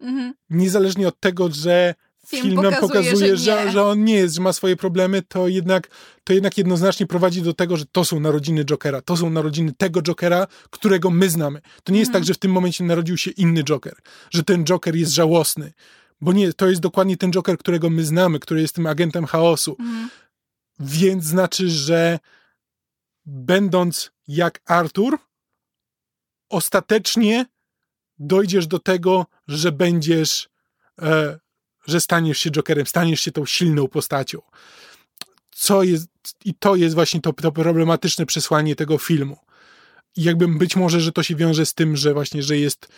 Mhm. 0.00 0.34
Niezależnie 0.50 1.08
od 1.08 1.20
tego, 1.20 1.48
że 1.52 1.94
Film 2.26 2.42
film, 2.42 2.56
pokazuje, 2.56 2.80
pokazuje, 2.80 3.36
że 3.36 3.64
że, 3.64 3.72
że, 3.72 3.84
on 3.84 4.04
nie 4.04 4.14
jest, 4.14 4.34
że 4.34 4.42
ma 4.42 4.52
swoje 4.52 4.76
problemy, 4.76 5.22
to 5.22 5.48
jednak, 5.48 5.88
to 6.24 6.32
jednak 6.32 6.58
jednoznacznie 6.58 7.06
prowadzi 7.06 7.42
do 7.42 7.54
tego, 7.54 7.76
że 7.76 7.84
to 7.92 8.04
są 8.04 8.20
narodziny 8.20 8.64
Jokera. 8.64 9.02
To 9.02 9.16
są 9.16 9.30
narodziny 9.30 9.72
tego 9.72 10.02
Jokera, 10.02 10.46
którego 10.70 11.10
my 11.10 11.30
znamy. 11.30 11.60
To 11.84 11.92
nie 11.92 11.98
jest 11.98 12.08
Mhm. 12.08 12.22
tak, 12.22 12.26
że 12.26 12.34
w 12.34 12.38
tym 12.38 12.52
momencie 12.52 12.84
narodził 12.84 13.16
się 13.16 13.30
inny 13.30 13.64
Joker, 13.64 13.96
że 14.30 14.42
ten 14.42 14.64
Joker 14.64 14.96
jest 14.96 15.12
żałosny. 15.12 15.72
Bo 16.20 16.32
nie, 16.32 16.52
to 16.52 16.68
jest 16.68 16.80
dokładnie 16.80 17.16
ten 17.16 17.30
Joker, 17.30 17.58
którego 17.58 17.90
my 17.90 18.04
znamy, 18.04 18.38
który 18.38 18.60
jest 18.60 18.74
tym 18.74 18.86
agentem 18.86 19.26
chaosu. 19.26 19.76
Mhm. 19.80 20.10
Więc 20.80 21.24
znaczy, 21.24 21.70
że 21.70 22.18
będąc 23.26 24.10
jak 24.28 24.60
Arthur, 24.66 25.18
ostatecznie 26.48 27.46
dojdziesz 28.18 28.66
do 28.66 28.78
tego, 28.78 29.26
że 29.48 29.72
będziesz, 29.72 30.48
e, 31.02 31.38
że 31.86 32.00
staniesz 32.00 32.38
się 32.38 32.50
Jokerem, 32.50 32.86
staniesz 32.86 33.20
się 33.20 33.32
tą 33.32 33.46
silną 33.46 33.88
postacią. 33.88 34.42
Co 35.50 35.82
jest, 35.82 36.08
i 36.44 36.54
to 36.54 36.76
jest 36.76 36.94
właśnie 36.94 37.20
to, 37.20 37.32
to 37.32 37.52
problematyczne 37.52 38.26
przesłanie 38.26 38.76
tego 38.76 38.98
filmu. 38.98 39.38
I 40.16 40.22
jakby 40.22 40.48
być 40.48 40.76
może, 40.76 41.00
że 41.00 41.12
to 41.12 41.22
się 41.22 41.36
wiąże 41.36 41.66
z 41.66 41.74
tym, 41.74 41.96
że 41.96 42.14
właśnie, 42.14 42.42
że 42.42 42.58
jest, 42.58 42.88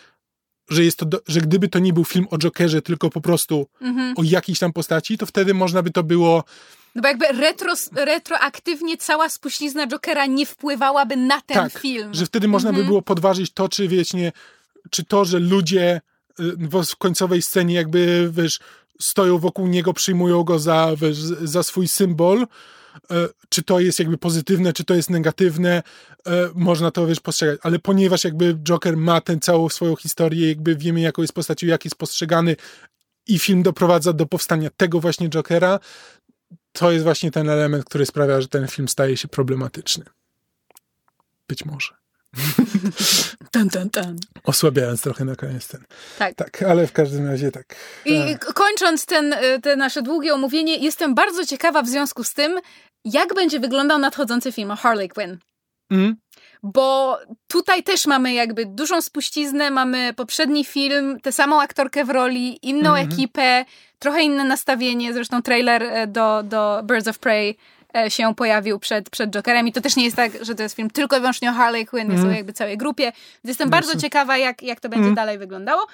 że 0.69 0.85
jest 0.85 0.99
to, 0.99 1.07
że 1.27 1.41
gdyby 1.41 1.69
to 1.69 1.79
nie 1.79 1.93
był 1.93 2.05
film 2.05 2.27
o 2.31 2.39
Jokerze, 2.39 2.83
tylko 2.83 3.11
po 3.11 3.21
prostu 3.21 3.67
Mhm. 3.81 4.15
o 4.17 4.23
jakiejś 4.23 4.59
tam 4.59 4.73
postaci, 4.73 5.19
to 5.19 5.27
wtedy 5.27 5.55
można 5.55 5.83
by 5.83 5.91
to 5.91 6.03
było 6.03 6.45
No 6.95 7.03
bo 7.03 7.09
jakby 7.09 7.27
retro, 7.27 7.75
retroaktywnie 7.93 8.97
cała 8.97 9.29
spuścizna 9.29 9.87
Jokera 9.87 10.27
nie 10.27 10.47
wpływałaby 10.47 11.17
na 11.17 11.41
ten 11.41 11.57
tak, 11.57 11.79
film. 11.79 12.15
że 12.15 12.27
wtedy 12.27 12.49
można 12.49 12.71
by 12.71 12.77
Mhm. 12.77 12.87
było 12.87 13.03
podważyć 13.03 13.53
to, 13.53 13.69
czy 13.69 13.89
wiecie, 13.89 14.33
czy 14.91 15.05
to, 15.05 15.25
że 15.25 15.39
ludzie 15.39 16.01
y, 16.41 16.45
w 16.93 16.97
końcowej 16.97 17.43
scenie 17.43 17.75
jakby, 17.75 18.31
wiesz, 18.33 18.59
stoją 19.01 19.39
wokół 19.39 19.67
niego, 19.67 19.93
przyjmują 19.93 20.45
go 20.45 20.59
za, 20.59 20.91
wiesz, 20.97 21.17
za 21.43 21.63
swój 21.63 21.89
symbol, 21.89 22.47
e, 23.11 23.29
czy 23.49 23.63
to 23.63 23.81
jest 23.81 23.99
jakby 23.99 24.19
pozytywne, 24.19 24.73
czy 24.73 24.85
to 24.85 24.95
jest 24.95 25.11
negatywne, 25.11 25.83
e, 26.27 26.49
można 26.55 26.91
to, 26.91 27.07
wiesz, 27.07 27.21
postrzegać. 27.21 27.59
Ale 27.63 27.79
ponieważ 27.79 28.25
jakby 28.25 28.55
Joker 28.55 28.97
ma 28.97 29.21
tę 29.21 29.39
całą 29.41 29.69
swoją 29.69 29.97
historię, 29.97 30.49
jakby 30.49 30.77
wiemy, 30.77 31.01
jaką 31.01 31.23
jest 31.23 31.35
postacią, 31.35 31.67
jak 31.67 31.85
jest 31.85 31.97
postrzegany 31.97 32.57
i 33.27 33.39
film 33.39 33.63
doprowadza 33.63 34.13
do 34.13 34.27
powstania 34.27 34.71
tego 34.77 35.01
właśnie 35.01 35.29
Jokera, 35.29 35.81
to 36.79 36.93
jest 36.93 37.05
właśnie 37.05 37.31
ten 37.31 37.49
element, 37.51 37.85
który 37.85 38.07
sprawia, 38.07 38.41
że 38.41 38.49
ten 38.49 38.69
film 38.69 38.89
staje 38.89 39.17
się 39.17 39.29
problematyczny. 39.29 40.05
Być 41.49 41.65
może. 41.65 41.95
Tan, 43.51 43.71
tan, 43.71 43.91
tan. 43.91 44.17
Osłabiając 44.45 45.01
trochę 45.01 45.25
na 45.25 45.37
koniec 45.37 45.69
ten. 45.69 45.85
Tak. 46.19 46.35
Tak, 46.35 46.63
ale 46.63 46.87
w 46.87 46.93
każdym 46.93 47.27
razie 47.27 47.51
tak. 47.51 47.77
I 48.05 48.15
E, 48.15 48.39
k- 48.39 48.53
kończąc 48.53 49.07
ten, 49.07 49.33
y, 49.33 49.61
te 49.63 49.77
nasze 49.77 50.03
długie 50.03 50.35
omówienie, 50.35 50.77
jestem 50.77 51.15
bardzo 51.15 51.47
ciekawa 51.47 51.83
w 51.83 51.89
związku 51.89 52.25
z 52.25 52.35
tym, 52.35 52.59
jak 53.05 53.35
będzie 53.35 53.61
wyglądał 53.61 53.99
nadchodzący 53.99 54.53
film 54.53 54.71
o 54.71 54.77
Harley 54.77 55.09
Quinn. 55.09 55.39
mm, 55.91 56.17
bo 56.63 57.19
tutaj 57.47 57.83
też 57.83 58.07
mamy 58.07 58.33
jakby 58.33 58.67
dużą 58.67 59.03
spuściznę, 59.03 59.71
mamy 59.71 60.15
poprzedni 60.15 60.65
film, 60.65 61.21
tę 61.21 61.33
samą 61.33 61.61
aktorkę 61.61 62.05
w 62.05 62.11
roli, 62.11 62.67
inną 62.69 62.91
Mhm. 62.91 63.09
ekipę, 63.13 63.65
trochę 63.99 64.23
inne 64.23 64.45
nastawienie, 64.45 65.13
zresztą 65.13 65.43
trailer 65.43 65.83
e, 65.83 66.07
do, 66.07 66.43
do 66.43 66.81
Birds 66.85 67.09
of 67.09 67.19
Prey 67.19 67.57
e, 67.97 68.11
się 68.11 68.35
pojawił 68.35 68.79
przed, 68.79 69.11
przed 69.11 69.31
Jokerem 69.31 69.69
i 69.69 69.73
to 69.73 69.81
też 69.81 69.97
nie 69.97 70.05
jest 70.05 70.17
tak, 70.17 70.33
że 70.41 70.55
to 70.55 70.63
jest 70.63 70.77
film 70.77 70.91
tylko 70.91 71.17
i 71.17 71.21
wyłącznie 71.21 71.51
o 71.51 71.53
Harley 71.53 71.87
Quinn, 71.87 72.13
jest 72.13 72.25
o 72.25 72.31
jakby 72.31 72.53
całej 72.53 72.77
grupie, 72.77 73.05
więc 73.05 73.45
jestem 73.45 73.71
bardzo 73.71 73.97
ciekawa, 73.97 74.37
jak, 74.39 74.63
jak 74.63 74.81
to 74.81 74.89
będzie 74.89 75.15
dalej 75.15 75.39
wyglądało. 75.39 75.87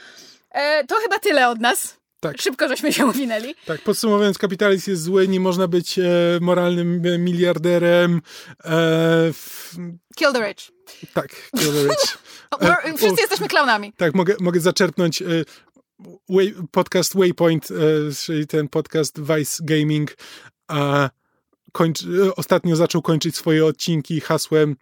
E, 0.51 0.85
to 0.85 0.95
chyba 1.03 1.19
tyle 1.19 1.49
od 1.49 1.61
nas. 1.61 1.97
Tak. 2.21 2.41
Szybko 2.41 2.69
żeśmy 2.69 2.93
się 2.93 3.07
uwinęli. 3.07 3.55
Tak, 3.67 3.81
podsumowując, 3.81 4.39
kapitalizm 4.39 4.91
jest 4.91 5.03
zły, 5.03 5.29
nie 5.29 5.41
można 5.41 5.69
być 5.69 5.99
e, 5.99 6.03
moralnym 6.41 7.03
e, 7.07 7.19
miliarderem. 7.19 8.21
E, 8.65 9.27
f, 9.29 9.71
Kill 10.17 10.33
the 10.33 10.49
Rich. 10.49 10.71
tak, 11.15 11.29
kill 11.59 11.73
the 11.73 11.89
rich. 11.89 12.19
Wszyscy 12.99 13.21
jesteśmy 13.21 13.49
klaunami. 13.49 13.93
Tak, 13.97 14.15
mogę, 14.15 14.35
mogę 14.41 14.61
zaczerpnąć 14.61 15.23
way, 16.29 16.55
podcast 16.71 17.17
Waypoint, 17.17 17.71
e, 17.71 17.75
czyli 18.25 18.47
ten 18.47 18.69
podcast 18.69 19.21
Vice 19.21 19.63
Gaming. 19.65 20.17
A 20.69 21.11
kończ, 21.73 22.03
e, 22.03 22.37
ostatnio 22.37 22.77
zaczął 22.77 23.03
kończyć 23.03 23.37
swoje 23.37 23.67
odcinki 23.67 24.21
hasłem 24.21 24.77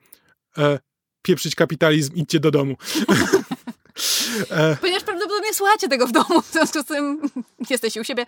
e, 0.58 0.78
pieprzyć 1.22 1.54
kapitalizm, 1.54 2.14
idźcie 2.14 2.40
do 2.40 2.50
domu. 2.50 2.74
e, 4.50 4.76
Ponieważ 4.80 5.02
prawdopodobnie 5.02 5.54
słuchacie 5.54 5.88
tego 5.88 6.06
w 6.06 6.12
domu, 6.12 6.42
w 6.42 6.52
związku 6.52 6.82
z 6.82 6.84
tym 6.84 7.30
jesteście 7.70 8.00
u 8.00 8.04
siebie. 8.04 8.26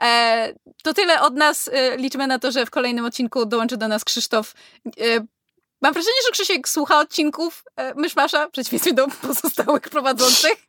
E, 0.00 0.54
to 0.82 0.94
tyle 0.94 1.20
od 1.20 1.34
nas. 1.34 1.70
E, 1.72 1.96
liczymy 1.96 2.26
na 2.26 2.38
to, 2.38 2.52
że 2.52 2.66
w 2.66 2.70
kolejnym 2.70 3.04
odcinku 3.04 3.46
dołączy 3.46 3.76
do 3.76 3.88
nas 3.88 4.04
Krzysztof. 4.04 4.54
Mam 5.82 5.92
wrażenie, 5.92 6.16
że 6.26 6.32
Krzysiek 6.32 6.68
słucha 6.68 7.00
odcinków 7.00 7.64
Myszmasza, 7.96 8.48
w 8.48 8.50
przeciwieństwie 8.50 8.92
do 8.92 9.06
pozostałych 9.22 9.82
prowadzących. 9.82 10.65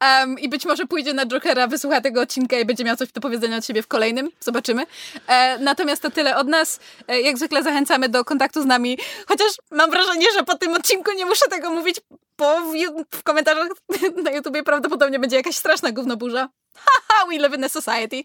Em, 0.00 0.38
I 0.38 0.48
być 0.48 0.64
może 0.64 0.86
pójdzie 0.86 1.14
na 1.14 1.26
Jokera, 1.26 1.66
wysłucha 1.66 2.00
tego 2.00 2.20
odcinka 2.20 2.58
i 2.58 2.64
będzie 2.64 2.84
miał 2.84 2.96
coś 2.96 3.12
do 3.12 3.20
powiedzenia 3.20 3.56
od 3.56 3.66
siebie 3.66 3.82
w 3.82 3.86
kolejnym. 3.86 4.30
Zobaczymy. 4.40 4.86
E, 5.26 5.58
natomiast 5.58 6.02
to 6.02 6.10
tyle 6.10 6.36
od 6.36 6.48
nas. 6.48 6.80
E, 7.08 7.20
jak 7.20 7.38
zwykle 7.38 7.62
zachęcamy 7.62 8.08
do 8.08 8.24
kontaktu 8.24 8.62
z 8.62 8.66
nami. 8.66 8.98
Chociaż 9.26 9.48
mam 9.70 9.90
wrażenie, 9.90 10.26
że 10.34 10.42
po 10.42 10.58
tym 10.58 10.72
odcinku 10.74 11.12
nie 11.12 11.26
muszę 11.26 11.48
tego 11.50 11.70
mówić, 11.70 12.00
bo 12.38 12.60
w, 12.60 12.72
w 13.16 13.22
komentarzach 13.22 13.68
na 14.24 14.30
YouTubie 14.30 14.62
prawdopodobnie 14.62 15.18
będzie 15.18 15.36
jakaś 15.36 15.56
straszna 15.56 15.92
gównoburza. 15.92 16.48
Haha, 16.74 17.26
we 17.26 17.38
live 17.38 17.54
in 17.54 17.64
a 17.64 17.68
society. 17.68 18.22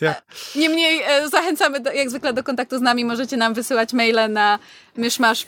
ja. 0.00 0.14
Niemniej 0.54 1.02
e, 1.06 1.28
zachęcamy 1.28 1.80
do, 1.80 1.92
jak 1.92 2.10
zwykle 2.10 2.32
do 2.32 2.42
kontaktu 2.42 2.78
z 2.78 2.80
nami. 2.80 3.04
Możecie 3.04 3.36
nam 3.36 3.54
wysyłać 3.54 3.92
maile 3.92 4.28
na 4.28 4.58
myszmasz 4.96 5.42
e, 5.42 5.46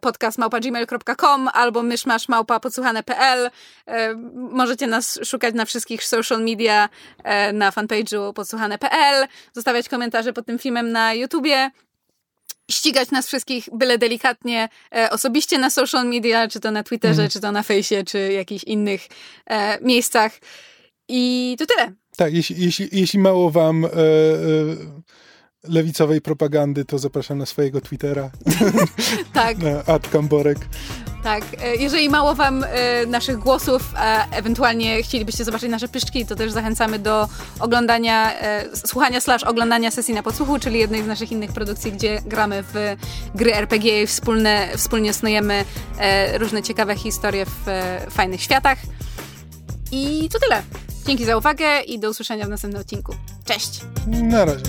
podcastmałpa.gmail.com 0.00 1.48
albo 1.52 1.82
myszmaszmałpa.podsłuchane.pl 1.82 3.50
e, 3.86 4.14
Możecie 4.34 4.86
nas 4.86 5.18
szukać 5.24 5.54
na 5.54 5.64
wszystkich 5.64 6.04
social 6.04 6.44
media 6.44 6.88
e, 7.24 7.52
na 7.52 7.70
fanpage'u 7.70 8.32
podsłuchane.pl 8.32 9.26
zostawiać 9.52 9.88
komentarze 9.88 10.32
pod 10.32 10.46
tym 10.46 10.58
filmem 10.58 10.92
na 10.92 11.14
YouTubie 11.14 11.70
ścigać 12.70 13.10
nas 13.10 13.26
wszystkich 13.26 13.68
byle 13.72 13.98
delikatnie 13.98 14.68
e, 14.96 15.10
osobiście 15.10 15.58
na 15.58 15.70
social 15.70 16.08
media, 16.08 16.48
czy 16.48 16.60
to 16.60 16.70
na 16.70 16.82
Twitterze, 16.82 17.28
czy 17.28 17.40
to 17.40 17.52
na 17.52 17.62
fejsie, 17.62 18.04
czy 18.04 18.32
jakichś 18.32 18.64
innych 18.64 19.00
e, 19.46 19.80
miejscach. 19.80 20.32
I 21.08 21.56
to 21.58 21.66
tyle. 21.66 21.92
Tak, 22.16 22.34
jeśli, 22.34 22.64
jeśli, 22.64 22.88
jeśli 22.92 23.18
mało 23.18 23.50
wam 23.50 23.84
e, 23.84 23.88
e, 23.88 23.90
lewicowej 25.68 26.20
propagandy, 26.20 26.84
to 26.84 26.98
zapraszam 26.98 27.38
na 27.38 27.46
swojego 27.46 27.80
Twittera, 27.80 28.30
Tak. 29.32 29.58
na 29.58 29.98
@kamborek. 30.12 30.58
Tak, 31.22 31.44
e, 31.62 31.76
jeżeli 31.76 32.08
mało 32.08 32.34
wam 32.34 32.64
e, 32.64 33.06
naszych 33.06 33.38
głosów, 33.38 33.82
a 33.96 34.26
ewentualnie 34.30 35.02
chcielibyście 35.02 35.44
zobaczyć 35.44 35.70
nasze 35.70 35.88
pyszczki, 35.88 36.26
to 36.26 36.36
też 36.36 36.52
zachęcamy 36.52 36.98
do 36.98 37.28
oglądania, 37.60 38.40
e, 38.40 38.76
słuchania 38.86 39.20
slash 39.20 39.44
oglądania 39.44 39.90
sesji 39.90 40.14
na 40.14 40.22
podsłuchu, 40.22 40.58
czyli 40.58 40.78
jednej 40.78 41.02
z 41.02 41.06
naszych 41.06 41.32
innych 41.32 41.52
produkcji, 41.52 41.92
gdzie 41.92 42.22
gramy 42.26 42.62
w 42.62 42.96
gry 43.34 43.54
RPG 43.54 44.02
i 44.02 44.06
wspólne, 44.06 44.68
wspólnie 44.76 45.12
snujemy 45.12 45.64
e, 45.98 46.38
różne 46.38 46.62
ciekawe 46.62 46.96
historie 46.96 47.46
w 47.46 47.68
e, 47.68 48.06
fajnych 48.10 48.42
światach. 48.42 48.78
I 49.92 50.28
to 50.32 50.38
tyle. 50.38 50.62
Dzięki 51.06 51.24
za 51.24 51.36
uwagę 51.36 51.80
i 51.80 51.98
do 51.98 52.10
usłyszenia 52.10 52.46
w 52.46 52.48
następnym 52.48 52.80
odcinku. 52.82 53.14
Cześć! 53.44 53.80
Na 54.06 54.44
razie. 54.44 54.64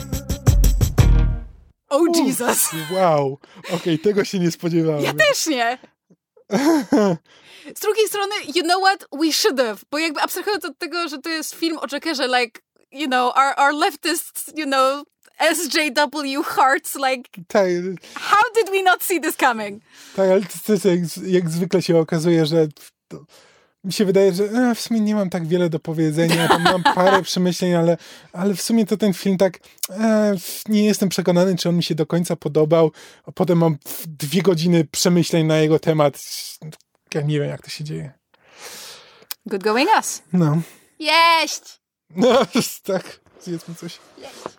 Oh 1.89 2.05
Jesus! 2.25 2.69
Wow, 2.91 3.37
okej, 3.71 3.99
tego 3.99 4.25
się 4.25 4.39
nie 4.39 4.51
spodziewałem. 4.51 5.03
Ja 5.03 5.13
też 5.13 5.47
nie! 5.47 5.77
Z 7.75 7.79
drugiej 7.81 8.07
strony, 8.07 8.35
you 8.55 8.63
know 8.63 8.81
what? 8.83 9.05
We 9.21 9.31
should 9.33 9.59
have. 9.59 9.77
Bo 9.91 9.97
jakby 9.97 10.21
abstrahując 10.21 10.65
od 10.65 10.77
tego, 10.77 11.07
że 11.07 11.17
to 11.19 11.29
jest 11.29 11.55
film 11.55 11.77
o 11.77 11.87
Jokerze, 11.87 12.27
like, 12.27 12.61
you 12.91 13.07
know, 13.07 13.37
our, 13.37 13.53
our 13.57 13.73
leftists, 13.73 14.51
you 14.57 14.65
know, 14.65 15.03
SJW 15.53 16.43
hearts, 16.43 16.95
like, 16.95 17.29
Tak, 17.47 17.67
how 18.15 18.41
did 18.55 18.69
we 18.71 18.83
not 18.83 19.03
see 19.03 19.21
this 19.21 19.35
coming? 19.35 19.83
tak 20.15 20.29
ale 20.29 20.41
to, 20.41 20.47
to 20.65 20.71
jest 20.73 20.85
jak, 20.85 20.99
jak 21.27 21.49
zwykle 21.49 21.81
się 21.81 21.97
okazuje, 21.97 22.45
że 22.45 22.67
mi 23.83 23.93
się 23.93 24.05
wydaje, 24.05 24.33
że 24.33 24.43
e, 24.43 24.75
w 24.75 24.81
sumie 24.81 24.99
nie 24.99 25.15
mam 25.15 25.29
tak 25.29 25.47
wiele 25.47 25.69
do 25.69 25.79
powiedzenia, 25.79 26.47
tam 26.47 26.63
mam 26.63 26.83
parę 26.83 27.21
przemyśleń, 27.31 27.73
ale, 27.73 27.97
ale 28.33 28.55
w 28.55 28.61
sumie 28.61 28.85
to 28.85 28.97
ten 28.97 29.13
film 29.13 29.37
tak 29.37 29.59
e, 29.89 30.35
nie 30.69 30.85
jestem 30.85 31.09
przekonany, 31.09 31.55
czy 31.55 31.69
on 31.69 31.75
mi 31.75 31.83
się 31.83 31.95
do 31.95 32.05
końca 32.05 32.35
podobał, 32.35 32.91
a 33.25 33.31
potem 33.31 33.57
mam 33.57 33.77
dwie 34.07 34.41
godziny 34.41 34.85
przemyśleń 34.91 35.45
na 35.45 35.57
jego 35.57 35.79
temat. 35.79 36.19
Ja 37.13 37.21
nie 37.21 37.39
wiem, 37.39 37.49
jak 37.49 37.61
to 37.61 37.69
się 37.69 37.83
dzieje. 37.83 38.11
Good 39.45 39.63
going 39.63 39.89
us. 39.97 40.21
No, 40.33 40.61
Jeść! 40.99 41.79
no 42.15 42.45
tak, 42.83 43.19
zjedzmy 43.41 43.75
coś. 43.75 43.99
Jeść. 44.17 44.58